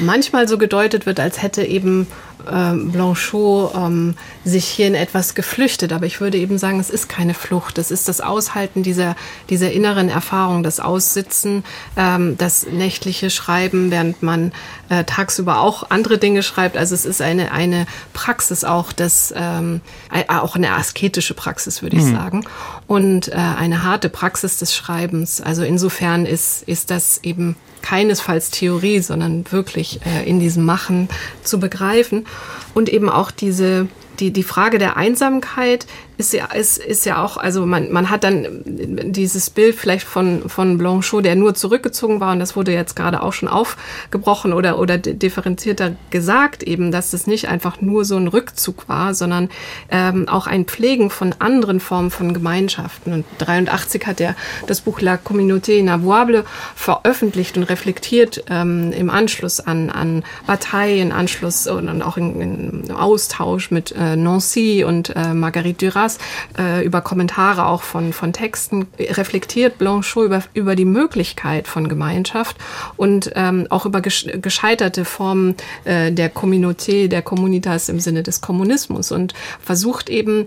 manchmal 0.00 0.48
so 0.48 0.58
gedeutet 0.58 1.06
wird, 1.06 1.20
als 1.20 1.42
hätte 1.42 1.64
eben 1.64 2.06
ähm, 2.50 2.90
Blanchot 2.92 3.74
ähm, 3.74 4.14
sich 4.44 4.66
hier 4.66 4.86
in 4.86 4.94
etwas 4.94 5.34
geflüchtet. 5.34 5.92
Aber 5.92 6.06
ich 6.06 6.20
würde 6.20 6.38
eben 6.38 6.58
sagen, 6.58 6.80
es 6.80 6.90
ist 6.90 7.08
keine 7.08 7.34
Flucht. 7.34 7.78
Es 7.78 7.90
ist 7.90 8.08
das 8.08 8.20
Aushalten 8.20 8.82
dieser, 8.82 9.16
dieser 9.50 9.72
inneren 9.72 10.08
Erfahrung, 10.08 10.62
das 10.62 10.80
Aussitzen, 10.80 11.64
ähm, 11.96 12.36
das 12.36 12.66
nächtliche 12.66 13.30
Schreiben, 13.30 13.90
während 13.90 14.22
man 14.22 14.52
äh, 14.88 15.04
tagsüber 15.04 15.60
auch 15.60 15.90
andere 15.90 16.18
Dinge 16.18 16.42
schreibt. 16.42 16.76
Also 16.76 16.94
es 16.94 17.06
ist 17.06 17.22
eine, 17.22 17.52
eine 17.52 17.86
Praxis 18.12 18.64
auch, 18.64 18.92
das, 18.92 19.32
ähm, 19.36 19.80
auch 20.28 20.56
eine 20.56 20.72
asketische 20.72 21.34
Praxis, 21.34 21.82
würde 21.82 21.96
ich 21.96 22.04
mhm. 22.04 22.14
sagen. 22.14 22.46
Und 22.86 23.28
äh, 23.28 23.34
eine 23.34 23.82
harte 23.84 24.08
Praxis 24.08 24.58
des 24.58 24.74
Schreibens. 24.74 25.40
Also 25.40 25.62
insofern 25.62 26.26
ist, 26.26 26.62
ist 26.64 26.90
das 26.90 27.20
eben 27.22 27.56
keinesfalls 27.84 28.50
Theorie, 28.50 29.00
sondern 29.00 29.44
wirklich 29.52 30.00
äh, 30.06 30.26
in 30.26 30.40
diesem 30.40 30.64
Machen 30.64 31.08
zu 31.42 31.60
begreifen. 31.60 32.26
Und 32.72 32.88
eben 32.88 33.10
auch 33.10 33.30
diese, 33.30 33.88
die, 34.20 34.32
die 34.32 34.42
Frage 34.42 34.78
der 34.78 34.96
Einsamkeit 34.96 35.86
ist 36.16 36.32
ja, 36.32 36.46
ist, 36.46 36.78
ist 36.78 37.06
ja 37.06 37.24
auch, 37.24 37.36
also 37.36 37.66
man, 37.66 37.90
man 37.90 38.08
hat 38.08 38.22
dann 38.22 38.62
dieses 38.64 39.50
Bild 39.50 39.74
vielleicht 39.74 40.06
von, 40.06 40.48
von 40.48 40.78
Blanchot, 40.78 41.24
der 41.24 41.34
nur 41.34 41.54
zurückgezogen 41.54 42.20
war, 42.20 42.32
und 42.32 42.38
das 42.38 42.54
wurde 42.54 42.72
jetzt 42.72 42.94
gerade 42.94 43.22
auch 43.22 43.32
schon 43.32 43.48
aufgebrochen 43.48 44.52
oder, 44.52 44.78
oder 44.78 44.96
differenzierter 44.98 45.96
gesagt, 46.10 46.62
eben, 46.62 46.92
dass 46.92 47.12
es 47.12 47.26
nicht 47.26 47.48
einfach 47.48 47.80
nur 47.80 48.04
so 48.04 48.16
ein 48.16 48.28
Rückzug 48.28 48.88
war, 48.88 49.14
sondern 49.14 49.48
ähm, 49.90 50.28
auch 50.28 50.46
ein 50.46 50.66
Pflegen 50.66 51.10
von 51.10 51.34
anderen 51.40 51.80
Formen 51.80 52.10
von 52.10 52.32
Gemeinschaften. 52.32 53.12
Und 53.12 53.24
83 53.38 54.06
hat 54.06 54.20
er 54.20 54.36
das 54.68 54.82
Buch 54.82 55.00
La 55.00 55.14
Communauté 55.16 55.78
Inavouable 55.78 56.44
veröffentlicht 56.76 57.56
und 57.56 57.64
reflektiert 57.64 58.44
ähm, 58.48 58.92
im 58.92 59.10
Anschluss 59.10 59.58
an, 59.58 59.90
an 59.90 60.22
Bataille, 60.46 61.02
in 61.02 61.10
Anschluss 61.10 61.66
und, 61.66 61.88
und 61.88 62.02
auch 62.02 62.16
in, 62.16 62.40
in 62.40 62.90
Austausch 62.92 63.72
mit 63.72 63.90
äh, 63.92 64.03
Nancy 64.16 64.84
und 64.84 65.14
äh, 65.16 65.34
Marguerite 65.34 65.86
Duras 65.86 66.18
äh, 66.58 66.84
über 66.84 67.00
Kommentare 67.00 67.66
auch 67.66 67.82
von, 67.82 68.12
von 68.12 68.32
Texten 68.32 68.86
reflektiert 68.98 69.78
Blanchot 69.78 70.26
über, 70.26 70.42
über 70.54 70.76
die 70.76 70.84
Möglichkeit 70.84 71.68
von 71.68 71.88
Gemeinschaft 71.88 72.56
und 72.96 73.32
ähm, 73.34 73.66
auch 73.70 73.86
über 73.86 74.00
gescheiterte 74.00 75.04
Formen 75.04 75.54
äh, 75.84 76.12
der 76.12 76.32
Communauté, 76.32 77.08
der 77.08 77.22
Communitas 77.22 77.88
im 77.88 78.00
Sinne 78.00 78.22
des 78.22 78.40
Kommunismus 78.40 79.12
und 79.12 79.34
versucht 79.60 80.08
eben 80.10 80.46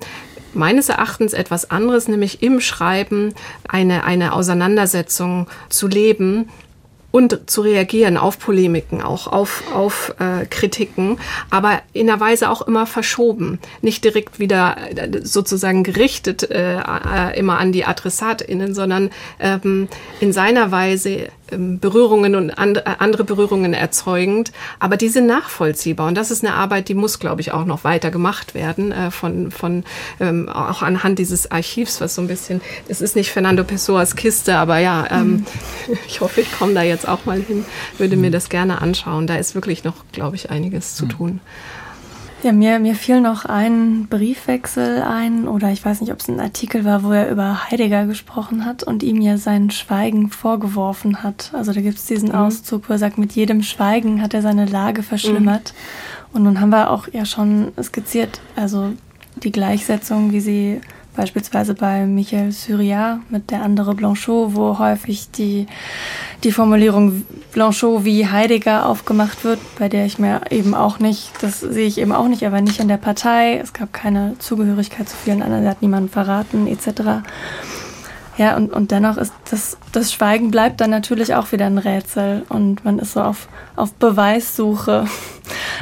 meines 0.53 0.89
Erachtens 0.89 1.33
etwas 1.33 1.69
anderes, 1.69 2.07
nämlich 2.07 2.41
im 2.41 2.59
Schreiben 2.59 3.33
eine, 3.67 4.03
eine 4.03 4.33
Auseinandersetzung 4.33 5.47
zu 5.69 5.87
leben, 5.87 6.49
und 7.11 7.49
zu 7.49 7.61
reagieren 7.61 8.17
auf 8.17 8.37
Polemiken, 8.39 9.01
auch 9.01 9.27
auf, 9.27 9.63
auf 9.73 10.13
äh, 10.19 10.45
Kritiken, 10.45 11.17
aber 11.49 11.81
in 11.93 12.09
einer 12.09 12.19
Weise 12.19 12.49
auch 12.49 12.61
immer 12.61 12.85
verschoben, 12.85 13.59
nicht 13.81 14.03
direkt 14.03 14.39
wieder 14.39 14.75
äh, 14.95 15.21
sozusagen 15.23 15.83
gerichtet 15.83 16.49
äh, 16.49 16.77
äh, 16.77 17.39
immer 17.39 17.57
an 17.59 17.71
die 17.71 17.85
AdressatInnen, 17.85 18.73
sondern 18.73 19.09
ähm, 19.39 19.87
in 20.19 20.33
seiner 20.33 20.71
Weise 20.71 21.29
Berührungen 21.49 22.35
und 22.35 22.49
äh, 22.49 22.83
andere 22.99 23.23
Berührungen 23.23 23.73
erzeugend, 23.73 24.51
aber 24.79 24.97
die 24.97 25.09
sind 25.09 25.27
nachvollziehbar 25.27 26.07
und 26.07 26.15
das 26.15 26.31
ist 26.31 26.43
eine 26.43 26.55
Arbeit, 26.55 26.89
die 26.89 26.93
muss, 26.93 27.19
glaube 27.19 27.41
ich, 27.41 27.51
auch 27.51 27.65
noch 27.65 27.83
weiter 27.83 28.11
gemacht 28.11 28.53
werden 28.53 28.91
äh, 28.91 29.11
von, 29.11 29.51
von 29.51 29.83
ähm, 30.19 30.49
auch 30.49 30.81
anhand 30.81 31.19
dieses 31.19 31.51
Archivs, 31.51 32.01
was 32.01 32.15
so 32.15 32.21
ein 32.21 32.27
bisschen, 32.27 32.61
es 32.87 33.01
ist 33.01 33.15
nicht 33.15 33.31
Fernando 33.31 33.63
Pessoas 33.63 34.15
Kiste, 34.15 34.55
aber 34.55 34.79
ja, 34.79 35.07
ähm, 35.11 35.45
mhm. 35.87 35.97
ich 36.07 36.21
hoffe, 36.21 36.41
ich 36.41 36.51
komme 36.57 36.73
da 36.73 36.83
jetzt 36.83 37.07
auch 37.07 37.25
mal 37.25 37.39
hin, 37.39 37.65
würde 37.97 38.17
mir 38.17 38.27
mhm. 38.27 38.33
das 38.33 38.49
gerne 38.49 38.81
anschauen. 38.81 39.27
Da 39.27 39.35
ist 39.35 39.55
wirklich 39.55 39.83
noch, 39.83 39.95
glaube 40.11 40.35
ich, 40.35 40.49
einiges 40.49 40.95
zu 40.95 41.05
mhm. 41.05 41.09
tun. 41.09 41.39
Ja, 42.43 42.51
mir, 42.51 42.77
mir 42.77 42.93
fiel 42.93 43.19
noch 43.19 43.45
ein 43.45 44.05
Briefwechsel 44.07 45.01
ein, 45.01 45.47
oder 45.47 45.71
ich 45.71 45.83
weiß 45.83 46.01
nicht, 46.01 46.11
ob 46.11 46.19
es 46.19 46.27
ein 46.27 46.39
Artikel 46.39 46.85
war, 46.85 47.03
wo 47.03 47.11
er 47.11 47.31
über 47.31 47.69
Heidegger 47.69 48.05
gesprochen 48.05 48.63
hat 48.63 48.83
und 48.83 49.01
ihm 49.01 49.21
ja 49.21 49.37
sein 49.37 49.71
Schweigen 49.71 50.29
vorgeworfen 50.29 51.23
hat. 51.23 51.49
Also 51.53 51.73
da 51.73 51.81
gibt 51.81 51.97
es 51.97 52.05
diesen 52.05 52.29
mhm. 52.29 52.35
Auszug, 52.35 52.89
wo 52.89 52.93
er 52.93 52.99
sagt, 52.99 53.17
mit 53.17 53.31
jedem 53.31 53.63
Schweigen 53.63 54.21
hat 54.21 54.35
er 54.35 54.43
seine 54.43 54.67
Lage 54.67 55.01
verschlimmert. 55.01 55.73
Mhm. 55.73 56.35
Und 56.35 56.43
nun 56.43 56.61
haben 56.61 56.69
wir 56.69 56.91
auch 56.91 57.07
ja 57.11 57.25
schon 57.25 57.71
skizziert, 57.81 58.39
also 58.55 58.93
die 59.41 59.51
Gleichsetzung, 59.51 60.31
wie 60.31 60.41
sie 60.41 60.81
beispielsweise 61.17 61.73
bei 61.73 62.05
Michael 62.05 62.51
Syria 62.51 63.19
mit 63.29 63.51
der 63.51 63.63
andere 63.63 63.95
Blanchot, 63.95 64.55
wo 64.55 64.79
häufig 64.79 65.31
die, 65.31 65.65
die 66.43 66.51
Formulierung 66.51 67.23
Blanchot 67.51 68.05
wie 68.05 68.27
Heidegger 68.27 68.85
aufgemacht 68.85 69.43
wird, 69.43 69.59
bei 69.77 69.89
der 69.89 70.05
ich 70.05 70.19
mir 70.19 70.41
eben 70.51 70.73
auch 70.75 70.99
nicht, 70.99 71.31
das 71.41 71.59
sehe 71.59 71.87
ich 71.87 71.97
eben 71.97 72.13
auch 72.13 72.27
nicht, 72.27 72.45
aber 72.45 72.61
nicht 72.61 72.79
in 72.79 72.87
der 72.87 72.97
Partei. 72.97 73.57
Es 73.57 73.73
gab 73.73 73.91
keine 73.91 74.35
Zugehörigkeit 74.39 75.09
zu 75.09 75.17
vielen 75.17 75.41
anderen, 75.41 75.65
er 75.65 75.71
hat 75.71 75.81
niemanden 75.81 76.09
verraten, 76.09 76.67
etc. 76.67 77.25
Ja, 78.37 78.55
und, 78.55 78.71
und 78.71 78.91
dennoch 78.91 79.17
ist 79.17 79.33
das, 79.49 79.77
das 79.91 80.13
Schweigen 80.13 80.51
bleibt 80.51 80.79
dann 80.79 80.91
natürlich 80.91 81.33
auch 81.33 81.51
wieder 81.51 81.65
ein 81.65 81.79
Rätsel 81.79 82.43
und 82.49 82.85
man 82.85 82.99
ist 82.99 83.13
so 83.13 83.21
auf, 83.21 83.47
auf 83.75 83.93
Beweissuche. 83.93 85.05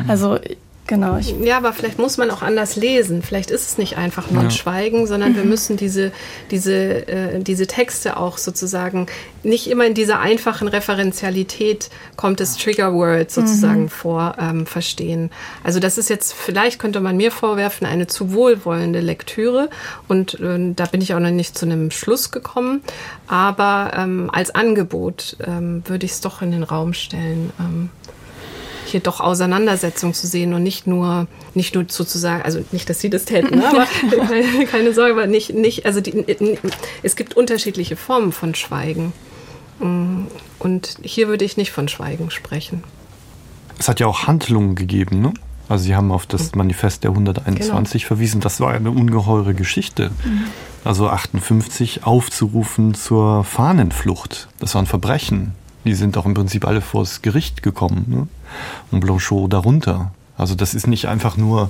Also 0.08 0.40
Genau. 0.88 1.18
ja, 1.18 1.58
aber 1.58 1.74
vielleicht 1.74 1.98
muss 1.98 2.18
man 2.18 2.30
auch 2.30 2.44
anders 2.44 2.76
lesen. 2.76 3.24
Vielleicht 3.24 3.50
ist 3.50 3.68
es 3.68 3.78
nicht 3.80 3.98
einfach 3.98 4.30
nur 4.30 4.44
ein 4.44 4.52
Schweigen, 4.52 5.08
sondern 5.08 5.32
mhm. 5.32 5.38
wir 5.38 5.44
müssen 5.44 5.78
diese, 5.78 6.12
diese, 6.52 7.08
äh, 7.08 7.40
diese 7.40 7.66
Texte 7.66 8.18
auch 8.18 8.38
sozusagen 8.38 9.08
nicht 9.42 9.68
immer 9.68 9.88
in 9.88 9.96
dieser 9.96 10.20
einfachen 10.20 10.68
Referenzialität 10.68 11.90
kommt 12.18 12.40
das 12.40 12.58
Triggerword 12.58 13.32
sozusagen 13.32 13.84
mhm. 13.84 13.90
vor, 13.90 14.36
ähm, 14.40 14.68
verstehen. 14.68 15.32
Also 15.64 15.80
das 15.80 15.98
ist 15.98 16.10
jetzt, 16.10 16.34
vielleicht 16.34 16.78
könnte 16.78 17.00
man 17.00 17.18
mir 17.18 17.32
vorwerfen, 17.32 17.88
eine 17.88 18.06
zu 18.06 18.34
wohlwollende 18.34 19.00
Lektüre 19.00 19.72
und 20.08 20.40
äh, 20.40 20.74
da 20.76 20.86
bin 20.86 21.02
ich 21.02 21.16
auch 21.16 21.20
noch 21.20 21.32
nicht 21.32 21.58
zu 21.58 21.66
einem 21.66 21.90
Schluss 21.90 22.30
gekommen. 22.30 22.82
Aber 23.28 23.92
ähm, 23.98 24.30
als 24.32 24.54
Angebot 24.54 25.38
ähm, 25.46 25.82
würde 25.86 26.06
ich 26.06 26.12
es 26.12 26.22
doch 26.22 26.44
in 26.44 26.52
den 26.52 26.64
Raum 26.64 26.94
stellen. 26.94 27.52
Hier 28.86 29.00
doch 29.00 29.20
Auseinandersetzung 29.20 30.14
zu 30.14 30.28
sehen 30.28 30.54
und 30.54 30.64
nicht 30.64 30.88
nur, 30.88 31.28
nicht 31.54 31.76
nur 31.76 31.86
sozusagen, 31.88 32.44
also 32.44 32.64
nicht, 32.72 32.90
dass 32.90 33.00
Sie 33.00 33.10
das 33.10 33.26
täten, 33.26 33.64
aber 33.64 33.86
keine, 33.86 34.66
keine, 34.72 34.94
Sorge, 34.94 35.14
aber 35.14 35.28
nicht, 35.28 35.54
nicht 35.54 35.86
also 35.86 36.02
die, 36.02 36.26
es 37.04 37.16
gibt 37.16 37.36
unterschiedliche 37.36 37.96
Formen 37.96 38.32
von 38.32 38.56
Schweigen. 38.56 39.14
Mm, 39.80 40.26
und 40.60 40.98
hier 41.02 41.28
würde 41.28 41.46
ich 41.46 41.58
nicht 41.58 41.72
von 41.72 41.88
Schweigen 41.88 42.32
sprechen. 42.32 42.84
Es 43.78 43.90
hat 43.90 44.00
ja 44.00 44.08
auch 44.08 44.28
Handlungen 44.28 44.76
gegeben, 44.76 45.22
ne? 45.22 45.34
Also 45.68 45.86
Sie 45.86 45.96
haben 45.96 46.12
auf 46.12 46.26
das 46.28 46.54
Manifest 46.54 47.04
der 47.04 47.12
121 47.12 48.04
genau. 48.04 48.08
verwiesen. 48.08 48.40
Das 48.40 48.60
war 48.60 48.72
eine 48.72 48.92
ungeheure 48.92 49.54
Geschichte. 49.54 50.12
Mhm. 50.24 50.44
Also 50.84 51.10
58 51.10 52.04
aufzurufen 52.04 52.94
zur 52.94 53.44
Fahnenflucht. 53.44 54.48
Das 54.60 54.76
war 54.76 54.84
ein 54.84 54.86
Verbrechen. 54.86 55.54
Die 55.84 55.96
sind 55.96 56.18
auch 56.18 56.26
im 56.26 56.34
Prinzip 56.34 56.66
alle 56.66 56.82
vors 56.82 57.22
Gericht 57.22 57.64
gekommen. 57.64 58.06
Ne? 58.08 58.28
Und 58.92 59.00
Blanchot 59.00 59.52
darunter. 59.52 60.12
Also 60.38 60.56
das 60.56 60.74
ist 60.74 60.88
nicht 60.88 61.08
einfach 61.08 61.38
nur 61.38 61.70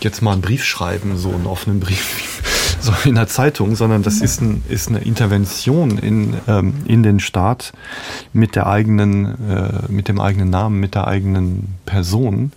jetzt 0.00 0.22
mal 0.22 0.32
einen 0.32 0.42
Brief 0.42 0.64
schreiben, 0.64 1.16
so 1.16 1.30
einen 1.30 1.46
offenen 1.46 1.80
Brief 1.80 2.42
so 2.80 2.92
in 3.04 3.14
der 3.14 3.26
Zeitung, 3.26 3.76
sondern 3.76 4.02
das 4.02 4.20
ist, 4.20 4.40
ein, 4.40 4.62
ist 4.68 4.88
eine 4.88 4.98
Intervention 4.98 5.98
in, 5.98 6.34
ähm, 6.46 6.74
in 6.86 7.02
den 7.02 7.20
Staat 7.20 7.72
mit 8.32 8.56
der 8.56 8.66
eigenen, 8.66 9.48
äh, 9.48 9.90
mit 9.90 10.08
dem 10.08 10.20
eigenen 10.20 10.50
Namen, 10.50 10.80
mit 10.80 10.94
der 10.94 11.06
eigenen 11.06 11.74
Person. 11.86 12.52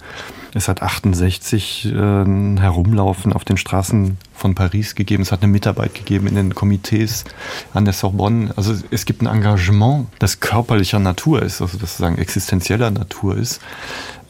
Es 0.53 0.67
hat 0.67 0.81
68 0.81 1.85
äh, 1.85 1.89
Herumlaufen 1.91 3.33
auf 3.33 3.45
den 3.45 3.57
Straßen 3.57 4.17
von 4.33 4.55
Paris 4.55 4.95
gegeben. 4.95 5.23
Es 5.23 5.31
hat 5.31 5.43
eine 5.43 5.51
Mitarbeit 5.51 5.93
gegeben 5.93 6.27
in 6.27 6.35
den 6.35 6.55
Komitees 6.55 7.25
an 7.73 7.85
der 7.85 7.93
Sorbonne. 7.93 8.53
Also 8.55 8.75
es 8.91 9.05
gibt 9.05 9.21
ein 9.21 9.27
Engagement, 9.27 10.07
das 10.19 10.39
körperlicher 10.39 10.99
Natur 10.99 11.41
ist, 11.41 11.61
also 11.61 11.77
das 11.77 11.91
sozusagen 11.91 12.17
existenzieller 12.17 12.91
Natur 12.91 13.37
ist, 13.37 13.61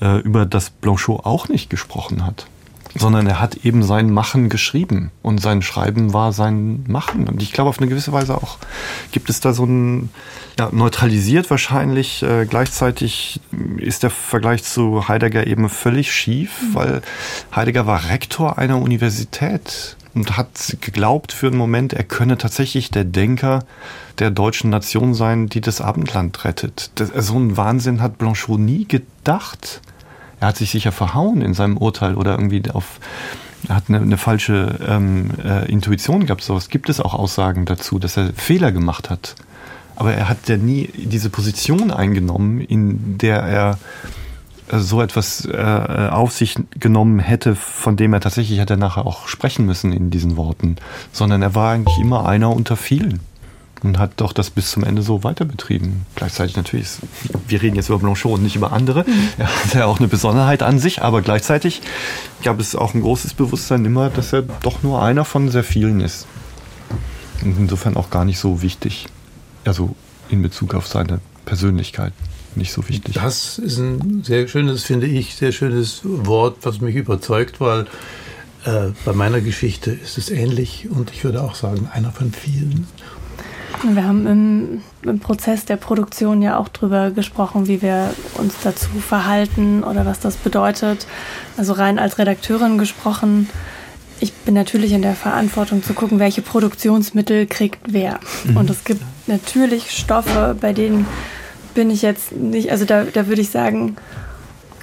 äh, 0.01 0.19
über 0.21 0.45
das 0.45 0.69
Blanchot 0.69 1.25
auch 1.25 1.49
nicht 1.49 1.69
gesprochen 1.69 2.25
hat 2.25 2.47
sondern 2.95 3.27
er 3.27 3.39
hat 3.39 3.55
eben 3.65 3.83
sein 3.83 4.09
Machen 4.09 4.49
geschrieben 4.49 5.11
und 5.21 5.41
sein 5.41 5.61
Schreiben 5.61 6.13
war 6.13 6.33
sein 6.33 6.83
Machen. 6.87 7.27
Und 7.27 7.41
ich 7.41 7.51
glaube, 7.51 7.69
auf 7.69 7.79
eine 7.79 7.87
gewisse 7.87 8.13
Weise 8.13 8.35
auch 8.35 8.57
gibt 9.11 9.29
es 9.29 9.39
da 9.39 9.53
so 9.53 9.65
ein, 9.65 10.09
ja, 10.57 10.69
neutralisiert 10.71 11.49
wahrscheinlich. 11.49 12.23
Äh, 12.23 12.45
gleichzeitig 12.45 13.41
ist 13.77 14.03
der 14.03 14.09
Vergleich 14.09 14.63
zu 14.63 15.07
Heidegger 15.07 15.47
eben 15.47 15.69
völlig 15.69 16.11
schief, 16.11 16.61
mhm. 16.61 16.75
weil 16.75 17.01
Heidegger 17.55 17.85
war 17.85 18.09
Rektor 18.09 18.57
einer 18.57 18.81
Universität 18.81 19.97
und 20.13 20.35
hat 20.35 20.77
geglaubt 20.81 21.31
für 21.31 21.47
einen 21.47 21.57
Moment, 21.57 21.93
er 21.93 22.03
könne 22.03 22.37
tatsächlich 22.37 22.89
der 22.89 23.03
Denker 23.03 23.63
der 24.19 24.31
deutschen 24.31 24.71
Nation 24.71 25.13
sein, 25.13 25.47
die 25.47 25.61
das 25.61 25.79
Abendland 25.79 26.43
rettet. 26.43 26.89
Das, 26.95 27.09
so 27.09 27.35
einen 27.35 27.55
Wahnsinn 27.55 28.01
hat 28.01 28.17
Blanchot 28.17 28.59
nie 28.59 28.85
gedacht 28.85 29.81
er 30.39 30.49
hat 30.49 30.57
sich 30.57 30.71
sicher 30.71 30.91
verhauen 30.91 31.41
in 31.41 31.53
seinem 31.53 31.77
Urteil 31.77 32.15
oder 32.15 32.31
irgendwie 32.31 32.63
auf 32.71 32.99
hat 33.69 33.85
eine, 33.89 33.99
eine 33.99 34.17
falsche 34.17 34.79
ähm, 34.87 35.31
äh, 35.43 35.69
Intuition 35.69 36.25
gehabt. 36.25 36.43
So, 36.43 36.59
gibt 36.69 36.89
es 36.89 36.99
auch 36.99 37.13
Aussagen 37.13 37.65
dazu, 37.65 37.99
dass 37.99 38.15
er 38.15 38.31
Fehler 38.33 38.71
gemacht 38.71 39.09
hat. 39.09 39.35
Aber 39.95 40.13
er 40.13 40.29
hat 40.29 40.47
ja 40.47 40.57
nie 40.57 40.89
diese 40.95 41.29
Position 41.29 41.91
eingenommen, 41.91 42.61
in 42.61 43.17
der 43.17 43.41
er 43.41 43.79
äh, 44.69 44.77
so 44.77 45.01
etwas 45.01 45.45
äh, 45.45 46.09
auf 46.11 46.31
sich 46.31 46.55
genommen 46.79 47.19
hätte, 47.19 47.55
von 47.55 47.97
dem 47.97 48.13
er 48.13 48.19
tatsächlich 48.19 48.59
hätte 48.59 48.77
nachher 48.77 49.05
auch 49.05 49.27
sprechen 49.27 49.65
müssen 49.65 49.91
in 49.91 50.11
diesen 50.11 50.37
Worten, 50.37 50.75
sondern 51.11 51.41
er 51.41 51.55
war 51.55 51.73
eigentlich 51.73 51.97
immer 51.97 52.27
einer 52.27 52.51
unter 52.55 52.77
vielen 52.77 53.21
und 53.83 53.99
hat 53.99 54.13
doch 54.17 54.33
das 54.33 54.49
bis 54.49 54.71
zum 54.71 54.83
Ende 54.83 55.01
so 55.01 55.23
weiter 55.23 55.45
betrieben. 55.45 56.05
Gleichzeitig 56.15 56.55
natürlich, 56.55 56.89
wir 57.47 57.61
reden 57.61 57.75
jetzt 57.75 57.89
über 57.89 57.99
Blanchot 57.99 58.33
und 58.33 58.43
nicht 58.43 58.55
über 58.55 58.71
andere. 58.71 59.03
Mhm. 59.03 59.29
Er 59.37 59.47
hat 59.47 59.73
ja 59.73 59.85
auch 59.85 59.99
eine 59.99 60.07
Besonderheit 60.07 60.63
an 60.63 60.79
sich, 60.79 61.01
aber 61.01 61.21
gleichzeitig 61.21 61.81
gab 62.43 62.59
es 62.59 62.75
auch 62.75 62.93
ein 62.93 63.01
großes 63.01 63.33
Bewusstsein 63.33 63.85
immer, 63.85 64.09
dass 64.09 64.33
er 64.33 64.43
doch 64.63 64.83
nur 64.83 65.01
einer 65.01 65.25
von 65.25 65.49
sehr 65.49 65.63
vielen 65.63 65.99
ist. 65.99 66.27
Und 67.43 67.57
insofern 67.57 67.95
auch 67.95 68.09
gar 68.09 68.25
nicht 68.25 68.39
so 68.39 68.61
wichtig. 68.61 69.07
Also 69.65 69.95
in 70.29 70.41
Bezug 70.41 70.73
auf 70.73 70.87
seine 70.87 71.19
Persönlichkeit 71.45 72.13
nicht 72.55 72.73
so 72.73 72.87
wichtig. 72.89 73.15
Das 73.15 73.59
ist 73.59 73.77
ein 73.77 74.23
sehr 74.23 74.47
schönes, 74.47 74.83
finde 74.83 75.07
ich, 75.07 75.35
sehr 75.35 75.51
schönes 75.51 76.01
Wort, 76.03 76.57
was 76.63 76.81
mich 76.81 76.95
überzeugt, 76.95 77.61
weil 77.61 77.85
äh, 78.65 78.91
bei 79.05 79.13
meiner 79.13 79.41
Geschichte 79.41 79.91
ist 79.91 80.17
es 80.17 80.29
ähnlich 80.29 80.87
und 80.89 81.11
ich 81.11 81.23
würde 81.23 81.41
auch 81.41 81.55
sagen, 81.55 81.89
einer 81.93 82.11
von 82.11 82.31
vielen. 82.31 82.87
Wir 83.83 84.03
haben 84.03 84.27
im, 84.27 84.81
im, 85.03 85.19
Prozess 85.19 85.65
der 85.65 85.75
Produktion 85.75 86.41
ja 86.41 86.57
auch 86.57 86.67
drüber 86.67 87.11
gesprochen, 87.11 87.67
wie 87.67 87.81
wir 87.81 88.13
uns 88.35 88.55
dazu 88.63 88.89
verhalten 88.99 89.83
oder 89.83 90.05
was 90.05 90.19
das 90.19 90.35
bedeutet. 90.35 91.05
Also 91.57 91.73
rein 91.73 91.99
als 91.99 92.17
Redakteurin 92.17 92.77
gesprochen. 92.77 93.49
Ich 94.19 94.33
bin 94.33 94.55
natürlich 94.55 94.93
in 94.93 95.03
der 95.03 95.13
Verantwortung 95.13 95.83
zu 95.83 95.93
gucken, 95.93 96.19
welche 96.19 96.41
Produktionsmittel 96.41 97.45
kriegt 97.45 97.79
wer. 97.87 98.19
Mhm. 98.45 98.57
Und 98.57 98.69
es 98.69 98.83
gibt 98.83 99.03
natürlich 99.27 99.91
Stoffe, 99.91 100.55
bei 100.59 100.73
denen 100.73 101.05
bin 101.75 101.91
ich 101.91 102.01
jetzt 102.01 102.31
nicht, 102.31 102.71
also 102.71 102.85
da, 102.85 103.03
da 103.03 103.27
würde 103.27 103.41
ich 103.41 103.51
sagen, 103.51 103.95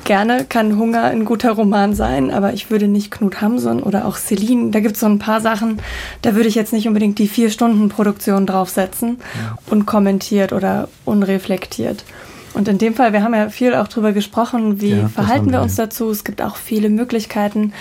gerne 0.04 0.44
kann 0.44 0.78
Hunger 0.78 1.04
ein 1.04 1.24
guter 1.24 1.52
Roman 1.52 1.94
sein, 1.94 2.30
aber 2.30 2.52
ich 2.52 2.70
würde 2.70 2.88
nicht 2.88 3.10
Knut 3.10 3.40
Hamsun 3.40 3.82
oder 3.82 4.06
auch 4.06 4.16
Celine, 4.16 4.70
da 4.70 4.80
gibt 4.80 4.94
es 4.94 5.00
so 5.00 5.06
ein 5.06 5.18
paar 5.18 5.40
Sachen, 5.40 5.80
da 6.22 6.34
würde 6.34 6.48
ich 6.48 6.54
jetzt 6.54 6.72
nicht 6.72 6.86
unbedingt 6.86 7.18
die 7.18 7.28
vier 7.28 7.50
Stunden 7.50 7.88
Produktion 7.88 8.46
draufsetzen, 8.46 9.18
ja. 9.34 9.58
unkommentiert 9.70 10.52
oder 10.52 10.88
unreflektiert. 11.04 12.04
Und 12.54 12.68
in 12.68 12.78
dem 12.78 12.94
Fall, 12.94 13.12
wir 13.12 13.22
haben 13.22 13.34
ja 13.34 13.48
viel 13.48 13.74
auch 13.74 13.88
drüber 13.88 14.12
gesprochen, 14.12 14.80
wie 14.80 14.90
ja, 14.90 15.08
verhalten 15.08 15.50
wir 15.50 15.60
uns 15.60 15.74
dazu. 15.74 16.08
Es 16.10 16.22
gibt 16.22 16.40
auch 16.40 16.54
viele 16.54 16.88
Möglichkeiten, 16.88 17.72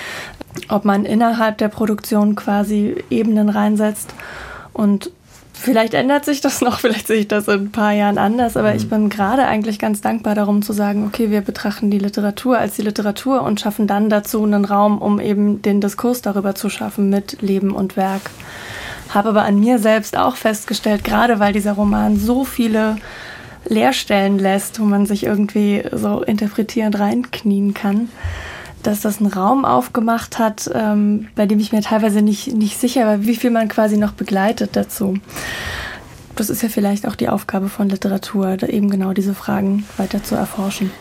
ob 0.68 0.84
man 0.84 1.06
innerhalb 1.06 1.60
der 1.60 1.68
Produktion 1.68 2.36
quasi 2.36 2.95
Ebenen 3.12 3.50
reinsetzt. 3.50 4.16
Und 4.74 5.12
Vielleicht 5.64 5.94
ändert 5.94 6.26
sich 6.26 6.41
das 6.41 6.60
noch, 6.60 6.80
vielleicht 6.81 7.07
sehe 7.07 7.22
ich 7.22 7.30
das 7.30 7.48
in 7.48 7.53
ein 7.53 7.72
paar 7.72 7.94
Jahren 7.94 8.18
anders, 8.18 8.57
aber 8.57 8.72
mhm. 8.72 8.76
ich 8.76 8.90
bin 8.90 9.10
gerade 9.10 9.45
eigentlich 9.45 9.80
ganz 9.80 10.02
dankbar 10.02 10.35
darum 10.35 10.61
zu 10.61 10.73
sagen, 10.73 11.07
okay, 11.07 11.31
wir 11.31 11.40
betrachten 11.40 11.90
die 11.90 11.99
Literatur 11.99 12.57
als 12.57 12.76
die 12.76 12.81
Literatur 12.81 13.41
und 13.44 13.61
schaffen 13.61 13.88
dann 13.88 14.10
dazu 14.10 14.44
einen 14.44 14.65
Raum, 14.65 14.98
um 14.98 15.22
eben 15.22 15.61
den 15.61 15.80
Diskurs 15.80 16.22
darüber 16.22 16.53
zu 16.53 16.69
schaffen 16.69 17.10
mit 17.10 17.41
Leben 17.41 17.72
und 17.72 17.95
Werk. 17.95 18.30
Habe 19.07 19.30
aber 19.30 19.44
an 19.44 19.57
mir 19.57 19.80
selbst 19.80 20.18
auch 20.18 20.35
festgestellt, 20.35 21.06
gerade 21.06 21.40
weil 21.40 21.53
dieser 21.53 21.73
Roman 21.73 22.18
so 22.18 22.44
viele 22.44 22.98
Leerstellen 23.65 24.40
lässt, 24.40 24.81
wo 24.81 24.84
man 24.84 25.06
sich 25.06 25.23
irgendwie 25.23 25.84
so 25.94 26.23
interpretierend 26.23 26.99
reinknien 26.99 27.73
kann, 27.73 28.10
dass 28.84 29.01
das 29.01 29.19
einen 29.19 29.31
Raum 29.31 29.65
aufgemacht 29.65 30.39
hat, 30.39 30.69
ähm, 30.73 31.27
bei 31.35 31.45
dem 31.45 31.60
ich 31.60 31.72
mir 31.72 31.81
teilweise 31.81 32.22
nicht, 32.22 32.53
nicht 32.53 32.80
sicher 32.80 33.05
war, 33.05 33.23
wie 33.23 33.35
viel 33.35 33.51
man 33.51 33.68
quasi 33.68 33.97
noch 33.97 34.11
begleitet 34.11 34.72
dazu. 34.76 35.18
Das 36.35 36.49
ist 36.49 36.64
ja 36.64 36.69
vielleicht 36.69 37.07
auch 37.07 37.15
die 37.15 37.30
Aufgabe 37.30 37.69
von 37.69 37.89
Literatur, 37.89 38.57
eben 38.68 38.89
genau 38.89 39.14
diese 39.14 39.35
Fragen 39.35 39.85
weiter 39.97 40.23
zu 40.23 40.35
erforschen. 40.35 40.91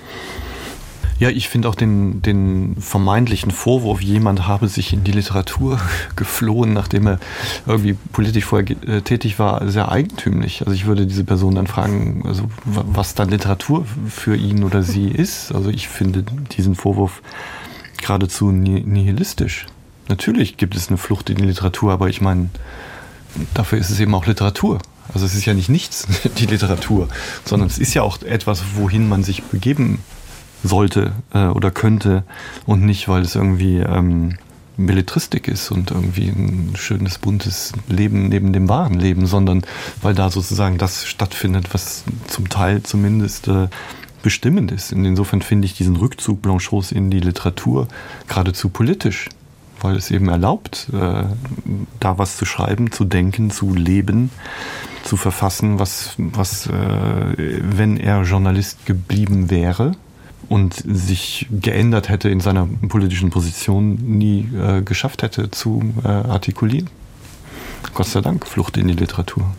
Ja, 1.22 1.28
ich 1.28 1.48
finde 1.48 1.68
auch 1.68 1.76
den, 1.76 2.20
den 2.20 2.74
vermeintlichen 2.80 3.52
Vorwurf, 3.52 4.00
jemand 4.00 4.48
habe 4.48 4.66
sich 4.66 4.92
in 4.92 5.04
die 5.04 5.12
Literatur 5.12 5.78
geflohen, 6.16 6.72
nachdem 6.72 7.06
er 7.06 7.20
irgendwie 7.64 7.96
politisch 8.12 8.44
vorher 8.44 8.68
äh, 8.88 9.02
tätig 9.02 9.38
war, 9.38 9.68
sehr 9.68 9.92
eigentümlich. 9.92 10.62
Also 10.62 10.72
ich 10.72 10.84
würde 10.84 11.06
diese 11.06 11.22
Person 11.22 11.54
dann 11.54 11.68
fragen, 11.68 12.24
also 12.26 12.50
was 12.64 13.14
dann 13.14 13.28
Literatur 13.28 13.86
für 14.08 14.34
ihn 14.34 14.64
oder 14.64 14.82
sie 14.82 15.06
ist. 15.06 15.52
Also 15.54 15.70
ich 15.70 15.86
finde 15.86 16.24
diesen 16.56 16.74
Vorwurf 16.74 17.22
geradezu 18.02 18.50
nihilistisch. 18.50 19.66
Natürlich 20.08 20.56
gibt 20.56 20.76
es 20.76 20.88
eine 20.88 20.98
Flucht 20.98 21.30
in 21.30 21.36
die 21.36 21.44
Literatur, 21.44 21.92
aber 21.92 22.08
ich 22.08 22.20
meine, 22.20 22.50
dafür 23.54 23.78
ist 23.78 23.90
es 23.90 24.00
eben 24.00 24.14
auch 24.14 24.26
Literatur. 24.26 24.78
Also 25.14 25.26
es 25.26 25.34
ist 25.34 25.44
ja 25.44 25.54
nicht 25.54 25.68
nichts, 25.68 26.06
die 26.38 26.46
Literatur, 26.46 27.08
sondern 27.44 27.68
es 27.68 27.78
ist 27.78 27.94
ja 27.94 28.02
auch 28.02 28.20
etwas, 28.22 28.62
wohin 28.74 29.08
man 29.08 29.24
sich 29.24 29.42
begeben 29.42 30.00
sollte 30.62 31.12
äh, 31.32 31.46
oder 31.46 31.70
könnte 31.70 32.24
und 32.66 32.82
nicht, 32.82 33.08
weil 33.08 33.22
es 33.22 33.34
irgendwie 33.34 33.78
ähm, 33.78 34.36
Belletristik 34.76 35.48
ist 35.48 35.70
und 35.70 35.90
irgendwie 35.90 36.28
ein 36.28 36.72
schönes, 36.76 37.18
buntes 37.18 37.72
Leben 37.88 38.28
neben 38.28 38.52
dem 38.52 38.68
wahren 38.68 38.94
Leben, 38.94 39.26
sondern 39.26 39.62
weil 40.00 40.14
da 40.14 40.30
sozusagen 40.30 40.78
das 40.78 41.06
stattfindet, 41.06 41.74
was 41.74 42.04
zum 42.28 42.48
Teil 42.48 42.82
zumindest 42.82 43.48
äh, 43.48 43.68
bestimmend 44.22 44.72
ist. 44.72 44.92
Insofern 44.92 45.42
finde 45.42 45.66
ich 45.66 45.74
diesen 45.74 45.96
Rückzug 45.96 46.42
Blanchots 46.42 46.92
in 46.92 47.10
die 47.10 47.20
Literatur 47.20 47.88
geradezu 48.28 48.68
politisch, 48.68 49.28
weil 49.80 49.96
es 49.96 50.10
eben 50.10 50.28
erlaubt, 50.28 50.88
äh, 50.92 51.24
da 52.00 52.18
was 52.18 52.36
zu 52.36 52.44
schreiben, 52.44 52.92
zu 52.92 53.04
denken, 53.04 53.50
zu 53.50 53.74
leben, 53.74 54.30
zu 55.04 55.16
verfassen, 55.16 55.78
was, 55.78 56.14
was 56.16 56.66
äh, 56.66 56.72
wenn 57.36 57.96
er 57.96 58.22
Journalist 58.22 58.86
geblieben 58.86 59.50
wäre, 59.50 59.92
und 60.48 60.74
sich 60.74 61.46
geändert 61.50 62.10
hätte 62.10 62.28
in 62.28 62.40
seiner 62.40 62.68
politischen 62.88 63.30
Position, 63.30 63.94
nie 63.94 64.48
äh, 64.54 64.82
geschafft 64.82 65.22
hätte 65.22 65.50
zu 65.50 65.82
äh, 66.04 66.08
artikulieren. 66.08 66.90
Gott 67.94 68.06
sei 68.06 68.20
Dank, 68.20 68.46
Flucht 68.46 68.76
in 68.76 68.88
die 68.88 68.94
Literatur. 68.94 69.50